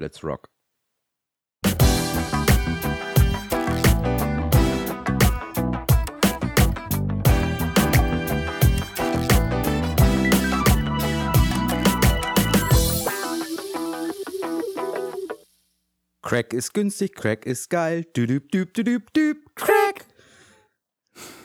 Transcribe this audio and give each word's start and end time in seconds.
Let's 0.00 0.24
rock. 0.24 0.48
Crack 16.22 16.54
ist 16.54 16.72
günstig, 16.72 17.14
Crack 17.14 17.44
ist 17.44 17.68
geil. 17.68 18.06
Düdüb, 18.16 18.50
düb, 18.50 18.72
düdüb, 18.72 19.12
düb, 19.14 19.36
Crack. 19.54 20.09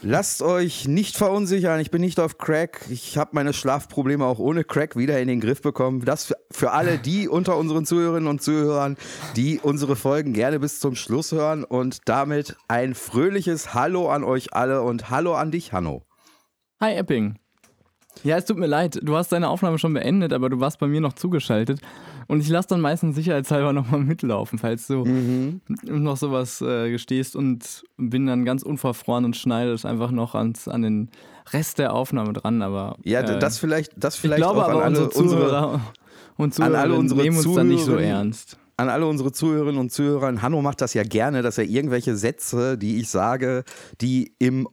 Lasst 0.08 0.44
euch 0.44 0.88
nicht 0.88 1.18
verunsichern, 1.18 1.80
ich 1.80 1.90
bin 1.90 2.02
nicht 2.02 2.20
auf 2.20 2.38
Crack. 2.38 2.86
Ich 2.92 3.18
habe 3.18 3.32
meine 3.34 3.54
Schlafprobleme 3.54 4.24
auch 4.24 4.38
ohne 4.38 4.64
Crack 4.64 4.96
wieder 4.96 5.20
in 5.20 5.28
den 5.28 5.42
Griff 5.42 5.64
bekommen. 5.64 6.06
Das 6.06 6.32
für 6.52 6.74
alle 6.74 7.00
die 7.00 7.28
unter 7.28 7.58
unseren 7.58 7.88
Zuhörerinnen 7.88 8.30
und 8.30 8.39
Zuhörern, 8.39 8.98
die 9.36 9.60
unsere 9.60 9.96
Folgen 9.96 10.34
gerne 10.34 10.60
bis 10.60 10.79
zum 10.79 10.93
Schluss 10.93 11.32
hören. 11.32 11.64
Und 11.64 12.07
damit 12.07 12.56
ein 12.68 12.93
fröhliches 12.93 13.74
Hallo 13.74 14.07
an 14.07 14.24
euch 14.24 14.54
alle 14.54 14.84
und 14.84 15.10
Hallo 15.10 15.34
an 15.34 15.50
dich, 15.50 15.74
Hanno. 15.74 16.04
Hi, 16.79 16.93
Epping. 16.93 17.40
Ja, 18.24 18.37
es 18.37 18.46
tut 18.46 18.57
mir 18.57 18.68
leid, 18.68 19.00
du 19.01 19.15
hast 19.15 19.32
deine 19.32 19.50
Aufnahme 19.50 19.79
schon 19.79 19.96
beendet, 19.96 20.34
aber 20.34 20.51
du 20.51 20.60
warst 20.60 20.78
bei 20.78 20.86
mir 20.86 21.01
noch 21.01 21.14
zugeschaltet. 21.14 21.82
Und 22.28 22.42
ich 22.42 22.50
lasse 22.50 22.70
dann 22.70 22.82
meistens 22.82 23.15
sicherheitshalber 23.15 23.74
nochmal 23.74 24.02
mitlaufen, 24.02 24.60
falls 24.60 24.88
du 24.88 25.06
mhm. 25.06 25.61
noch 25.84 26.18
sowas 26.18 26.61
äh, 26.61 26.89
gestehst 26.89 27.36
und 27.36 27.84
bin 27.98 28.25
dann 28.25 28.46
ganz 28.46 28.64
unverfroren 28.64 29.25
und 29.25 29.36
schneide 29.36 29.74
es 29.74 29.86
einfach 29.86 30.11
noch 30.11 30.36
ans, 30.36 30.68
an 30.68 30.82
den 30.82 31.10
Rest 31.51 31.79
der 31.79 31.93
Aufnahme 31.93 32.34
dran. 32.34 32.61
Aber 32.61 32.98
ja, 33.03 33.22
äh, 33.22 33.39
das 33.39 33.58
vielleicht, 33.58 33.94
das 33.95 34.16
vielleicht 34.16 34.39
ich 34.39 34.44
glaube, 34.44 34.66
auch 34.66 34.70
an 34.70 34.75
alle 34.78 34.88
unsere 34.88 35.09
Zuhörer 35.09 35.81
und 36.38 36.53
Zuhörer 36.53 36.80
alle 36.80 36.95
unsere 36.95 37.22
nehmen 37.22 37.38
uns 37.38 37.53
dann 37.53 37.67
nicht 37.67 37.86
so 37.86 37.95
ernst. 37.95 38.58
An 38.78 38.89
alle 38.89 39.08
unsere 39.08 39.31
Zuhörerinnen 39.31 39.80
und 39.80 39.92
Zuhörer, 39.92 40.42
Hanno 40.42 40.62
macht 40.62 40.81
das 40.81 40.94
ja 40.94 41.03
gerne, 41.03 41.42
dass 41.42 41.58
er 41.58 41.64
irgendwelche 41.64 42.17
Sätze, 42.17 42.78
die 42.78 43.00
ich 43.00 43.09
sage, 43.09 43.64
die 44.02 44.36
im 44.40 44.68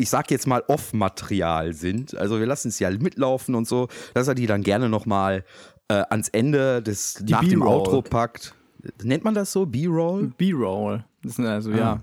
ich 0.00 0.08
sag 0.08 0.30
jetzt 0.30 0.46
mal 0.46 0.62
Off-Material 0.66 1.74
sind. 1.74 2.16
Also 2.16 2.40
wir 2.40 2.46
lassen 2.46 2.68
es 2.68 2.78
ja 2.78 2.88
mitlaufen 2.90 3.54
und 3.54 3.68
so, 3.68 3.88
dass 4.14 4.28
er 4.28 4.34
die 4.34 4.46
dann 4.46 4.62
gerne 4.62 4.88
nochmal 4.88 5.44
äh, 5.90 6.04
ans 6.10 6.28
Ende 6.28 6.82
des 6.82 7.14
Die 7.14 7.32
nach 7.32 7.44
dem 7.44 7.62
Outro 7.62 8.00
packt. 8.02 8.54
Nennt 9.02 9.24
man 9.24 9.34
das 9.34 9.52
so? 9.52 9.66
B-Roll? 9.66 10.32
B-Roll. 10.38 11.04
Also, 11.38 11.70
ja. 11.72 11.92
Ah. 11.92 12.00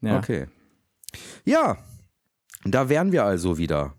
ja. 0.00 0.18
Okay. 0.18 0.46
Ja, 1.44 1.76
da 2.64 2.88
wären 2.88 3.12
wir 3.12 3.24
also 3.24 3.58
wieder. 3.58 3.92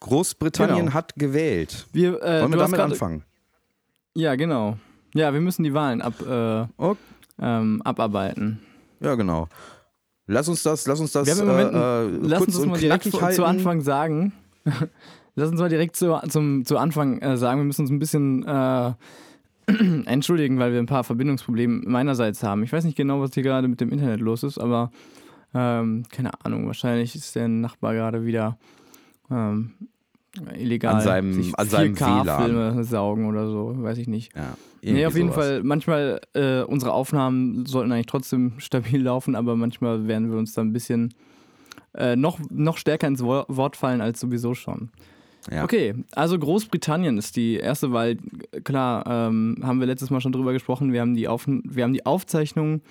Großbritannien 0.00 0.86
Genau. 0.86 0.94
hat 0.94 1.14
gewählt. 1.16 1.86
Wir, 1.92 2.22
äh, 2.22 2.40
Wollen 2.42 2.52
wir 2.52 2.58
damit 2.58 2.80
anfangen? 2.80 3.22
Ja, 4.14 4.34
genau. 4.34 4.78
Ja, 5.14 5.32
wir 5.34 5.40
müssen 5.40 5.62
die 5.62 5.74
Wahlen 5.74 6.00
ab, 6.00 6.14
äh, 6.26 6.66
Oh, 6.78 6.96
ähm, 7.40 7.82
abarbeiten. 7.82 8.60
ja, 9.00 9.14
genau. 9.14 9.48
Lass 10.26 10.48
uns 10.48 10.62
das, 10.62 10.86
lass 10.86 11.00
uns 11.00 11.12
das 11.12 11.26
Wir 11.26 11.34
haben 11.34 11.40
im 11.42 11.46
Moment, 11.48 11.74
äh, 11.74 12.06
äh, 12.06 12.28
lass 12.28 12.42
uns 12.46 12.56
das 12.56 12.64
mal 12.66 12.78
direkt 12.78 13.12
halten. 13.20 13.34
zu 13.36 13.44
Anfang 13.44 13.80
sagen. 13.80 14.32
lass 15.34 15.50
uns 15.50 15.60
mal 15.60 15.68
direkt 15.68 15.96
zu, 15.96 16.18
zum, 16.28 16.64
zu 16.64 16.78
Anfang 16.78 17.18
äh, 17.20 17.36
sagen, 17.36 17.60
wir 17.60 17.64
müssen 17.64 17.82
uns 17.82 17.90
ein 17.90 17.98
bisschen 17.98 18.44
äh, 18.46 18.92
entschuldigen, 20.06 20.58
weil 20.58 20.72
wir 20.72 20.78
ein 20.80 20.86
paar 20.86 21.04
Verbindungsprobleme 21.04 21.82
meinerseits 21.86 22.42
haben. 22.42 22.62
Ich 22.62 22.72
weiß 22.72 22.84
nicht 22.84 22.96
genau, 22.96 23.20
was 23.20 23.34
hier 23.34 23.42
gerade 23.42 23.68
mit 23.68 23.80
dem 23.80 23.90
Internet 23.90 24.20
los 24.20 24.42
ist, 24.42 24.58
aber 24.58 24.90
ähm, 25.54 26.04
keine 26.10 26.30
Ahnung, 26.44 26.66
wahrscheinlich 26.66 27.14
ist 27.14 27.34
der 27.36 27.48
Nachbar 27.48 27.94
gerade 27.94 28.24
wieder 28.24 28.58
ähm, 29.30 29.72
illegal 30.56 30.94
An 30.96 31.00
seinem- 31.00 31.54
an 31.56 31.68
seinem 31.68 31.94
4K-Filme 31.94 32.84
saugen 32.84 33.26
oder 33.26 33.48
so, 33.48 33.74
weiß 33.82 33.98
ich 33.98 34.08
nicht. 34.08 34.34
Ja, 34.36 34.56
Nee, 34.82 35.04
auf 35.04 35.14
jeden 35.14 35.30
sowas. 35.30 35.44
Fall, 35.46 35.62
manchmal, 35.62 36.20
äh, 36.34 36.62
unsere 36.62 36.92
Aufnahmen 36.92 37.66
sollten 37.66 37.92
eigentlich 37.92 38.06
trotzdem 38.06 38.52
stabil 38.58 39.02
laufen, 39.02 39.34
aber 39.34 39.54
manchmal 39.56 40.06
werden 40.08 40.30
wir 40.30 40.38
uns 40.38 40.54
da 40.54 40.62
ein 40.62 40.72
bisschen 40.72 41.12
äh, 41.94 42.16
noch, 42.16 42.38
noch 42.50 42.78
stärker 42.78 43.06
ins 43.08 43.22
Wo- 43.22 43.44
Wort 43.48 43.76
fallen 43.76 44.00
als 44.00 44.20
sowieso 44.20 44.54
schon. 44.54 44.90
Ja. 45.50 45.64
Okay, 45.64 45.94
also 46.12 46.38
Großbritannien 46.38 47.16
ist 47.18 47.36
die 47.36 47.54
erste 47.56 47.92
Wahl. 47.92 48.16
Klar, 48.64 49.04
ähm, 49.06 49.56
haben 49.62 49.80
wir 49.80 49.86
letztes 49.86 50.10
Mal 50.10 50.20
schon 50.20 50.32
drüber 50.32 50.52
gesprochen. 50.52 50.92
Wir 50.92 51.00
haben 51.00 51.14
die, 51.14 51.28
Auf 51.28 51.46
wir 51.46 51.84
haben 51.84 51.92
die 51.94 52.04
Aufzeichnung 52.04 52.82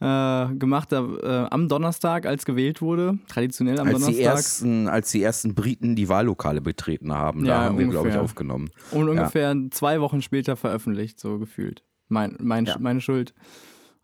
äh, 0.00 0.46
gemacht 0.56 0.92
äh, 0.92 0.96
am 0.96 1.68
Donnerstag, 1.68 2.26
als 2.26 2.44
gewählt 2.44 2.82
wurde. 2.82 3.18
Traditionell 3.28 3.78
am 3.78 3.86
Als 3.86 3.98
die, 3.98 4.02
Donnerstag. 4.02 4.24
ersten, 4.24 4.88
als 4.88 5.10
die 5.12 5.22
ersten 5.22 5.54
Briten 5.54 5.94
die 5.94 6.08
Wahllokale 6.08 6.60
betreten 6.60 7.12
haben, 7.12 7.44
Ja, 7.44 7.58
da 7.60 7.64
haben 7.66 7.78
wir, 7.78 7.84
glaube 7.86 8.08
ich, 8.08 8.14
ungefähr. 8.14 8.22
aufgenommen. 8.22 8.70
Und 8.90 9.08
ungefähr 9.08 9.54
zwei 9.70 10.00
Wochen 10.00 10.20
später 10.20 10.56
veröffentlicht, 10.56 11.20
so 11.20 11.38
gefühlt. 11.38 11.84
Mein, 12.08 12.36
mein, 12.40 12.66
Ja. 12.66 12.76
Meine 12.80 13.00
Schuld. 13.00 13.34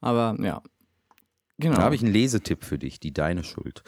Aber 0.01 0.37
ja. 0.41 0.63
Genau. 1.59 1.75
Da 1.77 1.83
habe 1.83 1.95
ich 1.97 2.03
einen 2.03 2.13
Lesetipp 2.13 2.65
für 2.65 2.79
dich, 2.79 3.01
die 3.01 3.13
deine 3.13 3.43
Schuld. 3.45 3.83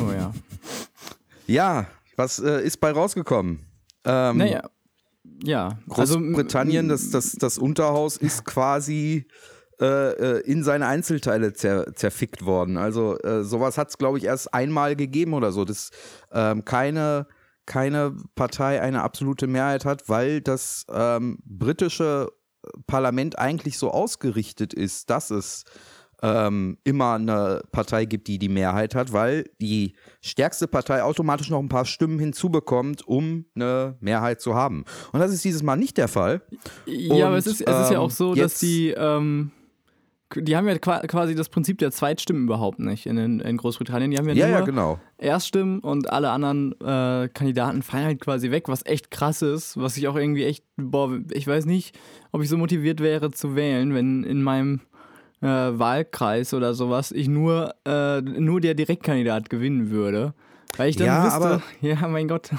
Oh 0.00 0.10
ja. 0.10 0.32
Ja, 1.46 1.86
was 2.16 2.38
äh, 2.38 2.62
ist 2.64 2.78
bei 2.78 2.90
rausgekommen? 2.90 3.66
Ähm, 4.04 4.38
Naja. 4.38 4.68
Ja. 5.42 5.78
Also, 5.90 6.18
Großbritannien, 6.18 6.88
das, 6.88 7.10
das, 7.10 7.32
das 7.32 7.58
Unterhaus 7.58 8.16
ist 8.16 8.44
quasi 8.44 9.26
äh, 9.80 10.38
äh, 10.38 10.40
in 10.50 10.62
seine 10.62 10.86
Einzelteile 10.86 11.52
zer, 11.52 11.94
zerfickt 11.94 12.46
worden. 12.46 12.78
Also 12.78 13.18
äh, 13.18 13.44
sowas 13.44 13.76
hat 13.76 13.90
es, 13.90 13.98
glaube 13.98 14.16
ich, 14.16 14.24
erst 14.24 14.54
einmal 14.54 14.96
gegeben 14.96 15.34
oder 15.34 15.52
so, 15.52 15.66
dass 15.66 15.90
ähm, 16.32 16.64
keine, 16.64 17.26
keine 17.66 18.16
Partei 18.34 18.80
eine 18.80 19.02
absolute 19.02 19.46
Mehrheit 19.46 19.84
hat, 19.84 20.08
weil 20.08 20.40
das 20.40 20.86
ähm, 20.90 21.38
britische 21.44 22.28
Parlament 22.86 23.38
eigentlich 23.38 23.78
so 23.78 23.90
ausgerichtet 23.90 24.72
ist, 24.72 25.10
dass 25.10 25.30
es 25.30 25.64
ähm, 26.26 26.76
immer 26.82 27.14
eine 27.14 27.62
Partei 27.70 28.04
gibt, 28.04 28.26
die 28.26 28.38
die 28.38 28.48
Mehrheit 28.48 28.94
hat, 28.96 29.12
weil 29.12 29.44
die 29.60 29.94
stärkste 30.20 30.66
Partei 30.66 31.02
automatisch 31.04 31.50
noch 31.50 31.60
ein 31.60 31.68
paar 31.68 31.84
Stimmen 31.84 32.18
hinzubekommt, 32.18 33.06
um 33.06 33.44
eine 33.54 33.96
Mehrheit 34.00 34.40
zu 34.40 34.54
haben. 34.54 34.84
Und 35.12 35.20
das 35.20 35.32
ist 35.32 35.44
dieses 35.44 35.62
Mal 35.62 35.76
nicht 35.76 35.96
der 35.98 36.08
Fall. 36.08 36.42
Ja, 36.86 37.28
aber 37.28 37.36
es 37.36 37.46
Und, 37.46 37.52
ist, 37.52 37.60
es 37.60 37.80
ist 37.84 37.90
ja 37.90 37.96
ähm, 37.96 38.00
auch 38.00 38.10
so, 38.10 38.34
dass 38.34 38.60
jetzt- 38.60 38.62
die, 38.62 38.88
ähm, 38.90 39.52
die 40.34 40.56
haben 40.56 40.66
ja 40.66 40.76
qua- 40.78 41.06
quasi 41.06 41.36
das 41.36 41.48
Prinzip 41.48 41.78
der 41.78 41.92
Zweitstimmen 41.92 42.44
überhaupt 42.44 42.80
nicht 42.80 43.06
in, 43.06 43.16
in, 43.16 43.38
in 43.38 43.56
Großbritannien. 43.56 44.10
Die 44.10 44.18
haben 44.18 44.26
ja, 44.28 44.34
Ja, 44.34 44.48
nur 44.48 44.58
ja, 44.58 44.64
genau. 44.64 44.98
Erststimmen 45.18 45.78
und 45.78 46.10
alle 46.10 46.30
anderen 46.30 46.72
äh, 46.80 47.28
Kandidaten 47.32 47.82
fallen 47.82 48.06
halt 48.06 48.20
quasi 48.20 48.50
weg, 48.50 48.68
was 48.68 48.84
echt 48.86 49.12
krass 49.12 49.40
ist, 49.42 49.76
was 49.76 49.96
ich 49.96 50.08
auch 50.08 50.16
irgendwie 50.16 50.42
echt, 50.44 50.64
boah, 50.76 51.16
ich 51.32 51.46
weiß 51.46 51.66
nicht, 51.66 51.96
ob 52.32 52.42
ich 52.42 52.48
so 52.48 52.56
motiviert 52.56 52.98
wäre 53.00 53.30
zu 53.30 53.54
wählen, 53.54 53.94
wenn 53.94 54.24
in 54.24 54.42
meinem 54.42 54.80
äh, 55.42 55.46
Wahlkreis 55.46 56.54
oder 56.54 56.74
sowas 56.74 57.12
ich 57.12 57.28
nur, 57.28 57.74
äh, 57.86 58.20
nur 58.20 58.60
der 58.60 58.74
Direktkandidat 58.74 59.50
gewinnen 59.50 59.90
würde. 59.90 60.34
Weil 60.76 60.90
ich 60.90 60.96
dann 60.96 61.06
Ja, 61.06 61.24
wüsste, 61.24 61.36
aber- 61.36 61.62
ja, 61.80 62.08
mein 62.08 62.28
Gott. 62.28 62.50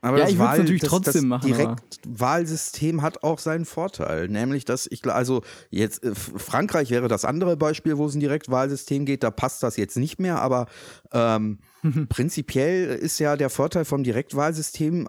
Aber 0.00 0.16
Ja, 0.18 0.24
das 0.24 0.32
ich 0.32 0.38
Wahl- 0.38 0.58
natürlich 0.58 0.80
das, 0.80 0.90
trotzdem 0.90 1.28
das 1.30 1.40
machen, 1.42 1.46
Direktwahlsystem 1.52 3.02
hat 3.02 3.22
auch 3.22 3.38
seinen 3.38 3.64
Vorteil, 3.64 4.28
nämlich 4.28 4.64
dass 4.64 4.86
ich 4.90 5.04
also 5.06 5.42
jetzt 5.70 6.04
äh, 6.04 6.14
Frankreich 6.14 6.90
wäre 6.90 7.08
das 7.08 7.24
andere 7.24 7.56
Beispiel, 7.56 7.98
wo 7.98 8.06
es 8.06 8.14
ein 8.14 8.20
Direktwahlsystem 8.20 9.04
geht, 9.06 9.22
da 9.22 9.30
passt 9.30 9.62
das 9.62 9.76
jetzt 9.76 9.96
nicht 9.96 10.20
mehr, 10.20 10.40
aber 10.40 10.66
ähm, 11.12 11.58
prinzipiell 12.08 12.94
ist 12.94 13.18
ja 13.18 13.36
der 13.36 13.50
Vorteil 13.50 13.84
vom 13.84 14.04
Direktwahlsystem, 14.04 15.08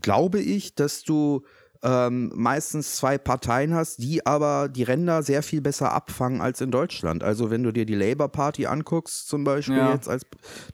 glaube 0.00 0.40
ich, 0.40 0.74
dass 0.74 1.02
du 1.04 1.42
ähm, 1.84 2.32
meistens 2.34 2.96
zwei 2.96 3.18
Parteien 3.18 3.74
hast, 3.74 4.02
die 4.02 4.24
aber 4.24 4.68
die 4.70 4.82
Ränder 4.82 5.22
sehr 5.22 5.42
viel 5.42 5.60
besser 5.60 5.92
abfangen 5.92 6.40
als 6.40 6.62
in 6.62 6.70
Deutschland. 6.70 7.22
Also 7.22 7.50
wenn 7.50 7.62
du 7.62 7.72
dir 7.72 7.84
die 7.84 7.94
Labour 7.94 8.28
Party 8.28 8.66
anguckst, 8.66 9.28
zum 9.28 9.44
Beispiel 9.44 9.76
Ja. 9.76 9.92
jetzt, 9.92 10.08
als, 10.08 10.24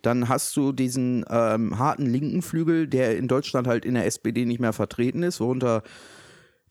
dann 0.02 0.28
hast 0.28 0.56
du 0.56 0.70
diesen 0.72 1.24
ähm, 1.28 1.78
harten 1.78 2.06
linken 2.06 2.42
Flügel, 2.42 2.86
der 2.86 3.18
in 3.18 3.26
Deutschland 3.26 3.66
halt 3.66 3.84
in 3.84 3.94
der 3.94 4.06
SPD 4.06 4.44
nicht 4.46 4.60
mehr 4.60 4.72
vertreten 4.72 5.24
ist, 5.24 5.40
worunter 5.40 5.82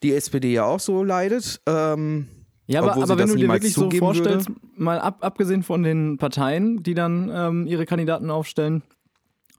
die 0.03 0.13
SPD 0.13 0.53
ja 0.53 0.63
auch 0.63 0.79
so 0.79 1.03
leidet. 1.03 1.59
Ähm, 1.65 2.29
Ja, 2.67 2.81
aber, 2.81 2.93
aber 2.93 3.17
wenn 3.17 3.27
du 3.27 3.35
dir 3.35 3.49
wirklich 3.49 3.73
so 3.73 3.91
vorstellst, 3.91 4.47
würde. 4.47 4.61
mal 4.77 4.99
ab, 4.99 5.17
abgesehen 5.19 5.63
von 5.63 5.83
den 5.83 6.17
Parteien, 6.17 6.81
die 6.81 6.93
dann 6.93 7.29
ähm, 7.33 7.67
ihre 7.67 7.85
Kandidaten 7.85 8.29
aufstellen, 8.29 8.83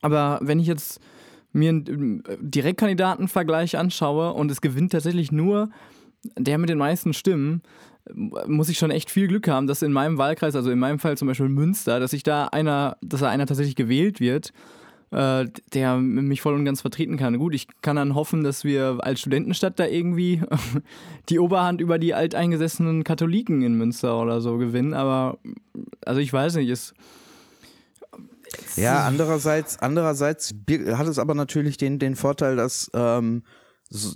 aber 0.00 0.38
wenn 0.42 0.58
ich 0.58 0.66
jetzt 0.66 1.00
mir 1.52 1.70
einen 1.70 2.24
äh, 2.26 2.36
Direktkandidatenvergleich 2.40 3.76
anschaue 3.76 4.32
und 4.32 4.50
es 4.50 4.60
gewinnt 4.60 4.92
tatsächlich 4.92 5.32
nur 5.32 5.70
der 6.36 6.58
mit 6.58 6.68
den 6.68 6.78
meisten 6.78 7.12
Stimmen, 7.12 7.62
äh, 8.06 8.46
muss 8.46 8.68
ich 8.68 8.78
schon 8.78 8.90
echt 8.90 9.10
viel 9.10 9.28
Glück 9.28 9.48
haben, 9.48 9.66
dass 9.66 9.82
in 9.82 9.92
meinem 9.92 10.18
Wahlkreis, 10.18 10.56
also 10.56 10.70
in 10.70 10.78
meinem 10.78 10.98
Fall 10.98 11.16
zum 11.16 11.28
Beispiel 11.28 11.48
Münster, 11.48 12.00
dass 12.00 12.12
ich 12.12 12.22
da 12.22 12.46
einer, 12.46 12.96
dass 13.02 13.20
da 13.20 13.28
einer 13.28 13.46
tatsächlich 13.46 13.76
gewählt 13.76 14.20
wird, 14.20 14.52
äh, 15.10 15.46
der 15.74 15.96
mich 15.96 16.40
voll 16.40 16.54
und 16.54 16.64
ganz 16.64 16.80
vertreten 16.82 17.16
kann. 17.16 17.38
Gut, 17.38 17.54
ich 17.54 17.66
kann 17.82 17.96
dann 17.96 18.14
hoffen, 18.14 18.44
dass 18.44 18.64
wir 18.64 18.98
als 19.00 19.20
Studentenstadt 19.20 19.78
da 19.78 19.86
irgendwie 19.86 20.42
die 21.28 21.38
Oberhand 21.38 21.80
über 21.80 21.98
die 21.98 22.14
alteingesessenen 22.14 23.04
Katholiken 23.04 23.62
in 23.62 23.74
Münster 23.74 24.20
oder 24.20 24.40
so 24.40 24.58
gewinnen, 24.58 24.94
aber 24.94 25.38
also 26.04 26.20
ich 26.20 26.32
weiß 26.32 26.56
nicht, 26.56 26.68
ist 26.68 26.94
Ja, 28.76 29.04
andererseits, 29.06 29.78
andererseits 29.78 30.52
hat 30.92 31.06
es 31.06 31.18
aber 31.18 31.34
natürlich 31.34 31.76
den, 31.76 31.98
den 31.98 32.16
Vorteil, 32.16 32.56
dass 32.56 32.90
ähm, 32.94 33.42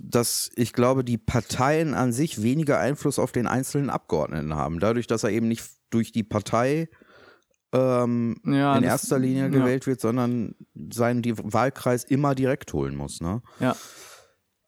dass 0.03 0.49
ich 0.55 0.71
glaube, 0.71 1.03
die 1.03 1.17
Parteien 1.17 1.93
an 1.95 2.13
sich 2.13 2.41
weniger 2.41 2.79
Einfluss 2.79 3.19
auf 3.19 3.33
den 3.33 3.45
einzelnen 3.45 3.89
Abgeordneten 3.89 4.55
haben. 4.55 4.79
Dadurch, 4.79 5.05
dass 5.05 5.25
er 5.25 5.31
eben 5.31 5.49
nicht 5.49 5.65
durch 5.89 6.13
die 6.13 6.23
Partei 6.23 6.87
ähm, 7.73 8.37
Ja, 8.45 8.77
in 8.77 8.83
das- 8.83 8.91
erster 8.91 9.19
Linie 9.19 9.43
ja. 9.43 9.47
gewählt 9.49 9.85
wird, 9.85 9.99
sondern 9.99 10.55
seinen 10.93 11.23
Wahlkreis 11.25 12.05
immer 12.05 12.35
direkt 12.35 12.71
holen 12.71 12.95
muss. 12.95 13.19
Ne? 13.19 13.41
Ja. 13.59 13.75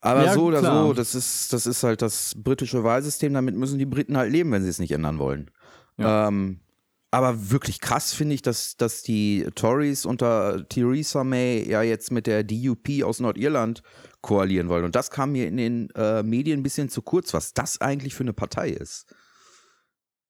Aber 0.00 0.24
Ja, 0.26 0.34
so 0.34 0.44
oder 0.44 0.60
klar. 0.60 0.84
so, 0.86 0.92
das 0.92 1.14
ist, 1.14 1.52
das 1.54 1.66
ist 1.66 1.82
halt 1.82 2.02
das 2.02 2.34
britische 2.36 2.84
Wahlsystem, 2.84 3.32
damit 3.32 3.56
müssen 3.56 3.78
die 3.78 3.86
Briten 3.86 4.16
halt 4.18 4.30
leben, 4.30 4.52
wenn 4.52 4.62
sie 4.62 4.68
es 4.68 4.78
nicht 4.78 4.92
ändern 4.92 5.18
wollen. 5.18 5.50
Ähm, 5.96 6.60
aber 7.10 7.50
wirklich 7.50 7.80
krass 7.80 8.12
finde 8.12 8.34
ich, 8.34 8.42
dass, 8.42 8.76
dass 8.76 9.02
die 9.02 9.46
Tories 9.54 10.04
unter 10.04 10.68
Theresa 10.68 11.24
May 11.24 11.66
ja 11.66 11.82
jetzt 11.82 12.12
mit 12.12 12.26
der 12.26 12.44
DUP 12.44 13.02
aus 13.02 13.20
Nordirland 13.20 13.82
koalieren 14.20 14.68
wollen. 14.68 14.84
Und 14.84 14.94
das 14.94 15.10
kam 15.10 15.32
mir 15.32 15.48
in 15.48 15.56
den 15.56 15.90
äh, 15.94 16.22
Medien 16.22 16.60
ein 16.60 16.62
bisschen 16.62 16.90
zu 16.90 17.00
kurz, 17.00 17.32
was 17.32 17.54
das 17.54 17.80
eigentlich 17.80 18.14
für 18.14 18.24
eine 18.24 18.34
Partei 18.34 18.68
ist. 18.68 19.06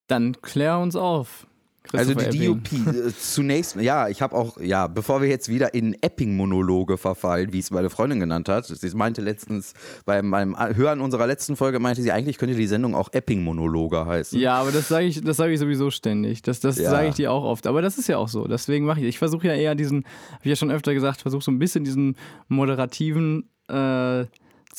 Dann 0.06 0.40
klär 0.40 0.78
uns 0.78 0.94
auf. 0.94 1.47
Also 1.92 2.14
die. 2.14 2.46
DUP, 2.46 2.72
äh, 2.72 3.10
zunächst, 3.18 3.76
ja, 3.76 4.08
ich 4.08 4.20
habe 4.20 4.34
auch, 4.36 4.60
ja, 4.60 4.86
bevor 4.86 5.22
wir 5.22 5.28
jetzt 5.28 5.48
wieder 5.48 5.72
in 5.74 5.96
Epping-Monologe 6.02 6.98
verfallen, 6.98 7.52
wie 7.52 7.60
es 7.60 7.70
meine 7.70 7.90
Freundin 7.90 8.20
genannt 8.20 8.48
hat, 8.48 8.66
sie 8.66 8.96
meinte 8.96 9.22
letztens, 9.22 9.74
beim, 10.04 10.30
beim 10.30 10.56
Hören 10.76 11.00
unserer 11.00 11.26
letzten 11.26 11.56
Folge 11.56 11.78
meinte 11.78 12.02
sie, 12.02 12.12
eigentlich 12.12 12.38
könnte 12.38 12.54
die 12.54 12.66
Sendung 12.66 12.94
auch 12.94 13.12
Epping-Monologe 13.12 14.04
heißen. 14.06 14.38
Ja, 14.38 14.56
aber 14.60 14.70
das 14.72 14.88
sage 14.88 15.06
ich, 15.06 15.20
das 15.22 15.36
sage 15.38 15.52
ich 15.52 15.58
sowieso 15.60 15.90
ständig. 15.90 16.42
Das, 16.42 16.60
das 16.60 16.78
Ja. 16.78 16.90
sage 16.90 17.08
ich 17.08 17.14
dir 17.14 17.32
auch 17.32 17.44
oft. 17.44 17.66
Aber 17.66 17.80
das 17.82 17.96
ist 17.98 18.08
ja 18.08 18.18
auch 18.18 18.28
so. 18.28 18.46
Deswegen 18.46 18.84
mache 18.84 19.00
ich. 19.00 19.06
Ich 19.06 19.18
versuche 19.18 19.46
ja 19.46 19.54
eher 19.54 19.74
diesen, 19.74 20.04
ich 20.42 20.50
ja 20.50 20.56
schon 20.56 20.70
öfter 20.70 20.92
gesagt, 20.94 21.22
versuche 21.22 21.42
so 21.42 21.50
ein 21.50 21.58
bisschen 21.58 21.84
diesen 21.84 22.16
moderativen 22.48 23.48
äh, 23.68 24.24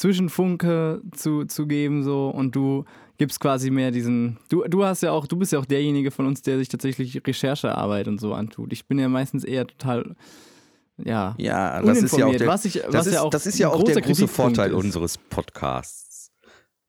Zwischenfunke 0.09 1.01
zu, 1.15 1.45
zu 1.45 1.67
geben 1.67 2.03
so 2.03 2.29
und 2.29 2.55
du 2.55 2.85
gibst 3.19 3.39
quasi 3.39 3.69
mehr 3.69 3.91
diesen. 3.91 4.37
Du, 4.49 4.63
du 4.67 4.83
hast 4.83 5.03
ja 5.03 5.11
auch, 5.11 5.27
du 5.27 5.35
bist 5.37 5.51
ja 5.51 5.59
auch 5.59 5.65
derjenige 5.65 6.09
von 6.09 6.25
uns, 6.25 6.41
der 6.41 6.57
sich 6.57 6.69
tatsächlich 6.69 7.21
Recherchearbeit 7.27 8.07
und 8.07 8.19
so 8.19 8.33
antut. 8.33 8.73
Ich 8.73 8.87
bin 8.87 8.97
ja 8.97 9.07
meistens 9.09 9.43
eher 9.43 9.67
total. 9.67 10.15
Ja, 10.97 11.33
Ja, 11.37 11.81
das 11.81 12.01
ist 12.01 12.17
ja 12.17 12.25
auch 12.25 12.35
der, 12.35 12.47
was 12.47 12.65
ich- 12.65 12.73
das 12.81 12.93
was 12.93 13.07
ist, 13.07 13.13
ja 13.13 13.21
auch 13.21 13.29
das 13.29 13.45
ist 13.45 13.57
ja 13.59 13.69
ein 13.69 13.73
auch 13.75 13.83
der 13.83 13.95
großer 13.95 14.01
große 14.01 14.27
Vorteil 14.27 14.71
ist. 14.71 14.75
unseres 14.75 15.17
Podcasts. 15.17 16.08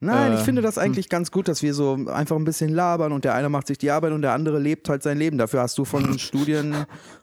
Nein, 0.03 0.33
ich 0.33 0.41
Äh, 0.41 0.45
finde 0.45 0.63
das 0.63 0.79
eigentlich 0.79 1.11
ganz 1.11 1.31
gut, 1.31 1.47
dass 1.47 1.63
wir 1.63 1.75
so 1.75 1.99
einfach 2.11 2.35
ein 2.37 2.45
bisschen 2.45 2.71
labern 2.71 3.13
und 3.13 3.23
der 3.27 3.35
eine 3.35 3.51
macht 3.51 3.67
sich 3.67 3.77
die 3.77 3.91
Arbeit 3.91 4.13
und 4.13 4.23
der 4.23 4.33
andere 4.33 4.59
lebt 4.59 4.89
halt 4.89 5.03
sein 5.03 5.19
Leben. 5.19 5.37
Dafür 5.37 5.61
hast 5.61 5.77
du 5.77 5.85
von 5.85 6.19
Studien 6.19 6.75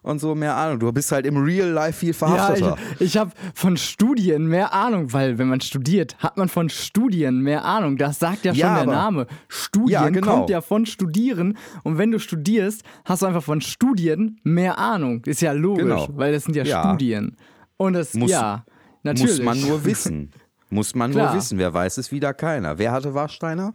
und 0.03 0.19
so 0.19 0.35
mehr 0.35 0.56
Ahnung. 0.56 0.77
Du 0.79 0.91
bist 0.91 1.12
halt 1.12 1.25
im 1.25 1.38
Real 1.38 1.68
Life 1.69 2.00
viel 2.00 2.09
Ja, 2.09 2.13
verhafteter. 2.13 2.77
ich, 3.00 3.01
ich 3.01 3.18
habe 3.18 3.31
von 3.56 3.77
Studien 3.77 4.45
mehr 4.45 4.74
Ahnung, 4.75 5.12
weil 5.12 5.39
wenn 5.39 5.47
man 5.47 5.59
studiert, 5.59 6.18
hat 6.19 6.38
man 6.38 6.50
von 6.50 6.69
Studien 6.69 7.39
mehr 7.41 7.65
Ahnung. 7.65 7.97
Das 7.97 8.19
sagt 8.19 8.45
ja 8.45 8.53
schon 8.53 8.59
Ja, 8.59 8.74
der 8.75 8.83
aber- 8.83 8.91
Name. 8.91 9.27
Studien 9.47 9.89
Ja, 9.89 10.09
genau. 10.09 10.35
kommt 10.35 10.50
ja 10.51 10.62
von 10.62 10.85
Studieren 10.85 11.57
und 11.83 11.97
wenn 11.97 12.12
du 12.12 12.19
studierst, 12.19 12.83
hast 13.06 13.23
du 13.23 13.25
einfach 13.25 13.44
von 13.44 13.59
Studien 13.62 14.39
mehr 14.44 14.77
Ahnung. 14.77 15.23
Ist 15.25 15.41
ja 15.41 15.51
logisch, 15.51 15.83
Genau. 15.83 16.07
weil 16.12 16.31
das 16.31 16.44
sind 16.44 16.56
ja, 16.56 16.63
Ja. 16.63 16.83
Studien. 16.89 17.38
Und 17.77 17.94
das, 17.94 18.13
Muss- 18.13 18.30
ja, 18.30 18.65
natürlich. 19.01 19.38
Muss 19.38 19.44
man 19.45 19.62
nur 19.62 19.83
wissen. 19.83 20.30
Muss 20.69 20.95
man 20.95 21.11
Klar. 21.11 21.31
nur 21.31 21.37
wissen. 21.37 21.57
Wer 21.57 21.73
weiß 21.73 21.97
es 21.97 22.11
wieder 22.11 22.33
keiner. 22.33 22.77
Wer 22.77 22.91
hatte 22.91 23.13
Warsteiner? 23.13 23.71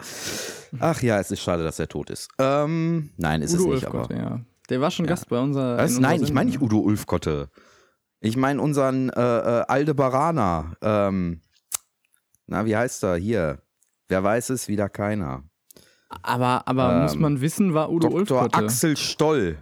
Ach 0.79 1.01
ja, 1.03 1.19
es 1.19 1.31
ist 1.31 1.41
schade, 1.41 1.65
dass 1.65 1.79
er 1.79 1.89
tot 1.89 2.11
ist. 2.11 2.29
Ähm, 2.39 3.11
nein, 3.17 3.41
ist 3.43 3.55
Udo 3.55 3.75
es 3.75 3.83
nicht, 3.83 3.85
Ulfgott, 3.93 4.11
aber. 4.11 4.17
ja. 4.17 4.41
Der 4.69 4.81
war 4.81 4.91
schon 4.91 5.07
Gast 5.07 5.29
bei 5.29 5.39
unserer. 5.39 5.79
Was? 5.79 5.99
Nein, 5.99 6.23
ich 6.23 6.33
meine 6.33 6.51
nicht 6.51 6.61
Sendung. 6.61 6.79
Udo 6.81 6.87
Ulfkotte. 6.89 7.49
Ich 8.21 8.37
meine 8.37 8.61
unseren 8.61 9.11
äh, 9.11 9.21
äh, 9.21 9.65
Aldebaraner. 9.67 10.77
Ähm, 10.81 11.41
na, 12.47 12.65
wie 12.67 12.77
heißt 12.77 13.03
er? 13.05 13.17
Hier. 13.17 13.63
Wer 14.09 14.23
weiß 14.23 14.51
es, 14.51 14.69
wieder 14.69 14.89
keiner. 14.89 15.43
Aber, 16.23 16.69
aber 16.69 17.03
muss 17.03 17.17
man 17.17 17.41
wissen, 17.41 17.73
war 17.75 17.91
Udo 17.91 18.09
Dr. 18.09 18.19
Ulfgott. 18.21 18.55
Axel 18.55 18.97
Stoll. 18.97 19.59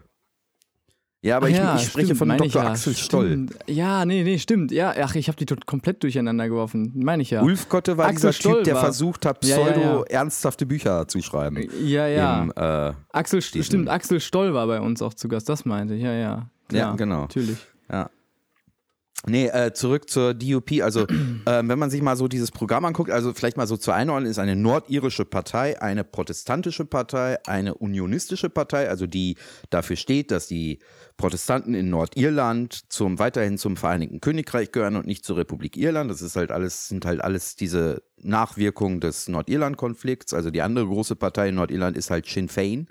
Ja, 1.22 1.36
aber 1.36 1.50
ich, 1.50 1.56
ja, 1.56 1.76
ich 1.76 1.82
spreche 1.82 2.06
stimmt, 2.14 2.18
von 2.18 2.28
Dr. 2.30 2.62
ja. 2.62 2.70
Axel 2.70 2.94
Stoll. 2.94 3.26
Stimmt. 3.26 3.54
Ja, 3.66 4.06
nee, 4.06 4.22
nee, 4.22 4.38
stimmt. 4.38 4.72
Ja, 4.72 4.94
ach, 5.02 5.14
ich 5.16 5.28
habe 5.28 5.36
die 5.44 5.54
komplett 5.66 6.02
durcheinander 6.02 6.48
geworfen. 6.48 6.92
Meine 6.94 7.22
ich 7.22 7.30
ja. 7.30 7.42
Ulfkotte 7.42 7.98
war 7.98 8.06
Axel 8.06 8.30
dieser 8.30 8.32
Typ, 8.32 8.40
Stoll 8.40 8.62
der 8.62 8.74
war- 8.76 8.80
versucht 8.84 9.26
hat, 9.26 9.40
pseudo-ernsthafte 9.40 10.64
Bücher 10.64 11.06
zu 11.08 11.20
schreiben. 11.20 11.68
Ja, 11.84 12.06
ja. 12.06 12.42
Im, 12.42 12.52
äh, 12.56 12.94
Axel, 13.12 13.42
stimmt, 13.42 13.88
Axel 13.90 14.18
Stoll 14.20 14.54
war 14.54 14.66
bei 14.66 14.80
uns 14.80 15.02
auch 15.02 15.12
zu 15.12 15.28
Gast, 15.28 15.48
das 15.48 15.64
meinte 15.66 15.94
ich, 15.94 16.02
ja, 16.02 16.12
ja. 16.14 16.50
Klar, 16.68 16.90
Ja, 16.90 16.96
genau. 16.96 17.22
Natürlich. 17.22 17.58
Ja. 17.90 18.08
Nee, 19.26 19.48
äh, 19.48 19.74
zurück 19.74 20.08
zur 20.08 20.32
DUP. 20.32 20.80
Also, 20.82 21.06
ähm, 21.46 21.68
wenn 21.68 21.78
man 21.78 21.90
sich 21.90 22.00
mal 22.00 22.16
so 22.16 22.26
dieses 22.26 22.50
Programm 22.50 22.86
anguckt, 22.86 23.10
also 23.10 23.34
vielleicht 23.34 23.58
mal 23.58 23.66
so 23.66 23.76
zur 23.76 23.94
Einordnung, 23.94 24.30
ist 24.30 24.38
eine 24.38 24.56
nordirische 24.56 25.26
Partei, 25.26 25.80
eine 25.80 26.04
protestantische 26.04 26.86
Partei, 26.86 27.38
eine 27.46 27.74
unionistische 27.74 28.48
Partei, 28.48 28.88
also 28.88 29.06
die 29.06 29.36
dafür 29.68 29.96
steht, 29.96 30.30
dass 30.30 30.46
die 30.46 30.78
Protestanten 31.18 31.74
in 31.74 31.90
Nordirland 31.90 32.90
zum, 32.90 33.18
weiterhin 33.18 33.58
zum 33.58 33.76
Vereinigten 33.76 34.22
Königreich 34.22 34.72
gehören 34.72 34.96
und 34.96 35.06
nicht 35.06 35.24
zur 35.24 35.36
Republik 35.36 35.76
Irland. 35.76 36.10
Das 36.10 36.22
ist 36.22 36.36
halt 36.36 36.50
alles, 36.50 36.88
sind 36.88 37.04
halt 37.04 37.20
alles 37.20 37.56
diese 37.56 38.02
Nachwirkungen 38.22 39.00
des 39.00 39.28
Nordirland-Konflikts. 39.28 40.32
Also 40.32 40.50
die 40.50 40.62
andere 40.62 40.86
große 40.86 41.16
Partei 41.16 41.50
in 41.50 41.56
Nordirland 41.56 41.96
ist 41.96 42.10
halt 42.10 42.26
Sinn 42.26 42.48
Fein. 42.48 42.88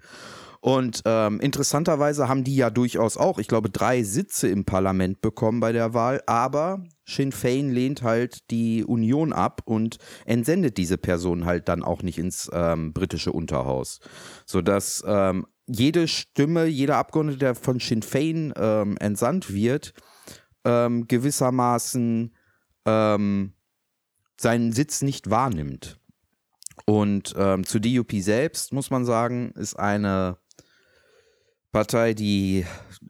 Und 0.62 1.02
ähm, 1.06 1.40
interessanterweise 1.40 2.28
haben 2.28 2.44
die 2.44 2.56
ja 2.56 2.70
durchaus 2.70 3.16
auch, 3.16 3.40
ich 3.40 3.48
glaube, 3.48 3.70
drei 3.70 4.04
Sitze 4.04 4.50
im 4.50 4.66
Parlament 4.66 5.22
bekommen 5.22 5.62
bei 5.62 5.72
der 5.72 5.94
Wahl, 5.94 6.22
aber 6.26 6.84
Sinn 7.06 7.32
Fein 7.32 7.70
lehnt 7.70 8.04
halt 8.04 8.50
die 8.52 8.84
Union 8.84 9.32
ab 9.32 9.62
und 9.64 9.98
entsendet 10.26 10.78
diese 10.78 10.98
Person 10.98 11.46
halt 11.46 11.70
dann 11.70 11.82
auch 11.82 12.04
nicht 12.04 12.18
ins 12.18 12.50
ähm, 12.54 12.92
britische 12.92 13.32
Unterhaus. 13.32 14.00
Sodass 14.46 15.02
ähm, 15.08 15.48
jede 15.66 16.10
Stimme, 16.10 16.66
jeder 16.66 16.98
Abgeordnete, 16.98 17.40
der 17.40 17.56
von 17.56 17.80
Sinn 17.80 18.02
Fein 18.02 18.54
ähm, 18.58 18.98
entsandt 18.98 19.54
wird, 19.54 19.94
ähm, 20.66 21.08
gewissermaßen 21.08 22.36
ähm, 22.86 23.54
seinen 24.36 24.74
Sitz 24.74 25.02
nicht 25.04 25.30
wahrnimmt. 25.30 26.00
Und 26.86 27.34
ähm, 27.38 27.66
zu 27.66 27.80
DUP 27.80 28.12
selbst 28.16 28.74
muss 28.74 28.90
man 28.90 29.06
sagen, 29.06 29.52
ist 29.56 29.78
eine 29.78 30.38
Partei, 31.72 32.14
die 32.14 32.66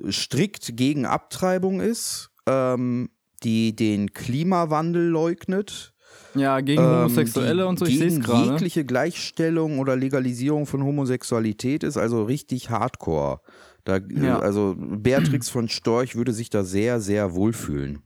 strikt 0.09 0.75
gegen 0.75 1.05
Abtreibung 1.05 1.79
ist, 1.79 2.29
ähm, 2.45 3.09
die 3.43 3.75
den 3.75 4.13
Klimawandel 4.13 5.07
leugnet. 5.07 5.93
Ja, 6.35 6.59
gegen 6.59 6.81
ähm, 6.81 6.87
Homosexuelle 6.89 7.67
und 7.67 7.79
so, 7.79 7.85
ich 7.85 7.97
sehe 7.97 8.07
es 8.07 8.19
gerade. 8.19 8.51
jegliche 8.51 8.85
Gleichstellung 8.85 9.79
oder 9.79 9.95
Legalisierung 9.95 10.65
von 10.65 10.83
Homosexualität 10.83 11.83
ist, 11.83 11.97
also 11.97 12.23
richtig 12.23 12.69
hardcore. 12.69 13.41
Da, 13.83 13.97
Ja. 13.97 14.39
Also 14.39 14.75
Beatrix 14.77 15.49
von 15.49 15.69
Storch 15.69 16.15
würde 16.15 16.33
sich 16.33 16.49
da 16.49 16.63
sehr, 16.63 16.99
sehr 16.99 17.33
wohlfühlen. 17.33 17.99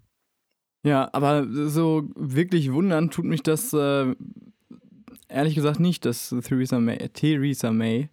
Ja, 0.85 1.09
aber 1.13 1.47
so 1.49 2.09
wirklich 2.15 2.71
wundern 2.71 3.09
tut 3.09 3.25
mich 3.25 3.41
das 3.41 3.73
äh, 3.73 4.13
ehrlich 5.33 5.55
gesagt 5.55 5.79
nicht, 5.79 6.05
dass 6.05 6.33
Theresa 6.43 6.79
May, 6.79 7.09
Theresa 7.09 7.71
May 7.71 8.09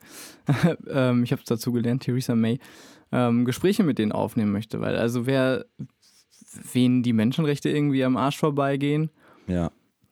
ähm, 0.89 1.23
ich 1.23 1.33
habe 1.33 1.43
es 1.43 1.49
dazu 1.49 1.73
gelernt, 1.73 2.03
Theresa 2.03 2.35
May, 2.35 2.59
ähm, 3.13 3.45
Gespräche 3.45 3.83
mit 3.85 3.99
denen 3.99 4.13
aufnehmen 4.13 4.53
möchte. 4.53 4.81
Weil 4.81 4.97
also 4.97 5.27
wer, 5.27 5.65
wen 6.73 7.03
die 7.03 7.13
Menschenrechte 7.13 7.69
irgendwie 7.69 8.05
am 8.05 8.17
Arsch 8.17 8.39
vorbeigehen, 8.39 9.11
Ja. 9.47 9.71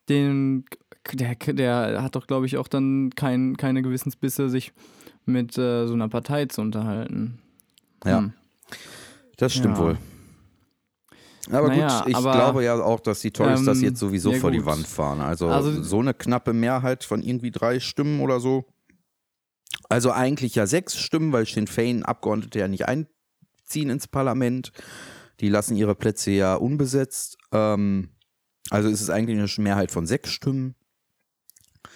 den, 0.09 0.65
der, 1.13 1.35
der 1.35 2.01
hat 2.03 2.15
doch, 2.15 2.27
glaube 2.27 2.45
ich, 2.45 2.57
auch 2.57 2.67
dann 2.67 3.11
kein, 3.15 3.57
keine 3.57 3.81
Gewissensbisse, 3.81 4.49
sich 4.49 4.73
mit 5.25 5.57
äh, 5.57 5.85
so 5.87 5.93
einer 5.93 6.09
Partei 6.09 6.45
zu 6.45 6.61
unterhalten. 6.61 7.39
Ja. 8.05 8.19
Hm. 8.19 8.33
Das 9.37 9.53
stimmt 9.53 9.77
Ja. 9.77 9.83
wohl. 9.83 9.97
Aber 11.51 11.69
Naja, 11.69 11.99
gut, 12.01 12.09
ich 12.09 12.15
aber, 12.15 12.31
glaube 12.33 12.63
ja 12.63 12.75
auch, 12.81 12.99
dass 12.99 13.21
die 13.21 13.31
Tories 13.31 13.63
das 13.63 13.79
ähm, 13.79 13.83
jetzt 13.85 13.99
sowieso 13.99 14.33
ja 14.33 14.39
vor 14.39 14.51
die 14.51 14.57
gut. 14.59 14.67
Wand 14.67 14.87
fahren. 14.87 15.21
Also, 15.21 15.47
Also- 15.47 15.81
so 15.81 15.99
eine 15.99 16.13
knappe 16.13 16.53
Mehrheit 16.53 17.03
von 17.03 17.21
irgendwie 17.23 17.51
drei 17.51 17.79
Stimmen 17.79 18.19
oder 18.19 18.39
so. 18.39 18.65
Also 19.87 20.11
eigentlich 20.11 20.55
ja 20.55 20.67
sechs 20.67 20.97
Stimmen, 20.97 21.31
weil 21.31 21.45
Sinn 21.45 21.67
Fein 21.67 22.03
Abgeordnete 22.03 22.59
ja 22.59 22.67
nicht 22.67 22.85
einziehen 22.87 23.89
ins 23.89 24.07
Parlament. 24.07 24.71
Die 25.39 25.49
lassen 25.49 25.75
ihre 25.75 25.95
Plätze 25.95 26.31
ja 26.31 26.55
unbesetzt. 26.55 27.37
Ähm, 27.51 28.09
also 28.69 28.89
ist 28.89 29.01
es 29.01 29.09
eigentlich 29.09 29.39
eine 29.39 29.63
Mehrheit 29.63 29.91
von 29.91 30.05
sechs 30.05 30.31
Stimmen. 30.31 30.75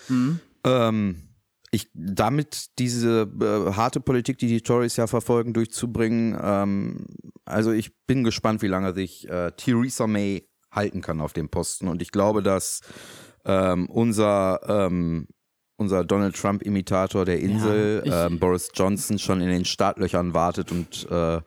Hm. 0.08 0.40
Ähm, 0.64 1.30
ich, 1.74 1.90
damit 1.94 2.78
diese 2.80 3.22
äh, 3.42 3.74
harte 3.74 4.00
Politik, 4.00 4.38
die 4.38 4.48
die 4.48 4.62
Tories 4.62 4.96
ja 4.96 5.08
verfolgen, 5.08 5.54
durchzubringen, 5.54 6.38
ähm, 6.42 7.06
also 7.46 7.72
ich 7.72 7.92
bin 8.06 8.24
gespannt, 8.24 8.62
wie 8.62 8.68
lange 8.68 8.94
sich 8.94 9.28
äh, 9.30 9.52
Theresa 9.58 10.06
May 10.08 10.48
halten 10.72 11.02
kann 11.02 11.20
auf 11.20 11.34
dem 11.34 11.50
Posten. 11.50 11.88
Und 11.88 12.02
ich 12.02 12.12
glaube, 12.12 12.42
dass 12.44 12.82
ähm, 13.46 13.90
unser, 13.90 14.60
ähm, 14.68 15.28
unser 15.78 16.04
Donald 16.06 16.36
Trump-Imitator 16.36 17.26
der 17.26 17.40
Insel, 17.40 18.02
ich- 18.06 18.14
ähm, 18.14 18.40
Boris 18.40 18.70
Johnson, 18.74 19.18
schon 19.20 19.42
in 19.42 19.50
den 19.50 19.66
Startlöchern 19.66 20.34
wartet 20.34 20.72
und 20.72 21.08
äh, 21.12 21.42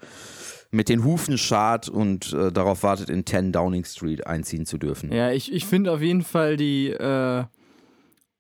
mit 0.73 0.89
den 0.89 1.05
Hufen 1.05 1.39
schart 1.39 1.89
und 1.89 2.33
äh, 2.33 2.51
darauf 2.53 2.83
wartet, 2.83 3.09
in 3.09 3.25
10 3.25 3.53
Downing 3.53 3.85
Street 3.85 4.27
einziehen 4.27 4.67
zu 4.67 4.77
dürfen. 4.79 5.13
Ja, 5.13 5.31
ich, 5.31 5.53
ich 5.53 5.65
finde 5.65 5.93
auf 5.93 6.03
jeden 6.03 6.23
Fall 6.23 6.57
die, 6.57 6.89
äh, 6.91 7.45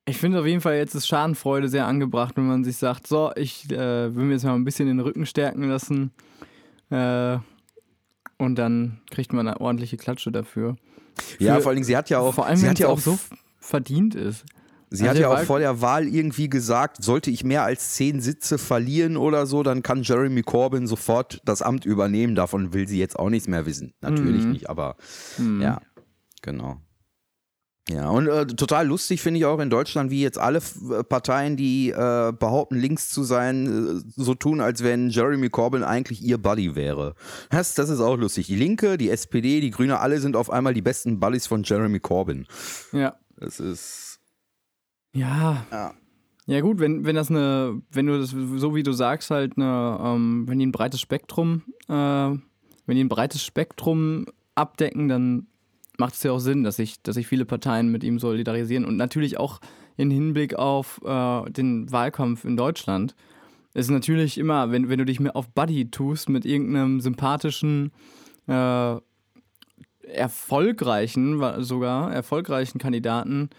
ich 0.09 0.19
finde 0.19 0.41
auf 0.41 0.47
jeden 0.47 0.61
Fall 0.61 0.77
jetzt 0.77 0.95
ist 0.95 1.07
Schadenfreude 1.07 1.69
sehr 1.69 1.87
angebracht, 1.87 2.37
wenn 2.37 2.47
man 2.47 2.65
sich 2.65 2.77
sagt, 2.77 3.07
so, 3.07 3.33
ich 3.37 3.71
äh, 3.71 4.15
will 4.15 4.25
mir 4.25 4.33
jetzt 4.35 4.45
mal 4.45 4.55
ein 4.55 4.65
bisschen 4.65 4.87
den 4.87 5.01
Rücken 5.01 5.27
stärken 5.27 5.65
lassen. 5.69 6.13
Äh, 6.91 7.39
und 8.39 8.57
dann 8.57 9.01
kriegt 9.11 9.33
man 9.33 9.49
eine 9.49 9.61
ordentliche 9.61 9.97
Klatsche 9.97 10.31
dafür. 10.31 10.77
ja, 11.39 11.57
Für- 11.57 11.63
vor 11.63 11.71
allen 11.71 11.77
Dingen, 11.77 11.87
sie 11.87 11.97
hat 11.97 12.11
ja 12.11 12.19
auch, 12.21 12.35
Vor 12.35 12.47
allem, 12.47 12.57
sie 12.57 12.63
wenn 12.65 12.71
hat 12.71 12.79
ja 12.79 12.89
auch 12.89 12.99
so 13.01 13.19
verdient 13.59 14.15
ist. 14.15 14.45
Sie 14.91 15.03
Also 15.09 15.11
hat 15.11 15.19
ja 15.19 15.29
auch 15.31 15.41
vor 15.45 15.59
der 15.59 15.81
Wahl 15.81 16.07
irgendwie 16.07 16.49
gesagt, 16.49 17.03
sollte 17.03 17.31
ich 17.33 17.43
mehr 17.43 17.65
als 17.65 17.95
zehn 17.95 18.21
Sitze 18.21 18.57
verlieren 18.57 19.17
oder 19.17 19.47
so, 19.47 19.65
dann 19.65 19.83
kann 19.83 20.03
Jeremy 20.05 20.43
Corbyn 20.43 20.87
sofort 20.87 21.41
das 21.45 21.61
Amt 21.61 21.85
übernehmen. 21.85 22.37
Davon 22.37 22.73
will 22.73 22.87
sie 22.87 22.99
jetzt 23.01 23.19
auch 23.19 23.29
nichts 23.29 23.49
mehr 23.49 23.67
wissen. 23.67 23.95
Natürlich 24.01 24.45
Mhm. 24.45 24.53
nicht, 24.53 24.71
aber 24.71 24.97
ja, 25.61 25.81
genau. 26.43 26.77
Ja, 27.89 28.11
und 28.11 28.27
äh, 28.27 28.47
total 28.47 28.89
lustig 28.89 29.23
finde 29.23 29.39
ich 29.39 29.47
auch 29.47 29.61
in 29.61 29.71
Deutschland, 29.71 30.11
wie 30.11 30.21
jetzt 30.21 30.39
alle 30.39 30.59
äh, 30.59 31.05
Parteien, 31.05 31.57
die 31.57 31.91
äh, 31.91 32.33
behaupten, 32.33 32.75
links 32.75 33.11
zu 33.11 33.23
sein, 33.23 33.67
äh, 33.67 34.11
so 34.17 34.35
tun, 34.35 34.61
als 34.61 34.83
wenn 34.83 35.09
Jeremy 35.09 35.51
Corbyn 35.51 35.85
eigentlich 35.85 36.21
ihr 36.21 36.39
Buddy 36.39 36.75
wäre. 36.75 37.15
Das, 37.51 37.75
das 37.75 37.89
ist 37.89 38.01
auch 38.01 38.17
lustig. 38.17 38.49
Die 38.49 38.57
Linke, 38.57 38.99
die 38.99 39.09
SPD, 39.09 39.61
die 39.61 39.71
Grüne, 39.71 40.01
alle 40.01 40.19
sind 40.19 40.35
auf 40.35 40.51
einmal 40.51 40.75
die 40.75 40.83
besten 40.83 41.21
Buddies 41.21 41.47
von 41.47 41.63
Jeremy 41.63 42.01
Corbyn. 42.01 42.47
Ja. 42.93 43.15
Das 43.37 43.61
ist. 43.61 44.19
Ja. 45.13 45.65
Ja. 45.71 45.95
Ja 46.49 46.61
gut, 46.61 46.79
wenn, 46.79 47.05
wenn 47.05 47.17
das 47.17 47.29
eine, 47.29 47.83
wenn 47.91 48.07
du 48.07 48.19
das 48.21 48.31
so 48.31 48.75
wie 48.75 48.85
du 48.85 48.93
sagst, 48.93 49.31
halt 49.31 49.57
eine, 49.57 49.99
ähm, 50.01 50.45
wenn 50.49 50.59
die 50.61 50.67
ein 50.67 50.73
breites 50.73 51.01
Spektrum, 51.01 51.63
äh, 51.89 51.93
wenn 51.93 52.97
die 52.97 53.03
ein 53.03 53.09
breites 53.09 53.45
Spektrum 53.45 54.27
abdecken, 54.55 55.09
dann 55.09 55.49
macht 55.99 56.15
es 56.15 56.23
ja 56.23 56.33
auch 56.33 56.39
Sinn, 56.39 56.65
dass 56.65 56.77
sich, 56.77 57.03
dass 57.03 57.15
sich 57.15 57.27
viele 57.27 57.45
Parteien 57.45 57.91
mit 57.91 58.05
ihm 58.05 58.19
solidarisieren 58.19 58.85
und 58.85 58.97
natürlich 58.97 59.39
auch 59.39 59.61
in 59.97 60.11
Hinblick 60.11 60.55
auf 60.55 61.01
äh, 61.05 61.51
den 61.51 61.91
Wahlkampf 61.91 62.45
in 62.45 62.57
Deutschland. 62.57 63.15
ist 63.75 63.91
natürlich 63.91 64.39
immer, 64.39 64.71
wenn, 64.71 64.89
wenn 64.89 64.99
du 64.99 65.05
dich 65.05 65.21
mehr 65.21 65.37
auf 65.37 65.49
Buddy 65.49 65.91
tust 65.91 66.29
mit 66.29 66.45
irgendeinem 66.45 67.01
sympathischen, 67.01 67.93
äh, 68.47 68.97
erfolgreichen, 70.07 71.63
sogar 71.63 72.13
erfolgreichen 72.13 72.79
Kandidaten, 72.79 73.51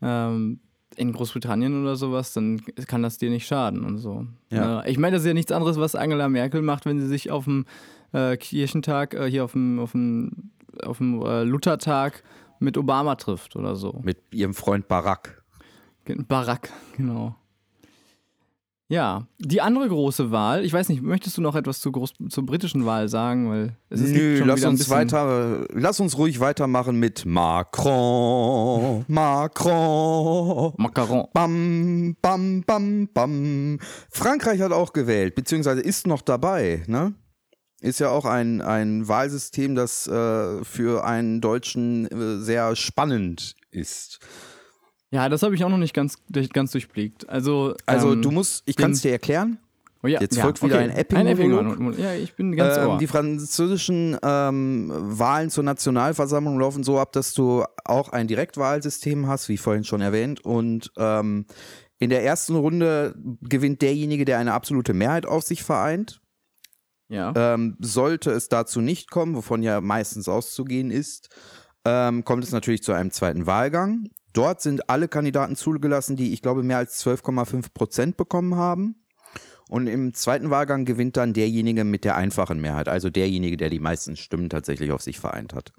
ähm, 0.00 0.60
in 0.96 1.12
Großbritannien 1.12 1.80
oder 1.80 1.96
sowas, 1.96 2.32
dann 2.32 2.60
kann 2.86 3.02
das 3.02 3.18
dir 3.18 3.30
nicht 3.30 3.46
schaden 3.46 3.84
und 3.84 3.98
so. 3.98 4.26
Ja. 4.50 4.80
Äh, 4.82 4.90
ich 4.90 4.98
meine, 4.98 5.14
das 5.14 5.22
ist 5.22 5.28
ja 5.28 5.34
nichts 5.34 5.52
anderes, 5.52 5.78
was 5.78 5.94
Angela 5.94 6.28
Merkel 6.28 6.60
macht, 6.60 6.86
wenn 6.86 7.00
sie 7.00 7.06
sich 7.06 7.30
auf 7.30 7.44
dem 7.44 7.66
äh, 8.12 8.36
Kirchentag, 8.36 9.14
äh, 9.14 9.30
hier 9.30 9.44
auf 9.44 9.52
dem, 9.52 9.78
auf 9.78 9.92
dem, 9.92 10.50
auf 10.82 10.98
dem 10.98 11.22
äh, 11.22 11.42
Luthertag 11.42 12.22
mit 12.60 12.76
Obama 12.76 13.14
trifft 13.14 13.56
oder 13.56 13.76
so. 13.76 14.00
Mit 14.02 14.18
ihrem 14.32 14.54
Freund 14.54 14.88
Barack. 14.88 15.42
Barack, 16.26 16.70
genau. 16.96 17.36
Ja, 18.90 19.26
die 19.38 19.60
andere 19.60 19.86
große 19.86 20.30
Wahl, 20.30 20.64
ich 20.64 20.72
weiß 20.72 20.88
nicht, 20.88 21.02
möchtest 21.02 21.36
du 21.36 21.42
noch 21.42 21.54
etwas 21.54 21.80
zu 21.80 21.92
groß, 21.92 22.14
zur 22.30 22.46
britischen 22.46 22.86
Wahl 22.86 23.10
sagen? 23.10 23.50
Weil 23.50 23.76
es 23.90 24.00
ist 24.00 24.12
Nö, 24.14 24.42
lass 24.46 24.64
uns 24.64 24.88
weiter, 24.88 25.66
lass 25.74 26.00
uns 26.00 26.16
ruhig 26.16 26.40
weitermachen 26.40 26.98
mit 26.98 27.26
Macron, 27.26 29.04
Macron. 29.06 30.72
Macaron. 30.78 31.26
Bam, 31.34 32.16
bam, 32.22 32.62
bam, 32.66 33.08
bam. 33.12 33.78
Frankreich 34.08 34.62
hat 34.62 34.72
auch 34.72 34.94
gewählt, 34.94 35.34
beziehungsweise 35.34 35.82
ist 35.82 36.06
noch 36.06 36.22
dabei, 36.22 36.82
ne? 36.86 37.12
Ist 37.80 38.00
ja 38.00 38.10
auch 38.10 38.24
ein, 38.24 38.60
ein 38.60 39.06
Wahlsystem, 39.06 39.74
das 39.74 40.06
äh, 40.08 40.64
für 40.64 41.04
einen 41.04 41.40
Deutschen 41.40 42.06
äh, 42.06 42.42
sehr 42.42 42.74
spannend 42.74 43.54
ist. 43.70 44.18
Ja, 45.10 45.28
das 45.28 45.42
habe 45.42 45.54
ich 45.54 45.64
auch 45.64 45.68
noch 45.70 45.78
nicht 45.78 45.94
ganz, 45.94 46.16
ganz 46.52 46.72
durchblickt. 46.72 47.28
Also, 47.28 47.74
Also 47.86 48.12
ähm, 48.12 48.22
du 48.22 48.30
musst, 48.30 48.62
ich 48.66 48.76
kann 48.76 48.90
es 48.90 49.02
dir 49.02 49.12
erklären. 49.12 49.58
oh 50.02 50.06
ja, 50.06 50.20
jetzt 50.20 50.36
ja, 50.36 50.42
folgt 50.42 50.62
wieder 50.62 50.74
okay. 50.74 50.84
ein 50.84 50.90
Epping-Monolog. 50.90 51.72
Epping-Monolog. 51.72 51.98
Ja, 51.98 52.14
ich 52.14 52.34
bin 52.34 52.56
ganz 52.56 52.76
Ähm, 52.76 52.98
die 52.98 53.06
französischen 53.06 54.18
ähm, 54.22 54.92
Wahlen 54.92 55.48
zur 55.48 55.64
Nationalversammlung 55.64 56.58
laufen 56.58 56.82
so 56.82 56.98
ab, 56.98 57.12
dass 57.12 57.32
du 57.32 57.64
auch 57.84 58.10
ein 58.10 58.26
Direktwahlsystem 58.26 59.28
hast, 59.28 59.48
wie 59.48 59.56
vorhin 59.56 59.84
schon 59.84 60.00
erwähnt. 60.00 60.44
Und 60.44 60.92
ähm, 60.98 61.46
in 61.98 62.10
der 62.10 62.22
ersten 62.24 62.56
Runde 62.56 63.14
gewinnt 63.40 63.82
derjenige, 63.82 64.24
der 64.24 64.38
eine 64.38 64.52
absolute 64.52 64.94
Mehrheit 64.94 65.26
auf 65.26 65.44
sich 65.44 65.62
vereint. 65.62 66.20
Ja. 67.08 67.32
Ähm, 67.34 67.76
sollte 67.80 68.30
es 68.30 68.48
dazu 68.48 68.80
nicht 68.80 69.10
kommen, 69.10 69.34
wovon 69.34 69.62
ja 69.62 69.80
meistens 69.80 70.28
auszugehen 70.28 70.90
ist, 70.90 71.30
ähm, 71.84 72.24
kommt 72.24 72.44
es 72.44 72.52
natürlich 72.52 72.82
zu 72.82 72.92
einem 72.92 73.10
zweiten 73.10 73.46
Wahlgang. 73.46 74.08
Dort 74.32 74.60
sind 74.60 74.90
alle 74.90 75.08
Kandidaten 75.08 75.56
zugelassen, 75.56 76.16
die, 76.16 76.32
ich 76.32 76.42
glaube, 76.42 76.62
mehr 76.62 76.76
als 76.76 77.04
12,5 77.04 77.72
Prozent 77.72 78.16
bekommen 78.16 78.56
haben. 78.56 79.02
Und 79.68 79.86
im 79.86 80.14
zweiten 80.14 80.50
Wahlgang 80.50 80.84
gewinnt 80.84 81.16
dann 81.16 81.34
derjenige 81.34 81.84
mit 81.84 82.04
der 82.04 82.16
einfachen 82.16 82.60
Mehrheit, 82.60 82.88
also 82.88 83.10
derjenige, 83.10 83.56
der 83.56 83.68
die 83.68 83.80
meisten 83.80 84.16
Stimmen 84.16 84.48
tatsächlich 84.48 84.92
auf 84.92 85.02
sich 85.02 85.18
vereint 85.18 85.52
hat. 85.52 85.72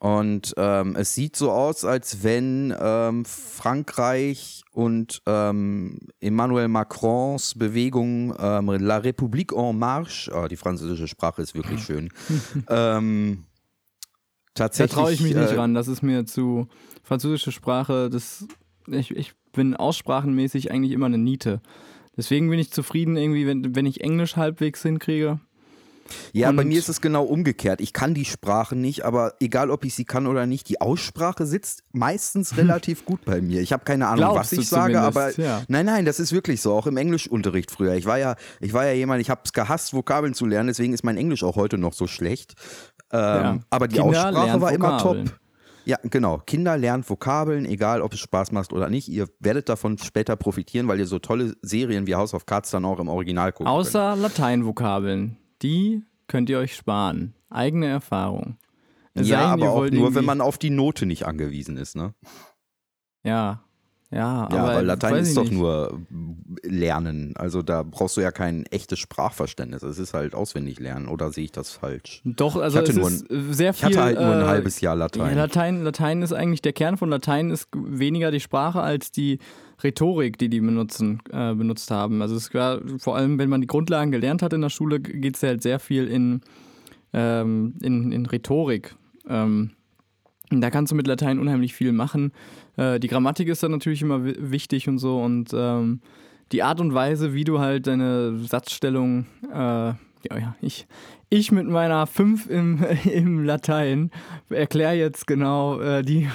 Und 0.00 0.54
ähm, 0.56 0.96
es 0.96 1.14
sieht 1.14 1.36
so 1.36 1.50
aus, 1.50 1.84
als 1.84 2.22
wenn 2.22 2.74
ähm, 2.80 3.26
Frankreich 3.26 4.62
und 4.72 5.20
ähm, 5.26 5.98
Emmanuel 6.20 6.68
Macrons 6.68 7.54
Bewegung 7.54 8.34
ähm, 8.38 8.68
La 8.78 8.96
République 8.96 9.52
en 9.54 9.78
Marche, 9.78 10.32
oh, 10.34 10.48
die 10.48 10.56
französische 10.56 11.06
Sprache 11.06 11.42
ist 11.42 11.54
wirklich 11.54 11.82
schön, 11.84 12.08
ähm, 12.70 13.44
Da 14.54 14.64
tatsächlich. 14.64 14.94
traue 14.94 15.12
ich 15.12 15.20
mich 15.20 15.34
nicht 15.34 15.52
äh, 15.52 15.56
ran. 15.56 15.74
Das 15.74 15.86
ist 15.86 16.00
mir 16.02 16.24
zu 16.24 16.68
französische 17.02 17.52
Sprache. 17.52 18.08
Das, 18.08 18.46
ich, 18.86 19.10
ich 19.10 19.34
bin 19.52 19.76
aussprachenmäßig 19.76 20.70
eigentlich 20.70 20.92
immer 20.92 21.06
eine 21.06 21.18
Niete. 21.18 21.60
Deswegen 22.16 22.48
bin 22.48 22.58
ich 22.58 22.70
zufrieden, 22.70 23.18
irgendwie, 23.18 23.46
wenn, 23.46 23.76
wenn 23.76 23.84
ich 23.84 24.00
Englisch 24.00 24.36
halbwegs 24.36 24.82
hinkriege. 24.82 25.40
Ja, 26.32 26.50
bei 26.52 26.62
Und- 26.62 26.68
mir 26.68 26.78
ist 26.78 26.88
es 26.88 27.00
genau 27.00 27.24
umgekehrt. 27.24 27.80
Ich 27.80 27.92
kann 27.92 28.14
die 28.14 28.24
Sprache 28.24 28.76
nicht, 28.76 29.04
aber 29.04 29.34
egal, 29.40 29.70
ob 29.70 29.84
ich 29.84 29.94
sie 29.94 30.04
kann 30.04 30.26
oder 30.26 30.46
nicht, 30.46 30.68
die 30.68 30.80
Aussprache 30.80 31.46
sitzt 31.46 31.82
meistens 31.92 32.56
relativ 32.56 33.04
gut 33.04 33.24
bei 33.24 33.40
mir. 33.40 33.60
Ich 33.60 33.72
habe 33.72 33.84
keine 33.84 34.06
Ahnung, 34.08 34.32
Glaubst 34.32 34.52
was 34.52 34.58
ich 34.58 34.68
sage, 34.68 35.00
aber 35.00 35.38
ja. 35.38 35.62
nein, 35.68 35.86
nein, 35.86 36.04
das 36.04 36.20
ist 36.20 36.32
wirklich 36.32 36.60
so. 36.60 36.74
Auch 36.74 36.86
im 36.86 36.96
Englischunterricht 36.96 37.70
früher. 37.70 37.94
Ich 37.94 38.06
war 38.06 38.18
ja, 38.18 38.36
ich 38.60 38.72
war 38.72 38.86
ja 38.86 38.92
jemand, 38.92 39.20
ich 39.20 39.30
habe 39.30 39.40
es 39.44 39.52
gehasst, 39.52 39.92
Vokabeln 39.94 40.34
zu 40.34 40.46
lernen. 40.46 40.68
Deswegen 40.68 40.92
ist 40.92 41.04
mein 41.04 41.16
Englisch 41.16 41.42
auch 41.44 41.56
heute 41.56 41.78
noch 41.78 41.92
so 41.92 42.06
schlecht. 42.06 42.54
Ähm, 43.12 43.18
Ja. 43.20 43.58
Aber 43.70 43.88
die 43.88 43.96
Kinder 43.96 44.08
Aussprache 44.26 44.44
lernen 44.46 44.60
war 44.62 44.72
immer 44.72 44.92
Vokabeln. 45.00 45.26
top. 45.26 45.36
Ja, 45.86 45.96
genau. 46.04 46.38
Kinder 46.46 46.76
lernt 46.76 47.08
Vokabeln, 47.08 47.64
egal 47.64 48.02
ob 48.02 48.12
es 48.12 48.20
Spaß 48.20 48.52
macht 48.52 48.72
oder 48.72 48.90
nicht. 48.90 49.08
Ihr 49.08 49.28
werdet 49.40 49.68
davon 49.68 49.96
später 49.98 50.36
profitieren, 50.36 50.86
weil 50.88 51.00
ihr 51.00 51.06
so 51.06 51.18
tolle 51.18 51.54
Serien 51.62 52.06
wie 52.06 52.14
House 52.14 52.34
of 52.34 52.44
Cards 52.46 52.70
dann 52.70 52.84
auch 52.84 53.00
im 53.00 53.08
Original 53.08 53.50
guckt. 53.50 53.68
Außer 53.68 54.14
Lateinvokabeln. 54.14 55.36
Die 55.62 56.02
könnt 56.26 56.48
ihr 56.50 56.58
euch 56.58 56.74
sparen. 56.74 57.34
Eigene 57.50 57.86
Erfahrung. 57.88 58.56
Es 59.14 59.28
Ja, 59.28 59.46
aber 59.46 59.70
auch 59.70 59.76
nur, 59.76 59.84
irgendwie- 59.86 60.14
wenn 60.14 60.24
man 60.24 60.40
auf 60.40 60.56
die 60.58 60.70
Note 60.70 61.04
nicht 61.06 61.26
angewiesen 61.26 61.76
ist, 61.76 61.96
ne? 61.96 62.14
Ja. 63.24 63.62
Ja, 64.12 64.18
Ja, 64.18 64.58
aber, 64.58 64.58
aber 64.72 64.82
Latein 64.82 65.16
ist 65.22 65.28
ich 65.28 65.34
doch 65.36 65.44
nicht. 65.44 65.52
nur 65.52 66.00
Lernen. 66.64 67.32
Also 67.36 67.62
da 67.62 67.84
brauchst 67.84 68.16
du 68.16 68.20
ja 68.20 68.32
kein 68.32 68.66
echtes 68.66 68.98
Sprachverständnis. 68.98 69.84
Es 69.84 70.00
ist 70.00 70.14
halt 70.14 70.34
auswendig 70.34 70.80
lernen. 70.80 71.06
Oder 71.06 71.30
sehe 71.30 71.44
ich 71.44 71.52
das 71.52 71.70
falsch? 71.70 72.20
Doch, 72.24 72.56
also 72.56 72.78
hatte 72.78 72.90
es 72.90 72.96
nur 72.96 73.08
ist 73.08 73.24
sehr 73.56 73.70
Ich 73.70 73.76
viel. 73.76 73.86
hatte 73.90 74.02
halt 74.02 74.18
nur 74.18 74.34
ein 74.34 74.42
äh, 74.42 74.46
halbes 74.46 74.80
Jahr 74.80 74.96
Latein. 74.96 75.28
Ja, 75.36 75.42
Latein, 75.44 75.84
Latein 75.84 76.22
ist 76.22 76.32
eigentlich 76.32 76.60
der 76.60 76.72
Kern 76.72 76.96
von 76.96 77.08
Latein 77.08 77.50
ist 77.50 77.68
weniger 77.72 78.32
die 78.32 78.40
Sprache 78.40 78.80
als 78.80 79.12
die 79.12 79.38
Rhetorik, 79.82 80.38
die 80.38 80.48
die 80.48 80.60
benutzen, 80.60 81.20
äh, 81.30 81.54
benutzt 81.54 81.90
haben. 81.90 82.22
Also 82.22 82.36
es 82.36 82.52
war 82.54 82.80
vor 82.98 83.16
allem, 83.16 83.38
wenn 83.38 83.48
man 83.48 83.60
die 83.60 83.66
Grundlagen 83.66 84.10
gelernt 84.10 84.42
hat 84.42 84.52
in 84.52 84.60
der 84.60 84.70
Schule, 84.70 85.00
geht 85.00 85.36
es 85.36 85.42
halt 85.42 85.62
sehr 85.62 85.78
viel 85.78 86.06
in, 86.06 86.40
ähm, 87.12 87.74
in, 87.82 88.12
in 88.12 88.26
Rhetorik. 88.26 88.94
Ähm, 89.28 89.70
da 90.50 90.70
kannst 90.70 90.90
du 90.90 90.96
mit 90.96 91.06
Latein 91.06 91.38
unheimlich 91.38 91.74
viel 91.74 91.92
machen. 91.92 92.32
Äh, 92.76 92.98
die 92.98 93.08
Grammatik 93.08 93.48
ist 93.48 93.62
dann 93.62 93.70
natürlich 93.70 94.02
immer 94.02 94.24
wi- 94.24 94.36
wichtig 94.38 94.88
und 94.88 94.98
so 94.98 95.22
und 95.22 95.50
ähm, 95.54 96.00
die 96.52 96.64
Art 96.64 96.80
und 96.80 96.92
Weise, 96.92 97.32
wie 97.32 97.44
du 97.44 97.60
halt 97.60 97.86
deine 97.86 98.36
Satzstellung, 98.38 99.26
äh, 99.52 99.92
ja, 100.28 100.38
ja, 100.38 100.56
ich, 100.60 100.86
ich 101.28 101.52
mit 101.52 101.66
meiner 101.66 102.06
5 102.06 102.48
im, 102.48 102.84
im 103.04 103.44
Latein 103.44 104.10
erkläre 104.48 104.94
jetzt 104.94 105.26
genau 105.26 105.80
äh, 105.80 106.02
die, 106.02 106.28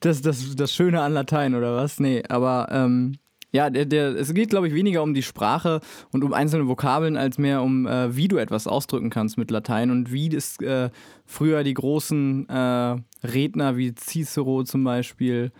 das, 0.00 0.22
das, 0.22 0.56
das 0.56 0.72
Schöne 0.72 1.02
an 1.02 1.12
Latein 1.12 1.54
oder 1.54 1.76
was? 1.76 2.00
Nee, 2.00 2.22
aber 2.28 2.68
ähm, 2.70 3.18
ja, 3.50 3.70
der, 3.70 3.86
der, 3.86 4.14
es 4.14 4.34
geht, 4.34 4.50
glaube 4.50 4.68
ich, 4.68 4.74
weniger 4.74 5.02
um 5.02 5.14
die 5.14 5.22
Sprache 5.22 5.80
und 6.12 6.22
um 6.22 6.34
einzelne 6.34 6.68
Vokabeln, 6.68 7.16
als 7.16 7.38
mehr 7.38 7.62
um, 7.62 7.86
äh, 7.86 8.14
wie 8.14 8.28
du 8.28 8.36
etwas 8.36 8.66
ausdrücken 8.66 9.08
kannst 9.08 9.38
mit 9.38 9.50
Latein 9.50 9.90
und 9.90 10.12
wie 10.12 10.28
das 10.28 10.58
äh, 10.60 10.90
früher 11.24 11.64
die 11.64 11.74
großen 11.74 12.48
äh, 12.48 12.96
Redner 13.26 13.76
wie 13.76 13.94
Cicero 13.94 14.64
zum 14.64 14.84
Beispiel 14.84 15.50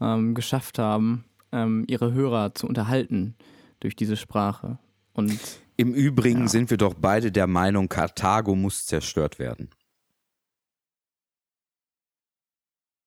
ähm, 0.00 0.34
geschafft 0.34 0.78
haben, 0.78 1.24
ähm, 1.52 1.84
ihre 1.86 2.12
Hörer 2.12 2.54
zu 2.54 2.66
unterhalten 2.66 3.34
durch 3.80 3.94
diese 3.94 4.16
Sprache. 4.16 4.78
Und 5.12 5.38
Im 5.76 5.92
Übrigen 5.94 6.42
Ja. 6.42 6.48
sind 6.48 6.70
wir 6.70 6.76
doch 6.76 6.94
beide 6.94 7.32
der 7.32 7.46
Meinung, 7.46 7.88
Karthago 7.88 8.54
muss 8.54 8.86
zerstört 8.86 9.38
werden. 9.38 9.70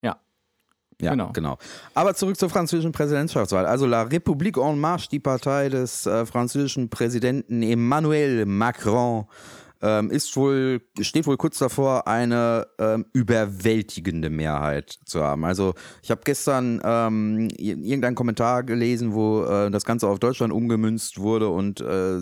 Ja. 0.03 0.19
Ja, 1.01 1.11
Genau. 1.11 1.31
genau. 1.31 1.57
Aber 1.93 2.13
zurück 2.15 2.37
zur 2.37 2.49
französischen 2.49 2.91
Präsidentschaftswahl. 2.91 3.65
Also 3.65 3.85
La 3.85 4.03
République 4.03 4.57
en 4.59 4.79
Marche, 4.79 5.09
die 5.09 5.19
Partei 5.19 5.69
des 5.69 6.05
äh, 6.05 6.25
französischen 6.25 6.89
Präsidenten 6.89 7.61
Emmanuel 7.63 8.45
Macron, 8.45 9.27
ähm, 9.81 10.11
ist 10.11 10.35
wohl, 10.35 10.81
steht 10.99 11.27
wohl 11.27 11.37
kurz 11.37 11.59
davor, 11.59 12.07
eine 12.07 12.67
ähm, 12.79 13.05
überwältigende 13.13 14.29
Mehrheit 14.29 14.97
zu 15.05 15.23
haben. 15.23 15.45
Also 15.45 15.73
ich 16.01 16.11
habe 16.11 16.21
gestern 16.23 16.81
ähm, 16.83 17.49
ir- 17.57 17.77
irgendeinen 17.77 18.15
Kommentar 18.15 18.63
gelesen, 18.63 19.13
wo 19.13 19.43
äh, 19.43 19.69
das 19.71 19.85
Ganze 19.85 20.07
auf 20.07 20.19
Deutschland 20.19 20.51
umgemünzt 20.53 21.19
wurde 21.19 21.49
und 21.49 21.81
äh, 21.81 22.17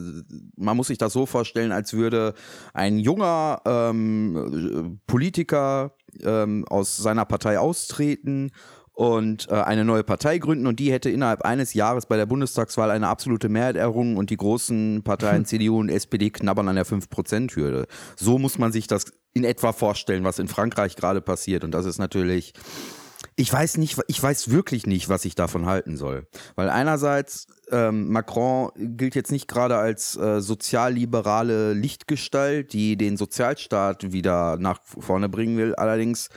man 0.57 0.77
muss 0.77 0.87
sich 0.87 0.97
das 0.97 1.13
so 1.13 1.25
vorstellen, 1.25 1.71
als 1.71 1.93
würde 1.93 2.33
ein 2.73 2.99
junger 2.99 3.61
ähm, 3.65 4.99
Politiker 5.07 5.95
ähm, 6.21 6.65
aus 6.69 6.97
seiner 6.97 7.25
Partei 7.25 7.59
austreten 7.59 8.51
und 8.95 9.49
äh, 9.49 9.55
eine 9.55 9.85
neue 9.85 10.03
Partei 10.03 10.37
gründen 10.37 10.67
und 10.67 10.79
die 10.79 10.91
hätte 10.91 11.09
innerhalb 11.09 11.43
eines 11.43 11.73
Jahres 11.73 12.05
bei 12.05 12.15
der 12.15 12.25
Bundestagswahl 12.25 12.89
eine 12.91 13.09
absolute 13.09 13.49
Mehrheit 13.49 13.75
errungen 13.75 14.17
und 14.17 14.29
die 14.29 14.37
großen 14.37 15.03
Parteien 15.03 15.45
CDU 15.45 15.79
und 15.79 15.89
SPD 15.89 16.29
knabbern 16.29 16.69
an 16.69 16.75
der 16.75 16.85
5%-Hürde. 16.85 17.87
So 18.15 18.39
muss 18.39 18.57
man 18.57 18.71
sich 18.71 18.87
das 18.87 19.05
in 19.33 19.43
etwa 19.43 19.73
vorstellen, 19.73 20.23
was 20.23 20.39
in 20.39 20.47
Frankreich 20.47 20.95
gerade 20.95 21.21
passiert 21.21 21.65
und 21.65 21.71
das 21.71 21.85
ist 21.85 21.99
natürlich 21.99 22.53
ich 23.37 23.51
weiß 23.51 23.77
nicht, 23.77 23.99
ich 24.07 24.21
weiß 24.21 24.51
wirklich 24.51 24.87
nicht, 24.87 25.09
was 25.09 25.25
ich 25.25 25.35
davon 25.35 25.65
halten 25.65 25.97
soll. 25.97 26.27
Weil 26.55 26.69
einerseits, 26.69 27.47
ähm, 27.69 28.09
Macron 28.09 28.71
gilt 28.75 29.15
jetzt 29.15 29.31
nicht 29.31 29.47
gerade 29.47 29.75
als 29.77 30.15
äh, 30.15 30.39
sozialliberale 30.39 31.73
Lichtgestalt, 31.73 32.71
die 32.71 32.95
den 32.95 33.17
Sozialstaat 33.17 34.13
wieder 34.13 34.57
nach 34.57 34.79
vorne 34.83 35.27
bringen 35.27 35.57
will. 35.57 35.75
Allerdings 35.75 36.29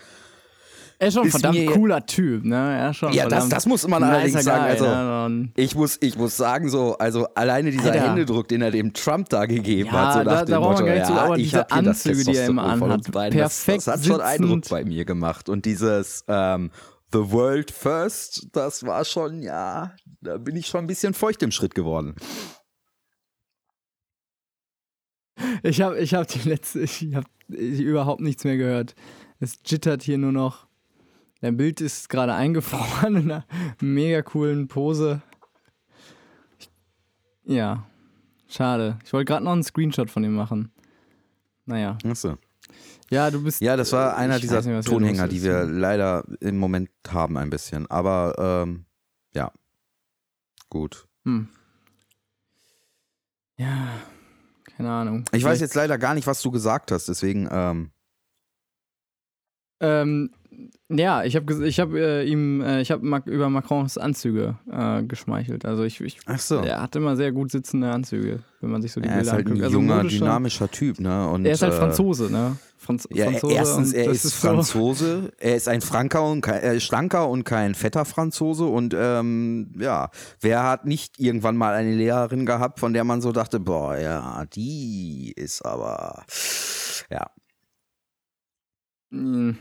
er 1.00 1.08
ist 1.08 1.14
schon 1.14 1.22
ein 1.22 1.28
Ist 1.28 1.40
verdammt 1.40 1.66
cooler 1.68 2.04
Typ, 2.06 2.44
ne? 2.44 2.56
Er 2.78 2.90
ist 2.90 2.96
schon 2.96 3.12
Ja, 3.12 3.28
das- 3.28 3.48
das 3.48 3.66
muss 3.66 3.86
man 3.86 4.02
allerdings 4.02 4.42
sagen, 4.42 4.64
also- 4.64 5.28
ne? 5.28 5.48
Ich 5.56 5.74
muss, 5.76 5.96
ich 6.00 6.16
muss 6.16 6.36
sagen, 6.36 6.68
so, 6.68 6.98
also 6.98 7.26
alleine 7.34 7.70
dieser 7.70 7.92
Alter. 7.92 8.08
Händedruck, 8.08 8.48
den 8.48 8.62
er 8.62 8.70
dem 8.72 8.92
Trump 8.92 9.28
da 9.28 9.46
gegeben 9.46 9.90
Ja, 9.92 10.06
hat, 10.06 10.12
so 10.14 10.18
nach 10.24 10.40
da 10.40 10.44
dem 10.44 10.60
Motto, 10.60 10.82
nicht 10.82 11.06
zu, 11.06 11.12
ja, 11.12 11.18
aber 11.20 11.36
ich 11.36 11.44
diese 11.50 11.70
Anzüge, 11.70 12.24
die 12.24 12.36
er 12.36 12.46
immer 12.48 12.64
anhat, 12.64 13.10
perfekt 13.12 13.78
das 13.78 13.86
hat 13.86 14.04
schon 14.04 14.20
Eindruck 14.20 14.68
bei 14.68 14.84
mir 14.84 15.04
gemacht. 15.04 15.48
Und 15.48 15.64
dieses 15.66 16.24
ähm, 16.26 16.70
The 17.12 17.30
World 17.30 17.70
First, 17.70 18.48
das 18.52 18.84
war 18.84 19.04
schon, 19.04 19.40
ja, 19.42 19.92
da 20.20 20.36
bin 20.36 20.56
ich 20.56 20.66
schon 20.66 20.80
ein 20.80 20.86
bisschen 20.86 21.14
feucht 21.14 21.42
im 21.42 21.50
Schritt 21.52 21.74
geworden. 21.74 22.16
Ich 25.62 25.80
habe 25.80 25.98
ich 25.98 26.14
hab 26.14 26.26
die 26.26 26.48
letzte, 26.48 26.80
ich 26.80 27.14
habe 27.14 27.26
überhaupt 27.48 28.20
nichts 28.20 28.44
mehr 28.44 28.56
gehört. 28.56 28.94
Es 29.40 29.58
jittert 29.64 30.02
hier 30.02 30.18
nur 30.18 30.32
noch. 30.32 30.67
Dein 31.40 31.56
Bild 31.56 31.80
ist 31.80 32.08
gerade 32.08 32.34
eingefroren 32.36 33.16
in 33.16 33.30
einer 33.30 33.46
mega 33.80 34.22
coolen 34.22 34.68
Pose. 34.68 35.22
Ich, 36.58 36.70
ja, 37.44 37.86
schade. 38.48 38.98
Ich 39.04 39.12
wollte 39.12 39.26
gerade 39.26 39.44
noch 39.44 39.52
einen 39.52 39.62
Screenshot 39.62 40.10
von 40.10 40.24
ihm 40.24 40.34
machen. 40.34 40.72
Naja. 41.64 41.98
Achso. 42.04 42.36
Ja, 43.10 43.30
du 43.30 43.42
bist. 43.42 43.60
Ja, 43.60 43.76
das 43.76 43.92
war 43.92 44.16
einer 44.16 44.36
ich 44.36 44.42
dieser 44.42 44.60
nicht, 44.60 44.86
Tonhänger, 44.86 45.28
die 45.28 45.42
wir 45.42 45.64
leider 45.64 46.24
im 46.40 46.58
Moment 46.58 46.90
haben 47.08 47.38
ein 47.38 47.48
bisschen. 47.50 47.90
Aber 47.90 48.34
ähm, 48.66 48.84
ja, 49.34 49.50
gut. 50.68 51.06
Hm. 51.24 51.48
Ja, 53.56 53.88
keine 54.76 54.90
Ahnung. 54.90 55.24
Ich 55.32 55.42
weiß 55.42 55.60
jetzt 55.60 55.74
leider 55.74 55.98
gar 55.98 56.14
nicht, 56.14 56.26
was 56.26 56.42
du 56.42 56.50
gesagt 56.50 56.92
hast, 56.92 57.08
deswegen 57.08 57.48
ähm, 57.50 57.90
Ähm, 59.80 60.30
ja, 60.88 61.22
ich 61.22 61.36
habe 61.36 61.66
ich 61.68 61.78
hab, 61.78 61.92
äh, 61.92 62.24
ihm, 62.24 62.60
äh, 62.60 62.80
ich 62.80 62.90
habe 62.90 63.04
Mac 63.06 63.26
über 63.26 63.48
Macrons 63.48 63.96
Anzüge 63.96 64.56
äh, 64.70 65.02
geschmeichelt. 65.04 65.64
Also 65.64 65.84
ich, 65.84 66.00
ich 66.00 66.18
Ach 66.26 66.38
so. 66.38 66.56
er 66.60 66.82
hat 66.82 66.96
immer 66.96 67.16
sehr 67.16 67.30
gut 67.32 67.50
sitzende 67.52 67.90
Anzüge, 67.90 68.40
wenn 68.60 68.70
man 68.70 68.82
sich 68.82 68.92
so 68.92 69.00
die 69.00 69.08
er 69.08 69.14
ist 69.20 69.30
Bilder 69.30 69.32
halt 69.32 69.46
ein 69.46 69.52
anguckt. 69.52 69.64
Also 69.64 69.78
junger, 69.78 70.04
dynamischer 70.04 70.70
Typ, 70.70 70.98
ne? 70.98 71.28
Und, 71.28 71.44
Er 71.44 71.52
ist 71.52 71.62
halt 71.62 71.74
äh, 71.74 71.76
Franzose, 71.76 72.30
ne? 72.32 72.56
Franz 72.76 73.06
Ja, 73.12 73.26
Franzose 73.30 73.54
erstens, 73.54 73.92
er 73.92 74.10
ist, 74.10 74.22
so- 74.22 74.48
Franzose, 74.48 75.32
er 75.38 75.56
ist 75.56 75.68
ein 75.68 75.80
Franker 75.80 76.24
und 76.24 76.40
kein, 76.40 76.60
er 76.60 76.74
ist 76.74 76.84
schlanker 76.84 77.28
und 77.28 77.44
kein 77.44 77.74
fetter 77.74 78.04
Franzose 78.04 78.64
und 78.64 78.94
ähm, 78.98 79.72
ja, 79.78 80.10
wer 80.40 80.64
hat 80.64 80.86
nicht 80.86 81.18
irgendwann 81.20 81.56
mal 81.56 81.74
eine 81.74 81.94
Lehrerin 81.94 82.46
gehabt, 82.46 82.80
von 82.80 82.92
der 82.92 83.04
man 83.04 83.20
so 83.20 83.32
dachte, 83.32 83.60
boah, 83.60 83.96
ja, 83.96 84.44
die 84.54 85.32
ist 85.36 85.62
aber, 85.64 86.24
ja. 87.10 87.30
Hm. 89.10 89.56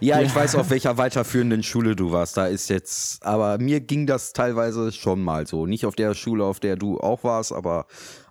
Ja, 0.00 0.20
ich 0.20 0.34
weiß, 0.34 0.54
auf 0.56 0.70
welcher 0.70 0.98
weiterführenden 0.98 1.62
Schule 1.62 1.96
du 1.96 2.12
warst. 2.12 2.36
Da 2.36 2.46
ist 2.46 2.70
jetzt, 2.70 3.24
aber 3.24 3.58
mir 3.58 3.80
ging 3.80 4.06
das 4.06 4.32
teilweise 4.32 4.92
schon 4.92 5.22
mal 5.22 5.46
so. 5.46 5.66
Nicht 5.66 5.86
auf 5.86 5.96
der 5.96 6.14
Schule, 6.14 6.44
auf 6.44 6.60
der 6.60 6.76
du 6.76 6.98
auch 6.98 7.24
warst, 7.24 7.52
aber 7.52 7.86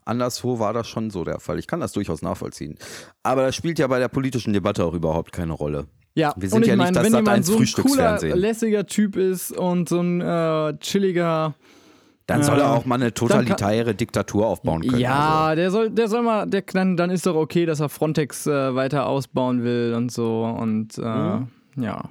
anderswo 0.05 0.59
war 0.59 0.73
das 0.73 0.87
schon 0.87 1.09
so 1.09 1.23
der 1.23 1.39
Fall. 1.39 1.59
Ich 1.59 1.67
kann 1.67 1.79
das 1.79 1.91
durchaus 1.91 2.21
nachvollziehen. 2.21 2.77
Aber 3.23 3.43
das 3.43 3.55
spielt 3.55 3.79
ja 3.79 3.87
bei 3.87 3.99
der 3.99 4.07
politischen 4.07 4.53
Debatte 4.53 4.83
auch 4.85 4.93
überhaupt 4.93 5.31
keine 5.31 5.53
Rolle. 5.53 5.87
Ja, 6.15 6.33
Wir 6.37 6.49
sind 6.49 6.65
ja 6.65 6.75
nicht 6.75 6.83
meine, 6.83 6.93
das 6.93 7.05
wenn 7.05 7.13
jemand 7.13 7.45
Sat.1 7.45 7.71
so 7.71 7.79
ein 7.79 7.85
cooler, 7.85 8.35
lässiger 8.35 8.85
Typ 8.85 9.15
ist 9.15 9.51
und 9.51 9.87
so 9.87 10.01
ein 10.01 10.21
äh, 10.21 10.77
chilliger 10.79 11.55
Dann 12.29 12.43
soll 12.43 12.59
er 12.59 12.65
Ja. 12.65 12.73
auch 12.75 12.85
mal 12.85 12.95
eine 12.95 13.13
totalitäre 13.13 13.95
Diktatur 13.95 14.45
aufbauen 14.47 14.81
können. 14.81 14.99
Ja, 15.01 15.47
Also. 15.47 15.55
der 15.55 15.71
soll, 15.71 15.89
der 15.89 16.07
soll 16.07 16.21
mal, 16.21 16.45
der, 16.47 16.61
dann, 16.61 16.95
dann 16.97 17.09
ist 17.09 17.25
doch 17.25 17.35
okay, 17.35 17.65
dass 17.65 17.79
er 17.79 17.89
Frontex 17.89 18.45
äh, 18.47 18.75
weiter 18.75 19.07
ausbauen 19.07 19.63
will 19.63 19.93
und 19.95 20.11
so 20.11 20.43
und 20.45 20.97
äh, 20.97 21.01
Mhm. 21.01 21.47
ja. 21.77 22.09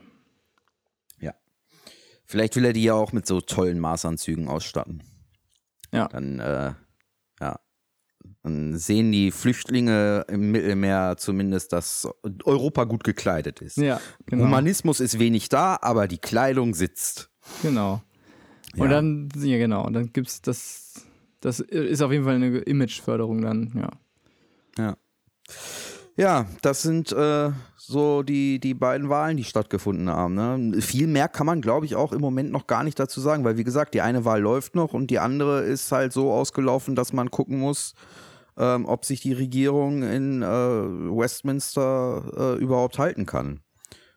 Vielleicht 2.30 2.56
will 2.56 2.66
er 2.66 2.74
die 2.74 2.82
ja 2.82 2.92
auch 2.92 3.12
mit 3.12 3.26
so 3.26 3.40
tollen 3.40 3.78
Maßanzügen 3.80 4.48
ausstatten. 4.48 5.02
Ja. 5.94 6.08
Dann, 6.08 6.38
äh, 6.40 6.74
ja. 7.40 7.58
Dann 8.42 8.76
sehen 8.76 9.12
die 9.12 9.30
Flüchtlinge 9.30 10.26
im 10.28 10.50
Mittelmeer 10.50 11.14
zumindest, 11.16 11.72
dass 11.72 12.06
Europa 12.44 12.84
gut 12.84 13.02
gekleidet 13.02 13.62
ist. 13.62 13.78
Ja, 13.78 13.98
genau. 14.26 14.44
Humanismus 14.44 15.00
ist 15.00 15.18
wenig 15.18 15.48
da, 15.48 15.78
aber 15.80 16.06
die 16.06 16.18
Kleidung 16.18 16.74
sitzt. 16.74 17.30
Genau. 17.62 18.02
Ja. 18.74 18.84
Und 18.84 18.90
dann, 18.90 19.28
ja 19.36 19.58
genau, 19.58 19.86
und 19.86 19.94
dann 19.94 20.12
gibt's 20.12 20.42
das, 20.42 21.06
das 21.40 21.60
ist 21.60 22.02
auf 22.02 22.12
jeden 22.12 22.24
Fall 22.24 22.36
eine 22.36 22.58
Imageförderung 22.58 23.42
dann, 23.42 23.72
ja. 23.74 23.90
Ja. 24.78 24.96
Ja, 26.16 26.46
das 26.62 26.82
sind 26.82 27.12
äh, 27.12 27.52
so 27.76 28.24
die, 28.24 28.58
die 28.58 28.74
beiden 28.74 29.08
Wahlen, 29.08 29.36
die 29.36 29.44
stattgefunden 29.44 30.10
haben. 30.10 30.34
Ne? 30.34 30.82
Viel 30.82 31.06
mehr 31.06 31.28
kann 31.28 31.46
man, 31.46 31.60
glaube 31.60 31.86
ich, 31.86 31.94
auch 31.94 32.12
im 32.12 32.20
Moment 32.20 32.50
noch 32.50 32.66
gar 32.66 32.82
nicht 32.82 32.98
dazu 32.98 33.20
sagen, 33.20 33.44
weil, 33.44 33.56
wie 33.56 33.64
gesagt, 33.64 33.94
die 33.94 34.00
eine 34.00 34.24
Wahl 34.24 34.40
läuft 34.40 34.74
noch 34.74 34.94
und 34.94 35.12
die 35.12 35.20
andere 35.20 35.62
ist 35.62 35.92
halt 35.92 36.12
so 36.12 36.32
ausgelaufen, 36.32 36.96
dass 36.96 37.12
man 37.12 37.30
gucken 37.30 37.60
muss, 37.60 37.94
ähm, 38.56 38.84
ob 38.86 39.04
sich 39.04 39.20
die 39.20 39.32
Regierung 39.32 40.02
in 40.02 40.42
äh, 40.42 40.46
Westminster 40.46 42.24
äh, 42.36 42.60
überhaupt 42.60 42.98
halten 42.98 43.24
kann. 43.24 43.60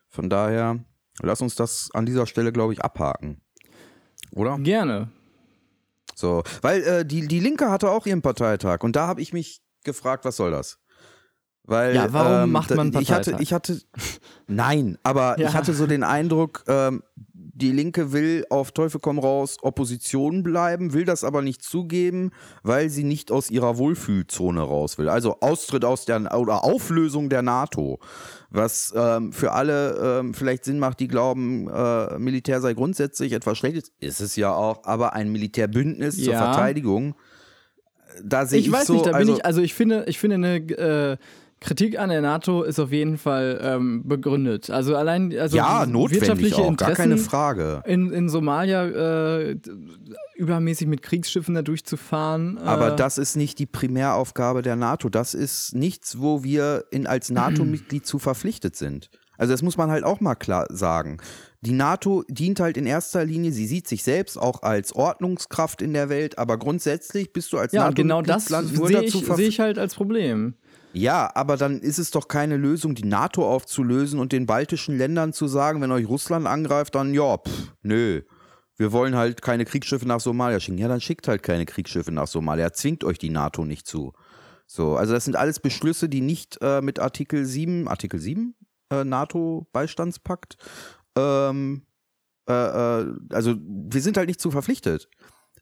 Von 0.08 0.28
daher, 0.28 0.84
lass 1.22 1.40
uns 1.40 1.54
das 1.54 1.88
an 1.94 2.04
dieser 2.04 2.26
Stelle, 2.26 2.52
glaube 2.52 2.72
ich, 2.72 2.84
abhaken. 2.84 3.42
Oder? 4.34 4.58
Gerne. 4.58 5.10
So, 6.14 6.42
weil 6.60 6.82
äh, 6.82 7.04
die, 7.04 7.26
die 7.26 7.40
Linke 7.40 7.70
hatte 7.70 7.90
auch 7.90 8.06
ihren 8.06 8.22
Parteitag 8.22 8.82
und 8.82 8.96
da 8.96 9.06
habe 9.06 9.20
ich 9.20 9.32
mich 9.32 9.62
gefragt, 9.84 10.24
was 10.24 10.36
soll 10.36 10.50
das? 10.50 10.78
Weil, 11.64 11.94
Ja, 11.94 12.12
warum 12.12 12.44
ähm, 12.44 12.52
macht 12.52 12.70
man 12.70 12.92
einen 12.92 13.02
ich 13.02 13.12
hatte, 13.12 13.30
Parteitag? 13.32 13.40
ich 13.42 13.52
hatte, 13.52 13.80
nein, 14.48 14.98
aber 15.02 15.36
Ja. 15.38 15.48
ich 15.48 15.54
hatte 15.54 15.72
so 15.74 15.86
den 15.86 16.02
Eindruck, 16.02 16.64
ähm, 16.66 17.02
die 17.54 17.70
Linke 17.70 18.12
will 18.12 18.44
auf 18.50 18.72
Teufel 18.72 18.98
komm 19.00 19.18
raus 19.20 19.58
Opposition 19.62 20.42
bleiben, 20.42 20.92
will 20.94 21.04
das 21.04 21.22
aber 21.22 21.42
nicht 21.42 21.62
zugeben, 21.62 22.32
weil 22.64 22.88
sie 22.88 23.04
nicht 23.04 23.30
aus 23.30 23.50
ihrer 23.50 23.78
Wohlfühlzone 23.78 24.60
raus 24.60 24.98
will. 24.98 25.08
Also 25.08 25.38
Austritt 25.40 25.84
aus 25.84 26.04
der 26.04 26.36
oder 26.36 26.64
Auflösung 26.64 27.28
der 27.28 27.42
NATO, 27.42 28.00
was 28.50 28.92
ähm, 28.96 29.32
für 29.32 29.52
alle 29.52 30.18
ähm, 30.20 30.34
vielleicht 30.34 30.64
Sinn 30.64 30.78
macht, 30.80 30.98
die 30.98 31.08
glauben, 31.08 31.68
äh, 31.68 32.18
Militär 32.18 32.60
sei 32.60 32.74
grundsätzlich 32.74 33.32
etwas 33.32 33.58
Schlechtes. 33.58 33.92
Ist 34.00 34.20
es 34.20 34.34
ja 34.34 34.52
auch, 34.52 34.84
aber 34.84 35.12
ein 35.12 35.30
Militärbündnis 35.30 36.16
zur 36.16 36.32
Ja. 36.32 36.38
Verteidigung. 36.52 37.14
Da 38.24 38.46
sehe 38.46 38.58
ich, 38.60 38.66
Ich 38.66 38.72
weiß 38.72 38.86
so, 38.86 38.94
nicht, 38.94 39.06
da 39.06 39.10
bin 39.10 39.18
also, 39.20 39.34
ich, 39.36 39.44
also 39.46 39.60
ich 39.60 39.74
finde, 39.74 40.04
ich 40.08 40.18
finde 40.18 40.34
eine 40.36 40.56
äh, 40.56 41.16
Kritik 41.62 41.98
an 41.98 42.10
der 42.10 42.20
NATO 42.20 42.62
ist 42.62 42.78
auf 42.80 42.92
jeden 42.92 43.16
Fall 43.18 43.60
ähm, 43.62 44.02
begründet. 44.04 44.68
Also 44.68 44.96
allein, 44.96 45.36
also 45.38 45.56
ja, 45.56 45.86
wirtschaftliche 45.88 46.56
auch, 46.56 46.68
Interessen 46.68 46.96
gar 46.96 47.06
keine 47.06 47.16
Frage. 47.16 47.82
in, 47.86 48.12
in 48.12 48.28
Somalia 48.28 48.84
äh, 48.84 49.56
übermäßig 50.34 50.88
mit 50.88 51.02
Kriegsschiffen 51.02 51.54
da 51.54 51.62
durchzufahren. 51.62 52.58
Aber 52.58 52.92
äh, 52.92 52.96
das 52.96 53.16
ist 53.16 53.36
nicht 53.36 53.58
die 53.60 53.66
Primäraufgabe 53.66 54.62
der 54.62 54.76
NATO. 54.76 55.08
Das 55.08 55.34
ist 55.34 55.74
nichts, 55.74 56.20
wo 56.20 56.42
wir 56.42 56.84
in, 56.90 57.06
als 57.06 57.30
NATO-Mitglied 57.30 58.04
zu 58.04 58.18
verpflichtet 58.18 58.74
sind. 58.74 59.08
Also 59.38 59.52
das 59.52 59.62
muss 59.62 59.76
man 59.76 59.90
halt 59.90 60.04
auch 60.04 60.20
mal 60.20 60.34
klar 60.34 60.66
sagen. 60.70 61.18
Die 61.62 61.72
NATO 61.72 62.24
dient 62.28 62.58
halt 62.58 62.76
in 62.76 62.86
erster 62.86 63.24
Linie, 63.24 63.52
sie 63.52 63.66
sieht 63.66 63.86
sich 63.86 64.02
selbst 64.02 64.36
auch 64.36 64.62
als 64.62 64.94
Ordnungskraft 64.94 65.80
in 65.80 65.92
der 65.92 66.08
Welt, 66.08 66.38
aber 66.38 66.58
grundsätzlich 66.58 67.32
bist 67.32 67.52
du 67.52 67.58
als 67.58 67.72
Ja, 67.72 67.84
NATO 67.84 67.94
genau 67.94 68.22
das 68.22 68.50
ich, 68.50 69.16
sehe 69.16 69.48
ich 69.48 69.60
halt 69.60 69.78
als 69.78 69.94
Problem. 69.94 70.54
Ja, 70.92 71.30
aber 71.34 71.56
dann 71.56 71.80
ist 71.80 71.98
es 71.98 72.10
doch 72.10 72.28
keine 72.28 72.56
Lösung, 72.56 72.94
die 72.94 73.04
NATO 73.04 73.48
aufzulösen 73.48 74.20
und 74.20 74.32
den 74.32 74.46
baltischen 74.46 74.98
Ländern 74.98 75.32
zu 75.32 75.48
sagen, 75.48 75.80
wenn 75.80 75.90
euch 75.90 76.08
Russland 76.08 76.46
angreift, 76.46 76.94
dann 76.94 77.14
ja, 77.14 77.38
pff, 77.38 77.72
nö. 77.82 78.22
Wir 78.76 78.92
wollen 78.92 79.16
halt 79.16 79.42
keine 79.42 79.64
Kriegsschiffe 79.64 80.06
nach 80.06 80.20
Somalia 80.20 80.58
schicken. 80.58 80.78
Ja, 80.78 80.88
dann 80.88 81.00
schickt 81.00 81.28
halt 81.28 81.42
keine 81.42 81.66
Kriegsschiffe 81.66 82.10
nach 82.10 82.26
Somalia. 82.26 82.72
Zwingt 82.72 83.04
euch 83.04 83.18
die 83.18 83.30
NATO 83.30 83.64
nicht 83.64 83.86
zu. 83.86 84.12
So, 84.66 84.96
also 84.96 85.12
das 85.12 85.24
sind 85.24 85.36
alles 85.36 85.60
Beschlüsse, 85.60 86.08
die 86.08 86.20
nicht 86.20 86.58
äh, 86.62 86.80
mit 86.80 86.98
Artikel 86.98 87.44
7, 87.44 87.88
Artikel 87.88 88.18
7 88.18 88.54
äh, 88.92 89.04
NATO-Beistandspakt, 89.04 90.56
ähm, 91.16 91.82
äh, 92.48 92.52
äh, 92.52 93.14
also 93.30 93.54
wir 93.58 94.00
sind 94.00 94.16
halt 94.16 94.28
nicht 94.28 94.40
zu 94.40 94.50
verpflichtet. 94.50 95.08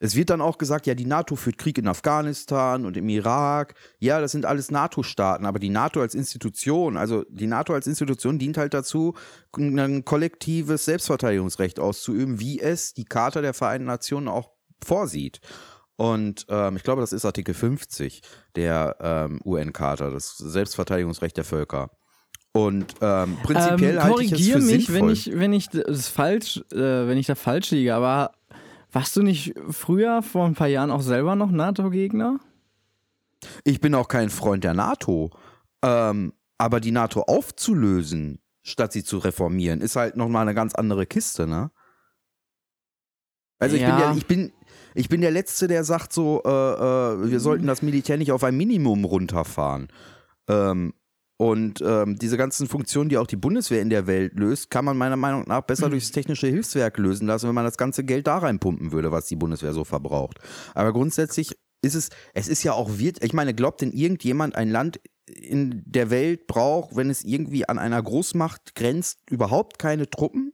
Es 0.02 0.16
wird 0.16 0.30
dann 0.30 0.40
auch 0.40 0.56
gesagt, 0.56 0.86
ja, 0.86 0.94
die 0.94 1.04
NATO 1.04 1.36
führt 1.36 1.58
Krieg 1.58 1.76
in 1.76 1.86
Afghanistan 1.86 2.86
und 2.86 2.96
im 2.96 3.08
Irak. 3.10 3.74
Ja, 3.98 4.18
das 4.18 4.32
sind 4.32 4.46
alles 4.46 4.70
NATO-Staaten, 4.70 5.44
aber 5.44 5.58
die 5.58 5.68
NATO 5.68 6.00
als 6.00 6.14
Institution, 6.14 6.96
also 6.96 7.24
die 7.28 7.46
NATO 7.46 7.74
als 7.74 7.86
Institution 7.86 8.38
dient 8.38 8.56
halt 8.56 8.72
dazu, 8.72 9.14
ein 9.56 10.04
kollektives 10.06 10.86
Selbstverteidigungsrecht 10.86 11.78
auszuüben, 11.78 12.40
wie 12.40 12.58
es 12.60 12.94
die 12.94 13.04
Charta 13.04 13.42
der 13.42 13.52
Vereinten 13.52 13.86
Nationen 13.88 14.28
auch 14.28 14.52
vorsieht. 14.82 15.40
Und 15.96 16.46
ähm, 16.48 16.76
ich 16.76 16.82
glaube, 16.82 17.02
das 17.02 17.12
ist 17.12 17.26
Artikel 17.26 17.52
50 17.52 18.22
der 18.56 18.96
ähm, 19.00 19.38
UN-Charta, 19.44 20.08
das 20.08 20.34
Selbstverteidigungsrecht 20.38 21.36
der 21.36 21.44
Völker. 21.44 21.90
Und 22.52 22.94
ähm, 23.02 23.36
prinzipiell 23.42 23.96
ähm, 23.96 24.02
halte 24.02 24.22
ich 24.24 24.32
es 24.32 24.48
für 24.48 24.60
mich, 24.60 24.86
sinnvoll. 24.86 24.94
wenn 24.94 25.08
ich, 25.10 25.38
wenn 25.38 25.52
ich 25.52 25.68
das 25.68 26.08
falsch, 26.08 26.62
äh, 26.72 27.06
wenn 27.06 27.18
ich 27.18 27.26
da 27.26 27.34
falsch 27.34 27.70
liege, 27.72 27.94
aber 27.94 28.32
warst 28.92 29.16
du 29.16 29.22
nicht 29.22 29.54
früher 29.70 30.22
vor 30.22 30.46
ein 30.46 30.54
paar 30.54 30.68
Jahren 30.68 30.90
auch 30.90 31.02
selber 31.02 31.36
noch 31.36 31.50
NATO-Gegner? 31.50 32.40
Ich 33.64 33.80
bin 33.80 33.94
auch 33.94 34.08
kein 34.08 34.30
Freund 34.30 34.64
der 34.64 34.74
NATO. 34.74 35.30
Ähm, 35.82 36.32
aber 36.58 36.80
die 36.80 36.90
NATO 36.90 37.22
aufzulösen, 37.22 38.40
statt 38.62 38.92
sie 38.92 39.02
zu 39.02 39.18
reformieren, 39.18 39.80
ist 39.80 39.96
halt 39.96 40.16
nochmal 40.16 40.42
eine 40.42 40.54
ganz 40.54 40.74
andere 40.74 41.06
Kiste, 41.06 41.46
ne? 41.46 41.70
Also 43.58 43.76
ich 43.76 43.82
bin 43.82 43.90
Ja. 43.90 44.00
ja, 44.00 44.14
ich 44.16 44.26
bin, 44.26 44.52
ich 44.94 45.08
bin 45.08 45.20
der 45.20 45.30
Letzte, 45.30 45.68
der 45.68 45.84
sagt 45.84 46.12
so, 46.12 46.42
äh, 46.44 46.48
äh, 46.48 47.30
wir 47.30 47.40
sollten 47.40 47.66
das 47.66 47.82
Militär 47.82 48.16
nicht 48.16 48.32
auf 48.32 48.44
ein 48.44 48.56
Minimum 48.56 49.04
runterfahren. 49.04 49.88
Ähm, 50.48 50.94
und 51.40 51.80
ähm, 51.80 52.16
diese 52.16 52.36
ganzen 52.36 52.68
Funktionen, 52.68 53.08
die 53.08 53.16
auch 53.16 53.26
die 53.26 53.36
Bundeswehr 53.36 53.80
in 53.80 53.88
der 53.88 54.06
Welt 54.06 54.34
löst, 54.34 54.70
kann 54.70 54.84
man 54.84 54.98
meiner 54.98 55.16
Meinung 55.16 55.44
nach 55.46 55.62
besser 55.62 55.88
durchs 55.88 56.10
technische 56.10 56.48
Hilfswerk 56.48 56.98
lösen 56.98 57.26
lassen, 57.26 57.48
wenn 57.48 57.54
man 57.54 57.64
das 57.64 57.78
ganze 57.78 58.04
Geld 58.04 58.26
da 58.26 58.36
reinpumpen 58.36 58.92
würde, 58.92 59.10
was 59.10 59.24
die 59.24 59.36
Bundeswehr 59.36 59.72
so 59.72 59.84
verbraucht. 59.84 60.36
Aber 60.74 60.92
grundsätzlich 60.92 61.56
ist 61.80 61.94
es, 61.94 62.10
es 62.34 62.46
ist 62.46 62.62
ja 62.62 62.74
auch 62.74 62.98
wird, 62.98 63.24
ich 63.24 63.32
meine, 63.32 63.54
glaubt 63.54 63.80
denn 63.80 63.90
irgendjemand 63.90 64.54
ein 64.54 64.68
Land 64.68 65.00
in 65.24 65.82
der 65.86 66.10
Welt 66.10 66.46
braucht, 66.46 66.94
wenn 66.94 67.08
es 67.08 67.24
irgendwie 67.24 67.66
an 67.66 67.78
einer 67.78 68.02
Großmacht 68.02 68.74
grenzt, 68.74 69.20
überhaupt 69.30 69.78
keine 69.78 70.10
Truppen? 70.10 70.52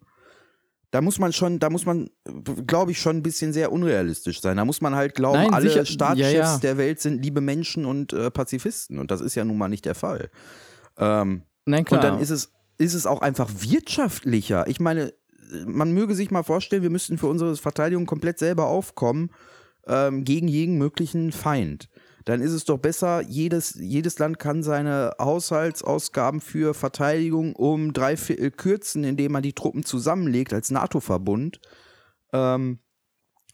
Da 0.93 1.01
muss 1.01 1.19
man 1.19 1.33
schon, 1.33 1.59
da 1.59 1.69
muss 1.69 1.85
man, 1.85 2.11
glaube 2.65 2.93
ich, 2.93 3.01
schon 3.01 3.17
ein 3.17 3.23
bisschen 3.25 3.53
sehr 3.53 3.73
unrealistisch 3.73 4.41
sein. 4.41 4.57
Da 4.57 4.65
muss 4.65 4.81
man 4.81 4.95
halt 4.95 5.17
glauben, 5.17 5.43
Nein, 5.43 5.53
alle 5.53 5.69
sicher- 5.69 5.85
Staatschefs 5.85 6.33
ja, 6.33 6.53
ja. 6.55 6.59
der 6.59 6.79
Welt 6.79 7.01
sind 7.01 7.25
liebe 7.25 7.41
Menschen 7.41 7.87
und 7.87 8.13
äh, 8.13 8.31
Pazifisten. 8.31 9.01
Und 9.01 9.11
das 9.11 9.21
ist 9.21 9.35
ja 9.35 9.45
nun 9.45 9.59
mal 9.59 9.69
nicht 9.69 9.85
der 9.85 9.97
Fall. 9.97 10.31
Ähm, 10.99 11.43
Nein, 11.65 11.85
klar. 11.85 12.01
und 12.01 12.05
dann 12.05 12.21
ist 12.21 12.31
es, 12.31 12.53
ist 12.79 12.95
es 12.95 13.07
auch 13.07 13.23
einfach 13.23 13.51
wirtschaftlicher. 13.51 14.67
Ich 14.69 14.81
meine, 14.81 15.13
man 15.67 15.93
möge 15.93 16.15
sich 16.15 16.31
mal 16.31 16.43
vorstellen, 16.43 16.83
wir 16.83 16.91
müssten 16.91 17.19
für 17.19 17.27
unsere 17.29 17.57
Verteidigung 17.57 18.07
komplett 18.07 18.39
selber 18.39 18.67
aufkommen 18.67 19.31
ähm, 19.87 20.25
gegen 20.25 20.49
jeden 20.49 20.79
möglichen 20.79 21.33
Feind. 21.33 21.89
Dann 22.25 22.41
ist 22.41 22.53
es 22.53 22.65
doch 22.65 22.79
besser, 22.79 23.23
jedes, 23.23 23.75
jedes 23.75 24.19
Land 24.19 24.41
kann 24.41 24.65
seine 24.65 25.13
Haushaltsausgaben 25.21 26.41
für 26.41 26.75
Verteidigung 26.75 27.55
um 27.55 27.93
drei 27.93 28.17
Viertel 28.17 28.51
kürzen, 28.51 29.05
indem 29.05 29.31
man 29.33 29.45
die 29.45 29.53
Truppen 29.53 29.85
zusammenlegt 29.85 30.53
als 30.53 30.73
NATO-Verbund. 30.73 31.61
Ähm, 32.33 32.81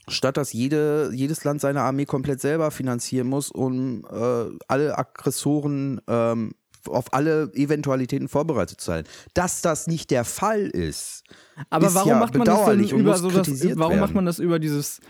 statt 0.09 0.39
dass 0.39 0.55
jede, 0.55 1.11
jedes 1.13 1.45
Land 1.45 1.61
seine 1.61 1.83
Armee 1.83 2.07
komplett 2.07 2.41
selber 2.41 2.71
finanzieren 2.71 3.29
muss, 3.29 3.51
um 3.51 4.07
äh, 4.11 4.57
alle 4.69 4.97
Aggressoren 4.99 6.01
ähm, 6.09 6.55
auf 6.89 7.13
alle 7.13 7.51
Eventualitäten 7.55 8.29
vorbereitet 8.29 8.81
zu 8.81 8.87
sein. 8.87 9.05
Dass 9.35 9.63
das 9.63 9.87
nicht 9.87 10.11
der 10.11 10.25
Fall 10.25 10.63
ist. 10.67 11.25
Aber 11.71 11.87
ist 11.87 11.95
warum 11.95 12.09
ja 12.11 12.19
macht 12.19 12.35
man 12.37 12.45
das 12.45 12.59
bedauerlich 12.59 12.95
und 12.95 13.01
über 13.01 13.17
so 13.17 13.31
das, 13.31 13.49
warum 13.77 13.97
macht 13.97 14.09
werden. 14.09 14.15
man 14.15 14.27
das 14.27 14.39
über 14.39 14.59
dieses 14.59 15.01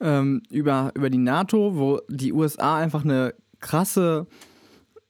ähm, 0.00 0.42
über, 0.50 0.92
über 0.94 1.08
die 1.10 1.18
NATO, 1.18 1.76
wo 1.76 2.00
die 2.08 2.32
USA 2.32 2.76
einfach 2.78 3.04
eine 3.04 3.34
krasse 3.60 4.26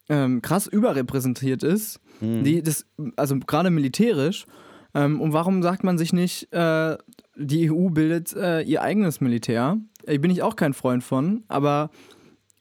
ähm, 0.08 0.42
krass 0.42 0.66
überrepräsentiert 0.66 1.62
ist, 1.62 2.00
Mhm. 2.20 2.44
die 2.44 2.62
das 2.62 2.86
also 3.16 3.36
gerade 3.40 3.70
militärisch 3.70 4.46
ähm, 4.94 5.20
und 5.20 5.32
warum 5.32 5.62
sagt 5.64 5.82
man 5.82 5.98
sich 5.98 6.12
nicht 6.12 6.52
äh, 6.52 6.96
die 7.36 7.70
EU 7.72 7.88
bildet 7.88 8.32
äh, 8.34 8.60
ihr 8.62 8.82
eigenes 8.82 9.20
Militär? 9.20 9.78
Äh, 10.06 10.18
bin 10.18 10.30
ich 10.30 10.40
auch 10.42 10.54
kein 10.54 10.74
Freund 10.74 11.02
von, 11.02 11.42
aber 11.48 11.90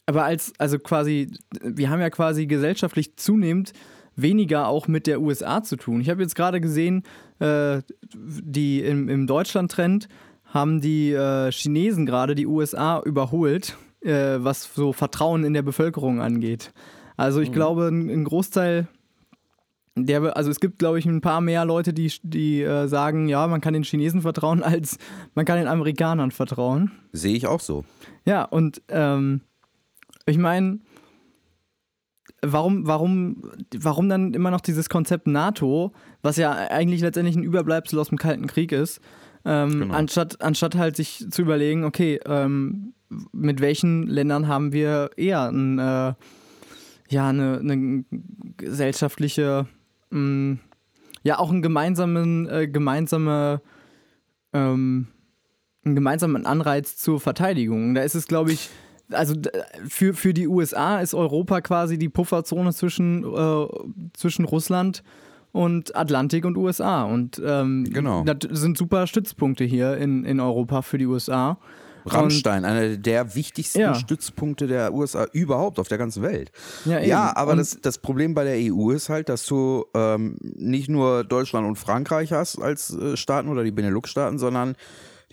aber 0.06 0.24
als, 0.26 0.54
also 0.58 0.80
quasi, 0.80 1.32
wir 1.62 1.90
haben 1.90 2.02
ja 2.02 2.10
quasi 2.10 2.46
gesellschaftlich 2.46 3.16
zunehmend 3.16 3.74
weniger 4.16 4.68
auch 4.68 4.88
mit 4.88 5.08
der 5.08 5.22
USA 5.22 5.64
zu 5.64 5.76
tun. 5.76 6.02
Ich 6.02 6.10
habe 6.10 6.22
jetzt 6.22 6.36
gerade 6.36 6.62
gesehen, 6.62 7.04
äh, 7.40 7.82
die 8.14 8.82
im, 8.82 9.10
im 9.10 9.28
Deutschland-Trend 9.28 10.08
haben 10.46 10.82
die 10.82 11.12
äh, 11.12 11.52
Chinesen 11.52 12.06
gerade 12.06 12.36
die 12.36 12.46
USA 12.46 13.02
überholt, 13.02 13.76
äh, 14.02 14.38
was 14.38 14.72
so 14.76 14.94
Vertrauen 14.94 15.44
in 15.44 15.54
der 15.54 15.64
Bevölkerung 15.64 16.22
angeht. 16.22 16.74
Also 17.18 17.42
ich 17.42 17.52
glaube, 17.52 17.88
ein, 17.88 18.10
ein 18.10 18.24
Großteil 18.24 18.88
der, 19.96 20.36
also 20.36 20.50
es 20.50 20.60
gibt, 20.60 20.80
glaube 20.80 20.98
ich, 21.00 21.06
ein 21.06 21.22
paar 21.22 21.42
mehr 21.42 21.66
Leute, 21.66 21.94
die, 21.94 22.12
die 22.24 22.64
äh, 22.64 22.88
sagen, 22.88 23.28
ja, 23.28 23.46
man 23.48 23.62
kann 23.62 23.74
den 23.74 23.84
Chinesen 23.84 24.22
vertrauen, 24.22 24.64
als 24.64 24.98
man 25.36 25.46
kann 25.46 25.58
den 25.58 25.68
Amerikanern 25.68 26.32
vertrauen. 26.32 26.92
Sehe 27.12 27.36
ich 27.36 27.48
auch 27.48 27.60
so. 27.60 27.86
Ja, 28.26 28.44
und 28.44 28.82
ähm, 28.90 29.42
ich 30.26 30.38
meine, 30.38 30.80
warum, 32.42 32.88
warum, 32.88 33.44
warum 33.76 34.10
dann 34.10 34.34
immer 34.34 34.52
noch 34.52 34.62
dieses 34.62 34.90
Konzept 34.90 35.28
NATO, 35.28 35.92
was 36.22 36.38
ja 36.38 36.52
eigentlich 36.52 37.02
letztendlich 37.02 37.36
ein 37.36 37.44
Überbleibsel 37.44 38.00
aus 38.00 38.10
dem 38.10 38.18
Kalten 38.18 38.48
Krieg 38.48 38.72
ist, 38.72 39.00
ähm, 39.46 39.82
Genau. 39.82 39.94
anstatt, 39.94 40.42
anstatt 40.42 40.76
halt 40.76 40.96
sich 40.96 41.26
zu 41.30 41.42
überlegen, 41.42 41.84
okay, 41.84 42.20
ähm, 42.26 42.94
mit 43.32 43.60
welchen 43.60 44.08
Ländern 44.08 44.48
haben 44.48 44.72
wir 44.72 45.12
eher 45.18 45.50
ein, 45.52 45.80
äh, 45.80 46.14
ja, 47.10 47.28
eine, 47.30 47.60
eine 47.60 48.06
gesellschaftliche, 48.58 49.68
mh, 50.10 50.58
ja, 51.24 51.40
auch 51.40 51.52
einen 51.52 51.62
gemeinsamen, 51.62 52.48
äh, 52.50 52.68
gemeinsame, 52.68 53.62
ähm, 54.54 55.08
einen 55.86 55.96
gemeinsamen 55.96 56.46
Anreiz 56.46 56.96
zur 56.98 57.20
Verteidigung. 57.20 57.94
Da 57.96 58.02
ist 58.02 58.16
es, 58.16 58.28
glaube 58.28 58.54
ich, 58.54 58.70
also 59.12 59.36
für, 59.88 60.14
für 60.14 60.34
die 60.34 60.48
USA 60.48 61.00
ist 61.00 61.14
Europa 61.14 61.62
quasi 61.62 61.98
die 61.98 62.10
Pufferzone 62.10 62.74
zwischen, 62.74 63.24
äh, 63.24 63.68
zwischen 64.14 64.46
Russland 64.46 65.04
und 65.52 65.96
Atlantik 65.96 66.46
und 66.46 66.58
USA. 66.58 67.04
Und 67.04 67.42
ähm, 67.46 67.88
Genau. 67.92 68.24
das 68.24 68.38
sind 68.60 68.78
super 68.78 69.06
Stützpunkte 69.08 69.64
hier 69.66 69.98
in, 69.98 70.24
in 70.26 70.40
Europa 70.40 70.82
für 70.82 70.98
die 70.98 71.06
USA. 71.06 71.58
Rammstein, 72.06 72.66
einer 72.66 72.98
der 72.98 73.34
wichtigsten 73.34 73.80
Ja. 73.80 73.96
Stützpunkte 73.96 74.68
der 74.68 74.94
USA 74.94 75.26
überhaupt 75.32 75.80
auf 75.80 75.88
der 75.88 75.98
ganzen 75.98 76.22
Welt. 76.22 76.52
Ja, 76.84 77.00
Ja, 77.00 77.34
aber 77.36 77.52
Und- 77.52 77.60
das, 77.60 77.78
das 77.82 77.98
Problem 77.98 78.34
bei 78.34 78.44
der 78.44 78.56
EU 78.74 78.90
ist 78.92 79.08
halt, 79.08 79.30
dass 79.30 79.46
du 79.46 79.86
ähm, 79.94 80.36
nicht 80.42 80.90
nur 80.90 81.24
Deutschland 81.24 81.66
und 81.66 81.78
Frankreich 81.78 82.34
hast 82.34 82.60
als 82.60 82.94
äh, 82.94 83.16
Staaten 83.16 83.48
oder 83.48 83.64
die 83.64 83.72
Benelux-Staaten, 83.72 84.38
sondern 84.38 84.76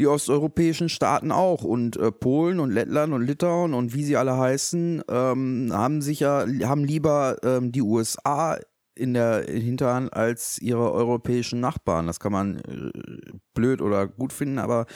die 0.00 0.06
osteuropäischen 0.06 0.88
Staaten 0.88 1.30
auch 1.30 1.62
und 1.62 1.98
äh, 1.98 2.10
Polen 2.10 2.58
und 2.58 2.70
Lettland 2.70 3.12
und 3.12 3.22
Litauen 3.22 3.74
und 3.74 3.94
wie 3.94 4.02
sie 4.02 4.16
alle 4.16 4.38
heißen, 4.38 5.02
ähm, 5.10 5.68
haben 5.72 6.00
sicher, 6.00 6.46
haben 6.62 6.84
lieber 6.84 7.36
ähm, 7.44 7.70
die 7.70 7.82
USA 7.82 8.58
in 8.94 9.12
der 9.12 9.44
Hinterhand 9.44 10.12
als 10.14 10.58
ihre 10.58 10.90
europäischen 10.90 11.60
Nachbarn. 11.60 12.06
Das 12.06 12.18
kann 12.18 12.32
man 12.32 12.56
äh, 12.60 13.32
blöd 13.52 13.82
oder 13.82 14.08
gut 14.08 14.32
finden, 14.32 14.58
aber 14.58 14.86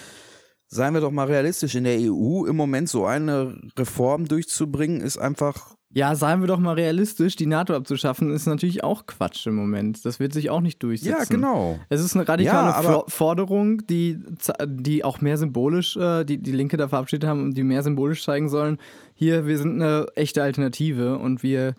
seien 0.69 0.95
wir 0.95 1.03
doch 1.03 1.11
mal 1.11 1.27
realistisch, 1.27 1.75
in 1.75 1.85
der 1.85 1.99
EU 2.01 2.47
im 2.47 2.57
Moment 2.57 2.88
so 2.88 3.05
eine 3.05 3.61
Reform 3.79 4.27
durchzubringen, 4.27 5.03
ist 5.03 5.19
einfach 5.19 5.75
Ja, 5.95 6.17
seien 6.17 6.41
wir 6.41 6.49
doch 6.49 6.59
mal 6.59 6.75
realistisch, 6.75 7.37
die 7.37 7.47
NATO 7.47 7.73
abzuschaffen, 7.75 8.33
ist 8.33 8.47
natürlich 8.47 8.83
auch 8.83 9.07
Quatsch 9.07 9.47
im 9.47 9.55
Moment. 9.55 10.05
Das 10.05 10.19
wird 10.19 10.33
sich 10.33 10.51
auch 10.51 10.61
nicht 10.61 10.83
durchsetzen. 10.83 11.17
Ja, 11.19 11.25
genau. 11.25 11.79
Es 11.89 12.01
ist 12.01 12.17
eine 12.17 12.29
radikale 12.29 12.71
Ja, 12.71 13.05
Forderung, 13.07 13.87
die, 13.87 14.19
die 14.67 15.05
auch 15.05 15.21
mehr 15.21 15.39
symbolisch, 15.39 15.97
äh, 15.97 16.25
die 16.25 16.39
die 16.39 16.51
Linke 16.51 16.77
da 16.77 16.89
verabschiedet 16.89 17.29
haben 17.29 17.45
und 17.45 17.55
die 17.57 17.63
mehr 17.63 17.85
symbolisch 17.85 18.25
zeigen 18.25 18.49
sollen. 18.49 18.79
Hier, 19.15 19.47
wir 19.47 19.57
sind 19.57 19.81
eine 19.81 20.09
echte 20.17 20.43
Alternative 20.43 21.17
und 21.19 21.45
wir 21.45 21.75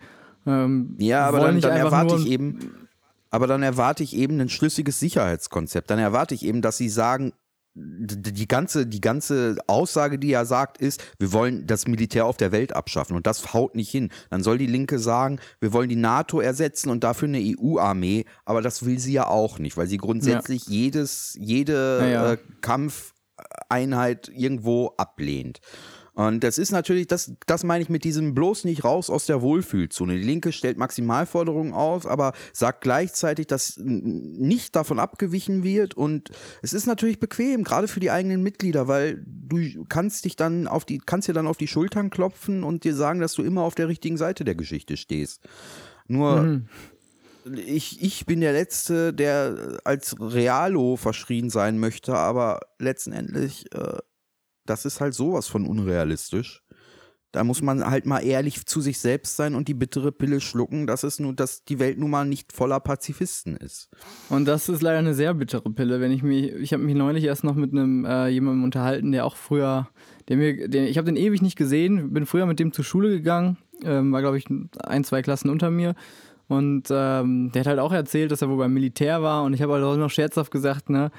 ähm, 0.46 0.96
Ja, 0.98 1.26
aber 1.26 1.40
dann, 1.40 1.60
dann 1.60 1.76
erwarte 1.76 2.16
ich 2.16 2.26
eben, 2.26 2.88
aber 3.30 3.46
dann 3.46 3.62
erwarte 3.62 4.02
ich 4.02 4.16
eben 4.16 4.40
ein 4.40 4.48
schlüssiges 4.48 4.98
Sicherheitskonzept. 4.98 5.90
Dann 5.90 5.98
erwarte 5.98 6.34
ich 6.34 6.44
eben, 6.46 6.62
dass 6.62 6.78
sie 6.78 6.88
sagen, 6.88 7.34
die 7.78 8.48
ganze, 8.48 8.86
die 8.86 9.02
ganze 9.02 9.58
Aussage, 9.66 10.18
die 10.18 10.32
er 10.32 10.46
sagt, 10.46 10.78
ist, 10.78 11.02
wir 11.18 11.32
wollen 11.32 11.66
das 11.66 11.86
Militär 11.86 12.24
auf 12.24 12.38
der 12.38 12.50
Welt 12.50 12.74
abschaffen 12.74 13.14
und 13.14 13.26
das 13.26 13.52
haut 13.52 13.74
nicht 13.74 13.90
hin. 13.90 14.10
Dann 14.30 14.42
soll 14.42 14.56
die 14.56 14.66
Linke 14.66 14.98
sagen, 14.98 15.38
wir 15.60 15.74
wollen 15.74 15.90
die 15.90 15.96
NATO 15.96 16.40
ersetzen 16.40 16.88
und 16.88 17.04
dafür 17.04 17.28
eine 17.28 17.40
EU-Armee, 17.40 18.24
aber 18.46 18.62
das 18.62 18.86
will 18.86 18.98
sie 18.98 19.12
ja 19.12 19.26
auch 19.26 19.58
nicht, 19.58 19.76
weil 19.76 19.88
sie 19.88 19.98
grundsätzlich 19.98 20.64
ja. 20.66 20.72
jedes, 20.72 21.36
jede 21.38 22.10
ja. 22.10 22.32
Äh, 22.32 22.38
Kampfeinheit 22.62 24.30
irgendwo 24.34 24.94
ablehnt. 24.96 25.60
Und 26.16 26.42
das 26.44 26.56
ist 26.56 26.72
natürlich, 26.72 27.08
das, 27.08 27.32
das 27.44 27.62
meine 27.62 27.82
ich 27.82 27.90
mit 27.90 28.02
diesem 28.02 28.34
bloß 28.34 28.64
nicht 28.64 28.84
raus 28.84 29.10
aus 29.10 29.26
der 29.26 29.42
Wohlfühlzone. 29.42 30.16
Die 30.16 30.24
Linke 30.24 30.50
stellt 30.50 30.78
Maximalforderungen 30.78 31.74
auf, 31.74 32.06
aber 32.06 32.32
sagt 32.54 32.80
gleichzeitig, 32.80 33.46
dass 33.48 33.78
nicht 33.78 34.74
davon 34.74 34.98
abgewichen 34.98 35.62
wird. 35.62 35.92
Und 35.92 36.30
es 36.62 36.72
ist 36.72 36.86
natürlich 36.86 37.20
bequem, 37.20 37.64
gerade 37.64 37.86
für 37.86 38.00
die 38.00 38.10
eigenen 38.10 38.42
Mitglieder, 38.42 38.88
weil 38.88 39.22
du 39.26 39.84
kannst 39.90 40.24
dich 40.24 40.36
dann 40.36 40.66
auf 40.66 40.86
die, 40.86 41.02
kannst 41.04 41.28
dir 41.28 41.34
dann 41.34 41.46
auf 41.46 41.58
die 41.58 41.68
Schultern 41.68 42.08
klopfen 42.08 42.64
und 42.64 42.84
dir 42.84 42.94
sagen, 42.94 43.20
dass 43.20 43.34
du 43.34 43.42
immer 43.42 43.60
auf 43.60 43.74
der 43.74 43.88
richtigen 43.88 44.16
Seite 44.16 44.44
der 44.44 44.54
Geschichte 44.54 44.96
stehst. 44.96 45.42
Nur 46.08 46.42
mhm 46.42 46.68
ich, 47.54 48.02
ich 48.02 48.26
bin 48.26 48.40
der 48.40 48.52
Letzte, 48.52 49.12
der 49.14 49.78
als 49.84 50.16
Realo 50.18 50.96
verschrien 50.96 51.50
sein 51.50 51.78
möchte, 51.78 52.16
aber 52.16 52.60
letztendlich 52.78 53.72
äh, 53.72 53.98
das 54.66 54.84
ist 54.84 55.00
halt 55.00 55.14
sowas 55.14 55.46
von 55.46 55.66
unrealistisch. 55.66 56.62
Da 57.32 57.44
muss 57.44 57.60
man 57.60 57.84
halt 57.84 58.06
mal 58.06 58.20
ehrlich 58.20 58.64
zu 58.64 58.80
sich 58.80 58.98
selbst 58.98 59.36
sein 59.36 59.54
und 59.54 59.68
die 59.68 59.74
bittere 59.74 60.10
Pille 60.10 60.40
schlucken, 60.40 60.86
dass 60.86 61.02
es 61.02 61.18
nur, 61.18 61.34
dass 61.34 61.64
die 61.64 61.78
Welt 61.78 61.98
nun 61.98 62.08
mal 62.08 62.24
nicht 62.24 62.52
voller 62.52 62.80
Pazifisten 62.80 63.58
ist. 63.58 63.90
Und 64.30 64.46
das 64.46 64.70
ist 64.70 64.80
leider 64.80 65.00
eine 65.00 65.12
sehr 65.12 65.34
bittere 65.34 65.70
Pille. 65.70 66.00
Wenn 66.00 66.12
ich 66.12 66.22
mich, 66.22 66.52
ich 66.52 66.72
habe 66.72 66.82
mich 66.82 66.94
neulich 66.94 67.24
erst 67.24 67.44
noch 67.44 67.54
mit 67.54 67.72
einem 67.72 68.06
äh, 68.06 68.28
jemandem 68.28 68.64
unterhalten, 68.64 69.12
der 69.12 69.26
auch 69.26 69.36
früher, 69.36 69.88
der 70.28 70.38
mir, 70.38 70.68
der, 70.68 70.88
ich 70.88 70.96
habe 70.96 71.04
den 71.04 71.16
ewig 71.16 71.42
nicht 71.42 71.56
gesehen, 71.56 72.14
bin 72.14 72.24
früher 72.24 72.46
mit 72.46 72.58
dem 72.58 72.72
zur 72.72 72.84
Schule 72.84 73.10
gegangen, 73.10 73.58
ähm, 73.82 74.12
war 74.12 74.22
glaube 74.22 74.38
ich 74.38 74.46
ein, 74.84 75.04
zwei 75.04 75.20
Klassen 75.20 75.50
unter 75.50 75.70
mir. 75.70 75.94
Und 76.48 76.88
ähm, 76.90 77.50
der 77.52 77.60
hat 77.60 77.66
halt 77.66 77.80
auch 77.80 77.92
erzählt, 77.92 78.30
dass 78.30 78.40
er 78.40 78.48
wohl 78.48 78.56
beim 78.56 78.72
Militär 78.72 79.20
war 79.20 79.42
und 79.42 79.52
ich 79.52 79.60
habe 79.60 79.74
halt 79.74 79.84
auch 79.84 79.96
noch 79.96 80.10
scherzhaft 80.10 80.50
gesagt, 80.50 80.88
ne, 80.88 81.10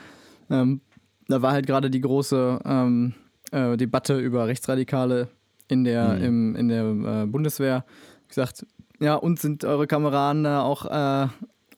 ähm, 0.50 0.82
da 1.28 1.42
war 1.42 1.52
halt 1.52 1.68
gerade 1.68 1.92
die 1.92 2.02
große 2.02 2.60
ähm, 2.66 3.14
äh, 3.52 3.78
Debatte 3.78 4.20
über 4.20 4.48
Rechtsradikale 4.48 5.30
in 5.68 5.84
der, 5.84 6.10
mhm. 6.10 6.24
im, 6.24 6.56
in 6.56 6.68
der 6.70 7.24
äh, 7.24 7.26
Bundeswehr 7.26 7.86
gesagt, 8.28 8.66
ja, 9.00 9.16
und 9.16 9.40
sind 9.40 9.64
eure 9.64 9.88
Kameraden 9.88 10.44
da 10.44 10.62
auch, 10.62 10.86
äh, 10.86 11.28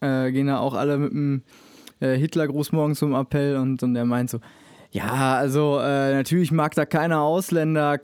äh, 0.01 0.31
gehen 0.31 0.47
da 0.47 0.59
auch 0.59 0.73
alle 0.73 0.97
mit 0.97 1.11
dem 1.11 1.43
äh, 1.99 2.15
Hitlergruß 2.15 2.71
morgens 2.71 2.99
zum 2.99 3.13
Appell 3.13 3.57
und, 3.57 3.83
und 3.83 3.95
er 3.95 4.05
meint 4.05 4.29
so, 4.29 4.39
ja, 4.91 5.35
also 5.35 5.79
äh, 5.79 6.13
natürlich 6.13 6.51
mag 6.51 6.73
da 6.73 6.85
keiner 6.85 7.21
Ausländer, 7.21 7.99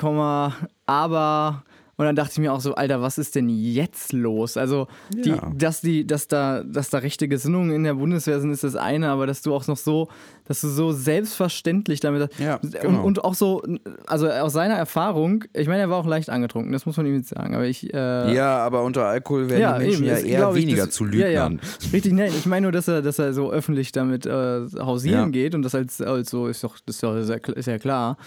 aber 0.85 1.63
und 1.97 2.05
dann 2.05 2.15
dachte 2.15 2.33
ich 2.33 2.39
mir 2.39 2.51
auch 2.51 2.59
so, 2.59 2.75
Alter, 2.75 3.01
was 3.01 3.17
ist 3.17 3.35
denn 3.35 3.47
jetzt 3.47 4.11
los? 4.11 4.57
Also, 4.57 4.87
die, 5.09 5.29
ja. 5.29 5.51
dass, 5.55 5.79
die, 5.79 6.05
dass, 6.05 6.27
da, 6.27 6.61
dass 6.63 6.89
da 6.89 6.97
rechte 6.97 7.29
Gesinnungen 7.29 7.71
in 7.71 7.83
der 7.85 7.93
Bundeswehr 7.93 8.41
sind, 8.41 8.51
ist 8.51 8.65
das 8.65 8.75
eine, 8.75 9.09
aber 9.09 9.27
dass 9.27 9.41
du 9.41 9.55
auch 9.55 9.65
noch 9.67 9.77
so, 9.77 10.09
dass 10.43 10.59
du 10.59 10.67
so 10.67 10.91
selbstverständlich 10.91 12.01
damit. 12.01 12.29
Ja, 12.37 12.57
genau. 12.57 12.99
und, 12.99 13.05
und, 13.05 13.23
auch 13.23 13.33
so, 13.33 13.63
also 14.07 14.27
aus 14.27 14.51
seiner 14.51 14.73
Erfahrung, 14.73 15.45
ich 15.53 15.67
meine, 15.67 15.81
er 15.81 15.89
war 15.89 15.97
auch 15.97 16.05
leicht 16.05 16.29
angetrunken, 16.29 16.73
das 16.73 16.85
muss 16.85 16.97
man 16.97 17.05
ihm 17.05 17.15
jetzt 17.15 17.29
sagen. 17.29 17.55
Aber 17.55 17.65
ich, 17.65 17.93
äh, 17.93 18.33
ja, 18.33 18.57
aber 18.57 18.83
unter 18.83 19.05
Alkohol 19.05 19.49
werden 19.49 19.61
ja, 19.61 19.79
die 19.79 19.85
Menschen 19.85 20.03
eben, 20.03 20.15
ja 20.15 20.17
eher 20.17 20.53
weniger 20.53 20.85
das, 20.87 20.95
zu 20.95 21.05
Lügnern. 21.05 21.31
Ja, 21.31 21.49
ja. 21.49 21.91
Richtig, 21.93 22.11
nein, 22.11 22.31
ich 22.37 22.45
meine 22.45 22.65
nur, 22.65 22.71
dass 22.73 22.89
er, 22.89 23.01
dass 23.01 23.19
er 23.19 23.33
so 23.33 23.51
öffentlich 23.51 23.93
damit 23.93 24.25
äh, 24.25 24.65
hausieren 24.79 25.31
geht 25.31 25.55
und 25.55 25.61
das 25.61 25.73
als, 25.73 26.01
als 26.01 26.29
so 26.29 26.47
ist 26.47 26.61
doch, 26.63 26.77
das 26.85 26.97
ist 26.97 27.01
ja 27.01 27.23
sehr, 27.23 27.47
ist 27.55 27.67
ja 27.67 27.77
klar 27.77 28.17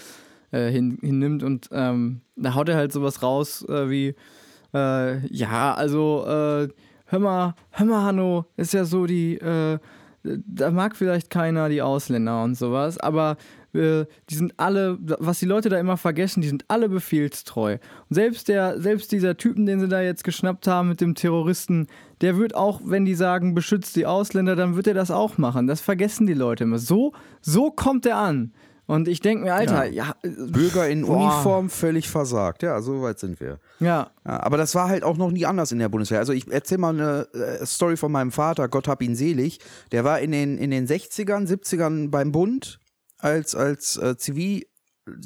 äh, 0.51 0.69
hin, 0.69 0.97
hinnimmt. 1.01 1.43
Und 1.43 1.69
ähm, 1.71 2.21
da 2.35 2.55
haut 2.55 2.69
er 2.69 2.75
halt 2.75 2.91
sowas 2.91 3.21
raus 3.21 3.65
äh, 3.67 3.89
wie, 3.89 4.15
äh, 4.73 5.27
ja, 5.27 5.73
also, 5.73 6.25
äh, 6.25 6.67
hör 7.05 7.19
mal, 7.19 7.55
hör 7.71 7.85
mal, 7.85 8.03
Hanno, 8.03 8.45
ist 8.57 8.73
ja 8.73 8.85
so 8.85 9.05
die, 9.05 9.35
äh, 9.35 9.79
da 10.23 10.71
mag 10.71 10.95
vielleicht 10.95 11.29
keiner 11.29 11.69
die 11.69 11.81
Ausländer 11.81 12.43
und 12.43 12.55
sowas, 12.55 12.97
aber 12.97 13.37
äh, 13.73 14.05
die 14.29 14.35
sind 14.35 14.53
alle, 14.57 14.97
was 14.99 15.39
die 15.39 15.45
Leute 15.45 15.69
da 15.69 15.79
immer 15.79 15.97
vergessen, 15.97 16.41
die 16.41 16.47
sind 16.47 16.65
alle 16.67 16.89
befehlstreu. 16.89 17.73
Und 17.73 18.13
selbst 18.13 18.47
der, 18.47 18.81
selbst 18.81 19.11
dieser 19.11 19.37
Typen, 19.37 19.65
den 19.65 19.79
sie 19.79 19.87
da 19.87 20.01
jetzt 20.01 20.23
geschnappt 20.23 20.67
haben 20.67 20.89
mit 20.89 21.01
dem 21.01 21.15
Terroristen, 21.15 21.87
der 22.21 22.37
wird 22.37 22.55
auch, 22.55 22.81
wenn 22.83 23.05
die 23.05 23.15
sagen, 23.15 23.53
beschützt 23.53 23.95
die 23.95 24.05
Ausländer, 24.05 24.55
dann 24.55 24.75
wird 24.75 24.87
er 24.87 24.93
das 24.93 25.11
auch 25.11 25.37
machen. 25.37 25.67
Das 25.67 25.81
vergessen 25.81 26.27
die 26.27 26.33
Leute 26.33 26.65
immer. 26.65 26.79
So, 26.79 27.13
so 27.41 27.71
kommt 27.71 28.05
er 28.05 28.17
an. 28.17 28.51
Und 28.89 29.07
ich 29.07 29.19
denke 29.19 29.43
mir, 29.43 29.53
Alter, 29.53 29.85
ja. 29.85 30.15
ja 30.23 30.29
Bürger 30.47 30.89
in 30.89 31.05
boah. 31.05 31.17
Uniform 31.17 31.69
völlig 31.69 32.09
versagt. 32.09 32.63
Ja, 32.63 32.81
so 32.81 33.03
weit 33.03 33.19
sind 33.19 33.39
wir. 33.39 33.59
Ja. 33.79 34.09
ja. 34.25 34.39
Aber 34.39 34.57
das 34.57 34.73
war 34.73 34.89
halt 34.89 35.03
auch 35.03 35.15
noch 35.15 35.29
nie 35.29 35.45
anders 35.45 35.71
in 35.71 35.77
der 35.77 35.89
Bundeswehr. 35.89 36.17
Also 36.17 36.33
ich 36.33 36.51
erzähle 36.51 36.79
mal 36.79 36.95
eine 36.95 37.27
äh, 37.33 37.63
Story 37.67 37.97
von 37.97 38.11
meinem 38.11 38.31
Vater, 38.31 38.67
Gott 38.67 38.87
hab 38.87 39.03
ihn 39.03 39.15
selig. 39.15 39.59
Der 39.91 40.05
war 40.05 40.19
in 40.21 40.31
den, 40.31 40.57
in 40.57 40.71
den 40.71 40.87
60ern, 40.87 41.47
70ern 41.47 42.09
beim 42.09 42.31
Bund 42.31 42.79
als, 43.19 43.53
als 43.53 43.95
äh, 43.97 44.17
Zivil, 44.17 44.63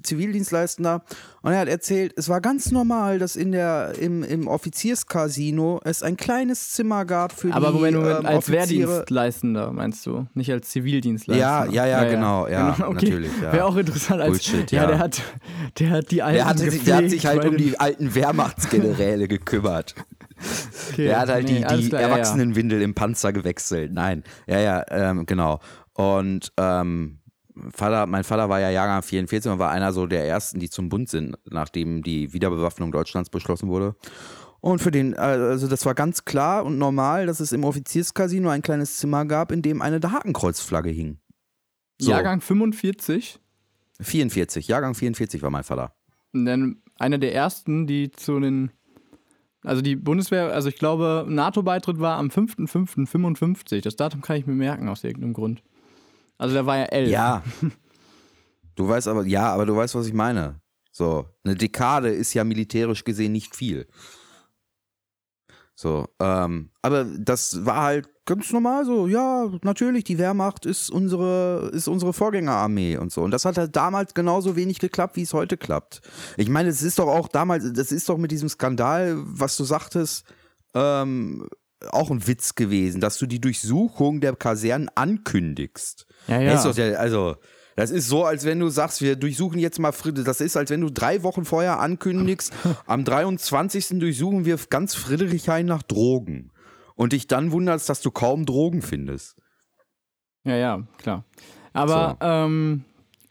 Zivildienstleistender 0.04 1.04
und 1.42 1.52
er 1.52 1.60
hat 1.60 1.68
erzählt, 1.68 2.14
es 2.16 2.30
war 2.30 2.42
ganz 2.42 2.72
normal, 2.72 3.20
dass 3.20 3.36
in 3.36 3.52
der 3.52 3.94
im, 4.00 4.24
im 4.24 4.48
Offizierscasino 4.48 5.82
es 5.84 6.04
ein 6.04 6.18
kleines 6.18 6.72
Zimmer 6.72 7.06
gab 7.06 7.34
für 7.34 7.54
Aber 7.54 7.68
die 7.68 7.74
Moment, 7.74 7.98
Moment, 7.98 8.20
ähm, 8.20 8.26
als 8.26 8.50
Wehrdienstleistender 8.50 9.72
meinst 9.72 10.06
du, 10.06 10.28
nicht 10.34 10.52
als 10.52 10.70
Zivildienstleistender? 10.70 11.72
Ja, 11.72 11.86
ja, 11.86 11.86
ja, 11.86 12.04
ja 12.04 12.10
genau, 12.10 12.48
ja, 12.48 12.76
ja 12.78 12.88
okay. 12.88 12.94
natürlich. 12.94 13.32
Ja. 13.42 13.54
Wäre 13.54 13.66
auch 13.66 13.76
interessant 13.76 14.22
als 14.22 14.30
Bullshit, 14.32 14.72
ja. 14.72 14.84
ja. 14.84 14.88
der 14.88 15.00
hat 15.00 15.22
der 15.80 15.90
hat 15.90 16.12
die 16.12 16.22
alten 16.22 16.36
der, 16.36 16.46
hatte, 16.46 16.64
gepflegt, 16.66 16.88
der 16.88 16.96
hat 16.98 17.10
sich 17.10 17.26
halt 17.26 17.46
um 17.46 17.58
die 17.58 17.80
alten 17.80 18.16
Wehrmachtsgeneräle 18.16 19.28
gekümmert. 19.28 19.96
Okay, 20.92 21.06
der 21.06 21.22
hat 21.22 21.30
halt 21.30 21.48
nee, 21.48 21.66
die, 21.70 21.78
die 21.78 21.90
klar, 21.90 22.02
Erwachsenenwindel 22.02 22.82
im 22.82 22.94
Panzer 22.94 23.32
gewechselt. 23.32 23.94
Nein, 23.94 24.24
ja, 24.46 24.60
ja, 24.60 24.84
ähm, 24.90 25.26
genau. 25.26 25.60
Und 25.94 26.52
ähm, 26.58 27.20
Vater, 27.72 28.08
mein 28.08 28.24
Vater 28.24 28.50
war 28.50 28.60
ja 28.60 28.70
Jahrgang 28.70 29.04
44 29.04 29.52
und 29.52 29.60
war 29.60 29.72
einer 29.72 29.94
so 29.94 30.08
der 30.08 30.28
ersten, 30.28 30.60
die 30.60 30.70
zum 30.70 30.90
Bund 30.90 31.10
sind, 31.10 31.38
nachdem 31.50 32.04
die 32.04 32.34
Wiederbewaffnung 32.34 32.92
Deutschlands 32.92 33.30
beschlossen 33.30 33.70
wurde. 33.70 33.96
Und 34.60 34.80
für 34.80 34.92
den, 34.92 35.14
also 35.16 35.68
das 35.68 35.86
war 35.86 35.94
ganz 35.94 36.26
klar 36.26 36.66
und 36.66 36.78
normal, 36.78 37.26
dass 37.26 37.42
es 37.42 37.52
im 37.52 37.66
Offizierscasino 37.66 38.50
ein 38.50 38.62
kleines 38.62 38.98
Zimmer 38.98 39.26
gab, 39.26 39.52
in 39.52 39.62
dem 39.62 39.82
eine 39.82 40.00
Hakenkreuzflagge 40.02 40.90
hing. 40.90 41.18
So. 42.00 42.12
Jahrgang 42.12 42.42
45? 42.42 43.40
44, 44.00 44.68
Jahrgang 44.68 44.96
44 44.96 45.42
war 45.42 45.50
mein 45.50 45.64
Vater. 45.64 45.94
Und 46.34 46.46
dann 46.46 46.82
einer 46.98 47.18
der 47.18 47.36
ersten, 47.36 47.88
die 47.88 48.12
zu 48.12 48.40
den, 48.40 48.72
also 49.64 49.82
die 49.82 49.96
Bundeswehr, 49.96 50.54
also 50.54 50.70
ich 50.70 50.78
glaube, 50.78 51.26
NATO-Beitritt 51.28 52.00
war 52.00 52.18
am 52.18 52.28
5.5.55. 52.28 53.82
Das 53.82 53.96
Datum 53.96 54.22
kann 54.22 54.38
ich 54.38 54.48
mir 54.48 54.54
merken 54.54 54.88
aus 54.90 55.04
irgendeinem 55.04 55.34
Grund. 55.34 55.62
Also 56.38 56.54
der 56.54 56.66
war 56.66 56.78
ja 56.78 56.86
elf. 56.86 57.10
Ja. 57.10 57.44
Du 58.76 58.88
weißt 58.90 59.08
aber, 59.08 59.24
ja, 59.28 59.54
aber 59.54 59.68
du 59.68 59.76
weißt, 59.76 59.94
was 59.94 60.08
ich 60.08 60.14
meine. 60.14 60.60
So, 60.92 61.28
eine 61.44 61.54
Dekade 61.54 62.10
ist 62.10 62.34
ja 62.34 62.44
militärisch 62.44 63.04
gesehen 63.04 63.32
nicht 63.32 63.56
viel. 63.56 63.88
So, 65.76 66.08
ähm, 66.20 66.70
aber 66.82 67.04
das 67.04 67.66
war 67.66 67.82
halt 67.84 68.10
ganz 68.26 68.52
normal 68.52 68.86
so, 68.86 69.08
ja, 69.08 69.50
natürlich, 69.64 70.04
die 70.04 70.18
Wehrmacht 70.18 70.66
ist 70.66 70.90
unsere, 70.90 71.72
ist 71.74 71.88
unsere 71.88 72.14
Vorgängerarmee 72.14 72.98
und 72.98 73.12
so. 73.12 73.22
Und 73.22 73.32
das 73.32 73.46
hat 73.46 73.58
halt 73.58 73.76
damals 73.76 74.14
genauso 74.14 74.56
wenig 74.56 74.80
geklappt, 74.80 75.16
wie 75.16 75.24
es 75.24 75.34
heute 75.34 75.58
klappt. 75.58 76.02
Ich 76.38 76.48
meine, 76.48 76.70
es 76.70 76.84
ist 76.84 77.00
doch 77.00 77.08
auch 77.08 77.28
damals, 77.28 77.74
das 77.74 77.92
ist 77.92 78.08
doch 78.08 78.18
mit 78.18 78.32
diesem 78.32 78.50
Skandal, 78.50 79.18
was 79.18 79.58
du 79.58 79.64
sagtest, 79.64 80.26
ähm, 80.76 81.50
auch 81.92 82.12
ein 82.12 82.28
Witz 82.28 82.56
gewesen, 82.56 83.02
dass 83.02 83.18
du 83.18 83.26
die 83.26 83.42
Durchsuchung 83.42 84.22
der 84.22 84.36
Kasernen 84.36 84.90
ankündigst. 84.96 86.06
Ja, 86.28 86.40
ja. 86.40 86.54
Das 86.54 86.78
ja 86.78 86.94
also, 86.94 87.36
das 87.76 87.92
ist 87.92 88.08
so, 88.08 88.24
als 88.24 88.46
wenn 88.46 88.60
du 88.60 88.70
sagst, 88.70 89.02
wir 89.02 89.16
durchsuchen 89.16 89.60
jetzt 89.60 89.80
mal 89.80 89.92
Friede. 89.92 90.24
Das 90.24 90.42
ist, 90.42 90.56
als 90.56 90.70
wenn 90.70 90.82
du 90.82 90.90
drei 90.90 91.24
Wochen 91.24 91.46
vorher 91.46 91.80
ankündigst, 91.80 92.54
am 92.86 93.04
23. 93.04 94.00
durchsuchen 94.00 94.46
wir 94.46 94.58
ganz 94.70 94.96
Friedrichshain 94.96 95.66
nach 95.66 95.84
Drogen. 95.84 96.52
Und 96.96 97.14
dich 97.14 97.26
dann 97.26 97.52
wunderst, 97.52 97.90
dass 97.90 98.02
du 98.02 98.12
kaum 98.12 98.46
Drogen 98.46 98.84
findest. 98.84 99.36
Ja, 100.44 100.56
ja, 100.56 100.84
klar. 100.98 101.26
Aber, 101.74 102.18
so. 102.22 102.28
ähm, 102.28 102.84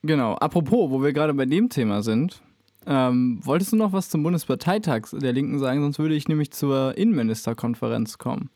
genau, 0.02 0.34
apropos, 0.34 0.90
wo 0.90 1.02
wir 1.02 1.12
gerade 1.12 1.32
bei 1.34 1.46
dem 1.46 1.68
Thema 1.68 2.02
sind, 2.02 2.42
ähm, 2.86 3.40
wolltest 3.42 3.72
du 3.72 3.76
noch 3.76 3.92
was 3.92 4.08
zum 4.08 4.22
Bundesparteitag 4.22 5.08
der 5.12 5.32
Linken 5.32 5.58
sagen? 5.58 5.80
Sonst 5.80 5.98
würde 5.98 6.14
ich 6.14 6.28
nämlich 6.28 6.50
zur 6.50 6.96
Innenministerkonferenz 6.96 8.18
kommen. 8.18 8.50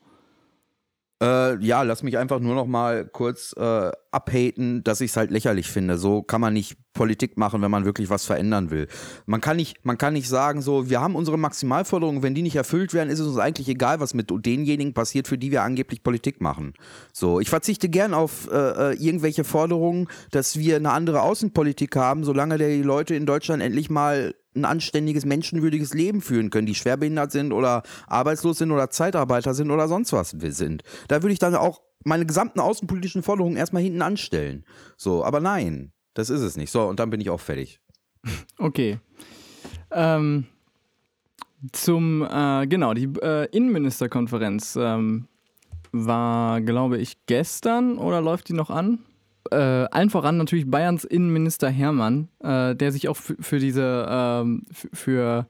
Äh, 1.23 1.65
ja, 1.65 1.83
lass 1.83 2.03
mich 2.03 2.19
einfach 2.19 2.41
nur 2.41 2.55
noch 2.55 2.67
mal 2.67 3.07
kurz 3.07 3.55
äh, 3.57 3.91
abhaten, 4.11 4.85
dass 4.85 5.01
ich 5.01 5.13
es 5.13 5.17
halt 5.17 5.31
lächerlich 5.31 5.69
finde. 5.69 5.97
So 5.97 6.23
kann 6.23 6.43
man 6.43 6.53
nicht 6.53 6.77
Politik 6.93 7.39
machen, 7.39 7.63
wenn 7.63 7.71
man 7.71 7.87
wirklich 7.87 8.11
was 8.11 8.27
verändern 8.27 8.71
will. 8.71 8.87
Man 9.25 9.41
kann 9.41 9.57
nicht, 9.57 9.85
man 9.85 9.97
kann 9.97 10.13
nicht 10.13 10.29
sagen, 10.29 10.61
so, 10.61 10.91
wir 10.91 11.01
haben 11.01 11.17
unsere 11.17 11.39
Maximalforderungen, 11.39 12.23
wenn 12.23 12.35
die 12.35 12.43
nicht 12.43 12.57
erfüllt 12.57 12.93
werden, 12.93 13.09
ist 13.09 13.21
es 13.21 13.27
uns 13.27 13.39
eigentlich 13.39 13.69
egal, 13.69 13.99
was 13.99 14.13
mit 14.13 14.31
denjenigen 14.31 14.93
passiert, 14.93 15.27
für 15.27 15.39
die 15.39 15.51
wir 15.51 15.63
angeblich 15.63 16.03
Politik 16.03 16.43
machen. 16.43 16.75
So, 17.15 17.41
ich 17.41 17.49
verzichte 17.49 17.89
gern 17.89 18.13
auf 18.13 18.51
äh, 18.51 18.93
äh 18.93 18.93
irgendwelche 18.95 19.45
Forderungen, 19.45 20.09
dass 20.33 20.59
wir 20.59 20.77
eine 20.77 20.91
andere 20.91 21.23
Außenpolitik 21.23 21.97
haben, 21.97 22.25
solange 22.25 22.59
die 22.59 22.83
Leute 22.83 23.15
in 23.15 23.25
Deutschland 23.25 23.63
endlich 23.63 23.89
mal 23.89 24.35
ein 24.57 24.65
anständiges, 24.65 25.25
menschenwürdiges 25.25 25.95
Leben 25.95 26.21
führen 26.21 26.51
können, 26.51 26.67
die 26.67 26.75
schwerbehindert 26.75 27.33
sind 27.33 27.53
oder 27.53 27.83
arbeitslos 28.07 28.59
sind 28.59 28.71
oder 28.71 28.91
Zeitarbeiter 28.91 29.55
sind 29.55 29.71
oder 29.71 29.89
sonst 29.89 30.13
was 30.13 30.31
sind. 30.31 30.83
Da 31.09 31.23
würde 31.23 31.33
ich 31.33 31.39
dann 31.39 31.55
auch 31.55 31.83
meine 32.05 32.27
gesamten 32.27 32.61
außenpolitischen 32.61 33.23
Forderungen 33.23 33.57
erstmal 33.57 33.83
hinten 33.83 34.03
anstellen. 34.03 34.65
So, 34.97 35.25
aber 35.25 35.41
nein, 35.41 35.93
das 36.15 36.31
ist 36.31 36.41
es 36.41 36.57
nicht. 36.57 36.71
So, 36.71 36.83
und 36.83 37.01
dann 37.01 37.11
bin 37.11 37.21
ich 37.21 37.31
auch 37.31 37.41
fertig. 37.41 37.81
Okay. 38.59 38.99
Ähm, 39.91 40.47
zum, 41.73 42.23
äh, 42.23 42.67
genau, 42.67 42.95
die 42.95 43.09
äh, 43.23 43.47
Innenministerkonferenz 43.47 44.77
ähm, 44.81 45.29
war, 45.93 46.61
glaube 46.61 46.99
ich, 46.99 47.27
gestern 47.27 47.99
oder 47.99 48.21
läuft 48.21 48.49
die 48.49 48.53
noch 48.53 48.71
an? 48.71 49.01
Äh, 49.51 49.57
allen 49.91 50.11
voran 50.11 50.37
natürlich 50.37 50.71
Bayerns 50.71 51.05
Innenminister 51.05 51.69
Hermann, 51.69 52.29
äh, 52.41 52.75
der 52.75 52.93
sich 52.93 53.09
auch 53.09 53.17
für 53.17 53.59
diese, 53.59 54.07
ähm, 54.09 54.65
für 54.71 55.47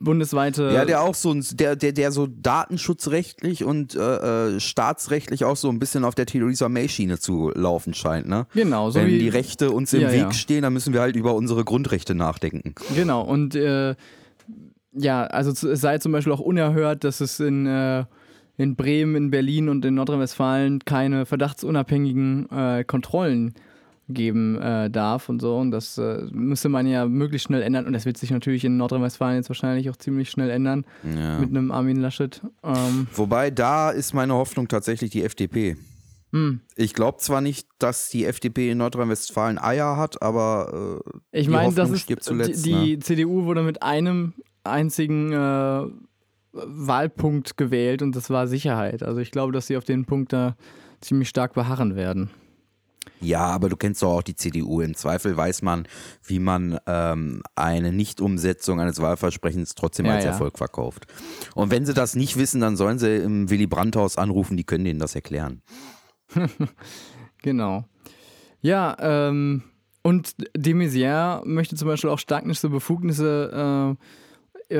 bundesweite. 0.00 0.70
Ja, 0.74 0.84
der 0.84 1.02
auch 1.02 1.14
so 1.14 1.34
der, 1.34 1.76
der, 1.76 1.92
der 1.92 2.10
so 2.10 2.26
datenschutzrechtlich 2.26 3.64
und 3.64 3.94
äh, 3.94 4.54
äh, 4.54 4.60
staatsrechtlich 4.60 5.44
auch 5.44 5.56
so 5.56 5.68
ein 5.68 5.78
bisschen 5.78 6.04
auf 6.04 6.14
der 6.14 6.26
Theresa 6.26 6.68
May-Schiene 6.68 7.18
zu 7.18 7.52
laufen 7.54 7.94
scheint, 7.94 8.26
ne? 8.26 8.46
Genau, 8.54 8.90
so 8.90 8.98
Wenn 8.98 9.08
die 9.08 9.28
Rechte 9.28 9.70
uns 9.70 9.92
im 9.92 10.00
ja, 10.00 10.12
Weg 10.12 10.20
ja. 10.20 10.32
stehen, 10.32 10.62
dann 10.62 10.72
müssen 10.72 10.92
wir 10.92 11.00
halt 11.02 11.16
über 11.16 11.34
unsere 11.34 11.64
Grundrechte 11.64 12.14
nachdenken. 12.14 12.74
Genau, 12.94 13.22
und 13.22 13.54
äh, 13.54 13.94
ja, 14.92 15.24
also 15.24 15.68
es 15.68 15.80
sei 15.80 15.98
zum 15.98 16.12
Beispiel 16.12 16.32
auch 16.32 16.40
unerhört, 16.40 17.04
dass 17.04 17.20
es 17.20 17.38
in 17.38 17.66
äh, 17.66 18.04
in 18.60 18.76
Bremen, 18.76 19.16
in 19.16 19.30
Berlin 19.30 19.70
und 19.70 19.84
in 19.86 19.94
Nordrhein-Westfalen 19.94 20.80
keine 20.84 21.24
verdachtsunabhängigen 21.24 22.50
äh, 22.50 22.84
Kontrollen 22.84 23.54
geben 24.06 24.60
äh, 24.60 24.90
darf 24.90 25.30
und 25.30 25.40
so. 25.40 25.56
Und 25.56 25.70
das 25.70 25.96
äh, 25.96 26.26
müsste 26.30 26.68
man 26.68 26.86
ja 26.86 27.06
möglichst 27.06 27.46
schnell 27.46 27.62
ändern. 27.62 27.86
Und 27.86 27.94
das 27.94 28.04
wird 28.04 28.18
sich 28.18 28.30
natürlich 28.30 28.66
in 28.66 28.76
Nordrhein-Westfalen 28.76 29.36
jetzt 29.36 29.48
wahrscheinlich 29.48 29.88
auch 29.88 29.96
ziemlich 29.96 30.30
schnell 30.30 30.50
ändern 30.50 30.84
ja. 31.04 31.38
mit 31.38 31.48
einem 31.48 31.70
Armin 31.70 32.02
Laschet. 32.02 32.42
Ähm. 32.62 33.06
Wobei 33.14 33.50
da 33.50 33.90
ist 33.90 34.12
meine 34.12 34.34
Hoffnung 34.34 34.68
tatsächlich 34.68 35.10
die 35.10 35.24
FDP. 35.24 35.78
Hm. 36.32 36.60
Ich 36.76 36.92
glaube 36.92 37.16
zwar 37.18 37.40
nicht, 37.40 37.66
dass 37.78 38.10
die 38.10 38.26
FDP 38.26 38.72
in 38.72 38.78
Nordrhein-Westfalen 38.78 39.58
Eier 39.58 39.96
hat, 39.96 40.20
aber 40.20 41.00
äh, 41.32 41.40
ich 41.40 41.48
meine, 41.48 41.72
das 41.72 41.90
ist 41.90 42.06
zuletzt, 42.20 42.66
die, 42.66 42.72
die 42.72 42.96
ne? 42.96 42.98
CDU 42.98 43.46
wurde 43.46 43.62
mit 43.62 43.82
einem 43.82 44.34
einzigen 44.64 45.32
äh, 45.32 45.86
Wahlpunkt 46.52 47.56
gewählt 47.56 48.02
und 48.02 48.16
das 48.16 48.30
war 48.30 48.46
Sicherheit. 48.46 49.02
Also 49.02 49.20
ich 49.20 49.30
glaube, 49.30 49.52
dass 49.52 49.66
sie 49.66 49.76
auf 49.76 49.84
den 49.84 50.04
Punkt 50.04 50.32
da 50.32 50.56
ziemlich 51.00 51.28
stark 51.28 51.54
beharren 51.54 51.96
werden. 51.96 52.30
Ja, 53.20 53.46
aber 53.46 53.68
du 53.68 53.76
kennst 53.76 54.02
doch 54.02 54.16
auch 54.16 54.22
die 54.22 54.34
CDU. 54.34 54.80
Im 54.80 54.94
Zweifel 54.94 55.36
weiß 55.36 55.62
man, 55.62 55.86
wie 56.24 56.38
man 56.38 56.78
ähm, 56.86 57.42
eine 57.54 57.92
Nichtumsetzung 57.92 58.80
eines 58.80 59.00
Wahlversprechens 59.00 59.74
trotzdem 59.74 60.06
ja, 60.06 60.14
als 60.14 60.24
ja. 60.24 60.30
Erfolg 60.30 60.56
verkauft. 60.56 61.06
Und 61.54 61.70
wenn 61.70 61.84
sie 61.84 61.94
das 61.94 62.14
nicht 62.16 62.36
wissen, 62.38 62.60
dann 62.60 62.76
sollen 62.76 62.98
sie 62.98 63.16
im 63.16 63.50
Willy 63.50 63.66
Brandt-Haus 63.66 64.16
anrufen, 64.16 64.56
die 64.56 64.64
können 64.64 64.84
denen 64.84 65.00
das 65.00 65.14
erklären. 65.14 65.62
genau. 67.42 67.84
Ja, 68.62 68.96
ähm, 69.00 69.64
und 70.02 70.34
de 70.56 70.74
Maizière 70.74 71.44
möchte 71.44 71.76
zum 71.76 71.88
Beispiel 71.88 72.10
auch 72.10 72.18
staatliche 72.18 72.70
Befugnisse 72.70 73.50
äh, 73.52 73.90
äh, 73.90 73.96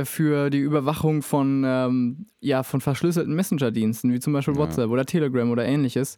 für 0.04 0.50
die 0.50 0.58
Überwachung 0.58 1.22
von, 1.22 1.64
ähm, 1.66 2.26
ja, 2.40 2.62
von 2.62 2.80
verschlüsselten 2.80 3.34
Messenger-Diensten, 3.34 4.12
wie 4.12 4.20
zum 4.20 4.32
Beispiel 4.32 4.54
ja. 4.54 4.60
WhatsApp 4.60 4.90
oder 4.90 5.04
Telegram 5.04 5.50
oder 5.50 5.64
ähnliches. 5.64 6.16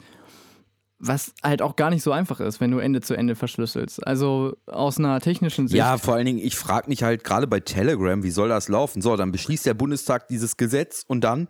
Was 0.98 1.35
halt 1.42 1.62
auch 1.62 1.74
gar 1.74 1.90
nicht 1.90 2.04
so 2.04 2.12
einfach 2.12 2.38
ist, 2.38 2.61
wenn 2.61 2.70
du 2.70 2.78
Ende 2.78 3.00
zu 3.00 3.14
Ende 3.14 3.35
verschlüsselst. 3.35 4.06
Also 4.06 4.56
aus 4.66 4.98
einer 4.98 5.20
technischen 5.20 5.66
Sicht. 5.66 5.78
Ja, 5.78 5.98
vor 5.98 6.14
allen 6.14 6.26
Dingen, 6.26 6.38
ich 6.38 6.54
frage 6.54 6.88
mich 6.88 7.02
halt 7.02 7.24
gerade 7.24 7.48
bei 7.48 7.58
Telegram, 7.58 8.22
wie 8.22 8.30
soll 8.30 8.48
das 8.48 8.68
laufen? 8.68 9.02
So, 9.02 9.16
dann 9.16 9.32
beschließt 9.32 9.66
der 9.66 9.74
Bundestag 9.74 10.28
dieses 10.28 10.56
Gesetz 10.56 11.04
und 11.08 11.22
dann 11.24 11.48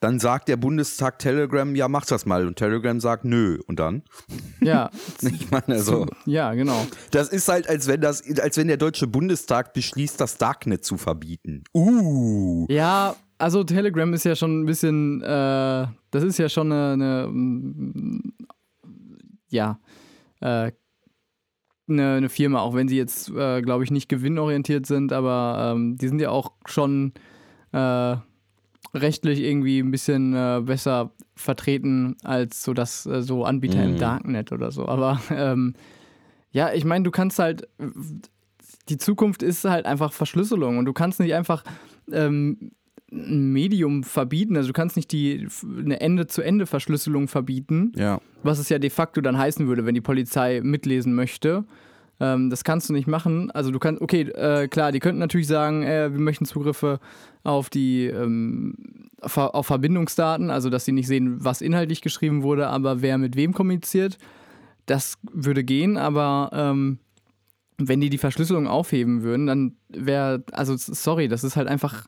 dann 0.00 0.20
sagt 0.20 0.48
der 0.48 0.56
Bundestag 0.56 1.18
Telegram, 1.18 1.74
ja, 1.74 1.88
mach 1.88 2.06
das 2.06 2.24
mal. 2.24 2.46
Und 2.46 2.56
Telegram 2.56 3.00
sagt, 3.00 3.24
nö. 3.24 3.58
Und 3.66 3.80
dann? 3.80 4.02
Ja. 4.60 4.90
ich 5.22 5.50
meine, 5.50 5.80
so. 5.80 6.06
Ja, 6.24 6.54
genau. 6.54 6.86
Das 7.10 7.28
ist 7.28 7.48
halt, 7.48 7.68
als 7.68 7.88
wenn 7.88 8.00
das, 8.00 8.22
als 8.40 8.56
wenn 8.56 8.68
der 8.68 8.76
Deutsche 8.76 9.06
Bundestag 9.06 9.72
beschließt, 9.72 10.20
das 10.20 10.38
Darknet 10.38 10.84
zu 10.84 10.98
verbieten. 10.98 11.64
Uh. 11.74 12.66
Ja, 12.68 13.16
also 13.38 13.64
Telegram 13.64 14.12
ist 14.14 14.24
ja 14.24 14.36
schon 14.36 14.62
ein 14.62 14.66
bisschen, 14.66 15.22
äh, 15.22 15.86
das 16.10 16.24
ist 16.24 16.38
ja 16.38 16.48
schon 16.48 16.72
eine, 16.72 16.92
eine 16.92 17.28
mm, 17.28 18.32
ja, 19.48 19.80
äh, 20.40 20.72
eine, 21.88 22.14
eine, 22.14 22.28
Firma, 22.28 22.60
auch 22.60 22.74
wenn 22.74 22.88
sie 22.88 22.96
jetzt, 22.96 23.30
äh, 23.30 23.62
glaube 23.62 23.82
ich, 23.82 23.90
nicht 23.90 24.08
gewinnorientiert 24.08 24.86
sind, 24.86 25.12
aber 25.12 25.72
ähm, 25.72 25.96
die 25.96 26.08
sind 26.08 26.20
ja 26.20 26.30
auch 26.30 26.52
schon 26.66 27.14
äh, 27.72 28.16
rechtlich 28.94 29.40
irgendwie 29.40 29.78
ein 29.80 29.90
bisschen 29.90 30.34
äh, 30.34 30.62
besser 30.64 31.12
vertreten 31.34 32.16
als 32.22 32.62
so 32.62 32.74
das 32.74 33.06
äh, 33.06 33.22
so 33.22 33.44
Anbieter 33.44 33.78
mhm. 33.78 33.94
im 33.94 33.98
Darknet 33.98 34.52
oder 34.52 34.70
so. 34.70 34.86
Aber 34.88 35.20
ähm, 35.30 35.74
ja, 36.50 36.72
ich 36.72 36.84
meine, 36.84 37.04
du 37.04 37.10
kannst 37.10 37.38
halt 37.38 37.68
die 38.88 38.98
Zukunft 38.98 39.42
ist 39.42 39.64
halt 39.64 39.86
einfach 39.86 40.12
Verschlüsselung 40.12 40.78
und 40.78 40.86
du 40.86 40.92
kannst 40.92 41.20
nicht 41.20 41.34
einfach 41.34 41.64
ähm, 42.10 42.72
ein 43.10 43.52
Medium 43.52 44.04
verbieten, 44.04 44.56
also 44.56 44.68
du 44.68 44.72
kannst 44.72 44.96
nicht 44.96 45.12
die 45.12 45.46
eine 45.66 46.00
Ende-zu-Ende-Verschlüsselung 46.00 47.28
verbieten, 47.28 47.92
ja. 47.96 48.20
was 48.42 48.58
es 48.58 48.68
ja 48.68 48.78
de 48.78 48.90
facto 48.90 49.20
dann 49.20 49.38
heißen 49.38 49.66
würde, 49.66 49.86
wenn 49.86 49.94
die 49.94 50.02
Polizei 50.02 50.60
mitlesen 50.62 51.14
möchte. 51.14 51.64
Ähm, 52.20 52.50
das 52.50 52.64
kannst 52.64 52.88
du 52.88 52.92
nicht 52.92 53.06
machen. 53.06 53.50
Also 53.50 53.70
du 53.70 53.78
kannst, 53.78 54.00
okay, 54.02 54.22
äh, 54.22 54.68
klar, 54.68 54.92
die 54.92 54.98
könnten 54.98 55.20
natürlich 55.20 55.46
sagen, 55.46 55.82
äh, 55.82 56.12
wir 56.12 56.20
möchten 56.20 56.44
Zugriffe 56.44 57.00
auf 57.44 57.70
die 57.70 58.06
ähm, 58.06 58.74
auf 59.20 59.66
Verbindungsdaten, 59.66 60.50
also 60.50 60.70
dass 60.70 60.84
sie 60.84 60.92
nicht 60.92 61.08
sehen, 61.08 61.44
was 61.44 61.60
inhaltlich 61.60 62.02
geschrieben 62.02 62.42
wurde, 62.42 62.68
aber 62.68 63.02
wer 63.02 63.18
mit 63.18 63.36
wem 63.36 63.52
kommuniziert. 63.52 64.18
Das 64.86 65.18
würde 65.32 65.64
gehen, 65.64 65.96
aber 65.96 66.50
ähm, 66.52 66.98
wenn 67.78 68.00
die 68.00 68.10
die 68.10 68.18
Verschlüsselung 68.18 68.66
aufheben 68.66 69.22
würden, 69.22 69.46
dann 69.46 69.76
wäre, 69.88 70.42
also 70.52 70.74
sorry, 70.76 71.28
das 71.28 71.44
ist 71.44 71.56
halt 71.56 71.68
einfach 71.68 72.06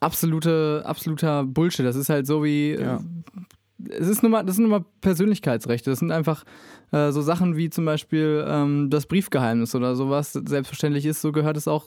absolute, 0.00 0.82
absoluter 0.86 1.44
Bullshit. 1.44 1.84
Das 1.84 1.96
ist 1.96 2.08
halt 2.08 2.26
so 2.26 2.44
wie, 2.44 2.74
ja. 2.74 3.00
es 3.88 4.08
ist 4.08 4.22
nur 4.22 4.30
mal, 4.30 4.44
das 4.44 4.56
sind 4.56 4.68
nur 4.68 4.80
mal 4.80 4.86
Persönlichkeitsrechte. 5.00 5.90
Das 5.90 5.98
sind 5.98 6.10
einfach 6.10 6.44
äh, 6.92 7.10
so 7.10 7.22
Sachen 7.22 7.56
wie 7.56 7.70
zum 7.70 7.84
Beispiel 7.84 8.44
ähm, 8.46 8.90
das 8.90 9.06
Briefgeheimnis 9.06 9.74
oder 9.74 9.96
sowas 9.96 10.32
selbstverständlich 10.32 11.06
ist, 11.06 11.20
so 11.20 11.32
gehört 11.32 11.56
es 11.56 11.68
auch, 11.68 11.86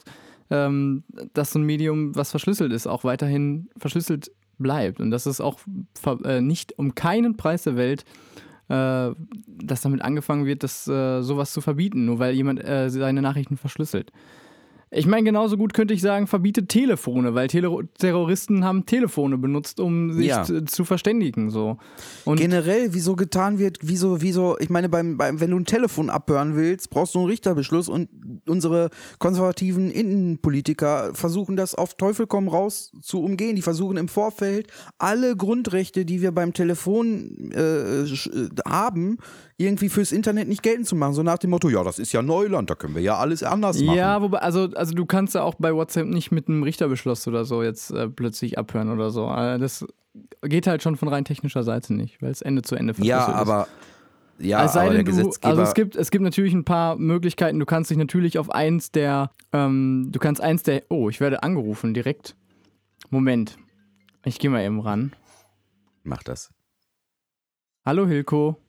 ähm, 0.50 1.04
dass 1.34 1.52
so 1.52 1.58
ein 1.58 1.64
Medium, 1.64 2.14
was 2.14 2.30
verschlüsselt 2.30 2.72
ist, 2.72 2.86
auch 2.86 3.04
weiterhin 3.04 3.68
verschlüsselt 3.76 4.30
bleibt. 4.58 5.00
Und 5.00 5.10
dass 5.10 5.26
es 5.26 5.40
auch 5.40 5.60
äh, 6.24 6.40
nicht 6.40 6.78
um 6.78 6.94
keinen 6.94 7.36
Preis 7.36 7.64
der 7.64 7.76
Welt 7.76 8.04
äh, 8.72 9.14
dass 9.46 9.82
damit 9.82 10.02
angefangen 10.02 10.46
wird, 10.46 10.62
das 10.62 10.88
äh, 10.88 11.20
sowas 11.20 11.52
zu 11.52 11.60
verbieten, 11.60 12.06
nur 12.06 12.18
weil 12.18 12.34
jemand 12.34 12.66
äh, 12.66 12.88
seine 12.88 13.20
Nachrichten 13.20 13.56
verschlüsselt. 13.56 14.12
Ich 14.94 15.06
meine, 15.06 15.24
genauso 15.24 15.56
gut 15.56 15.72
könnte 15.72 15.94
ich 15.94 16.02
sagen, 16.02 16.26
verbietet 16.26 16.68
Telefone, 16.68 17.34
weil 17.34 17.48
Tele 17.48 17.88
Terroristen 17.98 18.62
haben 18.62 18.84
Telefone 18.84 19.38
benutzt, 19.38 19.80
um 19.80 20.12
sich 20.12 20.26
ja. 20.26 20.44
zu 20.44 20.84
verständigen. 20.84 21.48
So. 21.48 21.78
Und 22.26 22.38
Generell, 22.38 22.92
wieso 22.92 23.16
getan 23.16 23.58
wird, 23.58 23.78
wieso, 23.80 24.20
wieso, 24.20 24.58
ich 24.58 24.68
meine, 24.68 24.90
beim, 24.90 25.16
beim, 25.16 25.40
wenn 25.40 25.50
du 25.50 25.56
ein 25.56 25.64
Telefon 25.64 26.10
abhören 26.10 26.56
willst, 26.56 26.90
brauchst 26.90 27.14
du 27.14 27.20
einen 27.20 27.28
Richterbeschluss 27.28 27.88
und 27.88 28.10
unsere 28.46 28.90
konservativen 29.18 29.90
Innenpolitiker 29.90 31.14
versuchen 31.14 31.56
das 31.56 31.74
auf 31.74 31.94
Teufel 31.94 32.26
komm 32.26 32.48
raus 32.48 32.92
zu 33.00 33.22
umgehen. 33.22 33.56
Die 33.56 33.62
versuchen 33.62 33.96
im 33.96 34.08
Vorfeld 34.08 34.66
alle 34.98 35.36
Grundrechte, 35.36 36.04
die 36.04 36.20
wir 36.20 36.32
beim 36.32 36.52
Telefon 36.52 37.50
äh, 37.52 38.04
haben, 38.68 39.16
irgendwie 39.62 39.88
fürs 39.88 40.12
Internet 40.12 40.48
nicht 40.48 40.62
geltend 40.62 40.86
zu 40.86 40.96
machen. 40.96 41.14
So 41.14 41.22
nach 41.22 41.38
dem 41.38 41.50
Motto, 41.50 41.68
ja, 41.68 41.82
das 41.82 41.98
ist 41.98 42.12
ja 42.12 42.22
Neuland, 42.22 42.68
da 42.70 42.74
können 42.74 42.94
wir 42.94 43.02
ja 43.02 43.16
alles 43.16 43.42
anders 43.42 43.80
machen. 43.80 43.96
Ja, 43.96 44.20
wobei, 44.20 44.38
also, 44.38 44.68
also 44.74 44.94
du 44.94 45.06
kannst 45.06 45.34
ja 45.34 45.42
auch 45.42 45.54
bei 45.58 45.74
WhatsApp 45.74 46.06
nicht 46.06 46.32
mit 46.32 46.48
einem 46.48 46.62
Richterbeschluss 46.62 47.26
oder 47.28 47.44
so 47.44 47.62
jetzt 47.62 47.90
äh, 47.90 48.08
plötzlich 48.08 48.58
abhören 48.58 48.90
oder 48.90 49.10
so. 49.10 49.26
Also 49.26 49.62
das 49.62 49.86
geht 50.42 50.66
halt 50.66 50.82
schon 50.82 50.96
von 50.96 51.08
rein 51.08 51.24
technischer 51.24 51.62
Seite 51.62 51.94
nicht, 51.94 52.20
weil 52.20 52.30
es 52.30 52.42
Ende 52.42 52.62
zu 52.62 52.74
Ende 52.74 52.94
verschlüsselt 52.94 53.28
ja, 53.28 53.34
aber, 53.34 53.68
ist. 54.38 54.46
Ja, 54.46 54.58
also 54.58 54.80
aber 54.80 54.90
der 54.90 55.04
Gesetzgeber... 55.04 55.50
Also 55.50 55.62
es 55.62 55.74
gibt, 55.74 55.96
es 55.96 56.10
gibt 56.10 56.24
natürlich 56.24 56.52
ein 56.52 56.64
paar 56.64 56.96
Möglichkeiten. 56.96 57.58
Du 57.58 57.66
kannst 57.66 57.90
dich 57.90 57.98
natürlich 57.98 58.38
auf 58.38 58.50
eins 58.50 58.90
der, 58.90 59.30
ähm, 59.52 60.08
du 60.10 60.18
kannst 60.18 60.40
eins 60.40 60.62
der, 60.62 60.82
oh, 60.88 61.08
ich 61.08 61.20
werde 61.20 61.42
angerufen 61.42 61.94
direkt. 61.94 62.34
Moment, 63.10 63.56
ich 64.24 64.38
gehe 64.38 64.50
mal 64.50 64.64
eben 64.64 64.80
ran. 64.80 65.12
Mach 66.02 66.22
das. 66.22 66.50
Hallo 67.84 68.06
Hilko. 68.06 68.61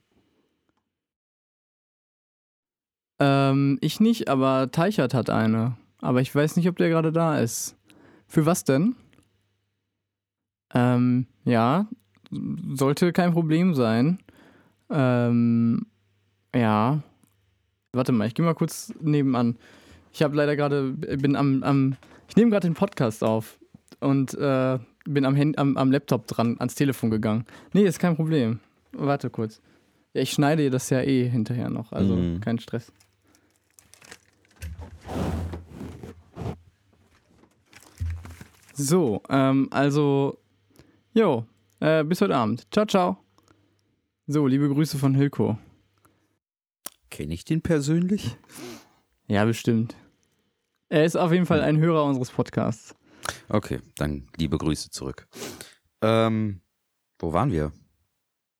Ähm, 3.26 3.78
ich 3.82 4.00
nicht, 4.00 4.28
aber 4.28 4.70
Teichert 4.72 5.14
hat 5.14 5.30
eine. 5.30 5.78
Aber 6.02 6.20
ich 6.20 6.34
weiß 6.34 6.56
nicht, 6.58 6.68
ob 6.68 6.76
der 6.78 6.90
gerade 6.90 7.12
da 7.14 7.40
ist. 7.40 7.78
Für 8.28 8.46
was 8.46 8.64
denn? 8.66 8.96
Ähm, 10.74 11.28
ja, 11.46 11.88
sollte 12.74 13.14
kein 13.14 13.32
Problem 13.34 13.74
sein. 13.76 14.20
Ähm, 14.90 15.86
ja. 16.56 17.02
Warte 17.94 18.12
mal, 18.12 18.28
ich 18.28 18.34
gehe 18.34 18.44
mal 18.46 18.56
kurz 18.56 18.92
nebenan. 19.00 19.56
Ich 20.12 20.24
habe 20.24 20.36
leider 20.36 20.56
gerade, 20.56 20.92
bin 20.94 21.36
am, 21.36 21.64
am 21.64 21.96
ich 22.28 22.36
nehme 22.36 22.50
gerade 22.52 22.68
den 22.68 22.74
Podcast 22.74 23.24
auf 23.24 23.60
und 24.00 24.34
äh, 24.34 24.80
bin 25.06 25.26
am, 25.26 25.38
Hand, 25.38 25.58
am, 25.60 25.78
am 25.78 25.92
Laptop 25.92 26.26
dran, 26.28 26.56
ans 26.60 26.76
Telefon 26.76 27.12
gegangen. 27.12 27.46
Nee, 27.74 27.84
ist 27.84 28.00
kein 28.00 28.16
Problem. 28.16 28.60
Warte 28.94 29.30
kurz. 29.30 29.62
Ja, 30.14 30.22
ich 30.22 30.32
schneide 30.32 30.70
das 30.72 30.90
ja 30.90 31.02
eh 31.02 31.30
hinterher 31.30 31.70
noch, 31.70 31.92
also 31.92 32.16
Mhm. 32.16 32.42
kein 32.42 32.60
Stress. 32.60 32.92
So, 38.74 39.22
ähm, 39.30 39.68
also, 39.72 40.40
jo, 41.14 41.46
äh, 41.80 42.04
bis 42.04 42.22
heute 42.22 42.36
Abend. 42.36 42.68
Ciao, 42.72 42.86
ciao. 42.86 43.18
So, 44.26 44.48
liebe 44.48 44.68
Grüße 44.68 44.98
von 44.98 45.14
Hilko. 45.14 45.58
Kenne 47.10 47.34
ich 47.34 47.46
den 47.46 47.62
persönlich? 47.62 48.36
Ja, 49.28 49.46
bestimmt. 49.46 49.96
Er 50.90 51.06
ist 51.06 51.16
auf 51.16 51.32
jeden 51.32 51.46
Fall 51.46 51.62
ein 51.62 51.78
Hörer 51.78 52.04
unseres 52.06 52.32
Podcasts. 52.32 52.96
Okay, 53.50 53.80
dann 53.96 54.28
liebe 54.38 54.58
Grüße 54.58 54.90
zurück. 54.90 55.28
Ähm, 56.02 56.62
wo 57.20 57.34
waren 57.34 57.52
wir? 57.52 57.72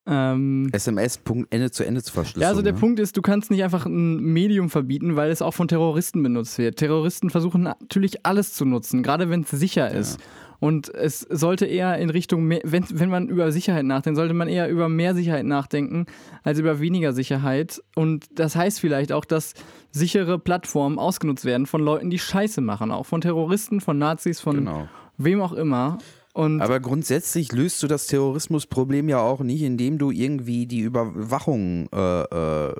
Ähm, 0.06 0.68
SMS. 0.72 1.16
Punkt 1.18 1.52
Ende 1.52 1.70
zu 1.70 1.84
Ende 1.84 2.02
zu 2.02 2.12
verschlüsseln. 2.12 2.42
ja, 2.42 2.48
also 2.48 2.60
der 2.60 2.74
ne? 2.74 2.78
Punkt 2.78 3.00
ist, 3.00 3.16
du 3.16 3.22
kannst 3.22 3.50
nicht 3.50 3.64
einfach 3.64 3.86
ein 3.86 4.16
Medium 4.20 4.68
verbieten, 4.68 5.16
weil 5.16 5.30
es 5.30 5.40
auch 5.40 5.54
von 5.54 5.66
Terroristen 5.68 6.22
benutzt 6.22 6.58
wird. 6.58 6.76
Terroristen 6.76 7.30
versuchen 7.30 7.62
natürlich 7.62 8.26
alles 8.26 8.52
zu 8.52 8.64
nutzen, 8.66 9.02
gerade 9.02 9.30
wenn 9.30 9.42
es 9.42 9.50
sicher 9.50 9.90
ist. 9.90 10.20
Und 10.60 10.94
es 10.94 11.20
sollte 11.20 11.66
eher 11.66 11.98
in 11.98 12.10
Richtung, 12.10 12.44
mehr, 12.44 12.60
wenn, 12.64 12.84
wenn 12.90 13.10
man 13.10 13.28
über 13.28 13.50
Sicherheit 13.52 13.84
nachdenkt, 13.84 14.16
sollte 14.16 14.34
man 14.34 14.48
eher 14.48 14.68
über 14.68 14.88
mehr 14.88 15.14
Sicherheit 15.14 15.44
nachdenken 15.44 16.06
als 16.42 16.58
über 16.58 16.80
weniger 16.80 17.12
Sicherheit. 17.12 17.82
Und 17.94 18.26
das 18.38 18.56
heißt 18.56 18.80
vielleicht 18.80 19.12
auch, 19.12 19.24
dass 19.24 19.54
sichere 19.90 20.38
Plattformen 20.38 20.98
ausgenutzt 20.98 21.44
werden 21.44 21.66
von 21.66 21.82
Leuten, 21.82 22.08
die 22.08 22.18
Scheiße 22.18 22.60
machen, 22.60 22.92
auch 22.92 23.04
von 23.04 23.20
Terroristen, 23.20 23.80
von 23.80 23.98
Nazis, 23.98 24.40
von 24.40 24.56
Genau. 24.56 24.88
wem 25.18 25.40
auch 25.42 25.52
immer. 25.52 25.98
Und 26.34 26.60
Aber 26.60 26.80
grundsätzlich 26.80 27.52
löst 27.52 27.80
du 27.82 27.86
das 27.86 28.08
Terrorismusproblem 28.08 29.08
ja 29.08 29.20
auch 29.20 29.40
nicht, 29.40 29.62
indem 29.62 29.98
du 29.98 30.10
irgendwie 30.10 30.66
die 30.66 30.80
Überwachung, 30.80 31.88
äh, 31.94 32.22
äh, 32.22 32.74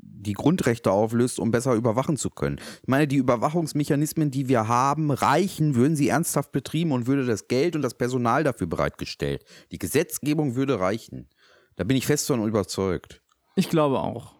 die 0.00 0.32
Grundrechte 0.32 0.92
auflöst, 0.92 1.40
um 1.40 1.50
besser 1.50 1.74
überwachen 1.74 2.16
zu 2.16 2.30
können. 2.30 2.60
Ich 2.82 2.88
meine, 2.88 3.08
die 3.08 3.16
Überwachungsmechanismen, 3.16 4.30
die 4.30 4.48
wir 4.48 4.68
haben, 4.68 5.10
reichen, 5.10 5.74
würden 5.74 5.96
sie 5.96 6.08
ernsthaft 6.08 6.52
betrieben 6.52 6.92
und 6.92 7.08
würde 7.08 7.26
das 7.26 7.48
Geld 7.48 7.74
und 7.74 7.82
das 7.82 7.94
Personal 7.94 8.44
dafür 8.44 8.68
bereitgestellt. 8.68 9.44
Die 9.72 9.78
Gesetzgebung 9.78 10.54
würde 10.54 10.78
reichen. 10.78 11.28
Da 11.74 11.82
bin 11.82 11.96
ich 11.96 12.06
fest 12.06 12.28
von 12.28 12.46
überzeugt. 12.46 13.22
Ich 13.56 13.68
glaube 13.70 13.98
auch. 13.98 14.34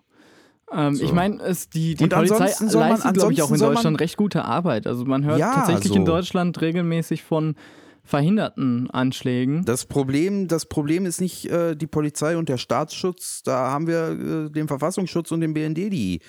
Ähm, 0.72 0.94
So. 0.94 1.04
Ich 1.04 1.12
meine, 1.12 1.42
es 1.42 1.68
die, 1.70 1.96
die 1.96 2.04
Und 2.04 2.10
Polizei 2.10 2.54
leistet, 2.60 3.14
glaube 3.14 3.32
ich, 3.32 3.42
auch 3.42 3.50
in 3.50 3.58
Deutschland 3.58 4.00
recht 4.00 4.16
gute 4.16 4.44
Arbeit. 4.44 4.86
Also 4.86 5.04
man 5.04 5.24
hört 5.24 5.40
Ja, 5.40 5.54
tatsächlich 5.54 5.88
so. 5.92 5.96
in 5.96 6.04
Deutschland 6.04 6.60
regelmäßig 6.60 7.24
von 7.24 7.56
verhinderten 8.04 8.90
Anschlägen. 8.90 9.64
Das 9.64 9.86
Problem, 9.86 10.46
das 10.46 10.66
Problem 10.66 11.06
ist 11.06 11.20
nicht 11.20 11.46
äh, 11.46 11.74
die 11.74 11.86
Polizei 11.86 12.36
und 12.36 12.48
der 12.48 12.58
Staatsschutz. 12.58 13.42
Da 13.42 13.70
haben 13.70 13.86
wir 13.86 14.46
äh, 14.46 14.50
den 14.50 14.68
Verfassungsschutz 14.68 15.32
und 15.32 15.40
den 15.40 15.54
BND, 15.54 15.92
die 15.92 16.20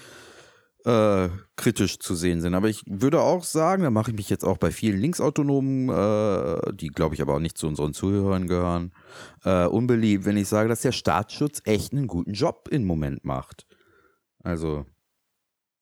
äh, 0.85 1.29
kritisch 1.55 1.99
zu 1.99 2.15
sehen 2.15 2.41
sind. 2.41 2.53
Aber 2.53 2.69
ich 2.69 2.83
würde 2.85 3.19
auch 3.21 3.43
sagen, 3.43 3.83
da 3.83 3.89
mache 3.89 4.11
ich 4.11 4.17
mich 4.17 4.29
jetzt 4.29 4.45
auch 4.45 4.57
bei 4.57 4.71
vielen 4.71 4.99
Linksautonomen, 4.99 5.89
äh, 5.89 6.73
die 6.73 6.89
glaube 6.89 7.15
ich 7.15 7.21
aber 7.21 7.35
auch 7.35 7.39
nicht 7.39 7.57
zu 7.57 7.67
unseren 7.67 7.93
Zuhörern 7.93 8.47
gehören, 8.47 8.93
äh, 9.43 9.65
unbeliebt, 9.65 10.25
wenn 10.25 10.37
ich 10.37 10.47
sage, 10.47 10.69
dass 10.69 10.81
der 10.81 10.91
Staatsschutz 10.91 11.61
echt 11.65 11.91
einen 11.91 12.07
guten 12.07 12.33
Job 12.33 12.69
im 12.71 12.85
Moment 12.85 13.25
macht. 13.25 13.65
Also. 14.43 14.85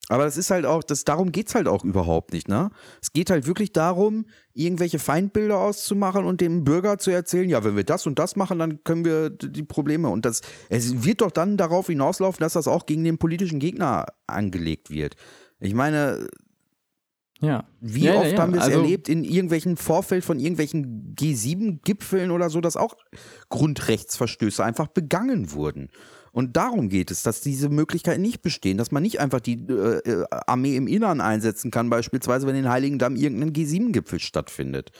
Aber 0.10 0.26
das 0.26 0.36
ist 0.38 0.52
halt 0.52 0.66
auch, 0.66 0.84
das, 0.84 1.06
darum 1.06 1.32
geht 1.32 1.48
es 1.48 1.56
halt 1.56 1.68
auch 1.68 1.86
überhaupt 1.86 2.34
nicht, 2.34 2.50
ne? 2.50 2.72
Es 3.02 3.14
geht 3.14 3.30
halt 3.30 3.48
wirklich 3.48 3.72
darum, 3.72 4.26
irgendwelche 4.54 5.00
Feindbilder 5.00 5.58
auszumachen 5.58 6.26
und 6.26 6.42
dem 6.42 6.66
Bürger 6.66 6.98
zu 7.00 7.10
erzählen, 7.10 7.50
ja, 7.50 7.64
wenn 7.64 7.78
wir 7.78 7.86
das 7.86 8.06
und 8.06 8.20
das 8.20 8.36
machen, 8.36 8.60
dann 8.60 8.84
können 8.84 9.06
wir 9.06 9.30
die 9.30 9.64
Probleme. 9.64 10.10
Und 10.10 10.26
das, 10.26 10.42
es 10.70 11.06
wird 11.06 11.22
doch 11.22 11.32
dann 11.32 11.56
darauf 11.56 11.88
hinauslaufen, 11.88 12.42
dass 12.42 12.54
das 12.54 12.68
auch 12.68 12.86
gegen 12.86 13.04
den 13.06 13.18
politischen 13.18 13.60
Gegner 13.60 14.06
angelegt 14.28 14.90
wird. 14.90 15.16
Ich 15.62 15.74
meine, 15.74 16.28
Ja. 17.40 17.66
wie 17.80 18.04
Ja, 18.04 18.14
ja, 18.16 18.20
oft 18.22 18.32
ja. 18.34 18.38
haben 18.40 18.54
wir 18.54 18.60
es 18.60 18.68
Also- 18.68 18.82
erlebt 18.82 19.08
in 19.08 19.24
irgendwelchen 19.24 19.78
Vorfeld 19.78 20.26
von 20.26 20.38
irgendwelchen 20.40 21.16
G7-Gipfeln 21.16 22.30
oder 22.32 22.50
so, 22.50 22.60
dass 22.60 22.76
auch 22.76 22.96
Grundrechtsverstöße 23.50 24.64
einfach 24.64 24.88
begangen 24.88 25.52
wurden. 25.54 25.90
Und 26.34 26.58
darum 26.58 26.90
geht 26.90 27.12
es, 27.12 27.22
dass 27.22 27.42
diese 27.42 27.70
Möglichkeiten 27.70 28.24
nicht 28.24 28.42
bestehen, 28.42 28.80
dass 28.80 28.92
man 28.92 29.04
nicht 29.04 29.20
einfach 29.20 29.40
die 29.40 29.64
äh, 29.70 30.00
äh, 30.00 30.26
Armee 30.48 30.76
im 30.76 30.88
Innern 30.88 31.22
einsetzen 31.22 31.70
kann, 31.70 31.92
beispielsweise 31.92 32.48
wenn 32.48 32.56
in 32.56 32.70
Heiligendamm 32.70 33.16
irgendein 33.16 33.54
G7-Gipfel 33.54 34.20
stattfindet. 34.20 34.92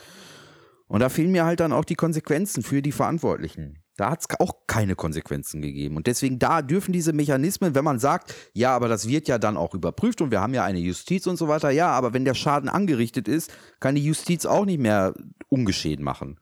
Und 0.86 1.00
da 1.00 1.08
fehlen 1.08 1.32
mir 1.32 1.44
halt 1.44 1.58
dann 1.58 1.72
auch 1.72 1.84
die 1.84 1.96
Konsequenzen 1.96 2.62
für 2.62 2.82
die 2.82 2.92
Verantwortlichen. 2.92 3.80
Da 3.96 4.10
hat 4.10 4.20
es 4.20 4.40
auch 4.40 4.66
keine 4.68 4.94
Konsequenzen 4.94 5.60
gegeben. 5.60 5.96
Und 5.96 6.06
deswegen, 6.06 6.38
da 6.38 6.62
dürfen 6.62 6.92
diese 6.92 7.12
Mechanismen, 7.12 7.74
wenn 7.74 7.84
man 7.84 7.98
sagt, 7.98 8.32
ja, 8.52 8.74
aber 8.74 8.86
das 8.86 9.08
wird 9.08 9.26
ja 9.26 9.38
dann 9.38 9.56
auch 9.56 9.74
überprüft 9.74 10.20
und 10.20 10.30
wir 10.30 10.40
haben 10.40 10.54
ja 10.54 10.64
eine 10.64 10.78
Justiz 10.78 11.26
und 11.26 11.36
so 11.36 11.48
weiter, 11.48 11.70
ja, 11.70 11.88
aber 11.88 12.12
wenn 12.12 12.24
der 12.24 12.34
Schaden 12.34 12.68
angerichtet 12.68 13.26
ist, 13.26 13.52
kann 13.80 13.96
die 13.96 14.04
Justiz 14.04 14.46
auch 14.46 14.66
nicht 14.66 14.80
mehr 14.80 15.14
ungeschehen 15.48 16.02
machen. 16.02 16.38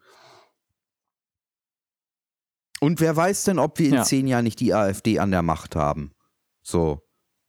Und 2.82 3.00
wer 3.00 3.14
weiß 3.16 3.44
denn, 3.44 3.60
ob 3.60 3.78
wir 3.78 3.86
in 3.86 3.94
Ja. 3.94 4.02
zehn 4.02 4.26
Jahren 4.26 4.42
nicht 4.42 4.58
die 4.58 4.74
AfD 4.74 5.20
an 5.20 5.30
der 5.30 5.42
Macht 5.42 5.76
haben? 5.76 6.10
So. 6.62 6.98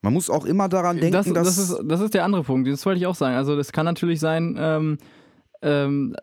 Man 0.03 0.13
muss 0.13 0.29
auch 0.29 0.45
immer 0.45 0.69
daran 0.69 0.97
denken, 0.97 1.13
das, 1.13 1.25
dass. 1.25 1.55
das, 1.55 1.57
ist, 1.57 1.81
das 1.86 2.01
ist 2.01 2.13
der 2.13 2.23
andere 2.23 2.43
Punkt. 2.43 2.67
Das 2.69 2.86
wollte 2.86 2.99
ich 2.99 3.07
auch 3.07 3.15
sagen. 3.15 3.36
Also 3.36 3.55
das 3.55 3.71
kann 3.71 3.86
natürlich 3.86 4.19
sein, 4.19 4.55
ähm, 4.59 4.97
ähm, 5.63 6.15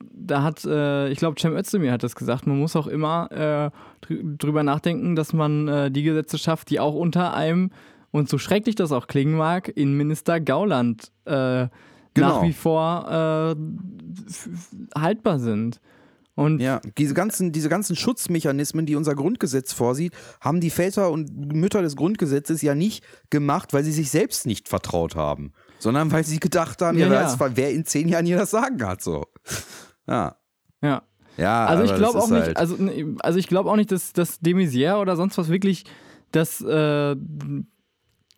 da 0.00 0.42
hat, 0.44 0.64
äh, 0.64 1.08
ich 1.10 1.18
glaube, 1.18 1.38
Cem 1.38 1.54
Özdemir 1.56 1.92
hat 1.92 2.02
das 2.04 2.14
gesagt, 2.14 2.46
man 2.46 2.58
muss 2.58 2.74
auch 2.76 2.86
immer 2.86 3.30
äh, 3.32 3.70
drü 4.06 4.22
drüber 4.38 4.62
nachdenken, 4.62 5.14
dass 5.14 5.32
man 5.34 5.68
äh, 5.68 5.90
die 5.90 6.04
Gesetze 6.04 6.38
schafft, 6.38 6.70
die 6.70 6.80
auch 6.80 6.94
unter 6.94 7.34
einem, 7.34 7.70
und 8.12 8.30
so 8.30 8.38
schrecklich 8.38 8.76
das 8.76 8.92
auch 8.92 9.08
klingen 9.08 9.36
mag, 9.36 9.68
Innenminister 9.68 10.40
Gauland 10.40 11.12
äh, 11.26 11.66
Genau. 12.14 12.28
nach 12.36 12.42
wie 12.42 12.52
vor 12.54 13.54
äh, 13.54 14.98
haltbar 14.98 15.38
sind. 15.38 15.80
Und 16.38 16.60
Ja, 16.60 16.80
diese 16.96 17.14
ganzen, 17.14 17.50
diese 17.50 17.68
ganzen 17.68 17.96
Schutzmechanismen, 17.96 18.86
die 18.86 18.94
unser 18.94 19.16
Grundgesetz 19.16 19.72
vorsieht, 19.72 20.12
haben 20.40 20.60
die 20.60 20.70
Väter 20.70 21.10
und 21.10 21.52
Mütter 21.52 21.82
des 21.82 21.96
Grundgesetzes 21.96 22.62
ja 22.62 22.76
nicht 22.76 23.04
gemacht, 23.28 23.72
weil 23.72 23.82
sie 23.82 23.90
sich 23.90 24.08
selbst 24.10 24.46
nicht 24.46 24.68
vertraut 24.68 25.16
haben, 25.16 25.52
sondern 25.80 26.12
weil 26.12 26.22
sie 26.22 26.38
gedacht 26.38 26.80
haben, 26.80 26.96
ja, 26.96 27.12
Ja, 27.12 27.24
weiß, 27.40 27.56
wer 27.56 27.72
in 27.72 27.84
zehn 27.84 28.06
Jahren 28.08 28.24
hier 28.24 28.36
das 28.38 28.52
Sagen 28.52 28.80
hat. 28.86 29.02
So. 29.02 29.24
Ja. 30.06 30.36
ja. 30.80 31.02
Ja, 31.36 31.66
Also 31.66 31.82
ich 31.84 31.94
glaube 31.94 32.14
das 32.14 32.22
auch 32.22 32.26
ist 32.26 32.30
nicht, 32.30 32.46
halt- 32.46 32.56
also, 32.56 32.76
also 33.20 33.38
ich 33.40 33.48
glaube 33.48 33.68
auch 33.70 33.76
nicht, 33.76 33.90
dass, 33.90 34.12
dass 34.12 34.38
de 34.38 34.54
Maizière 34.54 35.00
oder 35.00 35.16
sonst 35.16 35.38
was 35.38 35.48
wirklich, 35.48 35.84
dass, 36.30 36.60
äh, 36.60 37.16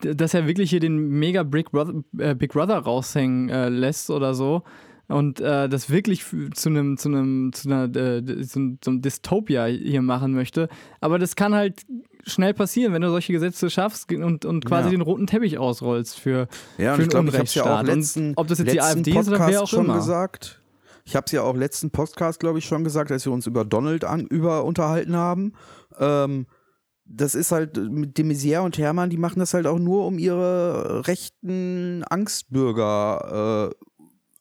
dass 0.00 0.32
er 0.34 0.46
wirklich 0.46 0.70
hier 0.70 0.80
den 0.80 0.96
mega 1.10 1.42
Big 1.42 1.70
Brother, 1.70 2.02
äh, 2.18 2.34
Big 2.34 2.52
Brother 2.52 2.78
raushängen 2.78 3.50
äh, 3.50 3.68
lässt 3.68 4.08
oder 4.10 4.32
so. 4.34 4.62
Und 5.10 5.40
äh, 5.40 5.68
das 5.68 5.90
wirklich 5.90 6.24
zu 6.54 6.68
einem, 6.68 6.96
zu 6.96 7.08
einem, 7.08 7.52
zu 7.52 7.68
einer, 7.68 7.94
äh, 7.96 8.22
so 8.44 8.60
einem 8.60 9.02
Dystopia 9.02 9.66
hier 9.66 10.02
machen 10.02 10.32
möchte. 10.32 10.68
Aber 11.00 11.18
das 11.18 11.34
kann 11.36 11.54
halt 11.54 11.82
schnell 12.26 12.54
passieren, 12.54 12.92
wenn 12.92 13.02
du 13.02 13.08
solche 13.10 13.32
Gesetze 13.32 13.70
schaffst 13.70 14.12
und, 14.12 14.44
und 14.44 14.64
quasi 14.66 14.84
Ja. 14.86 14.90
den 14.90 15.00
roten 15.00 15.26
Teppich 15.26 15.58
ausrollst 15.58 16.18
für, 16.18 16.46
Ja, 16.78 16.92
und 16.92 16.96
für 16.96 17.02
ich 17.08 17.14
einen 17.16 17.26
glaube, 17.26 17.44
ich 17.44 17.54
ja 17.56 17.64
auch 17.64 17.80
Unrechtsstaat. 17.80 17.86
letzten, 17.86 18.28
und 18.30 18.38
ob 18.38 18.46
das 18.46 18.58
jetzt 18.58 18.72
die 18.72 18.80
AfD 18.80 19.10
ist 19.10 19.16
oder 19.28 19.30
wer 19.32 19.38
Podcast 19.38 19.58
auch 19.62 19.68
schon 19.68 19.84
immer. 19.86 19.94
gesagt. 19.96 20.62
Ich 21.04 21.16
habe 21.16 21.24
es 21.26 21.32
ja 21.32 21.42
auch 21.42 21.56
letzten 21.56 21.90
Podcast, 21.90 22.38
glaube 22.38 22.58
ich, 22.60 22.66
schon 22.66 22.84
gesagt, 22.84 23.10
als 23.10 23.24
wir 23.26 23.32
uns 23.32 23.46
über 23.46 23.64
Donald 23.64 24.04
an, 24.04 24.26
über 24.26 24.64
unterhalten 24.64 25.16
haben. 25.16 25.54
Ähm, 25.98 26.46
das 27.04 27.34
ist 27.34 27.50
halt 27.50 27.76
mit 27.76 28.16
de 28.18 28.24
Maizière 28.24 28.60
und 28.60 28.78
Hermann, 28.78 29.10
die 29.10 29.16
machen 29.16 29.40
das 29.40 29.54
halt 29.54 29.66
auch 29.66 29.78
nur, 29.80 30.06
um 30.06 30.18
ihre 30.18 31.04
rechten 31.08 32.04
Angstbürger 32.08 33.70
äh, 33.72 33.74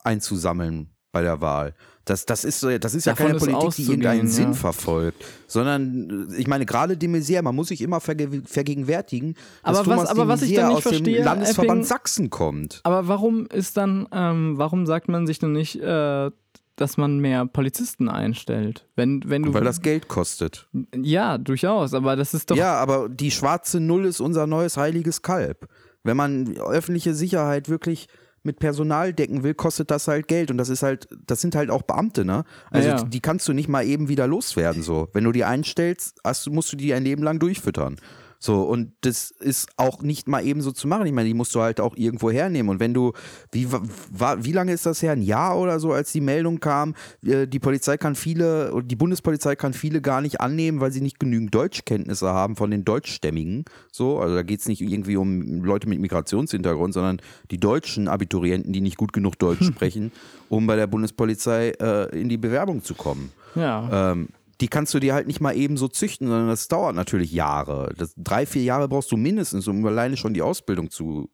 einzusammeln 0.04 0.89
bei 1.12 1.22
der 1.22 1.41
Wahl. 1.41 1.74
Das, 2.06 2.26
das 2.26 2.43
ist, 2.43 2.64
das 2.64 2.95
ist 2.95 3.06
ja 3.06 3.14
Davon 3.14 3.26
keine 3.28 3.38
ist 3.38 3.45
Politik, 3.47 3.76
die 3.76 3.84
irgendeinen 3.91 4.28
ja. 4.28 4.34
Sinn 4.34 4.54
verfolgt, 4.56 5.24
sondern 5.47 6.28
äh, 6.32 6.36
ich 6.38 6.47
meine, 6.47 6.66
gerade 6.66 6.97
de 6.97 7.08
Maizière, 7.10 7.41
man 7.43 7.56
muss 7.56 7.68
sich 7.68 7.82
immer 7.82 8.00
verge 8.00 8.41
vergegenwärtigen, 8.45 9.34
dass 9.34 9.43
Aber 9.64 9.78
was- 9.80 9.86
Thomas 9.86 10.10
aber 10.10 10.22
de 10.24 10.28
was 10.30 10.41
ich 10.41 10.56
dann 10.56 10.68
nicht 10.70 10.78
aus 10.78 10.84
verstehe, 10.84 11.18
dem 11.18 11.26
Landesverband 11.26 11.80
Epping- 11.82 11.88
Sachsen 11.88 12.30
kommt. 12.30 12.82
Aber 12.84 13.08
warum 13.08 13.45
ist 13.47 13.78
dann, 13.78 14.08
ähm, 14.12 14.58
warum 14.58 14.86
sagt 14.88 15.08
man 15.08 15.28
sich 15.28 15.38
denn 15.39 15.52
nicht, 15.52 15.76
äh, 15.82 16.32
dass 16.76 16.95
man 16.97 17.20
mehr 17.20 17.45
Polizisten 17.45 18.08
einstellt. 18.08 18.88
Wenn, 18.95 19.22
wenn 19.26 19.43
du, 19.43 19.54
Weil 19.54 19.66
das 19.66 19.82
Geld 19.82 20.08
kostet. 20.08 20.70
ja, 20.95 21.38
durchaus, 21.38 21.93
aber 21.93 22.16
das 22.16 22.34
ist 22.34 22.50
doch. 22.50 22.56
Ja, 22.56 22.76
aber 22.76 23.10
die 23.10 23.32
schwarze 23.32 23.80
Null 23.82 24.06
ist 24.06 24.22
unser 24.22 24.47
neues 24.47 24.78
heiliges 24.78 25.22
Kalb. 25.22 25.68
Wenn 26.04 26.16
man 26.16 26.56
öffentliche 26.58 27.14
Sicherheit 27.14 27.68
wirklich 27.68 28.08
mit 28.50 28.58
Personal 28.58 29.14
decken 29.14 29.43
will, 29.43 29.54
kostet 29.54 29.91
das 29.91 30.08
halt 30.08 30.28
Geld. 30.28 30.50
Und 30.50 30.58
das 30.58 30.70
ist 30.70 30.82
halt, 30.82 31.08
das 31.28 31.39
sind 31.39 31.54
halt 31.56 31.70
auch 31.70 31.84
Beamte, 31.84 32.26
ne? 32.26 32.45
Also 32.72 32.89
Ja, 32.89 32.97
ja. 32.97 33.04
die 33.04 33.20
kannst 33.20 33.47
du 33.47 33.54
nicht 33.54 33.70
mal 33.70 33.86
eben 33.86 34.10
wieder 34.10 34.26
loswerden. 34.26 34.82
So. 34.82 35.08
Wenn 35.14 35.24
du 35.24 35.32
die 35.32 35.43
einstellst, 35.43 36.20
hast, 36.24 36.50
musst 36.50 36.74
du 36.74 36.78
die 36.78 36.93
ein 36.95 37.04
Leben 37.04 37.22
lang 37.22 37.38
durchfüttern. 37.38 37.97
So, 38.42 38.62
und 38.62 38.94
das 39.02 39.32
ist 39.32 39.70
auch 39.76 40.02
nicht 40.02 40.30
mal 40.30 40.46
eben 40.46 40.62
so 40.62 40.72
zu 40.72 40.88
machen. 40.88 41.06
Ich 41.06 41.12
meine, 41.12 41.28
die 41.28 41.34
musst 41.34 41.54
du 41.56 41.62
halt 41.62 41.82
auch 41.82 41.98
irgendwo 41.98 42.32
hernehmen. 42.32 42.70
Und 42.70 42.80
wenn 42.80 42.94
du, 42.94 43.12
wie, 43.52 43.68
wie 43.70 44.52
lange 44.54 44.72
ist 44.72 44.86
das 44.86 45.02
her? 45.02 45.12
Ein 45.12 45.22
Jahr 45.22 45.60
oder 45.60 45.80
so, 45.82 45.92
als 45.92 46.14
die 46.14 46.22
Meldung 46.22 46.62
kam, 46.62 46.96
äh, 47.22 47.48
die 47.48 47.60
Polizei 47.60 47.98
kann 47.98 48.16
viele, 48.16 48.82
die 48.86 48.96
Bundespolizei 48.96 49.58
kann 49.58 49.74
viele 49.74 50.00
gar 50.00 50.22
nicht 50.22 50.40
annehmen, 50.40 50.80
weil 50.80 50.92
sie 50.92 51.02
nicht 51.02 51.20
genügend 51.20 51.54
Deutschkenntnisse 51.54 52.30
haben 52.30 52.56
von 52.56 52.72
den 52.72 52.86
Deutschstämmigen. 52.86 53.66
So, 53.92 54.20
also 54.20 54.36
da 54.36 54.44
geht 54.44 54.62
es 54.62 54.70
nicht 54.70 54.82
irgendwie 54.82 55.18
um 55.18 55.62
Leute 55.66 55.90
mit 55.90 56.00
Migrationshintergrund, 56.00 56.94
sondern 56.94 57.22
die 57.52 57.60
deutschen 57.60 58.08
Abiturienten, 58.08 58.72
die 58.72 58.82
nicht 58.82 58.96
gut 58.96 59.12
genug 59.12 59.38
Deutsch 59.38 59.66
sprechen, 59.66 60.14
um 60.48 60.66
bei 60.66 60.78
der 60.78 60.88
Bundespolizei 60.88 61.74
äh, 61.82 62.18
in 62.18 62.30
die 62.30 62.38
Bewerbung 62.38 62.84
zu 62.84 62.94
kommen. 62.94 63.34
ja. 63.56 64.12
Ähm, 64.12 64.30
die 64.62 64.68
kannst 64.68 64.93
du 64.93 64.99
dir 64.99 65.14
halt 65.14 65.28
nicht 65.28 65.39
mal 65.41 65.55
eben 65.55 65.78
so 65.78 65.88
züchten, 65.88 66.28
sondern 66.28 66.49
das 66.49 66.68
dauert 66.68 66.95
natürlich 66.95 67.32
Jahre. 67.32 67.93
Das, 67.97 68.14
drei, 68.18 68.45
vier 68.45 68.64
Jahre 68.64 68.88
brauchst 68.88 69.12
du 69.12 69.18
mindestens, 69.18 69.68
um 69.68 69.86
alleine 69.86 70.18
schon 70.18 70.34
die 70.34 70.41
Ausbildung 70.41 70.89
zu, 70.89 71.30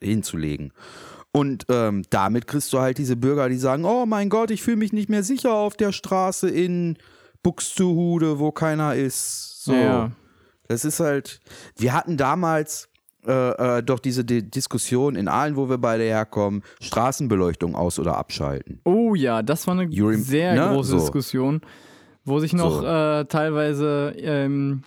hinzulegen. 0.00 0.72
Und 1.32 1.66
ähm, 1.68 2.02
damit 2.10 2.46
kriegst 2.46 2.72
du 2.72 2.78
halt 2.78 2.98
diese 2.98 3.16
Bürger, 3.16 3.48
die 3.48 3.58
sagen, 3.58 3.84
oh 3.84 4.06
mein 4.06 4.28
Gott, 4.28 4.50
ich 4.50 4.62
fühle 4.62 4.76
mich 4.76 4.92
nicht 4.92 5.08
mehr 5.08 5.22
sicher 5.22 5.52
auf 5.54 5.76
der 5.76 5.92
Straße 5.92 6.48
in 6.48 6.96
Buxtehude, 7.42 8.38
wo 8.38 8.52
keiner 8.52 8.94
ist. 8.94 9.64
So. 9.64 9.74
Ja. 9.74 10.12
Das 10.68 10.84
ist 10.84 11.00
halt, 11.00 11.40
wir 11.76 11.94
hatten 11.94 12.16
damals 12.16 12.88
äh, 13.26 13.78
äh, 13.78 13.82
doch 13.82 13.98
diese 13.98 14.24
Di 14.24 14.48
Diskussion 14.48 15.16
in 15.16 15.28
Aalen, 15.28 15.56
wo 15.56 15.68
wir 15.68 15.78
beide 15.78 16.04
herkommen, 16.04 16.62
Straßenbeleuchtung 16.80 17.74
aus- 17.74 17.98
oder 17.98 18.16
abschalten. 18.16 18.80
Oh 18.84 19.14
ja, 19.14 19.42
das 19.42 19.66
war 19.66 19.78
eine 19.78 19.90
sehr 20.16 20.54
ne? 20.54 20.74
große 20.74 20.90
So. 20.90 20.98
Diskussion, 20.98 21.60
wo 22.28 22.38
sich 22.38 22.52
noch 22.52 22.80
So. 22.80 22.86
äh, 22.86 23.24
teilweise 23.26 24.14
ähm, 24.18 24.82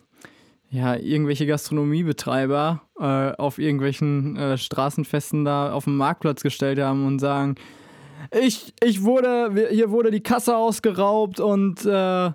ja, 0.70 0.96
irgendwelche 0.96 1.46
Gastronomiebetreiber 1.46 2.82
äh, 3.00 3.04
auf 3.38 3.60
irgendwelchen 3.60 4.38
äh, 4.38 4.58
Straßenfesten 4.58 5.44
da 5.44 5.74
auf 5.74 5.84
dem 5.84 5.98
Marktplatz 5.98 6.44
gestellt 6.44 6.80
haben 6.80 7.06
und 7.06 7.20
sagen, 7.20 7.56
ich, 8.40 8.74
ich 8.82 9.04
wurde, 9.04 9.68
hier 9.72 9.92
wurde 9.92 10.12
die 10.12 10.22
Kasse 10.24 10.56
ausgeraubt 10.56 11.40
und 11.40 11.86
äh, 11.86 12.32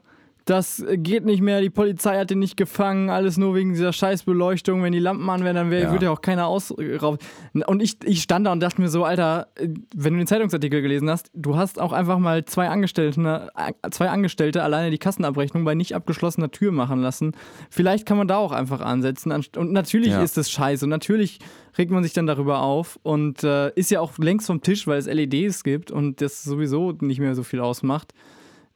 das 0.46 0.84
geht 0.92 1.24
nicht 1.24 1.42
mehr, 1.42 1.60
die 1.60 1.70
Polizei 1.70 2.18
hat 2.18 2.30
den 2.30 2.38
nicht 2.38 2.56
gefangen, 2.56 3.10
alles 3.10 3.36
nur 3.36 3.56
wegen 3.56 3.72
dieser 3.72 3.92
Scheißbeleuchtung. 3.92 4.80
Wenn 4.80 4.92
die 4.92 5.00
Lampen 5.00 5.28
an 5.28 5.42
wären, 5.42 5.56
dann 5.56 5.70
wär, 5.72 5.80
Ja. 5.80 5.90
würde 5.90 6.06
ja 6.06 6.12
auch 6.12 6.20
keiner 6.20 6.46
ausrauben. 6.46 7.18
Und 7.66 7.82
ich, 7.82 7.96
ich 8.04 8.22
stand 8.22 8.46
da 8.46 8.52
und 8.52 8.60
dachte 8.60 8.80
mir 8.80 8.88
so, 8.88 9.02
Alter, 9.04 9.48
wenn 9.94 10.12
du 10.14 10.18
den 10.20 10.26
Zeitungsartikel 10.28 10.82
gelesen 10.82 11.10
hast, 11.10 11.30
du 11.34 11.56
hast 11.56 11.80
auch 11.80 11.92
einfach 11.92 12.20
mal 12.20 12.44
zwei 12.44 12.68
Angestellte, 12.68 13.50
zwei 13.90 14.08
Angestellte 14.08 14.62
alleine 14.62 14.92
die 14.92 14.98
Kassenabrechnung 14.98 15.64
bei 15.64 15.74
nicht 15.74 15.96
abgeschlossener 15.96 16.52
Tür 16.52 16.70
machen 16.70 17.00
lassen. 17.02 17.32
Vielleicht 17.68 18.06
kann 18.06 18.16
man 18.16 18.28
da 18.28 18.36
auch 18.36 18.52
einfach 18.52 18.80
ansetzen. 18.80 19.32
Und 19.32 19.72
natürlich 19.72 20.10
Ja. 20.12 20.22
ist 20.22 20.36
das 20.36 20.48
scheiße 20.48 20.84
und 20.86 20.90
natürlich 20.90 21.40
regt 21.76 21.90
man 21.90 22.04
sich 22.04 22.12
dann 22.12 22.26
darüber 22.28 22.62
auf 22.62 23.00
und 23.02 23.42
äh, 23.42 23.70
ist 23.74 23.90
ja 23.90 24.00
auch 24.00 24.16
längst 24.18 24.46
vom 24.46 24.60
Tisch, 24.62 24.86
weil 24.86 24.98
es 24.98 25.06
LEDs 25.06 25.64
gibt 25.64 25.90
und 25.90 26.20
das 26.20 26.44
sowieso 26.44 26.92
nicht 27.00 27.18
mehr 27.18 27.34
so 27.34 27.42
viel 27.42 27.58
ausmacht. 27.58 28.14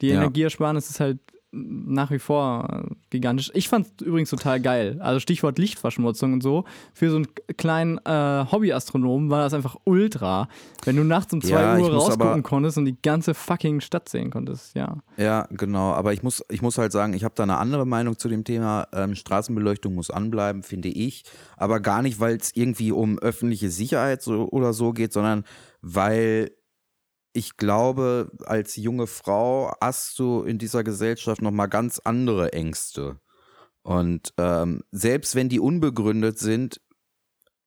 Die 0.01 0.09
Ja. 0.09 0.17
Energieersparnis 0.17 0.91
ist 0.91 0.99
halt 0.99 1.19
nach 1.53 2.11
wie 2.13 2.21
vor 2.21 2.85
gigantisch. 3.11 3.51
Ich 3.55 3.69
fand 3.69 3.87
es 3.87 4.07
übrigens 4.07 4.31
total 4.31 4.61
geil. 4.61 4.99
Also 5.01 5.19
Stichwort 5.19 5.59
Lichtverschmutzung 5.59 6.33
und 6.35 6.43
so. 6.43 6.65
Für 6.95 7.11
so 7.11 7.17
einen 7.17 7.27
kleinen 7.57 7.99
äh, 8.05 8.45
Hobbyastronomen 8.53 9.31
war 9.31 9.43
das 9.43 9.53
einfach 9.55 9.75
ultra. 9.85 10.49
Wenn 10.85 10.95
du 10.97 11.03
nachts 11.03 11.33
um 11.33 11.43
2 11.43 11.51
Ja, 11.51 11.77
Uhr 11.79 11.93
rausgucken 11.93 12.27
aber- 12.29 12.43
konntest 12.43 12.79
und 12.79 12.85
die 12.85 12.97
ganze 13.03 13.35
fucking 13.35 13.81
Stadt 13.81 14.09
sehen 14.09 14.31
konntest. 14.31 14.77
Ja. 14.77 14.99
Ja, 15.17 15.49
genau. 15.51 15.93
Aber 15.93 16.13
ich 16.13 16.23
muss, 16.23 16.45
ich 16.51 16.63
muss 16.63 16.79
halt 16.79 16.93
sagen, 16.93 17.15
ich 17.15 17.25
habe 17.25 17.35
da 17.37 17.43
eine 17.43 17.59
andere 17.59 17.87
Meinung 17.87 18.17
zu 18.17 18.29
dem 18.29 18.45
Thema. 18.45 18.87
Ähm, 18.93 19.17
Straßenbeleuchtung 19.17 19.95
muss 19.95 20.11
anbleiben, 20.11 20.63
finde 20.63 20.89
ich. 20.89 21.25
Aber 21.57 21.81
gar 21.81 22.03
nicht, 22.03 22.21
weil 22.21 22.37
es 22.37 22.55
irgendwie 22.55 22.93
um 22.93 23.19
öffentliche 23.19 23.71
Sicherheit 23.71 24.23
so, 24.23 24.49
oder 24.51 24.73
so 24.73 24.93
geht, 24.93 25.13
sondern 25.13 25.45
weil 25.83 26.53
ich 27.33 27.57
glaube, 27.57 28.31
als 28.45 28.77
junge 28.77 29.07
Frau 29.07 29.73
hast 29.81 30.19
du 30.19 30.43
in 30.43 30.59
dieser 30.59 30.83
Gesellschaft 30.85 31.43
nochmal 31.43 31.69
ganz 31.69 32.01
andere 32.03 32.53
Ängste. 32.53 33.21
Und 33.83 34.35
ähm, 34.37 34.83
selbst 34.91 35.35
wenn 35.35 35.49
die 35.49 35.61
unbegründet 35.61 36.39
sind, 36.39 36.81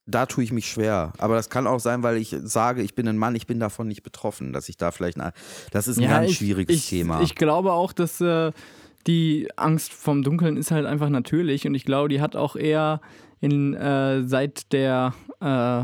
da 0.06 0.26
tue 0.26 0.44
ich 0.44 0.52
mich 0.52 0.70
schwer. 0.70 1.14
Aber 1.18 1.36
das 1.36 1.50
kann 1.50 1.66
auch 1.66 1.80
sein, 1.80 2.04
weil 2.04 2.18
ich 2.18 2.36
sage, 2.44 2.82
ich 2.82 2.94
bin 2.94 3.08
ein 3.08 3.18
Mann, 3.18 3.36
ich 3.36 3.48
bin 3.48 3.60
davon 3.60 3.88
nicht 3.88 4.04
betroffen, 4.04 4.52
dass 4.52 4.68
ich 4.68 4.78
da 4.78 4.92
vielleicht, 4.92 5.18
eine, 5.20 5.32
das 5.72 5.88
ist 5.88 5.98
ein 5.98 6.10
ganz 6.10 6.32
ich, 6.32 6.38
schwieriges 6.38 6.76
ich, 6.76 6.90
Thema. 6.90 7.22
Ich 7.22 7.36
glaube 7.36 7.72
auch, 7.72 7.94
dass 7.94 8.20
äh, 8.20 8.52
die 9.08 9.48
Angst 9.56 9.94
vom 9.94 10.24
Dunkeln 10.24 10.58
ist 10.58 10.72
halt 10.72 10.86
einfach 10.86 11.10
natürlich 11.10 11.66
und 11.66 11.76
ich 11.76 11.86
glaube, 11.86 12.10
die 12.10 12.22
hat 12.22 12.36
auch 12.36 12.56
eher 12.56 13.00
in, 13.40 13.74
äh, 13.74 14.24
seit 14.26 14.72
der 14.72 15.14
äh, 15.40 15.84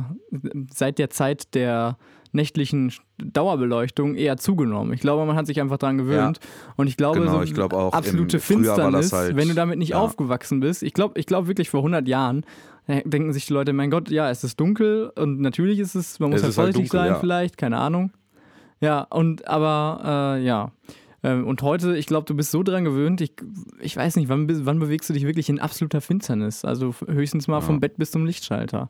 seit 0.74 0.98
der 0.98 1.10
Zeit 1.10 1.54
der 1.56 1.98
nächtlichen 2.32 2.92
Dauerbeleuchtung 3.18 4.16
eher 4.16 4.38
zugenommen. 4.38 4.94
Ich 4.94 5.02
glaube, 5.02 5.26
man 5.26 5.36
hat 5.36 5.48
sich 5.48 5.60
einfach 5.60 5.78
daran 5.78 5.98
gewöhnt. 5.98 6.40
Und 6.76 6.88
ich 6.88 6.98
glaube, 6.98 7.20
Genau, 7.20 7.38
so 7.38 7.42
ich 7.44 7.54
glaube 7.54 7.76
auch, 7.78 7.94
absolute 7.94 8.40
Finsternis, 8.40 9.12
halt- 9.14 9.36
wenn 9.36 9.48
du 9.48 9.54
damit 9.56 9.80
nicht 9.80 9.90
ja. 9.90 10.00
aufgewachsen 10.00 10.60
bist. 10.60 10.84
Ich 10.84 10.94
glaube, 10.94 11.20
ich 11.20 11.26
glaube 11.26 11.48
wirklich 11.48 11.70
vor 11.70 11.82
100 11.82 12.08
Jahren 12.08 12.46
äh, 12.88 13.02
denken 13.08 13.34
sich 13.34 13.46
die 13.48 13.54
Leute, 13.54 13.74
mein 13.74 13.90
Gott, 13.92 14.10
ja, 14.10 14.30
es 14.30 14.44
ist 14.44 14.60
dunkel 14.60 15.12
und 15.16 15.40
natürlich 15.42 15.80
ist 15.80 15.96
es, 15.96 16.20
man 16.20 16.30
muss 16.32 16.40
Es 16.40 16.44
halt 16.44 16.58
halt 16.58 16.68
vorsichtig 16.76 16.92
dunkel, 16.92 17.00
sein 17.08 17.14
ja. 17.16 17.20
vielleicht, 17.20 17.58
keine 17.58 17.78
Ahnung. 17.78 18.12
Ja, 18.82 19.02
und 19.10 19.48
aber 19.48 20.38
äh, 20.40 20.44
ja. 20.46 20.72
Ähm, 21.22 21.46
und 21.46 21.62
heute, 21.64 21.98
ich 21.98 22.06
glaube, 22.06 22.26
du 22.26 22.34
bist 22.34 22.50
so 22.52 22.64
dran 22.64 22.86
gewöhnt, 22.86 23.20
ich, 23.20 23.34
ich 23.82 23.98
weiß 23.98 24.16
nicht, 24.16 24.30
wann, 24.30 24.48
wann 24.66 24.80
bewegst 24.80 25.10
du 25.10 25.14
dich 25.14 25.26
wirklich 25.26 25.50
in 25.50 25.60
absoluter 25.60 26.00
Finsternis? 26.00 26.64
Also 26.64 26.96
höchstens 27.08 27.48
mal 27.50 27.58
Ja. 27.58 27.62
vom 27.62 27.80
Bett 27.82 27.98
bis 27.98 28.12
zum 28.12 28.26
Lichtschalter. 28.26 28.90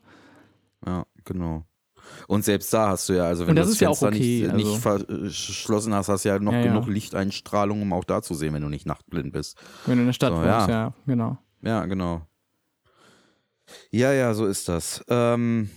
Ja, 0.86 1.04
genau. 1.24 1.64
Und 2.28 2.44
selbst 2.44 2.72
da 2.72 2.88
hast 2.90 3.08
du 3.08 3.14
ja, 3.14 3.24
also 3.24 3.46
wenn 3.46 3.56
das 3.56 3.66
du 3.66 3.70
das 3.70 3.74
ist 3.76 3.80
ja 3.80 3.88
Fenster 3.88 4.08
okay, 4.08 4.18
nicht, 4.42 4.50
also- 4.50 4.56
nicht 4.56 4.80
verschlossen 5.32 5.94
hast, 5.94 6.08
hast 6.08 6.24
du 6.24 6.28
ja 6.30 6.38
noch 6.38 6.52
Ja, 6.52 6.58
ja. 6.60 6.64
genug 6.66 6.86
Lichteinstrahlung, 6.88 7.82
um 7.82 7.92
auch 7.92 8.04
da 8.04 8.22
zu 8.22 8.34
sehen, 8.34 8.54
wenn 8.54 8.62
du 8.62 8.68
nicht 8.68 8.86
nachtblind 8.86 9.32
bist. 9.32 9.58
Wenn 9.86 9.96
du 9.96 10.00
in 10.02 10.06
der 10.08 10.12
Stadt 10.12 10.30
So, 10.30 10.36
wohnst, 10.36 10.46
ja. 10.46 10.68
ja. 10.68 10.94
genau. 11.06 11.38
Ja, 11.62 11.86
genau. 11.86 12.22
Ja, 13.90 14.12
ja, 14.12 14.34
so 14.34 14.46
ist 14.46 14.68
das. 14.68 15.04
Ähm, 15.08 15.70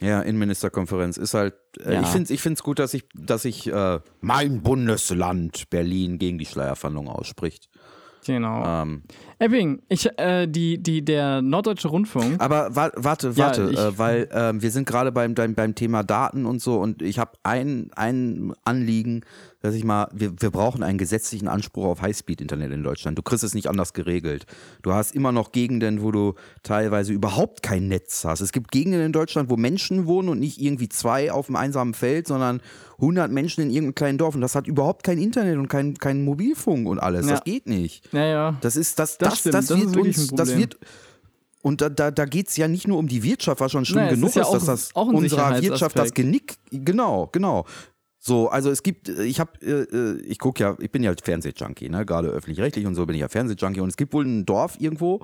ja, 0.00 0.20
Innenministerkonferenz 0.20 1.16
ist 1.16 1.34
halt. 1.34 1.54
Äh, 1.80 1.94
Ja. 1.94 2.00
Ich 2.02 2.08
finde 2.08 2.24
es 2.24 2.30
ich 2.30 2.42
find's 2.42 2.62
gut, 2.62 2.78
dass 2.78 2.92
ich, 2.94 3.04
dass 3.14 3.44
ich 3.46 3.66
äh, 3.72 4.00
mein 4.20 4.62
Bundesland 4.62 5.70
Berlin 5.70 6.18
gegen 6.18 6.38
die 6.38 6.44
Schleierfahndung 6.46 7.08
ausspricht. 7.08 7.68
Genau. 8.26 8.82
Ähm, 8.82 9.04
Epping, 9.38 9.82
ich, 9.88 10.08
äh, 10.18 10.46
die, 10.46 10.78
die, 10.82 11.04
der 11.04 11.42
Norddeutsche 11.42 11.88
Rundfunk. 11.88 12.40
Aber 12.40 12.74
wa 12.74 12.90
warte, 12.96 13.28
Ja, 13.34 13.46
warte, 13.46 13.68
ich- 13.70 13.78
äh, 13.78 13.98
weil 13.98 14.28
ähm, 14.32 14.62
wir 14.62 14.70
sind 14.70 14.86
gerade 14.86 15.12
beim, 15.12 15.34
beim, 15.34 15.54
beim 15.54 15.74
Thema 15.74 16.02
Daten 16.02 16.46
und 16.46 16.62
so 16.62 16.80
und 16.80 17.02
ich 17.02 17.18
habe 17.18 17.32
ein, 17.42 17.90
ein 17.94 18.54
Anliegen, 18.64 19.22
dass 19.60 19.74
ich 19.74 19.84
mal, 19.84 20.08
wir, 20.12 20.32
wir 20.40 20.50
brauchen 20.50 20.82
einen 20.82 20.96
gesetzlichen 20.96 21.48
Anspruch 21.48 21.86
auf 21.86 22.00
Highspeed-Internet 22.02 22.70
in 22.72 22.82
Deutschland. 22.84 23.18
Du 23.18 23.22
kriegst 23.22 23.42
es 23.42 23.52
nicht 23.52 23.68
anders 23.68 23.94
geregelt. 23.94 24.46
Du 24.82 24.92
hast 24.92 25.14
immer 25.14 25.32
noch 25.32 25.50
Gegenden, 25.50 26.02
wo 26.02 26.12
du 26.12 26.34
teilweise 26.62 27.12
überhaupt 27.12 27.62
kein 27.62 27.88
Netz 27.88 28.24
hast. 28.24 28.40
Es 28.40 28.52
gibt 28.52 28.70
Gegenden 28.70 29.00
in 29.02 29.12
Deutschland, 29.12 29.50
wo 29.50 29.56
Menschen 29.56 30.06
wohnen 30.06 30.28
und 30.28 30.38
nicht 30.38 30.60
irgendwie 30.62 30.88
zwei 30.88 31.32
auf 31.32 31.48
einem 31.48 31.56
einsamen 31.56 31.94
Feld, 31.94 32.28
sondern 32.28 32.60
100 32.98 33.30
Menschen 33.30 33.62
in 33.62 33.70
irgendeinem 33.70 33.94
kleinen 33.96 34.18
Dorf 34.18 34.34
und 34.36 34.40
das 34.40 34.54
hat 34.54 34.66
überhaupt 34.66 35.02
kein 35.04 35.18
Internet 35.18 35.58
und 35.58 35.68
kein, 35.68 35.94
kein 35.94 36.24
Mobilfunk 36.24 36.86
und 36.88 36.98
alles. 36.98 37.26
Ja. 37.26 37.32
Das 37.32 37.44
geht 37.44 37.66
nicht. 37.66 38.10
Naja. 38.12 38.56
Das 38.60 38.76
ist, 38.76 38.98
das, 38.98 39.18
Das 39.18 39.25
das, 39.30 39.38
stimmt, 39.40 39.54
das, 39.54 39.66
das 39.66 39.78
wird 39.80 39.96
uns, 39.96 40.28
das 40.28 40.56
wird, 40.56 40.78
und 41.62 41.80
da, 41.80 41.88
da, 41.88 42.10
da 42.10 42.24
geht 42.26 42.48
es 42.48 42.56
ja 42.56 42.68
nicht 42.68 42.86
nur 42.86 42.98
um 42.98 43.08
die 43.08 43.22
Wirtschaft, 43.22 43.60
was 43.60 43.72
schon 43.72 43.84
schlimm 43.84 44.04
es 44.04 44.10
genug 44.14 44.28
ist 44.30 44.34
ja 44.36 44.42
ist, 44.42 44.48
auch- 44.48 44.52
dass 44.54 44.64
das 44.66 44.90
unserer 44.92 45.60
Wirtschaft 45.62 45.98
das. 45.98 46.14
Genick, 46.14 46.54
genau, 46.70 47.28
genau. 47.32 47.64
So, 48.18 48.48
also 48.48 48.70
es 48.70 48.82
gibt, 48.82 49.08
ich 49.08 49.38
habe, 49.38 49.52
äh, 49.64 50.20
ich 50.22 50.38
gucke 50.38 50.60
ja, 50.62 50.76
ich 50.80 50.90
bin 50.90 51.02
ja 51.04 51.12
Fernsehjunkie, 51.22 51.88
ne, 51.88 52.04
gerade 52.04 52.28
öffentlich-rechtlich 52.28 52.84
und 52.86 52.94
so 52.96 53.06
bin 53.06 53.14
ich 53.14 53.20
ja 53.20 53.28
Fernsehjunkie 53.28 53.80
und 53.80 53.88
es 53.88 53.96
gibt 53.96 54.12
wohl 54.12 54.24
ein 54.24 54.44
Dorf 54.44 54.76
irgendwo 54.80 55.20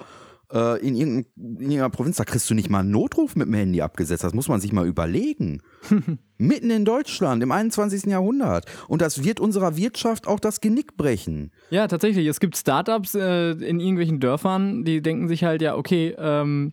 äh, 0.53 0.87
in, 0.87 0.97
irgendein, 0.97 1.27
in 1.37 1.61
irgendeiner 1.61 1.91
Provinz, 1.91 2.17
da 2.17 2.25
kriegst 2.25 2.49
du 2.51 2.55
nicht 2.55 2.71
mal 2.71 2.81
einen 2.81 2.91
Notruf 2.91 3.37
mit 3.37 3.47
dem 3.47 3.55
Handy 3.55 3.81
abgesetzt, 3.81 4.25
das 4.25 4.35
muss 4.35 4.49
man 4.49 4.61
sich 4.61 4.73
mal 4.73 4.87
überlegen. 4.87 5.63
Mitten 6.39 6.71
in 6.71 6.85
Deutschland, 6.85 7.43
im 7.43 7.53
21. 7.53 8.05
Jahrhundert. 8.05 8.67
Und 8.89 9.01
das 9.01 9.25
wird 9.25 9.41
unserer 9.41 9.77
Wirtschaft 9.77 10.27
auch 10.27 10.41
das 10.41 10.61
Genick 10.61 10.97
brechen. 10.97 11.53
Ja, 11.71 11.87
tatsächlich. 11.87 12.27
Es 12.27 12.41
gibt 12.41 12.57
Startups 12.57 13.15
äh, 13.15 13.53
in 13.53 13.81
irgendwelchen 13.81 14.21
Dörfern, 14.21 14.85
die 14.85 15.01
denken 15.01 15.29
sich 15.29 15.45
halt, 15.45 15.63
ja, 15.63 15.77
okay, 15.77 16.15
ähm, 16.19 16.73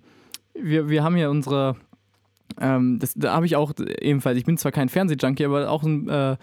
wir, 0.54 0.90
wir 0.90 1.04
haben 1.04 1.16
hier 1.16 1.30
unsere. 1.30 1.76
Ähm, 2.60 2.98
das, 3.00 3.14
da 3.16 3.36
habe 3.36 3.46
ich 3.46 3.56
auch 3.56 3.74
ebenfalls, 4.02 4.38
ich 4.38 4.46
bin 4.46 4.58
zwar 4.58 4.72
kein 4.72 4.90
Fernsehjunkie, 4.90 5.46
aber 5.46 5.70
auch 5.70 5.84
ein, 5.84 6.10
äh, 6.10 6.36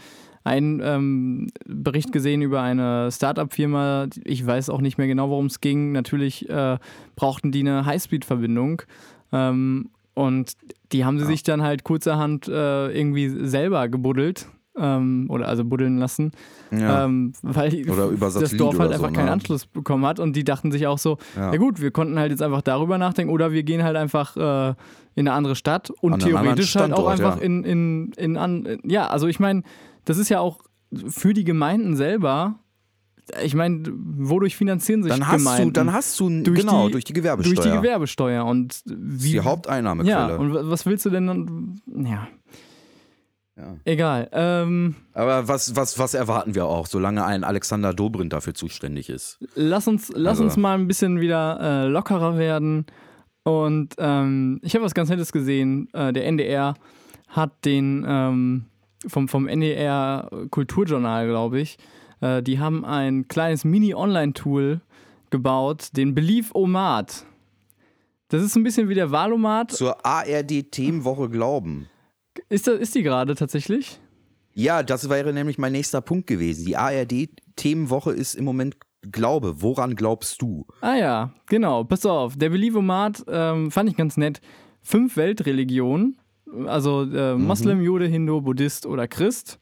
einen 0.47 0.81
ähm, 0.83 1.49
Bericht 1.67 2.13
gesehen 2.13 2.41
über 2.41 2.63
eine 2.63 3.11
Startup-Firma. 3.11 4.07
Ich 4.25 4.47
weiß 4.47 4.71
auch 4.71 4.81
nicht 4.81 4.97
mehr 4.97 5.07
genau, 5.09 5.29
worum 5.29 5.47
es 5.47 5.61
ging. 5.61 5.93
Natürlich 5.93 6.49
äh, 6.49 6.79
brauchten 7.17 7.53
die 7.53 7.61
eine 7.61 7.85
Highspeed-Verbindung. 7.85 8.83
Ähm, 9.33 9.91
und 10.15 10.53
die 10.93 11.05
haben 11.05 11.19
sie 11.19 11.25
Ja. 11.25 11.31
sich 11.31 11.43
dann 11.43 11.63
halt 11.63 11.85
kurzerhand 11.85 12.49
äh, 12.49 12.89
irgendwie 12.97 13.29
selber 13.29 13.89
gebuddelt. 13.89 14.47
Ähm, 14.79 15.25
oder 15.31 15.49
also 15.49 15.65
buddeln 15.65 15.97
lassen, 15.97 16.33
Ja. 16.71 17.07
ähm, 17.07 17.33
weil 17.41 17.71
das 17.71 18.51
Dorf 18.59 18.79
halt 18.79 18.91
oder 18.91 18.99
so, 18.99 19.05
einfach 19.05 19.13
keinen 19.15 19.25
ne? 19.25 19.33
Anschluss 19.33 19.65
bekommen 19.65 20.05
hat 20.05 20.21
und 20.21 20.37
die 20.37 20.45
dachten 20.45 20.71
sich 20.71 20.87
auch 20.87 20.99
so, 20.99 21.17
Ja. 21.35 21.51
ja. 21.51 21.57
gut, 21.57 21.81
wir 21.81 21.91
konnten 21.91 22.19
halt 22.19 22.31
jetzt 22.31 22.43
einfach 22.43 22.61
darüber 22.61 22.99
nachdenken 22.99 23.33
oder 23.33 23.53
wir 23.53 23.63
gehen 23.63 23.83
halt 23.83 23.97
einfach 23.97 24.37
äh, 24.37 24.75
in 25.15 25.27
eine 25.29 25.33
andere 25.33 25.57
Stadt 25.57 25.89
und 26.03 26.13
An 26.13 26.19
theoretisch 26.21 26.77
halt 26.77 26.93
auch 26.93 27.07
einfach 27.07 27.41
in, 27.41 27.65
in, 27.65 28.13
in 28.19 28.37
an, 28.37 28.79
ja, 28.85 29.07
also 29.07 29.29
ich 29.29 29.41
meine, 29.41 29.63
das 30.07 30.17
ist 30.19 30.31
ja 30.31 30.41
auch 30.41 30.61
für 31.09 31.35
die 31.35 31.45
Gemeinden 31.45 31.95
selber, 31.97 32.59
ich 33.43 33.55
meine, 33.55 33.83
wodurch 33.93 34.57
finanzieren 34.57 35.03
sich 35.03 35.13
Dann 35.13 35.27
hast 35.27 35.39
Gemeinden? 35.39 35.65
du, 35.69 35.73
dann 35.73 35.93
hast 35.93 36.19
du, 36.21 36.31
Durch 36.45 36.61
genau, 36.61 36.87
die- 36.87 36.93
durch 36.93 37.05
die 37.05 37.13
Gewerbesteuer. 37.13 37.55
durch 37.57 37.67
die 37.69 37.77
Gewerbesteuer 37.77 38.45
und 38.45 38.73
Das 38.87 38.93
ist 38.93 39.25
wie 39.25 39.33
die 39.33 39.41
Haupteinnahmequelle. 39.41 40.11
ja, 40.33 40.37
und 40.37 40.55
wa- 40.55 40.63
was 40.65 40.87
willst 40.87 41.05
du 41.07 41.11
denn 41.11 41.27
dann? 41.27 41.81
Ja, 42.05 42.29
Ja. 43.57 43.77
egal. 43.85 44.29
Ähm, 44.33 44.95
Aber 45.13 45.49
was, 45.49 45.75
was, 45.75 45.99
was 45.99 46.15
erwarten 46.15 46.55
wir 46.55 46.67
auch, 46.67 46.87
solange 46.87 47.25
ein 47.25 47.43
Alexander 47.43 47.93
Dobrindt 47.95 48.33
dafür 48.33 48.55
zuständig 48.55 49.09
ist? 49.09 49.39
lass 49.57 49.89
uns, 49.89 50.13
lass 50.15 50.33
Also- 50.39 50.45
uns 50.45 50.57
mal 50.57 50.79
ein 50.79 50.87
bisschen 50.87 51.21
wieder 51.21 51.59
äh, 51.61 51.89
lockerer 51.89 52.39
werden. 52.39 52.87
Und 53.43 53.95
ähm, 53.99 54.61
ich 54.63 54.75
habe 54.75 54.85
was 54.85 54.95
ganz 54.95 55.09
Nettes 55.09 55.33
gesehen. 55.33 55.89
Äh, 55.93 56.13
der 56.13 56.27
NDR 56.27 56.75
hat 57.29 57.65
den 57.65 58.05
ähm, 58.07 58.65
vom, 59.07 59.29
vom 59.29 59.49
NDR 59.49 60.31
Kulturjournal, 60.51 61.27
glaube 61.29 61.61
ich, 61.61 61.79
äh, 62.21 62.43
die 62.43 62.59
haben 62.59 62.85
ein 62.85 63.29
kleines 63.29 63.65
Mini-Online-Tool 63.65 64.81
gebaut, 65.31 65.91
den 65.97 66.15
Belief-O-Mat. 66.15 67.27
Das 68.29 68.43
ist 68.43 68.57
ein 68.57 68.65
bisschen 68.65 68.89
wie 68.89 68.95
der 68.95 69.11
Wahlomat. 69.11 69.73
Zur 69.73 70.05
ARD-Themenwoche 70.05 71.29
Glauben. 71.29 71.89
Ist, 72.49 72.67
das, 72.67 72.79
ist 72.79 72.95
die 72.95 73.03
gerade 73.03 73.35
tatsächlich? 73.35 74.01
Ja, 74.53 74.83
das 74.83 75.09
wäre 75.09 75.33
nämlich 75.33 75.59
mein 75.59 75.73
nächster 75.73 76.01
Punkt 76.01 76.27
gewesen. 76.27 76.67
Die 76.67 76.77
ARD-Themenwoche 76.77 78.13
ist 78.13 78.35
im 78.35 78.45
Moment 78.45 78.77
Glaube. 79.13 79.63
Woran 79.63 79.95
glaubst 79.95 80.43
du? 80.43 80.67
Ah 80.81 80.97
ja, 80.97 81.35
genau. 81.47 81.85
Pass 81.85 82.05
auf, 82.07 82.37
der 82.37 82.51
Believomat 82.51 83.25
ähm, 83.29 83.71
fand 83.71 83.91
ich 83.91 83.97
ganz 83.97 84.17
nett. 84.17 84.41
Fünf 84.83 85.17
Weltreligionen, 85.17 86.19
also 86.67 87.03
äh, 87.03 87.35
Moslem, 87.35 87.81
Jude, 87.81 88.07
Hindu, 88.07 88.41
Buddhist 88.41 88.87
oder 88.87 89.07
Christ. 89.09 89.59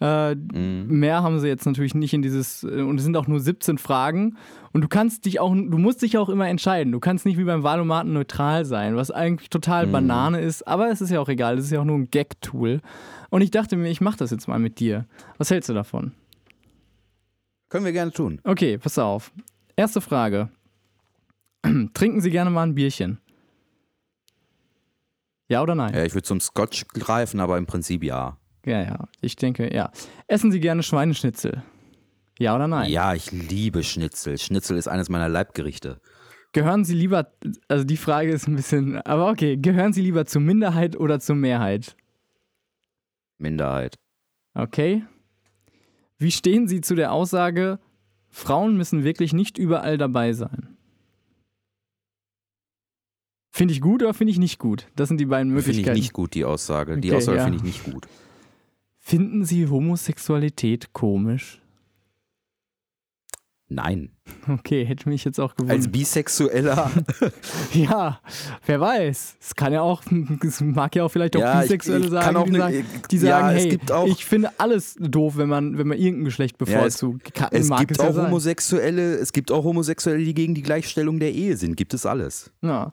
Äh, 0.00 0.34
Mehr 0.34 1.22
haben 1.22 1.38
sie 1.40 1.48
jetzt 1.48 1.66
natürlich 1.66 1.94
nicht 1.94 2.14
in 2.14 2.22
dieses, 2.22 2.64
äh, 2.64 2.80
und 2.80 2.96
es 2.96 3.04
sind 3.04 3.16
auch 3.16 3.26
nur 3.26 3.38
17 3.38 3.76
Fragen. 3.76 4.36
Und 4.72 4.82
du 4.82 4.88
kannst 4.88 5.26
dich 5.26 5.40
auch, 5.40 5.52
du 5.52 5.78
musst 5.78 6.00
dich 6.00 6.16
auch 6.16 6.30
immer 6.30 6.48
entscheiden. 6.48 6.92
Du 6.92 7.00
kannst 7.00 7.26
nicht 7.26 7.36
wie 7.36 7.44
beim 7.44 7.62
Wahlomaten 7.62 8.12
neutral 8.12 8.64
sein, 8.64 8.96
was 8.96 9.10
eigentlich 9.10 9.50
total 9.50 9.86
Banane 9.86 10.40
ist, 10.40 10.66
aber 10.66 10.90
es 10.90 11.00
ist 11.00 11.10
ja 11.10 11.20
auch 11.20 11.28
egal, 11.28 11.58
es 11.58 11.66
ist 11.66 11.70
ja 11.72 11.80
auch 11.80 11.84
nur 11.84 11.98
ein 11.98 12.10
Gag-Tool. 12.10 12.80
Und 13.28 13.42
ich 13.42 13.50
dachte 13.50 13.76
mir, 13.76 13.90
ich 13.90 14.00
mach 14.00 14.16
das 14.16 14.30
jetzt 14.30 14.48
mal 14.48 14.58
mit 14.58 14.80
dir. 14.80 15.06
Was 15.38 15.50
hältst 15.50 15.68
du 15.68 15.74
davon? 15.74 16.12
Können 17.68 17.84
wir 17.84 17.92
gerne 17.92 18.10
tun. 18.12 18.40
Okay, 18.44 18.78
pass 18.78 18.98
auf. 18.98 19.32
Erste 19.76 20.00
Frage. 20.00 20.48
Trinken 21.94 22.20
Sie 22.20 22.30
gerne 22.30 22.50
mal 22.50 22.62
ein 22.62 22.74
Bierchen? 22.74 23.18
Ja 25.50 25.62
oder 25.62 25.74
nein? 25.74 25.92
Ja, 25.92 26.04
ich 26.04 26.14
würde 26.14 26.22
zum 26.22 26.40
Scotch 26.40 26.86
greifen, 26.88 27.40
aber 27.40 27.58
im 27.58 27.66
Prinzip 27.66 28.04
ja. 28.04 28.38
Ja, 28.64 28.82
ja. 28.82 29.08
Ich 29.20 29.34
denke, 29.34 29.74
ja. 29.74 29.90
Essen 30.28 30.52
Sie 30.52 30.60
gerne 30.60 30.84
Schweineschnitzel? 30.84 31.64
Ja 32.38 32.54
oder 32.54 32.68
nein? 32.68 32.88
Ja, 32.88 33.14
ich 33.14 33.32
liebe 33.32 33.82
Schnitzel. 33.82 34.38
Schnitzel 34.38 34.76
ist 34.76 34.86
eines 34.86 35.08
meiner 35.08 35.28
Leibgerichte. 35.28 36.00
Gehören 36.52 36.84
Sie 36.84 36.94
lieber, 36.94 37.32
also 37.66 37.82
die 37.84 37.96
Frage 37.96 38.30
ist 38.30 38.46
ein 38.46 38.54
bisschen, 38.54 38.98
aber 39.02 39.28
okay, 39.28 39.56
gehören 39.56 39.92
Sie 39.92 40.02
lieber 40.02 40.24
zur 40.24 40.40
Minderheit 40.40 40.96
oder 40.96 41.18
zur 41.18 41.34
Mehrheit? 41.34 41.96
Minderheit. 43.38 43.98
Okay. 44.54 45.04
Wie 46.16 46.30
stehen 46.30 46.68
Sie 46.68 46.80
zu 46.80 46.94
der 46.94 47.10
Aussage, 47.10 47.80
Frauen 48.28 48.76
müssen 48.76 49.02
wirklich 49.02 49.32
nicht 49.32 49.58
überall 49.58 49.98
dabei 49.98 50.32
sein? 50.32 50.76
Finde 53.60 53.74
ich 53.74 53.82
gut 53.82 54.02
oder 54.02 54.14
finde 54.14 54.30
ich 54.30 54.38
nicht 54.38 54.58
gut? 54.58 54.86
Das 54.96 55.08
sind 55.08 55.20
die 55.20 55.26
beiden 55.26 55.48
Finde 55.50 55.60
ich 55.60 55.66
Möglichkeiten. 55.66 55.98
nicht 55.98 56.14
gut, 56.14 56.32
die 56.32 56.46
Aussage. 56.46 56.96
Die 56.96 57.08
Okay, 57.08 57.18
Aussage 57.18 57.36
ja. 57.36 57.44
finde 57.44 57.58
ich 57.58 57.62
nicht 57.62 57.84
gut. 57.84 58.08
Finden 58.98 59.44
Sie 59.44 59.66
Homosexualität 59.68 60.94
komisch? 60.94 61.60
Nein. 63.72 64.10
Okay, 64.48 64.84
hätte 64.84 65.08
mich 65.08 65.24
jetzt 65.24 65.38
auch 65.38 65.50
Als 65.52 65.56
gewundert. 65.56 65.92
Bisexueller. 65.92 66.90
Ja, 67.72 68.18
wer 68.66 68.80
weiß. 68.80 69.36
Es 69.40 69.54
kann 69.54 69.72
ja 69.72 69.80
auch, 69.80 70.02
es 70.44 70.60
mag 70.60 70.96
ja 70.96 71.04
auch 71.04 71.08
vielleicht 71.08 71.36
auch 71.36 71.40
Ja, 71.40 71.54
ich- 71.62 71.68
Bisexuelle 71.68 72.04
ich 72.06 72.10
sagen, 72.10 72.24
kann 72.26 72.36
auch 72.36 72.44
die, 72.46 72.50
ne- 72.50 72.58
sagen, 72.58 72.84
die 73.12 73.16
ja, 73.16 73.20
sagen, 73.22 73.56
es 73.56 73.62
hey, 73.62 73.68
gibt 73.70 73.92
auch- 73.92 74.06
ich 74.08 74.24
finde 74.24 74.50
alles 74.58 74.96
doof, 74.98 75.36
wenn 75.36 75.48
man, 75.48 75.78
wenn 75.78 75.86
man 75.86 75.96
irgendein 75.98 76.24
Geschlecht 76.24 76.56
Ja, 76.60 76.64
es- 76.66 76.98
bevorzugt. 76.98 77.32
Kann, 77.32 77.48
es 77.52 77.68
mag 77.68 77.78
gibt 77.78 77.92
es 77.92 77.98
ja 77.98 78.08
auch 78.10 78.12
sein. 78.14 78.26
Homosexuelle, 78.26 79.14
es 79.14 79.32
gibt 79.32 79.52
auch 79.52 79.62
Homosexuelle, 79.62 80.18
die 80.24 80.34
gegen 80.34 80.54
die 80.56 80.62
Gleichstellung 80.62 81.20
der 81.20 81.32
Ehe 81.32 81.56
sind. 81.56 81.76
Gibt 81.76 81.94
es 81.94 82.04
alles. 82.06 82.50
Ja. 82.62 82.92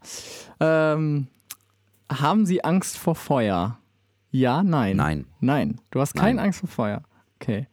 Ähm, 0.60 1.26
haben 2.12 2.46
Sie 2.46 2.64
Angst 2.64 2.98
vor 3.00 3.16
Feuer? 3.16 3.80
Ja, 4.30 4.62
nein. 4.62 4.96
Nein. 4.98 5.26
Nein. 5.40 5.82
Du 5.90 6.00
hast 6.00 6.14
keine 6.14 6.36
Nein. 6.36 6.46
Angst 6.46 6.60
vor 6.60 6.70
Feuer. 6.70 7.02
Okay. 7.42 7.66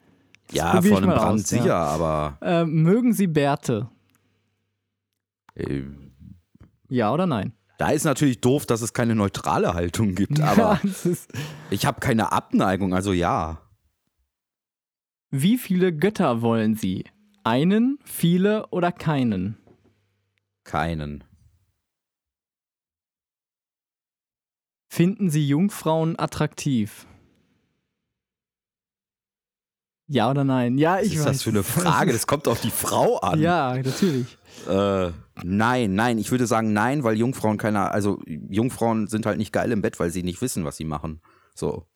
Ja, 0.52 0.78
ich 0.78 0.96
einem 0.96 1.10
Brand 1.10 1.40
aus, 1.40 1.50
ja. 1.50 1.58
sicher, 1.62 1.76
aber 1.76 2.38
Ähm, 2.42 2.82
mögen 2.82 3.12
Sie 3.12 3.26
Bärte? 3.26 3.88
äh, 5.54 5.82
Ja 6.88 7.12
oder 7.12 7.26
nein? 7.26 7.52
da 7.78 7.90
ist 7.90 8.04
natürlich 8.04 8.40
doof, 8.40 8.66
dass 8.66 8.82
es 8.82 8.92
keine 8.92 9.14
neutrale 9.16 9.74
Haltung 9.74 10.14
gibt. 10.14 10.40
Aber 10.40 10.80
ja, 10.84 11.12
ich 11.70 11.86
habe 11.86 11.98
keine 12.00 12.30
Abneigung, 12.30 12.94
also 12.94 13.12
ja. 13.12 13.60
wie 15.30 15.58
viele 15.58 15.92
Götter 15.92 16.40
wollen 16.40 16.76
Sie? 16.76 17.04
Einen, 17.42 17.98
viele 18.04 18.68
oder 18.68 18.92
keinen? 18.92 19.58
Keinen. 20.62 21.24
Finden 24.88 25.28
Sie 25.28 25.46
Jungfrauen 25.46 26.16
attraktiv? 26.18 27.06
Ja 30.06 30.30
oder 30.30 30.44
nein? 30.44 30.76
Ja, 30.78 30.96
Was 30.96 31.06
ich 31.06 31.14
ist 31.14 31.20
weiß. 31.20 31.26
das 31.26 31.42
für 31.42 31.50
eine 31.50 31.62
Frage? 31.62 32.12
Das 32.14 32.26
kommt 32.26 32.46
auf 32.48 32.60
die 32.60 32.70
Frau 32.70 33.18
an. 33.18 33.40
Ja, 33.40 33.74
natürlich. 33.76 34.36
Äh, 34.68 35.10
nein, 35.42 35.94
nein, 35.94 36.18
ich 36.18 36.30
würde 36.30 36.46
sagen 36.46 36.72
nein, 36.72 37.02
weil 37.04 37.16
Jungfrauen 37.16 37.56
keine, 37.56 37.90
also 37.90 38.20
Jungfrauen 38.26 39.06
sind 39.08 39.26
halt 39.26 39.38
nicht 39.38 39.52
geil 39.52 39.72
im 39.72 39.82
Bett, 39.82 39.98
weil 39.98 40.10
sie 40.10 40.22
nicht 40.22 40.40
wissen, 40.42 40.64
was 40.64 40.76
sie 40.76 40.84
machen. 40.84 41.20
So, 41.54 41.86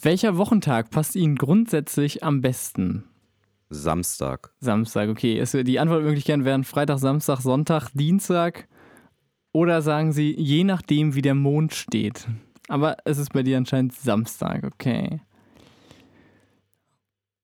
Welcher 0.00 0.36
Wochentag 0.36 0.90
passt 0.90 1.16
Ihnen 1.16 1.36
grundsätzlich 1.36 2.22
am 2.22 2.40
besten? 2.42 3.04
Samstag. 3.70 4.52
Samstag, 4.60 5.08
okay. 5.08 5.38
Es, 5.38 5.52
die 5.52 5.78
Antwortmöglichkeiten 5.78 6.44
wären 6.44 6.64
Freitag, 6.64 6.98
Samstag, 6.98 7.40
Sonntag, 7.40 7.88
Dienstag. 7.94 8.68
Oder 9.52 9.82
sagen 9.82 10.12
Sie, 10.12 10.34
je 10.38 10.64
nachdem, 10.64 11.14
wie 11.14 11.22
der 11.22 11.34
Mond 11.34 11.74
steht. 11.74 12.26
Aber 12.68 12.96
es 13.04 13.18
ist 13.18 13.32
bei 13.32 13.42
dir 13.42 13.56
anscheinend 13.56 13.94
Samstag, 13.94 14.64
okay. 14.64 15.20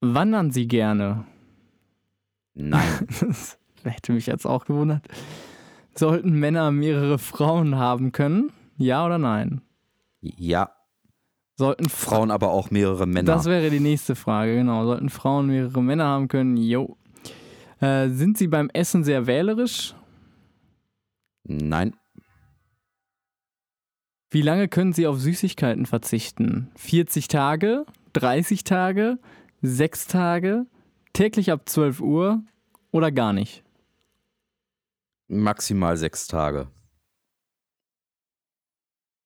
Wandern 0.01 0.51
Sie 0.51 0.66
gerne? 0.68 1.24
Nein, 2.55 3.07
Das 3.20 3.59
hätte 3.84 4.12
mich 4.12 4.26
jetzt 4.26 4.46
auch 4.46 4.64
gewundert. 4.66 5.07
Sollten 5.94 6.38
Männer 6.38 6.70
mehrere 6.70 7.18
Frauen 7.18 7.76
haben 7.76 8.12
können? 8.12 8.53
Ja 8.76 9.05
oder 9.07 9.18
nein? 9.18 9.62
ja, 10.20 10.70
Sollten 11.57 11.88
Frauen. 11.90 12.16
Frauen 12.16 12.30
aber 12.30 12.51
auch 12.51 12.70
mehrere 12.70 13.07
Männer. 13.07 13.32
Das 13.34 13.44
wäre 13.44 13.68
die 13.70 13.80
nächste 13.80 14.14
Frage, 14.14 14.55
genau. 14.55 14.84
Sollten 14.86 15.11
Frauen 15.11 15.46
mehrere 15.48 15.82
Männer 15.82 16.05
haben 16.07 16.28
können? 16.28 16.57
Jo. 16.57 16.96
Äh, 17.80 18.09
sind 18.09 18.38
sie 18.38 18.46
beim 18.48 18.70
Essen 18.72 19.05
sehr 19.05 19.26
wählerisch? 19.26 19.94
nein, 21.44 21.94
Wie 24.30 24.42
lange 24.42 24.68
können 24.68 24.92
sie 24.92 25.07
auf 25.07 25.18
Süßigkeiten 25.18 25.84
verzichten? 25.86 26.70
40 26.76 27.28
Tage? 27.28 27.84
30 28.12 28.64
Tage? 28.64 29.18
6 29.62 30.06
Tage? 30.06 30.66
Täglich 31.12 31.50
ab 31.52 31.68
12 31.68 32.00
Uhr? 32.00 32.42
Oder 32.92 33.11
gar 33.12 33.32
nicht? 33.32 33.64
maximal 35.32 35.96
sechs 35.96 36.26
Tage. 36.26 36.66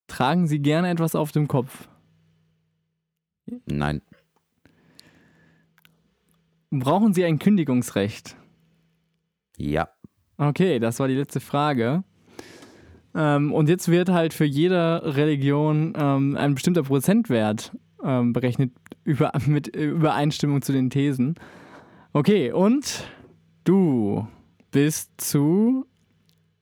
Tragen 0.07 0.47
sie 0.47 0.59
gerne 0.61 0.91
etwas 0.91 1.15
auf 1.15 1.33
dem 1.33 1.49
Kopf? 1.49 1.89
Nein, 3.67 4.03
Brauchen 6.71 7.15
sie 7.15 7.25
ein 7.25 7.39
Kündigungsrecht? 7.39 8.37
ja, 9.57 9.89
Okay, 10.37 10.79
das 10.81 10.99
war 10.99 11.07
die 11.09 11.15
letzte 11.15 11.39
Frage. 11.41 12.03
Ähm, 13.15 13.53
und 13.53 13.69
jetzt 13.69 13.89
wird 13.89 14.09
halt 14.09 14.35
für 14.35 14.45
jede 14.45 15.01
Religion 15.17 15.95
ähm, 15.97 16.37
ein 16.37 16.55
bestimmter 16.55 16.83
Prozentwert 16.83 17.73
ähm, 18.05 18.33
berechnet 18.33 18.73
über, 19.05 19.33
mit 19.47 19.69
Übereinstimmung 19.69 20.63
zu 20.63 20.73
den 20.73 20.91
Thesen. 20.91 21.35
Okay, 22.13 22.53
und 22.53 23.05
du 23.65 24.27
bist 24.71 25.11
zu, 25.17 25.87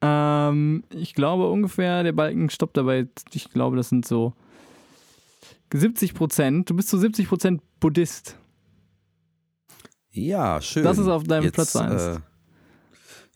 ähm, 0.00 0.84
ich 0.90 1.14
glaube 1.14 1.50
ungefähr, 1.50 2.02
der 2.02 2.12
Balken 2.12 2.48
stoppt 2.48 2.76
dabei, 2.76 3.08
ich 3.32 3.50
glaube, 3.50 3.76
das 3.76 3.88
sind 3.88 4.06
so 4.06 4.34
70 5.72 6.14
Prozent. 6.14 6.70
Du 6.70 6.76
bist 6.76 6.88
zu 6.88 6.98
70 6.98 7.28
Prozent 7.28 7.62
Buddhist. 7.80 8.38
Ja, 10.10 10.60
schön. 10.60 10.84
Das 10.84 10.98
ist 10.98 11.08
auf 11.08 11.24
deinem 11.24 11.44
Jetzt, 11.44 11.54
Platz 11.54 11.74
1. 11.74 12.02
Äh, 12.02 12.18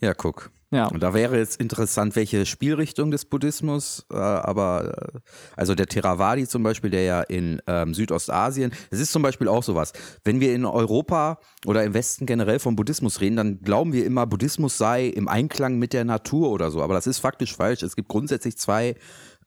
ja, 0.00 0.14
guck. 0.14 0.50
Ja. 0.72 0.86
Und 0.88 1.00
da 1.02 1.14
wäre 1.14 1.38
jetzt 1.38 1.60
interessant, 1.60 2.16
welche 2.16 2.44
Spielrichtung 2.44 3.12
des 3.12 3.24
Buddhismus, 3.24 4.04
äh, 4.10 4.16
aber 4.16 5.12
äh, 5.14 5.18
also 5.56 5.76
der 5.76 5.86
Theravadi 5.86 6.48
zum 6.48 6.64
Beispiel, 6.64 6.90
der 6.90 7.02
ja 7.02 7.22
in 7.22 7.62
ähm, 7.68 7.94
Südostasien, 7.94 8.72
es 8.90 8.98
ist 8.98 9.12
zum 9.12 9.22
Beispiel 9.22 9.46
auch 9.46 9.62
sowas. 9.62 9.92
Wenn 10.24 10.40
wir 10.40 10.54
in 10.54 10.64
Europa 10.64 11.38
oder 11.66 11.84
im 11.84 11.94
Westen 11.94 12.26
generell 12.26 12.58
vom 12.58 12.74
Buddhismus 12.74 13.20
reden, 13.20 13.36
dann 13.36 13.60
glauben 13.60 13.92
wir 13.92 14.04
immer, 14.04 14.26
Buddhismus 14.26 14.76
sei 14.76 15.06
im 15.06 15.28
Einklang 15.28 15.78
mit 15.78 15.92
der 15.92 16.04
Natur 16.04 16.50
oder 16.50 16.72
so. 16.72 16.82
Aber 16.82 16.94
das 16.94 17.06
ist 17.06 17.20
faktisch 17.20 17.54
falsch. 17.54 17.82
Es 17.82 17.94
gibt 17.94 18.08
grundsätzlich 18.08 18.58
zwei 18.58 18.96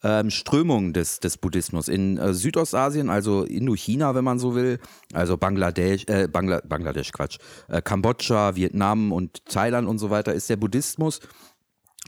ähm, 0.03 0.29
Strömungen 0.29 0.93
des, 0.93 1.19
des 1.19 1.37
Buddhismus. 1.37 1.87
In 1.87 2.17
äh, 2.17 2.33
Südostasien, 2.33 3.09
also 3.09 3.43
Indochina, 3.43 4.15
wenn 4.15 4.23
man 4.23 4.39
so 4.39 4.55
will, 4.55 4.79
also 5.13 5.37
Bangladesch, 5.37 6.05
äh, 6.07 6.27
Bangla 6.27 6.61
Bangladesch, 6.67 7.11
Quatsch, 7.11 7.37
äh, 7.67 7.81
Kambodscha, 7.81 8.55
Vietnam 8.55 9.11
und 9.11 9.45
Thailand 9.45 9.87
und 9.87 9.99
so 9.99 10.09
weiter, 10.09 10.33
ist 10.33 10.49
der 10.49 10.57
Buddhismus 10.57 11.19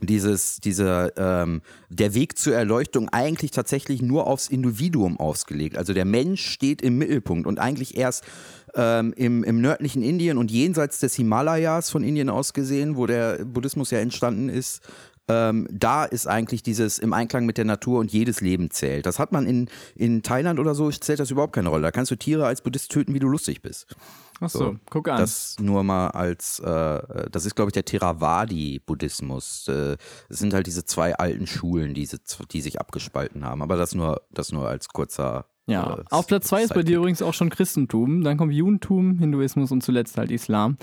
dieses, 0.02 0.58
dieser, 0.58 1.16
ähm, 1.18 1.62
der 1.90 2.14
Weg 2.14 2.38
zur 2.38 2.56
Erleuchtung 2.56 3.10
eigentlich 3.10 3.52
tatsächlich 3.52 4.02
nur 4.02 4.26
aufs 4.26 4.48
Individuum 4.48 5.20
ausgelegt. 5.20 5.78
Also 5.78 5.94
der 5.94 6.06
Mensch 6.06 6.44
steht 6.44 6.82
im 6.82 6.98
Mittelpunkt 6.98 7.46
und 7.46 7.60
eigentlich 7.60 7.98
erst 7.98 8.24
ähm, 8.74 9.14
im, 9.16 9.44
im 9.44 9.62
nördlichen 9.62 10.02
Indien 10.02 10.38
und 10.38 10.50
jenseits 10.50 11.00
des 11.00 11.16
Himalayas 11.16 11.90
von 11.90 12.04
Indien 12.04 12.30
aus 12.30 12.54
gesehen, 12.54 12.96
wo 12.96 13.06
der 13.06 13.46
Buddhismus 13.46 13.92
ja 13.92 14.00
entstanden 14.00 14.50
ist, 14.50 14.82
ähm, 15.32 15.68
da 15.72 16.04
ist 16.04 16.28
eigentlich 16.28 16.62
dieses 16.64 17.00
im 17.00 17.14
Einklang 17.14 17.46
mit 17.46 17.58
der 17.58 17.66
Natur 17.66 18.00
und 18.00 18.12
jedes 18.12 18.42
Leben 18.42 18.70
zählt. 18.72 19.06
Das 19.06 19.18
hat 19.20 19.32
man 19.32 19.46
in, 19.46 19.70
in 19.96 20.24
Thailand 20.24 20.60
oder 20.60 20.76
so, 20.76 20.92
zählt 20.92 21.20
das 21.20 21.32
überhaupt 21.32 21.54
keine 21.54 21.70
Rolle. 21.70 21.84
Da 21.84 21.92
kannst 21.92 22.12
du 22.12 22.16
Tiere 22.18 22.46
als 22.46 22.62
Buddhist 22.62 22.92
töten, 22.92 23.14
wie 23.14 23.20
du 23.20 23.28
lustig 23.28 23.62
bist. 23.62 23.88
Achso, 24.42 24.58
So, 24.58 24.76
guck 24.90 25.08
an. 25.08 25.20
Das 25.20 25.56
nur 25.60 25.84
mal 25.84 26.08
als, 26.10 26.60
äh, 26.60 27.30
das 27.32 27.46
ist 27.46 27.56
glaube 27.56 27.70
ich 27.70 27.74
der 27.74 27.86
Theravadi-Buddhismus. 27.86 29.68
Äh, 29.68 29.98
Es 30.30 30.40
sind 30.40 30.54
halt 30.54 30.68
diese 30.68 30.86
zwei 30.86 31.16
alten 31.16 31.48
Schulen, 31.48 31.94
diese, 31.94 32.18
die 32.52 32.62
sich 32.62 32.80
abgespalten 32.80 33.46
haben. 33.46 33.62
Aber 33.62 33.78
das 33.78 33.94
nur, 33.96 34.22
das 34.32 34.52
nur 34.52 34.68
als 34.68 34.90
kurzer. 34.90 35.46
ja. 35.68 35.98
äh, 36.00 36.04
Auf 36.10 36.28
Platz 36.28 36.48
2 36.48 36.64
ist 36.64 36.74
bei 36.74 36.84
dir 36.84 36.98
übrigens 36.98 37.22
auch 37.22 37.34
schon 37.34 37.50
Christentum. 37.50 38.24
Dann 38.24 38.38
kommt 38.38 38.54
Judentum, 38.54 39.20
Hinduismus 39.20 39.72
und 39.72 39.82
zuletzt 39.84 40.18
halt 40.18 40.32
Islam. 40.32 40.78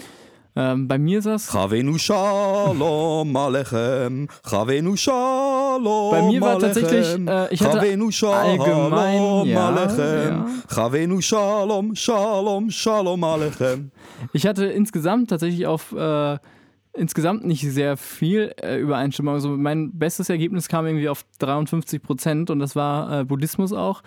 Ähm, 0.56 0.88
bei 0.88 0.98
mir 0.98 1.18
ist 1.18 1.26
das. 1.26 1.52
Chavenu 1.52 1.98
Shalom 1.98 3.36
Alechem, 3.36 4.28
Chavenu 4.48 4.96
Shalom 4.96 6.10
Bei 6.10 6.22
mir 6.22 6.40
war 6.40 6.58
tatsächlich, 6.58 7.06
äh, 7.28 7.54
ich 7.54 7.62
hatte 7.62 7.80
allgemein, 7.80 9.46
ja, 9.46 9.68
Alechem. 9.68 10.44
Chavenu 10.68 11.20
Shalom, 11.20 11.94
Shalom, 11.94 12.70
Shalom 12.70 13.22
Alechem. 13.24 13.90
Ich 14.32 14.46
hatte 14.46 14.66
insgesamt 14.66 15.30
tatsächlich 15.30 15.66
auf. 15.66 15.92
Äh, 15.92 16.38
insgesamt 16.98 17.46
nicht 17.46 17.62
sehr 17.62 17.96
viel 17.96 18.52
äh, 18.60 18.78
Übereinstimmung. 18.78 19.34
Also 19.34 19.50
mein 19.50 19.96
bestes 19.96 20.28
Ergebnis 20.28 20.68
kam 20.68 20.86
irgendwie 20.86 21.08
auf 21.08 21.24
53 21.38 22.02
Prozent 22.02 22.50
und 22.50 22.58
das 22.58 22.76
war 22.76 23.20
äh, 23.20 23.24
Buddhismus 23.24 23.72
auch. 23.72 24.02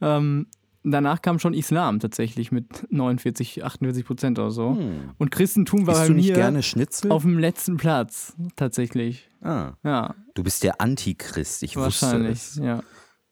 Ähm, 0.00 0.46
danach 0.84 1.22
kam 1.22 1.38
schon 1.38 1.54
Islam 1.54 2.00
tatsächlich 2.00 2.50
mit 2.52 2.86
49, 2.90 3.64
48 3.64 4.04
Prozent 4.04 4.38
oder 4.38 4.50
so. 4.50 4.76
Und 5.18 5.30
Christentum 5.30 5.86
war 5.86 5.94
Isst 5.94 6.02
bei 6.02 6.08
du 6.08 6.14
nicht 6.14 6.28
mir 6.28 6.34
gerne 6.34 6.62
Schnitzel? 6.62 7.12
auf 7.12 7.22
dem 7.22 7.38
letzten 7.38 7.76
Platz 7.76 8.34
tatsächlich. 8.56 9.28
ah, 9.42 9.72
Ja, 9.84 10.14
du 10.34 10.42
bist 10.42 10.62
der 10.62 10.80
Antichrist, 10.80 11.62
ich 11.62 11.76
wahrscheinlich. 11.76 12.30
wusste 12.32 12.60
es. 12.60 12.66
Ja. 12.66 12.82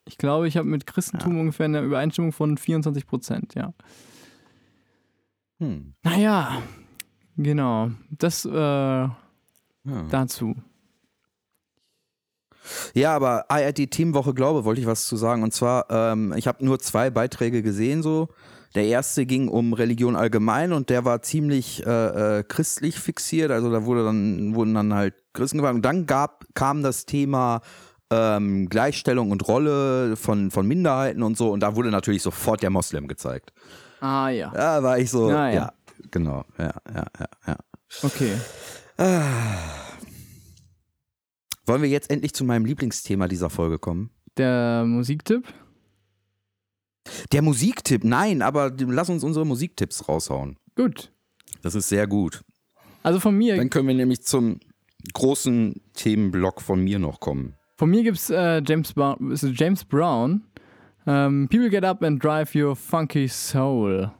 Ich 0.07 0.19
glaube, 0.19 0.49
ich 0.49 0.57
habe 0.57 0.67
mit 0.69 0.87
Christentum 0.87 1.39
ungefähr 1.39 1.67
eine 1.67 1.81
Übereinstimmung 1.83 2.33
von 2.33 2.57
24 2.57 3.07
Prozent, 3.07 3.55
ja. 3.55 3.73
Hm. 5.59 5.95
Naja, 6.03 6.63
genau. 7.37 7.91
Das 8.11 8.45
äh, 8.45 8.51
Ja. 8.51 9.13
dazu. 10.11 10.55
Ja, 12.95 13.15
aber 13.15 13.51
ARD 13.51 13.91
Teamwoche 13.91 14.35
Glaube 14.35 14.65
wollte 14.65 14.81
ich 14.81 14.87
was 14.87 15.07
zu 15.07 15.17
sagen. 15.17 15.43
Und 15.43 15.53
zwar, 15.53 15.87
ähm, 15.91 16.35
ich 16.37 16.47
habe 16.47 16.65
nur 16.65 16.79
zwei 16.79 17.11
Beiträge 17.11 17.63
gesehen 17.63 18.03
so. 18.03 18.29
Der 18.75 18.85
erste 18.85 19.27
ging 19.27 19.49
um 19.49 19.73
Religion 19.73 20.15
allgemein 20.15 20.73
und 20.73 20.91
der 20.91 21.05
war 21.05 21.23
ziemlich 21.23 21.85
äh, 21.85 22.39
äh, 22.39 22.45
christlich 22.45 23.01
fixiert. 23.01 23.51
Also 23.51 23.71
da 23.71 23.85
wurde 23.85 24.05
dann, 24.05 24.55
wurden 24.55 24.75
dann 24.75 24.95
halt 24.95 25.15
Christen 25.33 25.59
gefangen. 25.59 25.77
Und 25.77 25.85
dann 25.85 26.07
gab, 26.07 26.45
kam 26.55 26.83
das 26.85 27.05
Thema 27.05 27.63
ähm, 28.11 28.69
Gleichstellung 28.69 29.33
und 29.33 29.47
Rolle 29.49 30.17
von, 30.17 30.53
von 30.53 30.67
Minderheiten 30.69 31.23
und 31.23 31.37
so. 31.37 31.51
Und 31.51 31.61
da 31.61 31.75
wurde 31.75 31.91
natürlich 31.91 32.23
sofort 32.23 32.63
der 32.63 32.71
Moslem 32.71 33.09
gezeigt. 33.09 33.53
Ah 34.01 34.29
ja. 34.29 34.53
Ja, 34.55 34.83
war 34.83 34.99
ich 34.99 35.11
so, 35.11 35.31
Ja, 35.31 35.49
ja, 35.49 35.55
ja. 35.55 35.73
genau, 36.11 36.45
ja, 36.59 36.73
ja, 36.95 37.07
ja, 37.19 37.27
ja. 37.49 37.57
Okay. 38.03 38.35
Wollen 41.71 41.83
wir 41.83 41.89
jetzt 41.89 42.11
endlich 42.11 42.35
zu 42.35 42.43
meinem 42.43 42.65
Lieblingsthema 42.65 43.29
dieser 43.29 43.49
Folge 43.49 43.79
kommen? 43.79 44.11
Der 44.37 44.83
Musiktipp? 44.85 45.47
Der 47.31 47.43
Musiktipp, 47.43 48.03
nein, 48.03 48.43
aber 48.43 48.73
lass 48.77 49.09
uns 49.09 49.23
unsere 49.23 49.47
Musiktipps 49.47 50.09
raushauen. 50.09 50.57
Gut. 50.75 51.13
Das 51.63 51.77
ist 51.77 51.89
sehr 51.89 52.09
gut. 52.09 52.43
Also 53.05 53.21
von 53.21 53.39
mir, 53.39 53.57
Dann 53.57 53.71
können 53.71 53.87
wir 53.87 53.95
nämlich 53.95 54.23
zum 54.23 54.59
großen 55.13 55.81
Themenblock 55.95 56.61
von 56.61 56.83
mir 56.83 56.99
noch 56.99 57.21
kommen. 57.21 57.55
von 57.77 57.89
mir 57.89 58.03
gibt 58.03 58.17
es 58.19 58.31
äh, 58.31 58.61
James, 58.67 58.93
James 59.55 59.85
Brown. 59.85 60.43
Ähm, 61.07 61.49
People 61.49 61.71
Get 61.71 61.85
Up 61.85 62.03
and 62.03 62.21
Drive 62.23 62.53
Your 62.53 62.75
Funky 62.75 63.29
Soul. 63.29 64.11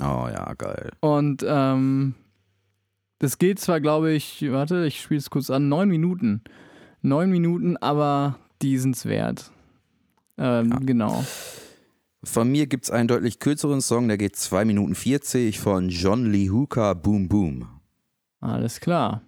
Oh 0.00 0.26
ja, 0.26 0.54
geil. 0.54 0.90
Und 1.00 1.44
ähm, 1.46 2.14
das 3.20 3.38
geht 3.38 3.60
zwar, 3.60 3.80
glaube 3.80 4.12
ich, 4.12 4.44
warte, 4.50 4.86
ich 4.86 5.00
spiele 5.00 5.18
es 5.18 5.30
kurz 5.30 5.50
an, 5.50 5.68
neun 5.68 5.88
Minuten. 5.88 6.42
Neun 7.02 7.30
Minuten, 7.30 7.76
aber 7.76 8.38
die 8.60 8.76
sind's 8.78 9.06
wert. 9.06 9.52
Ähm, 10.36 10.84
Genau. 10.84 11.24
Von 12.22 12.50
mir 12.50 12.66
gibt 12.66 12.84
es 12.84 12.90
einen 12.90 13.08
deutlich 13.08 13.38
kürzeren 13.38 13.80
Song, 13.80 14.08
der 14.08 14.18
geht 14.18 14.36
2 14.36 14.66
Minuten 14.66 14.94
40 14.94 15.58
von 15.58 15.88
John 15.88 16.30
Lee 16.30 16.50
Hooker, 16.50 16.94
Boom 16.94 17.28
Boom. 17.28 17.66
Alles 18.40 18.80
klar. 18.80 19.22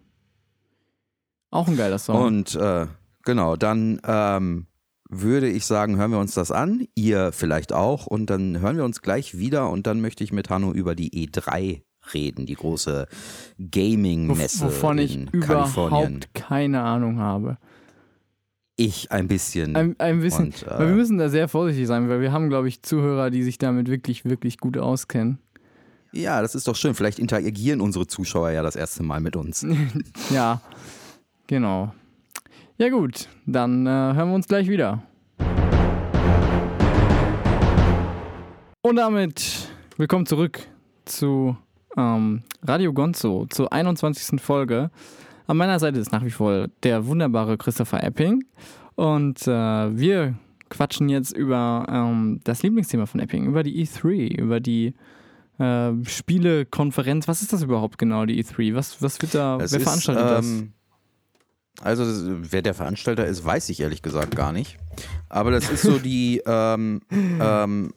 Auch 1.51 1.69
ein 1.69 1.77
geiler 1.77 1.99
Song. 1.99 2.17
Und 2.17 2.55
äh, 2.55 2.87
genau, 3.25 3.57
dann 3.57 4.01
ähm, 4.05 4.67
würde 5.09 5.49
ich 5.49 5.65
sagen, 5.65 5.97
hören 5.97 6.11
wir 6.11 6.19
uns 6.19 6.35
das 6.35 6.51
an. 6.51 6.87
Ihr 6.95 7.33
vielleicht 7.33 7.73
auch. 7.73 8.07
Und 8.07 8.29
dann 8.29 8.61
hören 8.61 8.77
wir 8.77 8.85
uns 8.85 9.01
gleich 9.01 9.39
wieder. 9.39 9.71
Und 9.71 9.87
dann 9.87 10.03
möchte 10.03 10.25
ich 10.25 10.33
mit 10.33 10.51
Hanno 10.51 10.73
über 10.73 10.95
die 10.95 11.29
E3 11.29 11.83
reden, 12.15 12.47
die 12.47 12.55
große 12.55 13.07
Gaming-Messe 13.59 14.67
wovon 14.67 14.99
ich 14.99 15.17
in 15.17 15.41
Kalifornien. 15.41 16.07
überhaupt 16.09 16.35
keine 16.35 16.83
Ahnung 16.83 17.19
habe. 17.19 17.59
Ich 18.77 19.13
ein 19.13 19.29
bisschen. 19.29 19.77
Ein, 19.77 19.97
ein 19.99 20.21
bisschen. 20.21 20.47
Und, 20.47 20.67
äh, 20.67 20.79
wir 20.81 20.95
müssen 20.95 21.19
da 21.19 21.29
sehr 21.29 21.47
vorsichtig 21.49 21.87
sein, 21.87 22.09
weil 22.09 22.21
wir 22.21 22.33
haben, 22.33 22.49
glaube 22.49 22.69
ich, 22.69 22.83
Zuhörer, 22.83 23.31
die 23.31 23.43
sich 23.43 23.59
damit 23.59 23.89
wirklich, 23.89 24.25
wirklich 24.25 24.59
gut 24.59 24.79
auskennen. 24.79 25.39
Ja, 26.13 26.43
das 26.43 26.55
ist 26.55 26.69
doch 26.69 26.77
schön. 26.77 26.95
Vielleicht 26.95 27.19
interagieren 27.19 27.81
unsere 27.81 28.07
Zuschauer 28.07 28.51
ja 28.51 28.63
das 28.63 28.77
erste 28.77 29.03
Mal 29.03 29.21
mit 29.21 29.37
uns. 29.37 29.65
Ja, 30.31 30.61
genau. 31.47 31.93
Ja 32.79 32.89
gut, 32.89 33.29
dann 33.47 33.87
äh, 33.87 33.91
hören 33.91 34.29
wir 34.29 34.35
uns 34.35 34.49
gleich 34.49 34.69
wieder. 34.69 35.03
Und 38.81 38.97
damit 38.97 39.69
willkommen 39.97 40.27
zurück 40.27 40.59
zu 41.05 41.57
ähm, 41.97 42.43
Radio 42.63 42.93
Gonzo, 42.93 43.47
zur 43.51 43.73
21. 43.73 44.41
Folge. 44.41 44.91
An 45.47 45.57
meiner 45.57 45.79
Seite 45.79 45.99
ist 45.99 46.13
nach 46.13 46.25
wie 46.25 46.31
vor 46.31 46.69
der 46.83 47.07
wunderbare 47.07 47.59
Christopher 47.59 48.03
Epping. 48.03 48.45
Und 48.95 49.47
äh, 49.47 49.51
wir 49.99 50.35
quatschen 50.69 51.09
jetzt 51.09 51.37
über 51.37 51.87
ähm, 51.89 52.41
das 52.45 52.63
Lieblingsthema 52.63 53.07
von 53.07 53.21
Epping, 53.21 53.47
über 53.47 53.63
die 53.63 53.85
E3, 53.87 54.39
über 54.39 54.61
die 54.61 54.95
äh, 55.59 55.93
Spielekonferenz. 56.05 57.29
Was 57.29 57.43
ist 57.43 57.53
das 57.53 57.63
überhaupt 57.63 57.99
genau, 57.99 58.25
die 58.27 58.43
E3? 58.43 58.75
Was, 58.75 59.03
was 59.03 59.21
wird 59.21 59.35
da, 59.35 59.59
Es 59.61 59.73
wer 59.73 59.79
ist, 59.81 59.85
veranstaltet 59.85 60.25
das? 60.25 60.47
ähm, 60.47 60.73
Also, 61.83 62.05
das- 62.05 62.25
wer 62.53 62.63
der 62.63 62.75
Veranstalter 62.75 63.27
ist, 63.27 63.45
weiß 63.45 63.69
ich 63.71 63.81
ehrlich 63.81 64.03
gesagt 64.03 64.37
gar 64.37 64.53
nicht. 64.53 64.79
Aber 65.29 65.51
das 65.51 65.69
ist 65.71 65.83
so 65.83 65.99
die, 65.99 66.41
ähm, 66.47 67.01
ähm, 67.11 67.93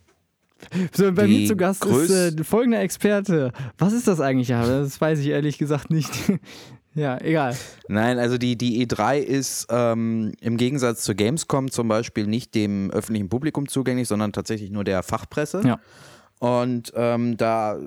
So, 0.94 1.12
bei 1.12 1.28
die 1.28 1.42
mir 1.42 1.48
zu 1.48 1.56
Gast 1.56 1.86
ist 1.86 2.10
äh, 2.10 2.44
folgender 2.44 2.80
Experte. 2.80 3.52
Was 3.78 3.94
ist 3.94 4.08
das 4.08 4.20
eigentlich? 4.22 4.48
Ja, 4.48 4.66
das 4.66 5.00
weiß 5.00 5.20
ich 5.20 5.28
ehrlich 5.28 5.58
gesagt 5.58 5.90
nicht. 5.90 6.12
Ja, 6.96 7.20
egal. 7.20 7.58
Nein, 7.90 8.20
also 8.20 8.38
die, 8.38 8.58
die 8.58 8.88
E3 8.88 9.18
ist 9.18 9.68
ähm, 9.70 10.32
im 10.40 10.56
Gegensatz 10.56 11.04
zur 11.04 11.16
Gamescom 11.16 11.70
zum 11.70 11.90
Beispiel 11.90 12.26
nicht 12.26 12.56
dem 12.56 12.90
öffentlichen 12.90 13.28
Publikum 13.28 13.68
zugänglich, 13.68 14.08
sondern 14.08 14.32
tatsächlich 14.32 14.72
nur 14.72 14.86
der 14.86 15.04
Fachpresse. 15.04 15.62
Ja. 15.66 15.80
Und 16.40 16.94
ähm, 16.96 17.36
da 17.36 17.78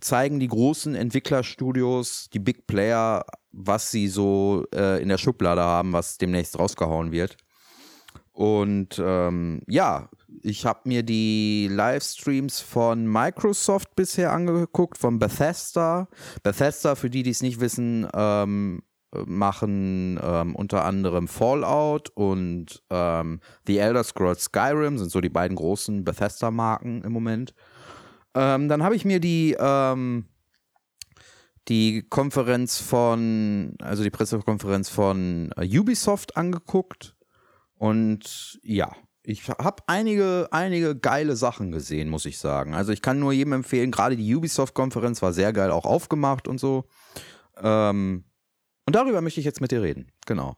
zeigen 0.00 0.40
die 0.40 0.48
großen 0.48 0.96
Entwicklerstudios, 0.96 2.30
die 2.32 2.40
Big 2.40 2.66
Player, 2.66 3.24
was 3.52 3.92
sie 3.92 4.08
so 4.08 4.64
äh, 4.74 5.00
in 5.00 5.08
der 5.08 5.18
Schublade 5.18 5.62
haben, 5.62 5.92
was 5.92 6.18
demnächst 6.18 6.58
rausgehauen 6.58 7.12
wird. 7.12 7.36
Und 8.32 9.00
ähm, 9.04 9.62
ja, 9.68 10.08
ich 10.42 10.66
habe 10.66 10.80
mir 10.84 11.02
die 11.02 11.68
Livestreams 11.70 12.60
von 12.60 13.06
Microsoft 13.06 13.94
bisher 13.96 14.32
angeguckt, 14.32 14.98
von 14.98 15.18
Bethesda. 15.18 16.08
Bethesda, 16.42 16.94
für 16.94 17.10
die, 17.10 17.22
die 17.22 17.30
es 17.30 17.42
nicht 17.42 17.60
wissen, 17.60 18.06
ähm, 18.14 18.82
machen 19.26 20.20
ähm, 20.22 20.54
unter 20.54 20.84
anderem 20.84 21.28
Fallout 21.28 22.10
und 22.10 22.82
ähm, 22.90 23.40
The 23.66 23.78
Elder 23.78 24.04
Scrolls 24.04 24.44
Skyrim, 24.44 24.98
sind 24.98 25.10
so 25.10 25.20
die 25.20 25.30
beiden 25.30 25.56
großen 25.56 26.04
Bethesda-Marken 26.04 27.02
im 27.02 27.12
Moment. 27.12 27.54
Ähm, 28.34 28.68
dann 28.68 28.82
habe 28.82 28.96
ich 28.96 29.06
mir 29.06 29.20
die, 29.20 29.56
ähm, 29.58 30.26
die 31.68 32.02
Konferenz 32.02 32.78
von, 32.78 33.74
also 33.80 34.02
die 34.02 34.10
Pressekonferenz 34.10 34.90
von 34.90 35.52
äh, 35.56 35.78
Ubisoft 35.78 36.36
angeguckt. 36.36 37.16
Und 37.78 38.58
ja, 38.62 38.94
ich 39.28 39.46
habe 39.46 39.82
einige, 39.86 40.48
einige 40.52 40.96
geile 40.96 41.36
Sachen 41.36 41.70
gesehen, 41.70 42.08
muss 42.08 42.24
ich 42.24 42.38
sagen. 42.38 42.74
Also 42.74 42.92
ich 42.92 43.02
kann 43.02 43.20
nur 43.20 43.32
jedem 43.32 43.52
empfehlen, 43.52 43.90
gerade 43.90 44.16
die 44.16 44.34
Ubisoft-Konferenz 44.34 45.20
war 45.20 45.34
sehr 45.34 45.52
geil 45.52 45.70
auch 45.70 45.84
aufgemacht 45.84 46.48
und 46.48 46.58
so. 46.58 46.84
Ähm, 47.62 48.24
und 48.86 48.96
darüber 48.96 49.20
möchte 49.20 49.40
ich 49.40 49.46
jetzt 49.46 49.60
mit 49.60 49.70
dir 49.70 49.82
reden. 49.82 50.10
Genau. 50.26 50.56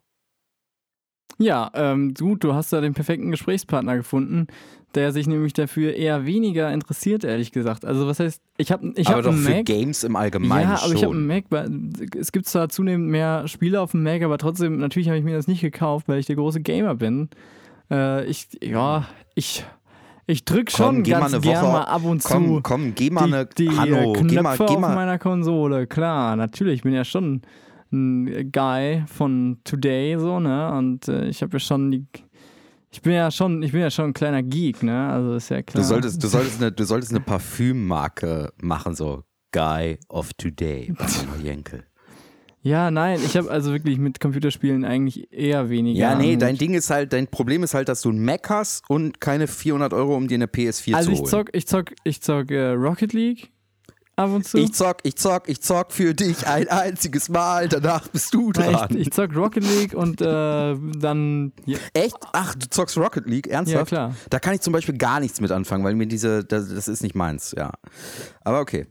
Ja, 1.38 1.70
ähm, 1.74 2.14
gut, 2.14 2.44
du 2.44 2.54
hast 2.54 2.72
da 2.72 2.80
den 2.80 2.94
perfekten 2.94 3.32
Gesprächspartner 3.32 3.96
gefunden, 3.96 4.46
der 4.94 5.10
sich 5.10 5.26
nämlich 5.26 5.52
dafür 5.52 5.94
eher 5.94 6.24
weniger 6.24 6.72
interessiert, 6.72 7.24
ehrlich 7.24 7.50
gesagt. 7.50 7.84
Also 7.84 8.06
was 8.06 8.20
heißt, 8.20 8.40
ich 8.56 8.70
habe 8.70 8.92
ich 8.94 9.08
aber 9.08 9.16
hab 9.16 9.24
doch 9.24 9.32
einen 9.32 9.42
für 9.42 9.50
Mac. 9.50 9.64
Games 9.64 10.04
im 10.04 10.14
Allgemeinen 10.14 10.70
ja, 10.70 10.76
aber 10.76 10.88
schon. 10.88 10.96
ich 10.96 11.02
habe 11.02 11.14
einen 11.14 11.26
Mac. 11.26 12.14
Es 12.14 12.30
gibt 12.30 12.46
zwar 12.46 12.68
zunehmend 12.68 13.08
mehr 13.08 13.48
Spiele 13.48 13.80
auf 13.80 13.92
dem 13.92 14.04
Mac, 14.04 14.22
aber 14.22 14.38
trotzdem, 14.38 14.78
natürlich 14.78 15.08
habe 15.08 15.18
ich 15.18 15.24
mir 15.24 15.34
das 15.34 15.48
nicht 15.48 15.60
gekauft, 15.60 16.06
weil 16.06 16.20
ich 16.20 16.26
der 16.26 16.36
große 16.36 16.60
Gamer 16.60 16.94
bin. 16.94 17.30
Äh, 17.90 18.24
ich, 18.26 18.48
ja, 18.62 19.06
ich, 19.34 19.64
ich 20.26 20.44
drück 20.44 20.70
schon 20.70 20.96
Komm, 20.96 21.02
geh 21.02 21.12
mal 21.12 21.30
ganz 21.30 21.44
Woche- 21.44 21.62
mal 21.62 21.82
ab 21.84 22.04
und 22.04 22.22
komm, 22.22 22.46
zu 22.56 22.60
komm, 22.62 22.94
geh 22.94 23.10
mal 23.10 23.26
die, 23.26 23.34
eine 23.34 23.46
die 23.46 23.70
Hanno, 23.70 24.14
äh, 24.14 24.22
geh 24.22 24.28
Knöpfe 24.28 24.42
mal, 24.42 24.56
geh 24.58 24.64
auf 24.64 24.78
mal. 24.80 24.94
meiner 24.94 25.18
Konsole. 25.18 25.86
Klar, 25.86 26.36
natürlich, 26.36 26.74
ich 26.76 26.82
bin 26.82 26.92
ja 26.92 27.04
schon 27.04 27.42
ein 27.92 28.50
Guy 28.52 29.02
von 29.06 29.58
Today 29.64 30.16
so, 30.18 30.38
ne? 30.38 30.72
Und 30.72 31.08
äh, 31.08 31.26
ich 31.28 31.42
habe 31.42 31.54
ja 31.54 31.58
schon 31.58 31.90
die 31.90 32.06
ich 32.92 33.02
bin 33.02 33.12
ja 33.12 33.30
schon, 33.30 33.62
ich 33.62 33.70
bin 33.70 33.82
ja 33.82 33.90
schon 33.90 34.06
ein 34.06 34.12
kleiner 34.12 34.42
Geek, 34.42 34.82
ne? 34.82 35.08
Also 35.10 35.34
ist 35.34 35.48
ja 35.48 35.62
klar. 35.62 35.80
Du 35.82 35.86
solltest, 35.88 36.22
du 36.22 36.26
solltest 36.26 36.60
eine, 36.60 36.72
du 36.72 36.84
solltest 36.84 37.12
eine 37.12 37.20
Parfümmarke 37.20 38.52
machen, 38.60 38.94
so 38.96 39.22
Guy 39.52 39.98
of 40.08 40.32
Today 40.34 40.92
Hanno 40.98 41.36
Jenkel. 41.42 41.84
Ja, 42.62 42.90
nein, 42.90 43.20
ich 43.24 43.36
habe 43.36 43.50
also 43.50 43.72
wirklich 43.72 43.98
mit 43.98 44.20
Computerspielen 44.20 44.84
eigentlich 44.84 45.32
eher 45.32 45.70
weniger. 45.70 45.98
Ja, 45.98 46.14
nee, 46.14 46.36
dein. 46.36 46.58
Ding 46.58 46.74
ist 46.74 46.90
halt, 46.90 47.12
dein 47.12 47.26
Problem 47.26 47.62
ist 47.62 47.72
halt, 47.74 47.88
dass 47.88 48.02
du 48.02 48.10
einen 48.10 48.24
Mac 48.24 48.50
hast 48.50 48.82
und 48.88 49.20
keine 49.20 49.46
400 49.46 49.94
Euro, 49.94 50.14
um 50.16 50.28
dir 50.28 50.34
eine 50.34 50.46
PS4 50.46 50.94
Also 50.94 51.08
zu 51.08 51.12
ich 51.12 51.18
holen. 51.20 51.30
zock, 51.30 51.48
ich 51.52 51.66
zock, 51.66 51.86
ich 52.04 52.20
zock 52.20 52.50
äh, 52.50 52.70
Rocket 52.72 53.12
League 53.14 53.50
ab 54.16 54.30
und 54.30 54.46
zu. 54.46 54.58
ich 54.58 54.74
zock, 54.74 54.98
ich 55.04 55.16
zock, 55.16 55.48
ich 55.48 55.62
zock 55.62 55.92
für 55.92 56.12
dich 56.14 56.46
ein 56.46 56.68
einziges 56.68 57.30
Mal, 57.30 57.66
danach 57.68 58.06
bist 58.08 58.34
du 58.34 58.52
dran. 58.52 58.88
ich, 58.90 59.06
ich 59.06 59.10
zock 59.12 59.34
Rocket 59.34 59.64
League 59.64 59.94
und 59.94 60.20
äh, 60.20 60.24
dann 60.98 61.52
ja, 61.64 61.78
Echt? 61.94 62.16
Ach, 62.34 62.54
du 62.54 62.68
zockst 62.68 62.98
Rocket 62.98 63.26
League? 63.26 63.46
Ernsthaft? 63.46 63.90
ja 63.92 63.96
klar. 64.08 64.16
Da 64.28 64.38
kann 64.38 64.52
ich 64.54 64.60
zum 64.60 64.74
Beispiel 64.74 64.98
gar 64.98 65.20
nichts 65.20 65.40
mit 65.40 65.50
anfangen, 65.50 65.82
weil 65.82 65.94
mir 65.94 66.06
diese, 66.06 66.44
das, 66.44 66.68
das 66.68 66.88
ist 66.88 67.02
nicht 67.02 67.14
meins, 67.14 67.54
ja. 67.56 67.72
Aber 68.42 68.60
okay. 68.60 68.86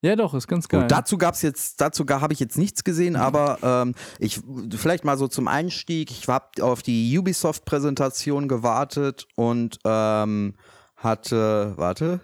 Ja, 0.00 0.14
doch, 0.14 0.32
ist 0.34 0.46
ganz 0.46 0.68
geil. 0.68 0.82
Gut, 0.82 0.92
dazu 0.92 1.18
gab's 1.18 1.42
jetzt, 1.42 1.80
dazu 1.80 2.04
habe 2.08 2.32
ich 2.32 2.38
jetzt 2.38 2.56
nichts 2.56 2.84
gesehen, 2.84 3.16
aber 3.16 3.58
ähm, 3.62 3.94
ich 4.20 4.40
vielleicht 4.76 5.04
mal 5.04 5.18
so 5.18 5.26
zum 5.26 5.48
Einstieg. 5.48 6.10
Ich 6.12 6.28
habe 6.28 6.62
auf 6.62 6.82
die 6.82 7.18
Ubisoft-Präsentation 7.18 8.46
gewartet 8.46 9.26
und 9.34 9.78
ähm, 9.84 10.54
hatte, 10.96 11.72
warte, 11.76 12.20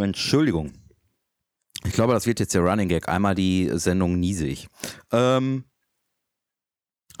Entschuldigung. 0.00 0.72
Ich 1.84 1.92
glaube, 1.92 2.12
das 2.12 2.26
wird 2.26 2.40
jetzt 2.40 2.54
der 2.54 2.62
Running 2.62 2.88
Gag. 2.88 3.08
Einmal 3.08 3.34
die 3.34 3.70
Sendung 3.74 4.18
niesig. 4.18 4.66
Ähm, 5.12 5.64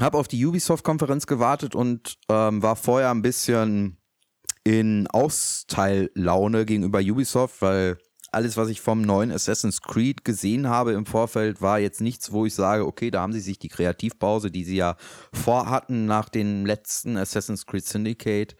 habe 0.00 0.18
auf 0.18 0.28
die 0.28 0.44
Ubisoft-Konferenz 0.44 1.26
gewartet 1.26 1.74
und 1.74 2.18
ähm, 2.28 2.62
war 2.62 2.76
vorher 2.76 3.10
ein 3.10 3.22
bisschen 3.22 3.98
in 4.64 5.06
Austeillaune 5.08 6.66
gegenüber 6.66 6.98
Ubisoft, 6.98 7.62
weil 7.62 7.98
alles, 8.32 8.56
was 8.56 8.68
ich 8.68 8.80
vom 8.80 9.02
neuen 9.02 9.32
Assassin's 9.32 9.80
Creed 9.82 10.24
gesehen 10.24 10.68
habe 10.68 10.92
im 10.92 11.06
Vorfeld, 11.06 11.62
war 11.62 11.78
jetzt 11.78 12.00
nichts, 12.00 12.32
wo 12.32 12.46
ich 12.46 12.54
sage, 12.54 12.86
okay, 12.86 13.10
da 13.10 13.20
haben 13.20 13.32
sie 13.32 13.40
sich 13.40 13.58
die 13.58 13.68
Kreativpause, 13.68 14.50
die 14.50 14.64
sie 14.64 14.76
ja 14.76 14.96
vorhatten 15.32 16.06
nach 16.06 16.28
dem 16.28 16.66
letzten 16.66 17.16
Assassin's 17.16 17.66
Creed 17.66 17.86
Syndicate, 17.86 18.56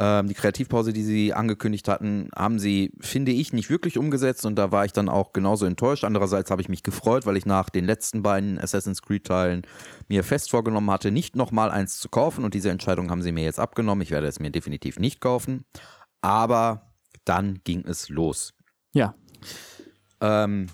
ähm, 0.00 0.28
die 0.28 0.34
Kreativpause, 0.34 0.94
die 0.94 1.02
sie 1.02 1.34
angekündigt 1.34 1.86
hatten, 1.86 2.30
haben 2.34 2.58
sie, 2.58 2.90
finde 3.00 3.32
ich, 3.32 3.52
nicht 3.52 3.68
wirklich 3.68 3.98
umgesetzt 3.98 4.46
und 4.46 4.56
da 4.56 4.72
war 4.72 4.86
ich 4.86 4.92
dann 4.92 5.10
auch 5.10 5.34
genauso 5.34 5.66
enttäuscht. 5.66 6.04
Andererseits 6.04 6.50
habe 6.50 6.62
ich 6.62 6.70
mich 6.70 6.82
gefreut, 6.82 7.26
weil 7.26 7.36
ich 7.36 7.44
nach 7.44 7.68
den 7.68 7.84
letzten 7.84 8.22
beiden 8.22 8.58
Assassin's 8.58 9.02
Creed-Teilen 9.02 9.62
mir 10.08 10.24
fest 10.24 10.50
vorgenommen 10.50 10.90
hatte, 10.90 11.10
nicht 11.10 11.36
nochmal 11.36 11.70
eins 11.70 12.00
zu 12.00 12.08
kaufen 12.08 12.44
und 12.44 12.54
diese 12.54 12.70
Entscheidung 12.70 13.10
haben 13.10 13.22
sie 13.22 13.30
mir 13.30 13.44
jetzt 13.44 13.60
abgenommen. 13.60 14.02
Ich 14.02 14.10
werde 14.10 14.26
es 14.26 14.40
mir 14.40 14.50
definitiv 14.50 14.98
nicht 14.98 15.20
kaufen. 15.20 15.64
Aber 16.22 16.94
dann 17.24 17.60
ging 17.64 17.84
es 17.86 18.08
los. 18.08 18.54
Ja. 18.92 19.14
Ähm, 20.20 20.66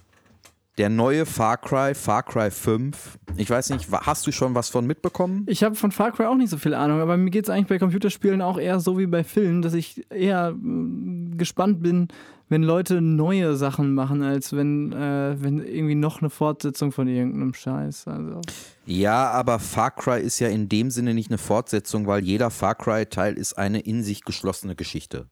der 0.79 0.91
neue 0.91 1.25
Far 1.25 1.57
Cry, 1.57 1.95
Far 1.95 2.23
Cry 2.23 2.51
5. 2.51 3.19
Ich 3.39 3.49
weiß 3.49 3.71
nicht, 3.71 3.91
hast 3.91 4.27
du 4.27 4.33
schon 4.33 4.55
was 4.55 4.69
von 4.69 4.87
mitbekommen? 4.87 5.45
Ich 5.47 5.65
habe 5.65 5.75
von 5.75 5.91
Far 5.91 6.13
Cry 6.13 6.27
auch 6.27 6.35
nicht 6.35 6.51
so 6.51 6.59
viel 6.59 6.75
Ahnung, 6.75 7.01
aber 7.01 7.17
mir 7.17 7.31
geht 7.31 7.45
es 7.45 7.51
eigentlich 7.51 7.69
bei 7.69 7.79
Computerspielen 7.79 8.43
auch 8.43 8.59
eher 8.59 8.79
so 8.79 8.99
wie 8.99 9.07
bei 9.07 9.25
Filmen, 9.25 9.63
dass 9.63 9.73
ich 9.73 10.05
eher 10.11 10.53
mm, 10.53 11.39
gespannt 11.39 11.83
bin, 11.83 12.09
wenn 12.49 12.63
Leute 12.63 13.01
neue 13.01 13.57
Sachen 13.57 13.95
machen, 13.95 14.23
als 14.23 14.55
wenn, 14.55 14.93
äh, 14.93 15.37
wenn 15.39 15.61
irgendwie 15.61 15.95
noch 15.95 16.21
eine 16.21 16.29
Fortsetzung 16.29 16.93
von 16.93 17.09
irgendeinem 17.09 17.55
Scheiß. 17.55 18.07
Also. 18.07 18.43
Ja, 18.85 19.31
aber 19.31 19.59
Far 19.59 19.93
Cry 19.93 20.21
ist 20.21 20.39
ja 20.41 20.49
in 20.49 20.69
dem 20.69 20.91
Sinne 20.91 21.15
nicht 21.15 21.31
eine 21.31 21.39
Fortsetzung, 21.39 22.07
weil 22.07 22.23
jeder 22.23 22.51
Far 22.51 22.75
Cry-Teil 22.75 23.35
ist 23.35 23.57
eine 23.57 23.81
in 23.81 24.03
sich 24.03 24.25
geschlossene 24.25 24.77
Geschichte. 24.77 25.27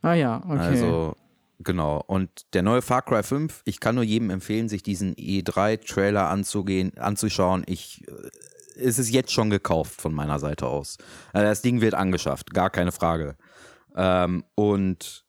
Ah 0.00 0.14
ja, 0.14 0.42
okay. 0.46 0.58
Also, 0.58 1.16
genau. 1.60 2.02
Und 2.06 2.54
der 2.54 2.62
neue 2.62 2.82
Far 2.82 3.02
Cry 3.02 3.22
5, 3.22 3.62
ich 3.64 3.80
kann 3.80 3.94
nur 3.94 4.04
jedem 4.04 4.30
empfehlen, 4.30 4.68
sich 4.68 4.82
diesen 4.82 5.14
E3-Trailer 5.14 6.28
anzugehen, 6.28 6.96
anzuschauen. 6.98 7.64
Ich, 7.66 8.06
äh, 8.08 8.30
es 8.80 8.98
ist 8.98 9.10
jetzt 9.10 9.32
schon 9.32 9.50
gekauft 9.50 10.00
von 10.00 10.14
meiner 10.14 10.38
Seite 10.38 10.66
aus. 10.66 10.98
Also 11.32 11.46
das 11.46 11.62
Ding 11.62 11.80
wird 11.80 11.94
angeschafft, 11.94 12.52
gar 12.52 12.70
keine 12.70 12.92
Frage. 12.92 13.36
Ähm, 13.94 14.44
und 14.54 15.24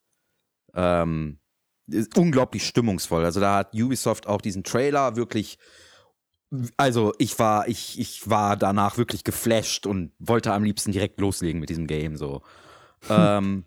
ähm, 0.74 1.40
ist 1.88 2.18
unglaublich 2.18 2.66
stimmungsvoll. 2.66 3.26
Also 3.26 3.40
da 3.40 3.58
hat 3.58 3.74
Ubisoft 3.74 4.28
auch 4.28 4.42
diesen 4.42 4.64
Trailer 4.64 5.16
wirklich 5.16 5.58
also 6.78 7.14
ich 7.18 7.40
war, 7.40 7.68
ich, 7.68 8.00
ich 8.00 8.30
war 8.30 8.58
danach 8.58 8.98
wirklich 8.98 9.24
geflasht 9.24 9.86
und 9.88 10.12
wollte 10.20 10.52
am 10.52 10.64
liebsten 10.64 10.92
direkt 10.92 11.20
loslegen 11.20 11.60
mit 11.60 11.70
diesem 11.70 11.88
Game 11.88 12.18
so. 12.18 12.42
ähm, 13.10 13.64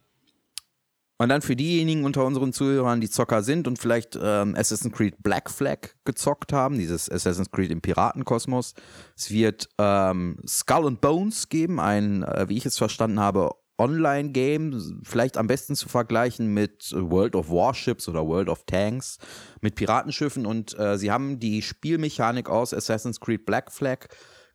und 1.19 1.29
dann 1.29 1.43
für 1.43 1.55
diejenigen 1.55 2.05
unter 2.05 2.25
unseren 2.25 2.53
Zuhörern, 2.53 3.01
die 3.01 3.09
Zocker 3.09 3.43
sind 3.43 3.69
und 3.69 3.79
vielleicht 3.79 4.19
ähm, 4.21 4.55
Assassin's 4.57 4.95
Creed 4.95 5.23
Black 5.23 5.51
Flag 5.51 5.79
gezockt 6.05 6.53
haben, 6.53 6.79
dieses 6.79 7.11
Assassin's 7.11 7.51
Creed 7.51 7.71
im 7.71 7.81
Piratenkosmos. 7.81 8.75
Es 9.17 9.31
wird 9.31 9.69
ähm, 9.79 10.39
Skull 10.47 10.87
and 10.87 11.01
Bones 11.01 11.49
geben, 11.49 11.79
ein, 11.79 12.25
äh, 12.25 12.49
wie 12.49 12.57
ich 12.57 12.67
es 12.67 12.79
verstanden 12.79 13.21
habe, 13.21 13.51
Online-Game, 13.79 15.03
vielleicht 15.03 15.37
am 15.37 15.47
besten 15.47 15.75
zu 15.75 15.89
vergleichen 15.89 16.53
mit 16.53 16.93
World 16.93 17.35
of 17.35 17.51
Warships 17.51 18.09
oder 18.09 18.25
World 18.27 18.49
of 18.49 18.65
Tanks, 18.67 19.19
mit 19.61 19.75
Piratenschiffen. 19.75 20.47
Und 20.47 20.79
äh, 20.79 20.97
sie 20.97 21.11
haben 21.11 21.41
die 21.41 21.61
Spielmechanik 21.62 22.49
aus 22.49 22.73
Assassin's 22.73 23.21
Creed 23.21 23.47
Black 23.47 23.73
Flag 23.73 24.07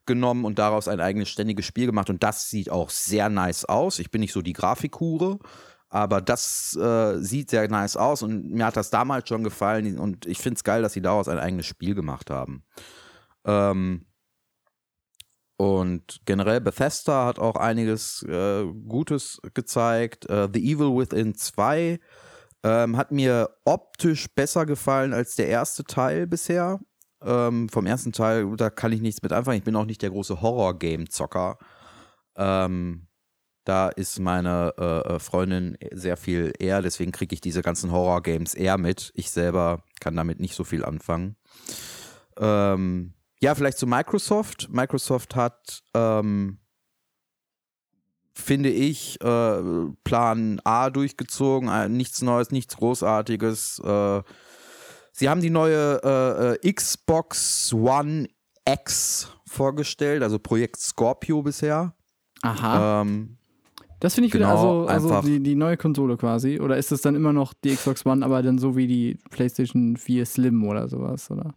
genommen 0.06 0.44
und 0.44 0.58
daraus 0.58 0.88
ein 0.88 1.00
eigenes 1.00 1.28
ständiges 1.28 1.66
Spiel 1.66 1.86
gemacht. 1.86 2.10
Und 2.10 2.22
das 2.22 2.48
sieht 2.48 2.70
auch 2.70 2.90
sehr 2.90 3.28
nice 3.28 3.64
aus. 3.66 3.98
Ich 3.98 4.10
bin 4.10 4.20
nicht 4.20 4.32
so 4.32 4.42
die 4.42 4.54
Grafikhure, 4.54 5.38
aber 5.90 6.20
das 6.20 6.76
äh, 6.76 7.18
sieht 7.18 7.50
sehr 7.50 7.68
nice 7.68 7.96
aus 7.96 8.22
und 8.22 8.50
mir 8.50 8.66
hat 8.66 8.76
das 8.76 8.90
damals 8.90 9.28
schon 9.28 9.42
gefallen 9.44 9.98
und 9.98 10.24
ich 10.24 10.38
finde 10.38 10.56
es 10.56 10.64
geil, 10.64 10.82
dass 10.82 10.92
sie 10.92 11.02
daraus 11.02 11.28
ein 11.28 11.38
eigenes 11.38 11.66
Spiel 11.66 11.94
gemacht 11.94 12.30
haben. 12.30 12.64
Ähm, 13.44 14.06
und 15.56 16.22
generell 16.24 16.60
Bethesda 16.60 17.26
hat 17.26 17.38
auch 17.38 17.56
einiges 17.56 18.22
äh, 18.22 18.64
Gutes 18.88 19.42
gezeigt. 19.52 20.30
Äh, 20.30 20.48
The 20.50 20.72
Evil 20.72 20.96
Within 20.96 21.34
2 21.34 21.98
ähm, 22.62 22.96
hat 22.96 23.10
mir 23.10 23.50
optisch 23.64 24.28
besser 24.34 24.64
gefallen 24.64 25.12
als 25.12 25.34
der 25.34 25.48
erste 25.48 25.84
Teil 25.84 26.26
bisher. 26.26 26.80
Ähm, 27.22 27.68
vom 27.68 27.84
ersten 27.84 28.12
Teil, 28.12 28.56
da 28.56 28.70
kann 28.70 28.92
ich 28.92 29.02
nichts 29.02 29.22
mit 29.22 29.32
anfangen. 29.32 29.58
Ich 29.58 29.64
bin 29.64 29.76
auch 29.76 29.84
nicht 29.84 30.00
der 30.00 30.10
große 30.10 30.40
Horror-Game-Zocker. 30.40 31.58
Ähm, 32.36 33.06
da 33.64 33.88
ist 33.88 34.18
meine 34.18 34.74
äh, 34.78 35.14
äh 35.14 35.18
Freundin 35.18 35.76
sehr 35.92 36.16
viel 36.16 36.52
eher, 36.58 36.82
deswegen 36.82 37.12
kriege 37.12 37.34
ich 37.34 37.40
diese 37.40 37.62
ganzen 37.62 37.92
Horror-Games 37.92 38.54
eher 38.54 38.78
mit. 38.78 39.12
Ich 39.14 39.30
selber 39.30 39.84
kann 40.00 40.16
damit 40.16 40.40
nicht 40.40 40.54
so 40.54 40.64
viel 40.64 40.84
anfangen. 40.84 41.36
Ähm, 42.38 43.14
ja, 43.40 43.54
vielleicht 43.54 43.78
zu 43.78 43.86
Microsoft. 43.86 44.68
Microsoft 44.70 45.36
hat, 45.36 45.82
ähm, 45.94 46.58
finde 48.32 48.70
ich, 48.70 49.20
äh, 49.20 49.62
Plan 50.04 50.60
A 50.64 50.90
durchgezogen. 50.90 51.68
Äh, 51.68 51.88
nichts 51.88 52.22
Neues, 52.22 52.50
nichts 52.50 52.76
Großartiges. 52.76 53.80
Äh, 53.84 54.22
sie 55.12 55.28
haben 55.28 55.40
die 55.40 55.50
neue 55.50 56.58
Xbox 56.64 57.72
One 57.72 58.28
X 58.66 59.28
vorgestellt, 59.46 60.22
also 60.22 60.38
Projekt 60.38 60.78
Scorpio 60.78 61.42
bisher. 61.42 61.94
Aha. 62.42 63.02
Ähm, 63.02 63.38
das 64.00 64.14
finde 64.14 64.26
ich 64.26 64.32
genau, 64.32 64.84
wieder 64.84 64.92
also, 64.92 65.10
also 65.10 65.28
die, 65.28 65.40
die 65.40 65.54
neue 65.54 65.76
Konsole 65.76 66.16
quasi. 66.16 66.58
Oder 66.58 66.78
ist 66.78 66.90
es 66.90 67.02
dann 67.02 67.14
immer 67.14 67.32
noch 67.32 67.52
die 67.52 67.74
Xbox 67.74 68.04
One, 68.06 68.24
aber 68.24 68.42
dann 68.42 68.58
so 68.58 68.76
wie 68.76 68.86
die 68.86 69.18
PlayStation 69.30 69.96
4 69.96 70.26
Slim 70.26 70.66
oder 70.66 70.88
sowas, 70.88 71.30
oder? 71.30 71.54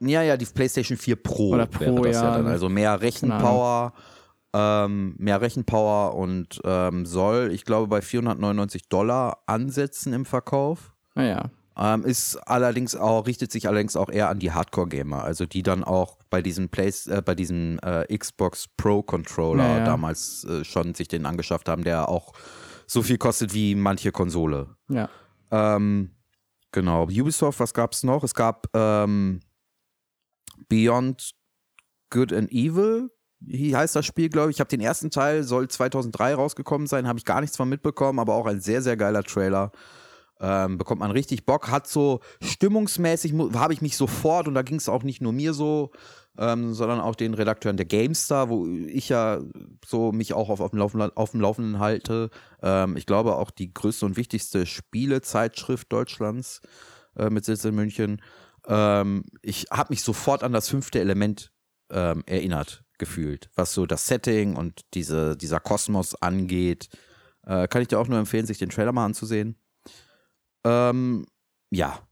Ja, 0.00 0.22
ja, 0.22 0.36
die 0.36 0.46
PlayStation 0.46 0.96
4 0.96 1.16
Pro, 1.16 1.50
oder 1.50 1.66
Pro 1.66 1.80
wäre 1.80 2.02
das 2.02 2.16
ja, 2.16 2.24
ja 2.24 2.36
dann. 2.38 2.46
Also 2.46 2.68
mehr 2.68 3.00
Rechenpower, 3.00 3.92
ähm, 4.52 5.14
mehr 5.18 5.40
Rechenpower 5.40 6.14
und 6.14 6.60
ähm, 6.64 7.04
soll, 7.04 7.50
ich 7.52 7.64
glaube, 7.64 7.88
bei 7.88 8.00
499 8.00 8.88
Dollar 8.88 9.38
ansetzen 9.46 10.12
im 10.12 10.24
Verkauf. 10.24 10.92
Naja. 11.14 11.50
Ah, 11.74 11.94
ähm, 11.94 12.04
ist 12.04 12.36
allerdings 12.36 12.94
auch, 12.94 13.26
richtet 13.26 13.50
sich 13.50 13.66
allerdings 13.66 13.96
auch 13.96 14.10
eher 14.10 14.28
an 14.28 14.38
die 14.38 14.52
Hardcore-Gamer, 14.52 15.24
also 15.24 15.46
die 15.46 15.62
dann 15.62 15.82
auch 15.84 16.18
bei 16.32 16.40
diesem 16.40 16.70
Place, 16.70 17.06
äh, 17.08 17.22
bei 17.24 17.34
diesem 17.34 17.78
äh, 17.82 18.06
Xbox 18.16 18.66
Pro 18.78 19.02
Controller 19.02 19.68
ja, 19.68 19.78
ja. 19.78 19.84
damals 19.84 20.44
äh, 20.44 20.64
schon 20.64 20.94
sich 20.94 21.06
den 21.06 21.26
angeschafft 21.26 21.68
haben, 21.68 21.84
der 21.84 22.08
auch 22.08 22.32
so 22.86 23.02
viel 23.02 23.18
kostet 23.18 23.52
wie 23.52 23.74
manche 23.74 24.12
Konsole. 24.12 24.74
Ja. 24.88 25.10
Ähm, 25.50 26.10
genau. 26.72 27.04
Ubisoft, 27.04 27.60
was 27.60 27.74
gab 27.74 27.92
es 27.92 28.02
noch? 28.02 28.24
Es 28.24 28.34
gab 28.34 28.66
ähm, 28.74 29.40
Beyond 30.68 31.34
Good 32.08 32.32
and 32.32 32.50
Evil, 32.50 33.10
wie 33.40 33.76
heißt 33.76 33.94
das 33.94 34.06
Spiel, 34.06 34.30
glaube 34.30 34.50
ich. 34.50 34.56
Ich 34.56 34.60
habe 34.60 34.68
den 34.68 34.80
ersten 34.80 35.10
Teil, 35.10 35.42
soll 35.42 35.68
2003 35.68 36.34
rausgekommen 36.34 36.86
sein, 36.86 37.06
habe 37.06 37.18
ich 37.18 37.26
gar 37.26 37.42
nichts 37.42 37.58
von 37.58 37.68
mitbekommen, 37.68 38.18
aber 38.18 38.34
auch 38.34 38.46
ein 38.46 38.60
sehr, 38.60 38.80
sehr 38.80 38.96
geiler 38.96 39.22
Trailer. 39.22 39.70
Ähm, 40.44 40.76
bekommt 40.76 40.98
man 40.98 41.12
richtig 41.12 41.46
Bock, 41.46 41.70
hat 41.70 41.86
so 41.86 42.18
stimmungsmäßig, 42.42 43.32
habe 43.54 43.74
ich 43.74 43.80
mich 43.80 43.96
sofort, 43.96 44.48
und 44.48 44.54
da 44.54 44.62
ging 44.62 44.76
es 44.76 44.88
auch 44.88 45.04
nicht 45.04 45.22
nur 45.22 45.32
mir 45.32 45.54
so, 45.54 45.92
ähm, 46.36 46.74
sondern 46.74 47.00
auch 47.00 47.14
den 47.14 47.34
Redakteuren 47.34 47.76
der 47.76 47.86
GameStar, 47.86 48.48
wo 48.48 48.66
ich 48.66 49.08
ja 49.08 49.40
so 49.86 50.10
mich 50.10 50.34
auch 50.34 50.48
auf, 50.48 50.60
auf, 50.60 50.70
dem, 50.70 50.80
Laufenden, 50.80 51.16
auf 51.16 51.30
dem 51.30 51.40
Laufenden 51.40 51.78
halte. 51.78 52.30
Ähm, 52.60 52.96
ich 52.96 53.06
glaube 53.06 53.36
auch 53.36 53.52
die 53.52 53.72
größte 53.72 54.04
und 54.04 54.16
wichtigste 54.16 54.66
Spielezeitschrift 54.66 55.92
Deutschlands 55.92 56.60
äh, 57.16 57.30
mit 57.30 57.44
Sitz 57.44 57.64
in 57.64 57.76
München. 57.76 58.20
Ähm, 58.66 59.24
ich 59.42 59.66
habe 59.70 59.92
mich 59.92 60.02
sofort 60.02 60.42
an 60.42 60.52
das 60.52 60.68
fünfte 60.68 60.98
Element 60.98 61.52
ähm, 61.90 62.24
erinnert 62.26 62.82
gefühlt, 62.98 63.48
was 63.54 63.74
so 63.74 63.86
das 63.86 64.06
Setting 64.06 64.56
und 64.56 64.80
diese, 64.94 65.36
dieser 65.36 65.60
Kosmos 65.60 66.14
angeht. 66.14 66.88
Äh, 67.44 67.68
kann 67.68 67.82
ich 67.82 67.88
dir 67.88 67.98
auch 67.98 68.08
nur 68.08 68.18
empfehlen, 68.18 68.46
sich 68.46 68.58
den 68.58 68.70
Trailer 68.70 68.92
mal 68.92 69.04
anzusehen. 69.04 69.56
Ähm, 70.64 71.26
ja. 71.70 72.06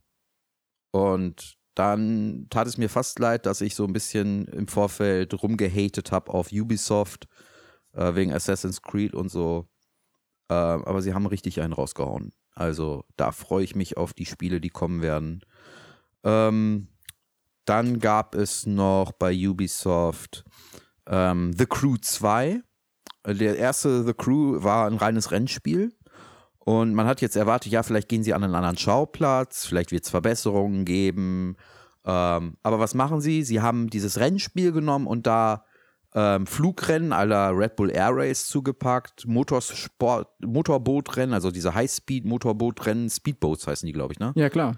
Und 0.92 1.56
dann 1.74 2.46
tat 2.50 2.66
es 2.66 2.78
mir 2.78 2.88
fast 2.88 3.18
leid, 3.18 3.46
dass 3.46 3.60
ich 3.60 3.74
so 3.74 3.84
ein 3.84 3.92
bisschen 3.92 4.46
im 4.48 4.68
Vorfeld 4.68 5.40
rumgehatet 5.42 6.12
habe 6.12 6.32
auf 6.32 6.52
Ubisoft 6.52 7.26
äh, 7.92 8.14
wegen 8.14 8.32
Assassin's 8.32 8.82
Creed 8.82 9.14
und 9.14 9.30
so. 9.30 9.68
Äh, 10.48 10.54
aber 10.54 11.00
sie 11.00 11.14
haben 11.14 11.26
richtig 11.26 11.60
einen 11.60 11.72
rausgehauen. 11.72 12.32
Also 12.54 13.04
da 13.16 13.32
freue 13.32 13.64
ich 13.64 13.76
mich 13.76 13.96
auf 13.96 14.12
die 14.12 14.26
Spiele, 14.26 14.60
die 14.60 14.70
kommen 14.70 15.00
werden. 15.00 15.42
Ähm, 16.24 16.88
dann 17.64 18.00
gab 18.00 18.34
es 18.34 18.66
noch 18.66 19.12
bei 19.12 19.32
Ubisoft 19.32 20.44
ähm, 21.06 21.52
The 21.56 21.66
Crew 21.66 21.96
2. 21.96 22.62
Der 23.26 23.56
erste 23.56 24.04
The 24.04 24.14
Crew 24.14 24.62
war 24.62 24.86
ein 24.86 24.96
reines 24.96 25.30
Rennspiel. 25.30 25.92
Und 26.70 26.94
man 26.94 27.08
hat 27.08 27.20
jetzt 27.20 27.34
erwartet, 27.34 27.72
ja, 27.72 27.82
vielleicht 27.82 28.08
gehen 28.08 28.22
sie 28.22 28.32
an 28.32 28.44
einen 28.44 28.54
anderen 28.54 28.76
Schauplatz, 28.76 29.66
vielleicht 29.66 29.90
wird 29.90 30.04
es 30.04 30.10
Verbesserungen 30.10 30.84
geben. 30.84 31.56
Ähm, 32.04 32.58
aber 32.62 32.78
was 32.78 32.94
machen 32.94 33.20
sie? 33.20 33.42
Sie 33.42 33.60
haben 33.60 33.90
dieses 33.90 34.20
Rennspiel 34.20 34.70
genommen 34.70 35.08
und 35.08 35.26
da 35.26 35.64
ähm, 36.14 36.46
Flugrennen 36.46 37.12
aller 37.12 37.58
Red 37.58 37.74
Bull 37.74 37.90
Air 37.90 38.10
Race 38.12 38.46
zugepackt, 38.46 39.26
Motorsport, 39.26 40.28
Motorbootrennen, 40.46 41.34
also 41.34 41.50
diese 41.50 41.74
High-Speed-Motorbootrennen, 41.74 43.10
Speedboats 43.10 43.66
heißen 43.66 43.84
die, 43.84 43.92
glaube 43.92 44.12
ich, 44.12 44.20
ne? 44.20 44.30
Ja, 44.36 44.48
klar. 44.48 44.76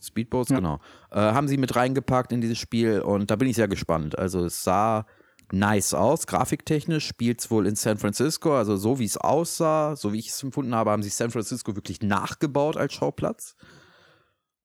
Speedboats, 0.00 0.48
ja. 0.48 0.56
genau. 0.56 0.80
Äh, 1.10 1.18
haben 1.18 1.48
sie 1.48 1.58
mit 1.58 1.76
reingepackt 1.76 2.32
in 2.32 2.40
dieses 2.40 2.56
Spiel 2.56 3.02
und 3.02 3.30
da 3.30 3.36
bin 3.36 3.46
ich 3.46 3.56
sehr 3.56 3.68
gespannt. 3.68 4.18
Also 4.18 4.46
es 4.46 4.64
sah 4.64 5.04
nice 5.52 5.94
aus. 5.94 6.26
Grafiktechnisch 6.26 7.06
spielt 7.06 7.40
es 7.40 7.50
wohl 7.50 7.66
in 7.66 7.76
San 7.76 7.98
Francisco, 7.98 8.56
also 8.56 8.76
so 8.76 8.98
wie 8.98 9.04
es 9.04 9.16
aussah, 9.16 9.96
so 9.96 10.12
wie 10.12 10.18
ich 10.18 10.28
es 10.28 10.42
empfunden 10.42 10.74
habe, 10.74 10.90
haben 10.90 11.02
sie 11.02 11.08
San 11.08 11.30
Francisco 11.30 11.74
wirklich 11.74 12.02
nachgebaut 12.02 12.76
als 12.76 12.94
Schauplatz. 12.94 13.54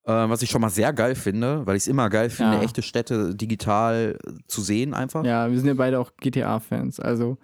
Äh, 0.06 0.12
was 0.12 0.42
ich 0.42 0.50
schon 0.50 0.60
mal 0.60 0.70
sehr 0.70 0.92
geil 0.92 1.14
finde, 1.14 1.66
weil 1.66 1.76
ich 1.76 1.84
es 1.84 1.86
immer 1.86 2.10
geil 2.10 2.28
finde, 2.28 2.56
ja. 2.56 2.62
echte 2.62 2.82
Städte 2.82 3.34
digital 3.34 4.18
zu 4.46 4.60
sehen 4.60 4.92
einfach. 4.92 5.24
Ja, 5.24 5.50
wir 5.50 5.56
sind 5.56 5.66
ja 5.66 5.74
beide 5.74 5.98
auch 5.98 6.10
GTA-Fans, 6.20 7.00
also. 7.00 7.38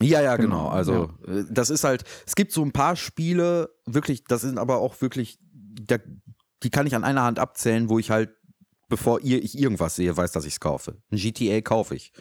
Ja, 0.00 0.22
ja, 0.22 0.36
genau. 0.36 0.56
genau. 0.56 0.68
Also, 0.68 1.10
ja. 1.26 1.34
Äh, 1.34 1.44
das 1.50 1.68
ist 1.68 1.84
halt, 1.84 2.04
es 2.26 2.34
gibt 2.34 2.52
so 2.52 2.62
ein 2.62 2.72
paar 2.72 2.96
Spiele, 2.96 3.68
wirklich, 3.84 4.24
das 4.24 4.40
sind 4.40 4.58
aber 4.58 4.78
auch 4.78 5.02
wirklich, 5.02 5.38
da, 5.42 5.98
die 6.62 6.70
kann 6.70 6.86
ich 6.86 6.94
an 6.94 7.04
einer 7.04 7.24
Hand 7.24 7.38
abzählen, 7.38 7.90
wo 7.90 7.98
ich 7.98 8.10
halt, 8.10 8.30
bevor 8.88 9.20
ihr, 9.20 9.42
ich 9.42 9.58
irgendwas 9.58 9.96
sehe, 9.96 10.16
weiß, 10.16 10.32
dass 10.32 10.46
ich 10.46 10.54
es 10.54 10.60
kaufe. 10.60 10.96
Ein 11.10 11.18
GTA 11.18 11.60
kaufe 11.60 11.94
ich. 11.94 12.12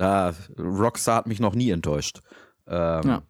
Da, 0.00 0.32
Rockstar 0.58 1.16
hat 1.16 1.26
mich 1.26 1.40
noch 1.40 1.54
nie 1.54 1.68
enttäuscht. 1.68 2.20
Ähm, 2.66 3.02
ja. 3.04 3.22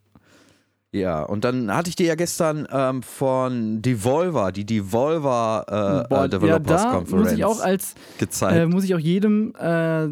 Ja, 0.93 1.23
und 1.23 1.45
dann 1.45 1.75
hatte 1.75 1.89
ich 1.89 1.97
dir 1.97 2.07
ja 2.07 2.15
gestern 2.15 2.67
ähm, 2.71 3.03
von 3.03 3.83
Devolver, 3.83 4.53
die 4.53 4.65
Devolver 4.65 5.65
äh, 5.67 6.09
Boah, 6.09 6.25
äh, 6.25 6.29
Developers 6.29 6.83
ja, 6.83 6.91
da 6.91 6.97
Conference 6.97 7.31
muss 7.31 7.33
ich 7.33 7.45
auch 7.45 7.61
als 7.61 7.95
gezeigt. 8.19 8.57
Äh, 8.57 8.67
muss 8.67 8.85
ich 8.85 8.95
auch 8.95 9.01
jedem 9.01 9.53
äh, 9.57 10.09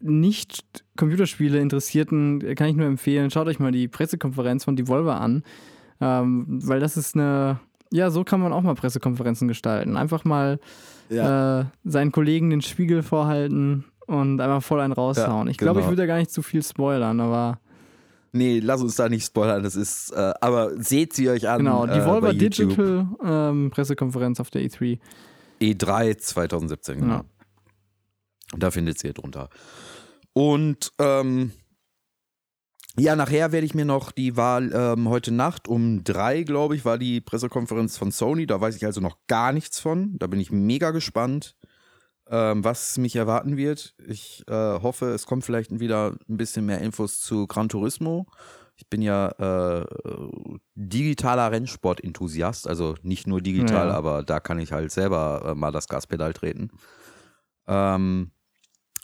nicht 0.00 0.84
Computerspiele 0.96 1.58
Interessierten 1.58 2.42
äh, 2.42 2.54
kann 2.54 2.68
ich 2.68 2.76
nur 2.76 2.86
empfehlen, 2.86 3.30
schaut 3.30 3.46
euch 3.46 3.58
mal 3.58 3.72
die 3.72 3.88
Pressekonferenz 3.88 4.64
von 4.64 4.76
Devolver 4.76 5.20
an, 5.20 5.42
ähm, 6.00 6.46
weil 6.62 6.80
das 6.80 6.96
ist 6.96 7.16
eine 7.16 7.60
ja, 7.90 8.10
so 8.10 8.24
kann 8.24 8.40
man 8.40 8.52
auch 8.52 8.62
mal 8.62 8.74
Pressekonferenzen 8.74 9.48
gestalten. 9.48 9.96
Einfach 9.96 10.24
mal 10.24 10.58
ja. 11.08 11.60
äh, 11.60 11.64
seinen 11.84 12.12
Kollegen 12.12 12.50
den 12.50 12.62
Spiegel 12.62 13.02
vorhalten 13.02 13.86
und 14.08 14.40
einfach 14.40 14.62
voll 14.62 14.80
einen 14.80 14.92
raushauen. 14.94 15.46
Ja, 15.46 15.50
ich 15.50 15.58
glaube, 15.58 15.80
genau. 15.80 15.86
ich 15.86 15.90
würde 15.92 16.02
ja 16.02 16.06
gar 16.06 16.18
nicht 16.18 16.30
zu 16.30 16.42
viel 16.42 16.62
spoilern, 16.62 17.20
aber. 17.20 17.60
Nee, 18.32 18.60
lass 18.60 18.82
uns 18.82 18.96
da 18.96 19.08
nicht 19.08 19.24
spoilern. 19.24 19.62
Das 19.62 19.76
ist, 19.76 20.10
äh, 20.12 20.32
aber 20.40 20.82
seht 20.82 21.12
sie 21.12 21.30
euch 21.30 21.48
an. 21.48 21.58
Genau, 21.58 21.86
die 21.86 22.04
Volvo 22.04 22.28
äh, 22.28 22.34
Digital 22.34 23.06
ähm, 23.24 23.70
Pressekonferenz 23.70 24.40
auf 24.40 24.50
der 24.50 24.62
E3. 24.62 24.98
E3 25.60 26.18
2017, 26.18 27.00
genau. 27.00 27.14
Ja. 27.14 27.24
Da 28.56 28.70
findet 28.70 29.02
ihr 29.04 29.12
drunter. 29.12 29.50
Und 30.32 30.92
ähm, 30.98 31.52
ja, 32.98 33.14
nachher 33.14 33.52
werde 33.52 33.66
ich 33.66 33.74
mir 33.74 33.84
noch 33.84 34.10
die 34.10 34.36
Wahl 34.36 34.72
ähm, 34.72 35.08
heute 35.08 35.32
Nacht 35.32 35.68
um 35.68 36.02
drei, 36.02 36.42
glaube 36.42 36.76
ich, 36.76 36.84
war 36.84 36.96
die 36.96 37.20
Pressekonferenz 37.20 37.98
von 37.98 38.10
Sony. 38.10 38.46
Da 38.46 38.60
weiß 38.60 38.76
ich 38.76 38.86
also 38.86 39.00
noch 39.00 39.18
gar 39.26 39.52
nichts 39.52 39.80
von. 39.80 40.18
Da 40.18 40.26
bin 40.26 40.40
ich 40.40 40.50
mega 40.50 40.90
gespannt, 40.92 41.56
ähm, 42.30 42.64
was 42.64 42.98
mich 42.98 43.16
erwarten 43.16 43.56
wird. 43.56 43.94
Ich 44.06 44.44
äh, 44.48 44.52
hoffe, 44.52 45.06
es 45.06 45.26
kommt 45.26 45.44
vielleicht 45.44 45.78
wieder 45.80 46.14
ein 46.28 46.36
bisschen 46.36 46.66
mehr 46.66 46.80
Infos 46.80 47.20
zu 47.20 47.46
Gran 47.46 47.68
Turismo. 47.68 48.26
Ich 48.76 48.88
bin 48.88 49.02
ja 49.02 49.28
äh, 49.38 49.84
digitaler 50.74 51.50
Rennsport-Enthusiast, 51.50 52.68
also 52.68 52.94
nicht 53.02 53.26
nur 53.26 53.40
digital, 53.40 53.88
ja. 53.88 53.94
aber 53.94 54.22
da 54.22 54.38
kann 54.38 54.60
ich 54.60 54.72
halt 54.72 54.92
selber 54.92 55.42
äh, 55.44 55.54
mal 55.54 55.72
das 55.72 55.88
Gaspedal 55.88 56.32
treten. 56.32 56.70
Ähm, 57.66 58.30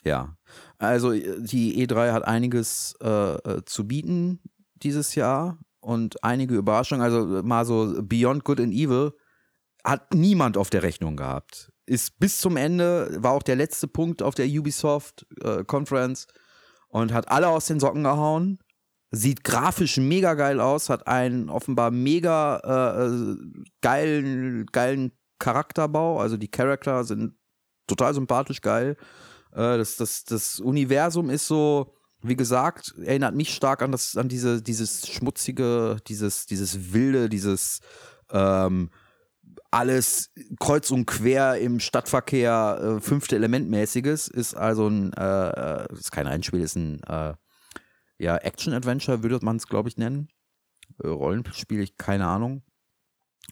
ja, 0.04 0.36
also 0.78 1.12
die 1.12 1.86
E3 1.86 2.12
hat 2.12 2.24
einiges 2.24 2.94
äh, 3.02 3.08
äh, 3.08 3.64
zu 3.64 3.88
bieten 3.88 4.40
dieses 4.76 5.14
Jahr 5.14 5.58
und 5.80 6.22
einige 6.22 6.54
Überraschungen. 6.54 7.02
Also 7.02 7.42
mal 7.42 7.64
so 7.64 7.94
Beyond 8.00 8.44
Good 8.44 8.60
and 8.60 8.72
Evil 8.72 9.12
hat 9.82 10.14
niemand 10.14 10.56
auf 10.56 10.70
der 10.70 10.82
Rechnung 10.82 11.16
gehabt. 11.16 11.72
Ist 11.86 12.18
bis 12.18 12.38
zum 12.38 12.56
Ende, 12.56 13.22
war 13.22 13.32
auch 13.32 13.42
der 13.42 13.56
letzte 13.56 13.88
Punkt 13.88 14.22
auf 14.22 14.34
der 14.34 14.46
Ubisoft 14.46 15.26
äh, 15.42 15.64
Conference 15.64 16.26
und 16.88 17.12
hat 17.12 17.28
alle 17.28 17.48
aus 17.48 17.66
den 17.66 17.80
Socken 17.80 18.04
gehauen. 18.04 18.58
Sieht 19.10 19.44
grafisch 19.44 19.98
mega 19.98 20.34
geil 20.34 20.60
aus, 20.60 20.88
hat 20.88 21.06
einen 21.06 21.50
offenbar 21.50 21.90
mega 21.90 22.58
äh, 22.58 23.36
geilen, 23.80 24.66
geilen 24.66 25.12
Charakterbau. 25.38 26.20
Also 26.20 26.36
die 26.36 26.50
Charakter 26.50 27.04
sind 27.04 27.34
total 27.86 28.14
sympathisch, 28.14 28.60
geil. 28.60 28.96
Äh, 29.52 29.78
das, 29.78 29.96
das, 29.96 30.24
das 30.24 30.60
Universum 30.60 31.30
ist 31.30 31.46
so, 31.46 31.94
wie 32.22 32.36
gesagt, 32.36 32.94
erinnert 33.04 33.34
mich 33.34 33.54
stark 33.54 33.82
an 33.82 33.92
das, 33.92 34.16
an 34.16 34.28
diese, 34.28 34.62
dieses 34.62 35.06
schmutzige, 35.06 35.98
dieses, 36.08 36.46
dieses 36.46 36.92
wilde, 36.92 37.28
dieses 37.28 37.80
ähm, 38.30 38.90
alles 39.74 40.30
kreuz 40.60 40.90
und 40.92 41.06
quer 41.06 41.58
im 41.58 41.80
Stadtverkehr 41.80 42.96
äh, 42.96 43.00
fünfte 43.00 43.34
Elementmäßiges 43.34 44.28
ist 44.28 44.54
also 44.54 44.86
ein, 44.86 45.12
äh, 45.14 45.48
äh 45.82 45.92
ist 45.92 46.12
kein 46.12 46.28
Rennspiel, 46.28 46.60
ist 46.60 46.76
ein 46.76 47.02
äh, 47.02 47.34
ja, 48.18 48.36
Action-Adventure, 48.36 49.22
würde 49.22 49.44
man 49.44 49.56
es, 49.56 49.66
glaube 49.66 49.88
ich, 49.88 49.96
nennen. 49.96 50.28
Äh, 51.02 51.08
Rollenspiel, 51.08 51.80
ich 51.80 51.96
keine 51.96 52.26
Ahnung. 52.26 52.62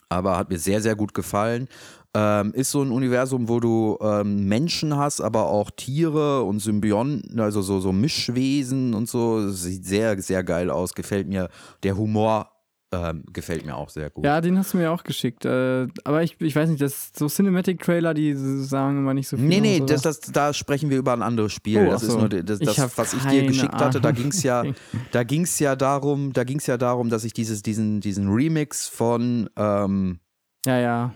Aber 0.08 0.38
hat 0.38 0.48
mir 0.48 0.58
sehr, 0.58 0.80
sehr 0.80 0.94
gut 0.94 1.12
gefallen. 1.12 1.68
Ähm, 2.14 2.52
ist 2.54 2.70
so 2.70 2.82
ein 2.82 2.92
Universum, 2.92 3.48
wo 3.48 3.58
du 3.58 3.98
ähm, 4.00 4.46
Menschen 4.46 4.96
hast, 4.96 5.20
aber 5.20 5.48
auch 5.48 5.70
Tiere 5.70 6.42
und 6.44 6.60
Symbionten, 6.60 7.40
also 7.40 7.62
so, 7.62 7.80
so 7.80 7.92
Mischwesen 7.92 8.94
und 8.94 9.08
so. 9.08 9.50
Sieht 9.50 9.84
sehr, 9.84 10.20
sehr 10.22 10.44
geil 10.44 10.70
aus, 10.70 10.94
gefällt 10.94 11.26
mir. 11.26 11.48
Der 11.82 11.96
Humor 11.96 12.51
ähm, 12.93 13.24
gefällt 13.32 13.64
mir 13.64 13.76
auch 13.76 13.88
sehr 13.88 14.11
gut. 14.11 14.24
Ja, 14.24 14.40
den 14.40 14.59
hast 14.59 14.74
du 14.74 14.78
mir 14.78 14.90
auch 14.90 15.03
geschickt. 15.03 15.45
Äh, 15.45 15.88
aber 16.05 16.22
ich, 16.22 16.40
ich 16.40 16.55
weiß 16.55 16.68
nicht, 16.68 16.82
das 16.82 17.11
so 17.16 17.26
Cinematic-Trailer, 17.26 18.12
die 18.12 18.34
sagen 18.34 18.99
immer 18.99 19.14
nicht 19.14 19.28
so 19.28 19.36
viel. 19.36 19.47
Nee, 19.47 19.61
nee, 19.61 19.82
das, 19.84 20.03
das, 20.03 20.20
da 20.20 20.53
sprechen 20.53 20.90
wir 20.90 20.99
über 20.99 21.12
ein 21.12 21.22
anderes 21.22 21.53
Spiel. 21.53 21.86
Oh, 21.86 21.90
das 21.90 22.03
ist 22.03 22.18
nur 22.18 22.28
das, 22.28 22.59
das 22.59 22.99
was 22.99 23.14
ich 23.14 23.22
dir 23.24 23.47
geschickt 23.47 23.72
Ahnung. 23.72 23.86
hatte. 23.86 24.01
Da 24.01 24.12
ging 24.12 24.28
es 24.28 24.43
ja, 24.43 24.64
da 25.11 25.24
ging's 25.24 25.59
ja 25.59 25.74
darum, 25.74 26.32
da 26.32 26.45
ging 26.45 26.61
ja 26.64 26.76
darum, 26.76 27.09
dass 27.09 27.24
ich 27.24 27.32
dieses, 27.32 27.62
diesen, 27.62 28.01
diesen 28.01 28.28
Remix 28.28 28.88
von 28.88 29.49
ähm, 29.57 30.20
Ja, 30.66 30.78
ja. 30.78 31.14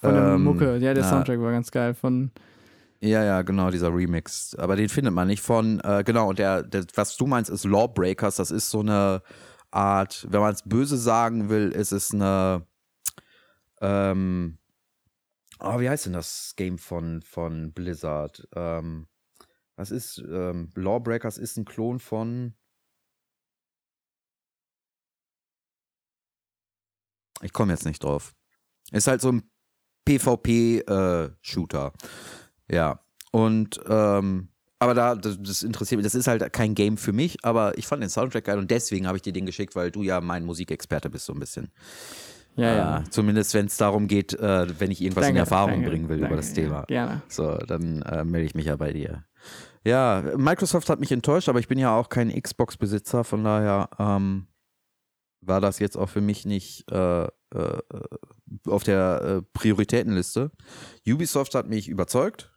Von 0.00 0.14
der 0.14 0.34
ähm, 0.34 0.44
Mucke. 0.44 0.76
Ja, 0.78 0.94
der 0.94 1.02
na, 1.02 1.10
Soundtrack 1.10 1.40
war 1.40 1.52
ganz 1.52 1.70
geil. 1.70 1.92
Von 1.92 2.30
ja, 3.00 3.22
ja, 3.22 3.42
genau, 3.42 3.70
dieser 3.70 3.94
Remix. 3.94 4.56
Aber 4.56 4.74
den 4.74 4.88
findet 4.88 5.14
man 5.14 5.28
nicht 5.28 5.42
von, 5.42 5.80
äh, 5.80 6.02
genau, 6.04 6.30
und 6.30 6.38
der, 6.38 6.62
der, 6.62 6.84
was 6.94 7.16
du 7.16 7.26
meinst, 7.26 7.50
ist 7.50 7.64
Lawbreakers. 7.64 8.36
Das 8.36 8.50
ist 8.50 8.70
so 8.70 8.80
eine 8.80 9.22
Art, 9.70 10.26
wenn 10.30 10.40
man 10.40 10.54
es 10.54 10.62
böse 10.62 10.96
sagen 10.96 11.48
will, 11.48 11.70
ist 11.70 11.92
es 11.92 12.12
eine, 12.12 12.66
ähm, 13.80 14.58
oh, 15.60 15.78
wie 15.80 15.88
heißt 15.88 16.06
denn 16.06 16.14
das 16.14 16.54
Game 16.56 16.78
von, 16.78 17.22
von 17.22 17.72
Blizzard? 17.72 18.48
Ähm, 18.54 19.08
was 19.76 19.90
ist, 19.90 20.18
ähm, 20.18 20.70
Lawbreakers 20.74 21.38
ist 21.38 21.56
ein 21.56 21.64
Klon 21.64 22.00
von, 22.00 22.54
ich 27.42 27.52
komme 27.52 27.72
jetzt 27.72 27.84
nicht 27.84 28.02
drauf. 28.02 28.34
Ist 28.90 29.06
halt 29.06 29.20
so 29.20 29.32
ein 29.32 29.50
PvP-Shooter. 30.06 31.92
Äh, 32.68 32.74
ja. 32.74 33.04
Und 33.30 33.80
ähm, 33.86 34.48
aber 34.78 34.94
da, 34.94 35.14
das, 35.14 35.38
das, 35.40 35.62
interessiert 35.62 35.98
mich, 35.98 36.04
das 36.04 36.14
ist 36.14 36.28
halt 36.28 36.52
kein 36.52 36.74
Game 36.74 36.96
für 36.96 37.12
mich, 37.12 37.44
aber 37.44 37.76
ich 37.78 37.86
fand 37.86 38.02
den 38.02 38.10
Soundtrack 38.10 38.44
geil 38.44 38.58
und 38.58 38.70
deswegen 38.70 39.06
habe 39.06 39.16
ich 39.16 39.22
dir 39.22 39.32
den 39.32 39.46
geschickt, 39.46 39.74
weil 39.74 39.90
du 39.90 40.02
ja 40.02 40.20
mein 40.20 40.44
Musikexperte 40.44 41.10
bist, 41.10 41.26
so 41.26 41.32
ein 41.32 41.40
bisschen. 41.40 41.70
Ja, 42.56 42.74
ja. 42.74 42.98
Äh, 42.98 43.04
zumindest 43.10 43.54
wenn 43.54 43.66
es 43.66 43.76
darum 43.76 44.08
geht, 44.08 44.34
äh, 44.34 44.66
wenn 44.80 44.90
ich 44.90 45.00
irgendwas 45.00 45.22
danke, 45.22 45.38
in 45.38 45.40
Erfahrung 45.40 45.70
danke, 45.72 45.90
bringen 45.90 46.08
will 46.08 46.18
danke, 46.18 46.34
über 46.34 46.36
das 46.36 46.52
Thema. 46.52 46.78
Ja, 46.88 47.06
gerne. 47.06 47.22
So, 47.28 47.56
dann 47.56 48.02
äh, 48.02 48.24
melde 48.24 48.46
ich 48.46 48.54
mich 48.54 48.66
ja 48.66 48.76
bei 48.76 48.92
dir. 48.92 49.24
Ja, 49.84 50.22
Microsoft 50.36 50.88
hat 50.90 51.00
mich 51.00 51.12
enttäuscht, 51.12 51.48
aber 51.48 51.60
ich 51.60 51.68
bin 51.68 51.78
ja 51.78 51.96
auch 51.96 52.08
kein 52.08 52.30
Xbox-Besitzer, 52.30 53.24
von 53.24 53.44
daher 53.44 53.88
ähm, 53.98 54.48
war 55.40 55.60
das 55.60 55.78
jetzt 55.78 55.96
auch 55.96 56.08
für 56.08 56.20
mich 56.20 56.44
nicht 56.46 56.90
äh, 56.90 57.24
äh, 57.24 57.28
auf 58.66 58.82
der 58.82 59.22
äh, 59.22 59.42
Prioritätenliste. 59.52 60.50
Ubisoft 61.06 61.54
hat 61.54 61.68
mich 61.68 61.88
überzeugt. 61.88 62.52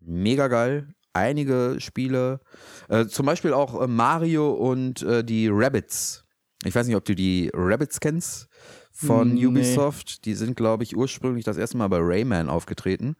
Mega 0.00 0.48
geil 0.48 0.94
einige 1.14 1.76
Spiele, 1.78 2.40
äh, 2.88 3.06
zum 3.06 3.26
Beispiel 3.26 3.52
auch 3.52 3.80
äh, 3.80 3.86
Mario 3.86 4.52
und 4.52 5.02
äh, 5.02 5.24
die 5.24 5.48
Rabbits. 5.50 6.24
Ich 6.64 6.74
weiß 6.74 6.86
nicht, 6.86 6.96
ob 6.96 7.04
du 7.04 7.14
die 7.14 7.50
Rabbits 7.54 8.00
kennst 8.00 8.48
von 8.92 9.34
nee. 9.34 9.46
Ubisoft. 9.46 10.24
Die 10.24 10.34
sind, 10.34 10.56
glaube 10.56 10.84
ich, 10.84 10.96
ursprünglich 10.96 11.44
das 11.44 11.56
erste 11.56 11.76
Mal 11.76 11.88
bei 11.88 11.98
Rayman 12.00 12.48
aufgetreten. 12.48 13.16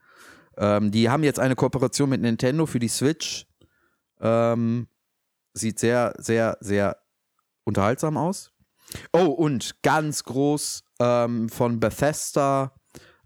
Ähm, 0.56 0.90
die 0.90 1.10
haben 1.10 1.24
jetzt 1.24 1.40
eine 1.40 1.56
Kooperation 1.56 2.08
mit 2.08 2.20
Nintendo 2.20 2.66
für 2.66 2.78
die 2.78 2.88
Switch. 2.88 3.46
Ähm, 4.20 4.86
sieht 5.52 5.78
sehr, 5.78 6.14
sehr, 6.18 6.56
sehr 6.60 6.98
unterhaltsam 7.64 8.16
aus. 8.16 8.52
Oh, 9.12 9.26
und 9.26 9.82
ganz 9.82 10.24
groß 10.24 10.84
ähm, 11.00 11.48
von 11.48 11.80
Bethesda 11.80 12.72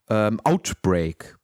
ähm, 0.08 0.40
Outbreak 0.44 1.37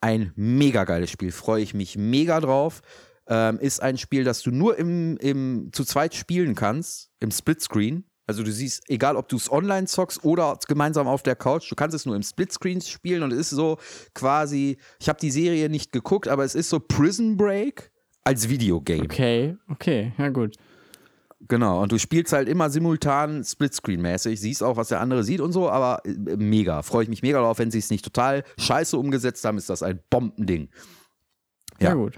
ein 0.00 0.32
mega 0.36 0.84
geiles 0.84 1.10
Spiel, 1.10 1.32
freue 1.32 1.62
ich 1.62 1.74
mich 1.74 1.96
mega 1.96 2.40
drauf. 2.40 2.82
Ähm, 3.28 3.58
ist 3.58 3.82
ein 3.82 3.98
Spiel, 3.98 4.22
das 4.22 4.42
du 4.42 4.50
nur 4.50 4.78
im, 4.78 5.16
im, 5.16 5.70
zu 5.72 5.84
zweit 5.84 6.14
spielen 6.14 6.54
kannst, 6.54 7.10
im 7.20 7.30
Splitscreen. 7.30 8.04
Also 8.28 8.42
du 8.42 8.52
siehst, 8.52 8.88
egal 8.88 9.16
ob 9.16 9.28
du 9.28 9.36
es 9.36 9.50
online 9.50 9.86
zockst 9.86 10.24
oder 10.24 10.58
gemeinsam 10.66 11.06
auf 11.06 11.22
der 11.22 11.36
Couch, 11.36 11.70
du 11.70 11.76
kannst 11.76 11.94
es 11.94 12.06
nur 12.06 12.16
im 12.16 12.22
Splitscreen 12.22 12.80
spielen 12.80 13.22
und 13.22 13.32
es 13.32 13.38
ist 13.38 13.50
so 13.50 13.78
quasi, 14.14 14.78
ich 15.00 15.08
habe 15.08 15.18
die 15.20 15.30
Serie 15.30 15.68
nicht 15.68 15.92
geguckt, 15.92 16.26
aber 16.28 16.44
es 16.44 16.54
ist 16.54 16.68
so 16.68 16.80
Prison 16.80 17.36
Break 17.36 17.90
als 18.24 18.48
Videogame. 18.48 19.04
Okay, 19.04 19.56
okay, 19.68 20.12
ja 20.18 20.28
gut. 20.30 20.56
Genau, 21.48 21.82
und 21.82 21.92
du 21.92 21.98
spielst 21.98 22.32
halt 22.32 22.48
immer 22.48 22.70
simultan 22.70 23.42
Splitscreen-mäßig, 23.42 24.40
siehst 24.40 24.62
auch, 24.62 24.76
was 24.76 24.88
der 24.88 25.00
andere 25.00 25.22
sieht 25.22 25.40
und 25.40 25.52
so, 25.52 25.70
aber 25.70 26.02
äh, 26.04 26.36
mega. 26.36 26.82
Freue 26.82 27.04
ich 27.04 27.08
mich 27.08 27.22
mega 27.22 27.38
darauf, 27.38 27.58
wenn 27.58 27.70
sie 27.70 27.78
es 27.78 27.90
nicht 27.90 28.04
total 28.04 28.42
scheiße 28.58 28.96
umgesetzt 28.96 29.44
haben, 29.44 29.58
ist 29.58 29.70
das 29.70 29.82
ein 29.82 30.00
Bombending. 30.10 30.68
Ja, 31.78 31.90
ja 31.90 31.94
gut. 31.94 32.14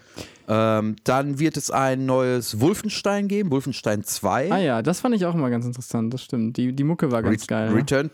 Ähm, 0.46 0.96
dann 1.04 1.38
wird 1.38 1.56
es 1.56 1.70
ein 1.70 2.06
neues 2.06 2.60
Wolfenstein 2.60 3.28
geben, 3.28 3.50
Wolfenstein 3.50 4.04
2. 4.04 4.52
Ah 4.52 4.58
ja, 4.58 4.82
das 4.82 5.00
fand 5.00 5.14
ich 5.14 5.26
auch 5.26 5.34
immer 5.34 5.50
ganz 5.50 5.66
interessant, 5.66 6.14
das 6.14 6.22
stimmt. 6.22 6.56
Die, 6.56 6.74
die 6.74 6.84
Mucke 6.84 7.10
war 7.10 7.22
ganz 7.22 7.42
Re 7.42 7.46
geil. 7.46 7.72
Return. 7.72 8.10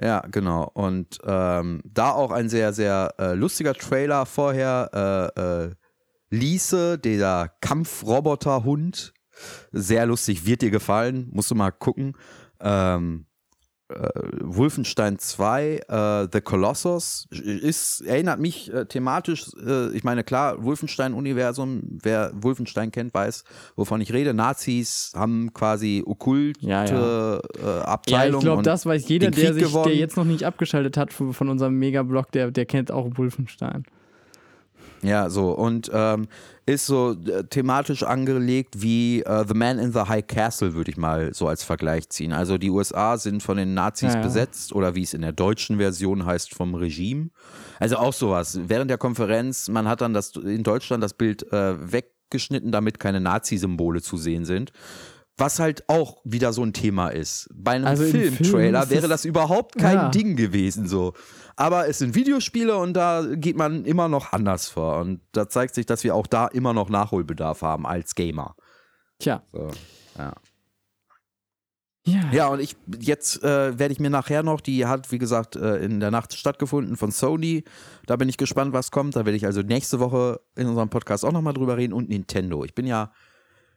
Ja, 0.00 0.20
genau. 0.30 0.70
Und 0.74 1.18
ähm, 1.24 1.82
da 1.84 2.10
auch 2.10 2.30
ein 2.30 2.48
sehr, 2.48 2.72
sehr 2.72 3.14
äh, 3.18 3.34
lustiger 3.34 3.74
Trailer 3.74 4.26
vorher. 4.26 5.32
Äh, 5.36 5.40
äh, 5.40 5.70
Lise, 6.30 6.98
der 6.98 7.52
Kampfroboter-Hund, 7.60 9.12
sehr 9.72 10.06
lustig, 10.06 10.46
wird 10.46 10.62
dir 10.62 10.70
gefallen, 10.70 11.28
musst 11.32 11.50
du 11.50 11.54
mal 11.54 11.70
gucken. 11.70 12.16
Ähm, 12.60 13.26
äh, 13.88 14.08
Wolfenstein 14.40 15.18
2, 15.18 15.80
äh, 15.88 16.28
The 16.32 16.40
Colossus, 16.40 17.26
ist, 17.30 18.00
erinnert 18.00 18.40
mich 18.40 18.72
äh, 18.72 18.86
thematisch, 18.86 19.50
äh, 19.64 19.94
ich 19.94 20.04
meine, 20.04 20.24
klar, 20.24 20.64
Wolfenstein-Universum, 20.64 21.98
wer 22.02 22.32
Wolfenstein 22.34 22.90
kennt, 22.90 23.12
weiß, 23.12 23.44
wovon 23.76 24.00
ich 24.00 24.10
rede. 24.12 24.32
Nazis 24.32 25.12
haben 25.14 25.52
quasi 25.52 26.02
okkulte 26.04 26.66
ja, 26.66 26.84
ja. 26.86 27.36
Äh, 27.36 27.80
Abteilungen. 27.82 28.32
Ja, 28.32 28.38
ich 28.38 28.44
glaube, 28.44 28.62
das 28.62 28.86
weiß 28.86 29.06
jeder, 29.08 29.30
der 29.30 29.52
sich, 29.52 29.70
der 29.70 29.94
jetzt 29.94 30.16
noch 30.16 30.24
nicht 30.24 30.44
abgeschaltet 30.44 30.96
hat 30.96 31.12
von, 31.12 31.34
von 31.34 31.50
unserem 31.50 31.78
Megablog, 31.78 32.32
der, 32.32 32.50
der 32.50 32.64
kennt 32.64 32.90
auch 32.90 33.10
Wolfenstein. 33.16 33.84
Ja, 35.02 35.28
so. 35.28 35.50
Und 35.50 35.90
ähm, 35.92 36.26
ist 36.66 36.86
so 36.86 37.12
äh, 37.12 37.44
thematisch 37.44 38.02
angelegt 38.02 38.80
wie 38.80 39.22
äh, 39.22 39.44
The 39.46 39.54
Man 39.54 39.78
in 39.78 39.92
the 39.92 40.00
High 40.00 40.26
Castle, 40.26 40.74
würde 40.74 40.90
ich 40.90 40.96
mal 40.96 41.34
so 41.34 41.46
als 41.46 41.62
Vergleich 41.62 42.08
ziehen. 42.08 42.32
Also 42.32 42.56
die 42.56 42.70
USA 42.70 43.18
sind 43.18 43.42
von 43.42 43.56
den 43.56 43.74
Nazis 43.74 44.14
ja, 44.14 44.20
ja. 44.20 44.22
besetzt 44.22 44.72
oder 44.72 44.94
wie 44.94 45.02
es 45.02 45.12
in 45.12 45.22
der 45.22 45.32
deutschen 45.32 45.76
Version 45.78 46.24
heißt, 46.24 46.54
vom 46.54 46.74
Regime. 46.74 47.30
Also 47.78 47.96
auch 47.96 48.14
sowas. 48.14 48.58
Während 48.66 48.90
der 48.90 48.98
Konferenz, 48.98 49.68
man 49.68 49.88
hat 49.88 50.00
dann 50.00 50.14
das 50.14 50.36
in 50.36 50.62
Deutschland 50.62 51.02
das 51.02 51.14
Bild 51.14 51.52
äh, 51.52 51.92
weggeschnitten, 51.92 52.72
damit 52.72 52.98
keine 52.98 53.20
Nazi-Symbole 53.20 54.00
zu 54.00 54.16
sehen 54.16 54.44
sind. 54.46 54.72
Was 55.36 55.58
halt 55.58 55.88
auch 55.88 56.18
wieder 56.24 56.52
so 56.52 56.62
ein 56.62 56.72
Thema 56.72 57.08
ist. 57.08 57.48
Bei 57.52 57.72
einem 57.72 57.86
also 57.86 58.04
Filmtrailer 58.04 58.82
Film 58.82 58.90
wäre 58.90 59.08
das 59.08 59.24
überhaupt 59.24 59.76
kein 59.76 59.96
ja. 59.96 60.08
Ding 60.08 60.36
gewesen 60.36 60.86
so. 60.86 61.12
Aber 61.56 61.88
es 61.88 61.98
sind 61.98 62.14
Videospiele 62.14 62.76
und 62.76 62.94
da 62.94 63.24
geht 63.34 63.56
man 63.56 63.84
immer 63.84 64.08
noch 64.08 64.32
anders 64.32 64.68
vor. 64.68 64.98
Und 65.00 65.20
da 65.32 65.48
zeigt 65.48 65.74
sich, 65.74 65.86
dass 65.86 66.04
wir 66.04 66.14
auch 66.14 66.26
da 66.26 66.46
immer 66.48 66.72
noch 66.72 66.88
Nachholbedarf 66.88 67.62
haben 67.62 67.86
als 67.86 68.14
Gamer. 68.14 68.56
Tja. 69.18 69.42
So, 69.52 69.70
ja. 70.18 70.32
Ja. 72.06 72.30
ja, 72.32 72.48
und 72.48 72.60
ich 72.60 72.76
jetzt 73.00 73.42
äh, 73.42 73.78
werde 73.78 73.92
ich 73.92 73.98
mir 73.98 74.10
nachher 74.10 74.42
noch, 74.42 74.60
die 74.60 74.84
hat 74.84 75.10
wie 75.10 75.16
gesagt 75.16 75.56
äh, 75.56 75.78
in 75.78 76.00
der 76.00 76.10
Nacht 76.10 76.34
stattgefunden 76.34 76.98
von 76.98 77.10
Sony. 77.10 77.64
Da 78.04 78.16
bin 78.16 78.28
ich 78.28 78.36
gespannt, 78.36 78.74
was 78.74 78.90
kommt. 78.90 79.16
Da 79.16 79.24
werde 79.24 79.36
ich 79.36 79.46
also 79.46 79.62
nächste 79.62 80.00
Woche 80.00 80.40
in 80.54 80.66
unserem 80.66 80.90
Podcast 80.90 81.24
auch 81.24 81.32
nochmal 81.32 81.54
drüber 81.54 81.78
reden 81.78 81.94
und 81.94 82.10
Nintendo. 82.10 82.62
Ich 82.62 82.74
bin 82.74 82.86
ja 82.86 83.10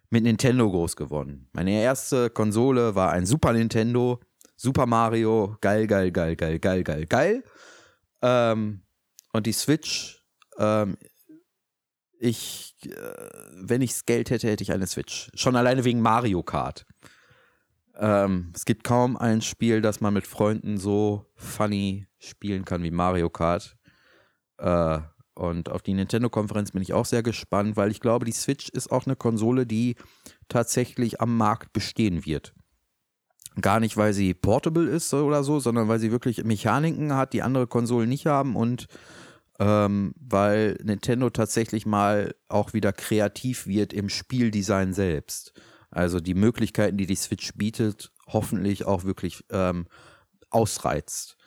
mit 0.10 0.24
Nintendo 0.24 0.70
groß 0.70 0.98
geworden. 0.98 1.48
Meine 1.54 1.72
erste 1.82 2.30
Konsole 2.30 2.96
war 2.96 3.12
ein 3.12 3.26
Super 3.26 3.54
Nintendo, 3.54 4.20
Super 4.58 4.86
Mario, 4.88 5.56
geil, 5.62 5.88
geil, 5.88 6.12
geil, 6.12 6.36
geil, 6.36 6.60
geil, 6.60 6.84
geil, 6.84 7.06
geil. 7.06 7.44
Ähm, 8.22 8.82
und 9.32 9.46
die 9.46 9.54
Switch, 9.54 10.24
ähm, 10.58 10.98
ich, 12.20 12.76
äh, 12.84 12.90
wenn 13.54 13.82
ich 13.82 13.92
das 13.92 14.06
Geld 14.06 14.32
hätte, 14.32 14.48
hätte 14.50 14.64
ich 14.64 14.72
eine 14.72 14.88
Switch. 14.88 15.30
Schon 15.36 15.56
alleine 15.56 15.84
wegen 15.86 16.02
Mario 16.02 16.42
Kart. 16.44 16.86
Ähm, 17.96 18.52
es 18.56 18.66
gibt 18.66 18.84
kaum 18.84 19.16
ein 19.16 19.42
Spiel, 19.42 19.82
das 19.82 20.02
man 20.02 20.14
mit 20.14 20.26
Freunden 20.28 20.78
so 20.78 21.26
funny 21.36 22.08
spielen 22.18 22.66
kann 22.66 22.84
wie 22.84 22.92
Mario 22.92 23.30
Kart. 23.30 23.78
Äh, 24.58 25.00
Und 25.36 25.70
auf 25.70 25.84
die 25.84 25.94
Nintendo-Konferenz 25.94 26.72
bin 26.72 26.82
ich 26.82 26.94
auch 26.94 27.06
sehr 27.06 27.22
gespannt, 27.22 27.78
weil 27.78 27.92
ich 27.92 28.00
glaube, 28.00 28.26
die 28.26 28.32
Switch 28.32 28.70
ist 28.70 28.92
auch 28.92 29.06
eine 29.06 29.16
Konsole, 29.16 29.68
die 29.68 29.96
tatsächlich 30.48 31.22
am 31.22 31.38
Markt 31.38 31.74
bestehen 31.74 32.26
wird. 32.26 32.56
Gar 33.62 33.80
nicht, 33.80 33.98
weil 33.98 34.14
sie 34.14 34.34
portable 34.34 34.88
ist 34.88 35.14
oder 35.14 35.44
so, 35.44 35.60
sondern 35.60 35.88
weil 35.88 36.00
sie 36.00 36.12
wirklich 36.12 36.44
Mechaniken 36.44 37.14
hat, 37.14 37.34
die 37.34 37.42
andere 37.42 37.68
Konsolen 37.68 38.10
nicht 38.10 38.28
haben 38.28 38.56
und 38.56 38.88
ähm, 39.60 40.14
weil 40.20 40.78
Nintendo 40.84 41.30
tatsächlich 41.30 41.86
mal 41.86 42.36
auch 42.48 42.74
wieder 42.74 42.94
kreativ 42.94 43.66
wird 43.66 43.94
im 43.94 44.10
Spieldesign 44.10 44.94
selbst. 44.94 45.54
Also 45.90 46.20
die 46.20 46.36
Möglichkeiten, 46.36 46.98
die 46.98 47.08
die 47.08 47.16
Switch 47.16 47.54
bietet, 47.56 48.12
hoffentlich 48.28 48.86
auch 48.86 49.04
wirklich 49.04 49.44
ähm, 49.50 49.88
ausreizt. 50.50 51.38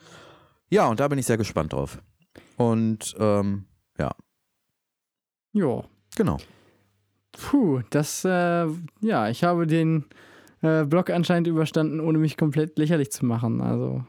Ja, 0.71 0.89
und 0.89 0.99
da 1.01 1.09
bin 1.09 1.19
ich 1.19 1.27
sehr 1.27 1.37
gespannt 1.37 1.73
drauf. 1.73 2.03
Und 2.57 3.15
ähm, 3.19 3.67
ja. 3.99 4.11
Ja. 5.53 5.85
Genau. 6.17 6.39
Puh, 7.33 7.83
das, 7.91 8.25
äh, 8.25 8.67
ja, 9.01 9.29
ich 9.29 9.45
habe 9.45 9.67
den 9.67 10.05
äh, 10.63 10.85
Blog 10.85 11.11
anscheinend 11.11 11.49
überstanden, 11.49 12.01
ohne 12.01 12.19
mich 12.19 12.37
komplett 12.37 12.79
lächerlich 12.79 13.11
zu 13.11 13.25
machen. 13.25 13.61
Also, 13.61 14.05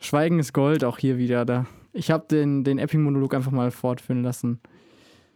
Schweigen 0.00 0.38
ist 0.38 0.52
Gold 0.52 0.84
auch 0.84 0.98
hier 0.98 1.18
wieder. 1.18 1.44
Da. 1.44 1.66
Ich 1.92 2.10
habe 2.10 2.26
den, 2.30 2.64
den 2.64 2.78
Epping-Monolog 2.78 3.34
einfach 3.34 3.50
mal 3.50 3.70
fortführen 3.70 4.22
lassen. 4.22 4.60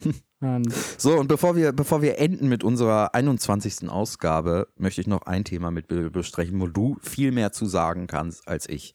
Und 0.40 0.72
so, 0.98 1.20
und 1.20 1.28
bevor 1.28 1.54
wir, 1.54 1.70
bevor 1.70 2.02
wir 2.02 2.18
enden 2.18 2.48
mit 2.48 2.64
unserer 2.64 3.14
21. 3.14 3.88
Ausgabe, 3.88 4.66
möchte 4.76 5.00
ich 5.00 5.06
noch 5.06 5.22
ein 5.22 5.44
Thema 5.44 5.70
mit 5.70 5.86
besprechen, 5.86 6.60
wo 6.60 6.66
du 6.66 6.96
viel 7.00 7.30
mehr 7.30 7.52
zu 7.52 7.66
sagen 7.66 8.08
kannst 8.08 8.48
als 8.48 8.68
ich. 8.68 8.92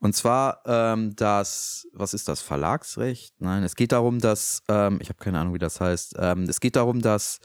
Und 0.00 0.16
zwar 0.16 0.62
ähm, 0.66 1.14
das, 1.14 1.86
was 1.92 2.14
ist 2.14 2.28
das, 2.28 2.42
Verlagsrecht? 2.42 3.32
Nein, 3.38 3.62
es 3.62 3.76
geht 3.76 3.92
darum, 3.92 4.18
dass, 4.18 4.64
ähm, 4.68 4.98
ich 5.00 5.08
habe 5.08 5.20
keine 5.22 5.38
Ahnung, 5.38 5.54
wie 5.54 5.60
das 5.60 5.80
heißt, 5.80 6.16
ähm, 6.18 6.42
es 6.48 6.58
geht 6.58 6.74
darum, 6.74 7.00
dass 7.00 7.38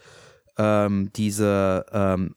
ähm, 0.57 1.11
diese, 1.15 1.85
ähm, 1.91 2.33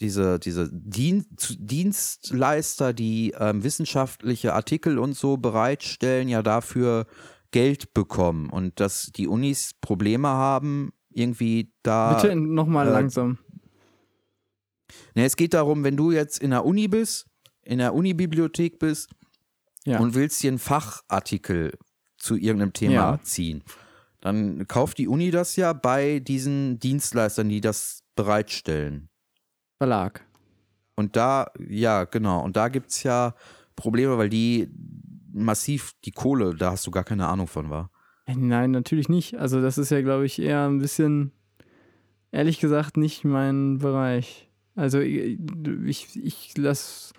diese, 0.00 0.38
diese 0.38 0.70
Dien 0.72 1.26
Dienstleister, 1.58 2.92
die 2.92 3.34
ähm, 3.38 3.64
wissenschaftliche 3.64 4.54
Artikel 4.54 4.98
und 4.98 5.14
so 5.14 5.36
bereitstellen, 5.36 6.28
ja 6.28 6.42
dafür 6.42 7.06
Geld 7.50 7.94
bekommen 7.94 8.50
und 8.50 8.80
dass 8.80 9.10
die 9.14 9.26
Unis 9.26 9.72
Probleme 9.80 10.28
haben, 10.28 10.92
irgendwie 11.10 11.72
da. 11.82 12.14
Bitte 12.14 12.36
nochmal 12.36 12.88
äh, 12.88 12.92
langsam. 12.92 13.38
Ne, 15.14 15.24
es 15.24 15.36
geht 15.36 15.54
darum, 15.54 15.82
wenn 15.82 15.96
du 15.96 16.12
jetzt 16.12 16.38
in 16.38 16.50
der 16.50 16.64
Uni 16.64 16.88
bist 16.88 17.26
in 17.66 17.78
der 17.78 17.94
Unibibliothek 17.94 18.78
bist 18.78 19.10
ja. 19.84 19.98
und 19.98 20.14
willst 20.14 20.42
dir 20.42 20.48
einen 20.48 20.58
Fachartikel 20.58 21.72
zu 22.16 22.36
irgendeinem 22.36 22.72
Thema 22.72 22.94
ja. 22.94 23.20
ziehen, 23.22 23.62
dann 24.20 24.66
kauft 24.66 24.98
die 24.98 25.08
Uni 25.08 25.30
das 25.30 25.56
ja 25.56 25.72
bei 25.72 26.20
diesen 26.20 26.78
Dienstleistern, 26.78 27.48
die 27.48 27.60
das 27.60 28.02
bereitstellen. 28.14 29.10
Verlag. 29.78 30.24
Und 30.94 31.16
da, 31.16 31.50
ja, 31.68 32.04
genau. 32.04 32.42
Und 32.42 32.56
da 32.56 32.68
gibt 32.68 32.90
es 32.90 33.02
ja 33.02 33.34
Probleme, 33.74 34.16
weil 34.16 34.30
die 34.30 34.68
massiv 35.32 35.92
die 36.04 36.12
Kohle, 36.12 36.54
da 36.54 36.72
hast 36.72 36.86
du 36.86 36.90
gar 36.90 37.04
keine 37.04 37.26
Ahnung 37.26 37.46
von, 37.46 37.68
war. 37.68 37.90
Nein, 38.26 38.70
natürlich 38.70 39.08
nicht. 39.08 39.38
Also, 39.38 39.60
das 39.60 39.78
ist 39.78 39.90
ja, 39.90 40.00
glaube 40.00 40.24
ich, 40.26 40.40
eher 40.40 40.66
ein 40.66 40.78
bisschen, 40.78 41.32
ehrlich 42.32 42.58
gesagt, 42.58 42.96
nicht 42.96 43.24
mein 43.24 43.78
Bereich. 43.78 44.50
Also, 44.74 45.00
ich, 45.00 45.38
ich, 45.84 46.16
ich 46.16 46.56
lasse 46.56 47.12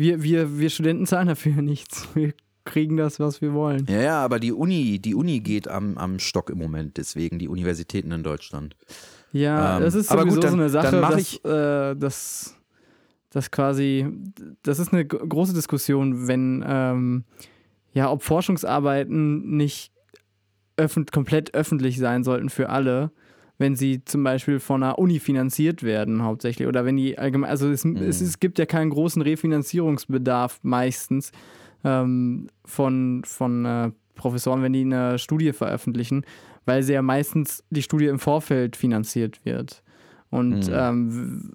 wir, 0.00 0.22
wir, 0.22 0.58
wir 0.58 0.70
Studenten 0.70 1.04
zahlen 1.06 1.28
dafür 1.28 1.52
nichts. 1.62 2.08
Wir 2.14 2.32
kriegen 2.64 2.96
das, 2.96 3.20
was 3.20 3.42
wir 3.42 3.52
wollen. 3.52 3.86
Ja, 3.88 4.00
ja, 4.00 4.24
aber 4.24 4.40
die 4.40 4.52
Uni, 4.52 4.98
die 4.98 5.14
Uni 5.14 5.40
geht 5.40 5.68
am, 5.68 5.98
am 5.98 6.18
Stock 6.18 6.48
im 6.48 6.56
Moment, 6.56 6.96
deswegen 6.96 7.38
die 7.38 7.48
Universitäten 7.48 8.10
in 8.10 8.22
Deutschland. 8.22 8.76
Ja, 9.32 9.76
ähm, 9.76 9.82
das 9.82 9.94
ist 9.94 10.08
sowieso 10.08 10.34
gut, 10.36 10.44
dann, 10.44 10.50
so 10.50 10.56
eine 10.56 10.68
Sache, 10.68 11.00
dass, 11.00 11.16
ich, 11.16 11.44
äh, 11.44 11.94
dass, 11.94 12.56
dass 13.30 13.50
quasi, 13.50 14.06
das 14.62 14.78
ist 14.78 14.92
eine 14.92 15.06
große 15.06 15.54
Diskussion, 15.54 16.26
wenn, 16.26 16.64
ähm, 16.66 17.24
ja, 17.92 18.10
ob 18.10 18.22
Forschungsarbeiten 18.22 19.56
nicht 19.56 19.92
öffent 20.76 21.12
komplett 21.12 21.54
öffentlich 21.54 21.98
sein 21.98 22.24
sollten 22.24 22.48
für 22.48 22.70
alle 22.70 23.12
wenn 23.60 23.76
sie 23.76 24.02
zum 24.06 24.24
Beispiel 24.24 24.58
von 24.58 24.82
einer 24.82 24.98
Uni 24.98 25.20
finanziert 25.20 25.82
werden, 25.82 26.22
hauptsächlich. 26.22 26.66
Oder 26.66 26.86
wenn 26.86 26.96
die 26.96 27.18
allgemein, 27.18 27.50
also 27.50 27.68
es, 27.68 27.84
mhm. 27.84 27.96
es, 27.98 28.22
es 28.22 28.40
gibt 28.40 28.58
ja 28.58 28.64
keinen 28.64 28.88
großen 28.88 29.20
Refinanzierungsbedarf 29.20 30.60
meistens 30.62 31.30
ähm, 31.84 32.48
von, 32.64 33.20
von 33.26 33.66
äh, 33.66 33.90
Professoren, 34.14 34.62
wenn 34.62 34.72
die 34.72 34.80
eine 34.80 35.18
Studie 35.18 35.52
veröffentlichen, 35.52 36.24
weil 36.70 36.84
sie 36.84 36.92
ja 36.92 37.02
meistens 37.02 37.64
die 37.70 37.82
Studie 37.82 38.06
im 38.06 38.20
Vorfeld 38.20 38.76
finanziert 38.76 39.44
wird. 39.44 39.82
Und 40.30 40.68
mhm. 40.68 40.72
ähm, 40.72 41.50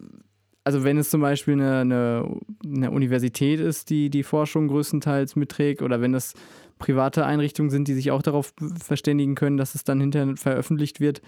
also 0.66 0.84
wenn 0.84 0.98
es 0.98 1.10
zum 1.10 1.22
Beispiel 1.22 1.54
eine, 1.54 1.80
eine, 1.80 2.40
eine, 2.66 2.92
Universität 2.92 3.62
ist, 3.62 3.90
die 3.90 4.10
die 4.10 4.24
Forschung 4.24 4.68
größtenteils 4.68 5.38
mitträgt, 5.38 5.82
oder 5.82 6.02
wenn 6.02 6.14
es 6.14 6.34
private 6.80 7.26
Einrichtungen 7.26 7.70
sind, 7.70 7.88
die 7.88 7.94
sich 7.94 8.12
auch 8.12 8.22
darauf 8.22 8.54
verständigen 8.84 9.36
können, 9.36 9.56
dass 9.56 9.74
es 9.74 9.86
dann 9.86 10.02
hinterher 10.02 10.36
veröffentlicht 10.36 11.00
wird, 11.00 11.22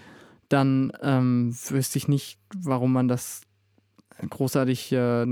dann 0.50 0.92
ähm, 1.00 1.56
wüsste 1.70 1.96
ich 1.96 2.08
nicht, 2.08 2.38
warum 2.54 2.92
man 2.92 3.08
das 3.08 3.40
großartig, 4.28 4.92
äh, 4.92 5.26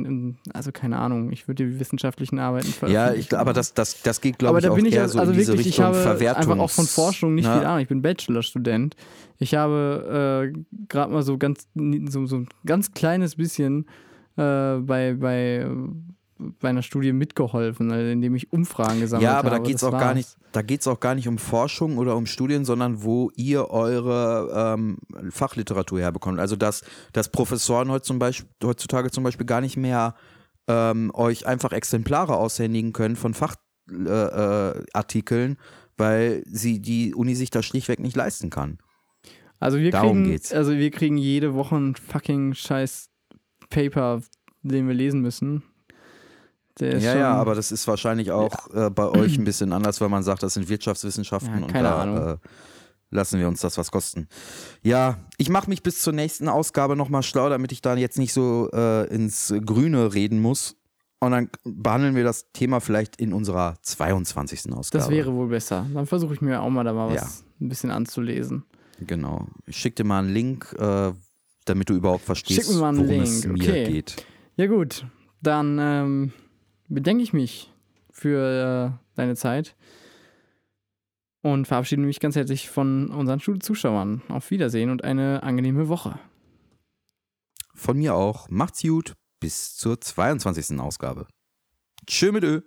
also 0.52 0.72
keine 0.72 0.98
Ahnung, 0.98 1.32
ich 1.32 1.48
würde 1.48 1.66
die 1.66 1.80
wissenschaftlichen 1.80 2.38
Arbeiten 2.38 2.72
Ja, 2.88 3.12
ich, 3.12 3.36
aber 3.36 3.52
das, 3.52 3.74
das, 3.74 4.02
das 4.02 4.20
geht, 4.20 4.38
glaube 4.38 4.60
ich, 4.60 4.68
auch 4.68 4.78
ich 4.78 4.94
eher 4.94 5.02
also, 5.02 5.14
so 5.14 5.20
also 5.20 5.32
in 5.32 5.38
diese 5.38 5.52
wirklich, 5.52 5.68
Richtung 5.68 5.84
ich 5.84 5.86
habe 5.86 5.96
Verwertungs 6.00 6.46
einfach 6.46 6.62
auch 6.62 6.70
von 6.70 6.86
Forschung 6.86 7.34
nicht 7.34 7.46
ja. 7.46 7.58
viel 7.58 7.66
Ahnung. 7.66 7.80
Ich 7.80 7.88
bin 7.88 8.02
Bachelorstudent. 8.02 8.96
Ich 9.38 9.54
habe 9.54 10.52
äh, 10.54 10.58
gerade 10.88 11.12
mal 11.12 11.22
so 11.22 11.36
ganz, 11.36 11.68
so, 11.74 12.26
so 12.26 12.36
ein 12.36 12.48
ganz 12.64 12.92
kleines 12.92 13.36
bisschen 13.36 13.86
äh, 14.36 14.76
bei, 14.76 15.14
bei 15.14 15.66
bei 16.38 16.68
einer 16.68 16.82
Studie 16.82 17.12
mitgeholfen, 17.12 17.90
also 17.90 18.10
indem 18.10 18.34
ich 18.34 18.52
Umfragen 18.52 19.00
gesammelt 19.00 19.28
habe. 19.28 19.34
Ja, 19.34 19.38
aber 19.38 19.50
da 19.50 19.58
geht 19.58 19.76
es 19.76 19.84
auch 19.84 19.92
gar 19.92 20.14
nicht, 20.14 20.36
da 20.52 20.62
geht 20.62 20.80
es 20.80 20.86
auch 20.86 21.00
gar 21.00 21.14
nicht 21.14 21.28
um 21.28 21.36
Forschung 21.38 21.98
oder 21.98 22.16
um 22.16 22.24
Studien, 22.26 22.64
sondern 22.64 23.02
wo 23.02 23.30
ihr 23.36 23.70
eure 23.70 24.74
ähm, 24.74 24.98
Fachliteratur 25.30 26.00
herbekommt. 26.00 26.38
Also 26.38 26.56
dass, 26.56 26.82
dass 27.12 27.30
Professoren 27.30 27.90
heute 27.90 28.04
zum 28.04 28.18
Beispiel, 28.18 28.48
heutzutage 28.62 29.10
zum 29.10 29.24
Beispiel 29.24 29.46
gar 29.46 29.62
nicht 29.62 29.76
mehr 29.76 30.14
ähm, 30.68 31.10
euch 31.14 31.46
einfach 31.46 31.72
Exemplare 31.72 32.36
aushändigen 32.36 32.92
können 32.92 33.16
von 33.16 33.34
Fachartikeln, 33.34 35.50
äh, 35.50 35.54
äh, 35.54 35.56
weil 35.96 36.42
sie 36.46 36.80
die 36.80 37.14
Uni 37.14 37.34
sich 37.34 37.50
das 37.50 37.64
schlichtweg 37.64 38.00
nicht 38.00 38.16
leisten 38.16 38.50
kann. 38.50 38.78
Also 39.58 39.78
wir 39.78 39.90
Darum 39.90 40.24
kriegen, 40.24 40.32
geht's. 40.32 40.52
also 40.52 40.72
wir 40.72 40.90
kriegen 40.90 41.16
jede 41.16 41.54
Woche 41.54 41.76
ein 41.76 41.94
fucking 41.94 42.52
scheiß 42.52 43.08
Paper, 43.70 44.20
den 44.62 44.86
wir 44.86 44.94
lesen 44.94 45.22
müssen 45.22 45.62
ja, 46.80 47.16
ja, 47.16 47.32
aber 47.32 47.54
das 47.54 47.72
ist 47.72 47.86
wahrscheinlich 47.88 48.30
auch 48.30 48.72
ja. 48.74 48.86
äh, 48.86 48.90
bei 48.90 49.08
euch 49.08 49.38
ein 49.38 49.44
bisschen 49.44 49.72
anders, 49.72 50.00
weil 50.00 50.08
man 50.08 50.22
sagt, 50.22 50.42
das 50.42 50.54
sind 50.54 50.68
Wirtschaftswissenschaften 50.68 51.58
ja, 51.58 51.64
und 51.64 51.74
da 51.74 52.32
äh, 52.32 52.36
lassen 53.10 53.38
wir 53.38 53.48
uns 53.48 53.60
das 53.60 53.78
was 53.78 53.90
kosten. 53.90 54.28
Ja, 54.82 55.18
ich 55.38 55.48
mache 55.48 55.70
mich 55.70 55.82
bis 55.82 56.02
zur 56.02 56.12
nächsten 56.12 56.48
Ausgabe 56.48 56.96
nochmal 56.96 57.22
schlau, 57.22 57.48
damit 57.48 57.72
ich 57.72 57.80
da 57.82 57.96
jetzt 57.96 58.18
nicht 58.18 58.32
so 58.32 58.70
äh, 58.72 59.06
ins 59.08 59.54
Grüne 59.64 60.14
reden 60.14 60.40
muss. 60.40 60.76
Und 61.18 61.30
dann 61.30 61.48
behandeln 61.64 62.14
wir 62.14 62.24
das 62.24 62.52
Thema 62.52 62.80
vielleicht 62.80 63.16
in 63.16 63.32
unserer 63.32 63.76
22. 63.80 64.72
Ausgabe. 64.72 65.02
Das 65.02 65.10
wäre 65.10 65.32
wohl 65.32 65.48
besser. 65.48 65.86
Dann 65.94 66.06
versuche 66.06 66.34
ich 66.34 66.42
mir 66.42 66.60
auch 66.60 66.68
mal 66.68 66.84
da 66.84 66.92
mal 66.92 67.08
was 67.08 67.14
ja. 67.14 67.26
ein 67.60 67.68
bisschen 67.70 67.90
anzulesen. 67.90 68.64
Genau. 69.00 69.46
Ich 69.66 69.78
schicke 69.78 70.02
dir 70.02 70.04
mal 70.04 70.20
einen 70.20 70.34
Link, 70.34 70.74
äh, 70.78 71.12
damit 71.64 71.88
du 71.88 71.94
überhaupt 71.94 72.24
verstehst, 72.24 72.78
worum 72.78 73.06
Link. 73.06 73.24
es 73.24 73.46
mir 73.46 73.54
okay. 73.54 73.92
geht. 73.92 74.26
Ja 74.56 74.66
gut, 74.66 75.06
dann 75.42 75.78
ähm, 75.80 76.32
bedenke 76.88 77.22
ich 77.22 77.32
mich 77.32 77.72
für 78.10 78.94
äh, 78.94 79.16
deine 79.16 79.36
Zeit 79.36 79.76
und 81.42 81.66
verabschiede 81.66 82.02
mich 82.02 82.20
ganz 82.20 82.36
herzlich 82.36 82.68
von 82.68 83.10
unseren 83.10 83.40
Zuschauern. 83.60 84.22
Auf 84.28 84.50
Wiedersehen 84.50 84.90
und 84.90 85.04
eine 85.04 85.42
angenehme 85.42 85.88
Woche. 85.88 86.18
Von 87.74 87.98
mir 87.98 88.14
auch. 88.14 88.48
Macht's 88.48 88.82
gut. 88.82 89.14
Bis 89.38 89.76
zur 89.76 90.00
22. 90.00 90.80
Ausgabe. 90.80 91.26
Tschö 92.06 92.32
mit 92.32 92.42
Ö. 92.42 92.62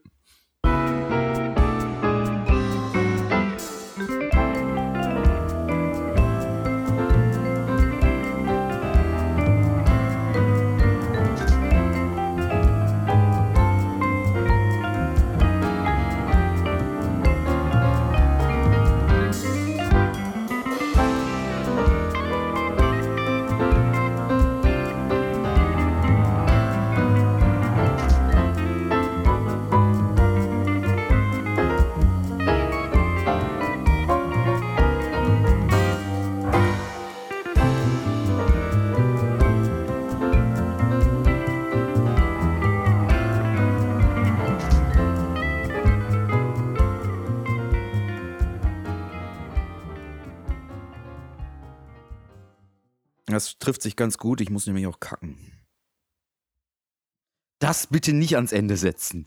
ganz 54.00 54.18
gut. 54.18 54.42
Ich 54.42 54.50
muss 54.50 54.66
nämlich 54.66 54.88
auch 54.88 55.00
kacken. 55.00 55.38
Das 57.60 57.88
bitte 57.88 58.14
nicht 58.14 58.36
ans 58.36 58.54
Ende 58.54 58.78
setzen. 58.78 59.26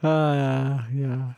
Ah, 0.00 0.34
ja, 0.34 0.88
ja. 0.94 1.36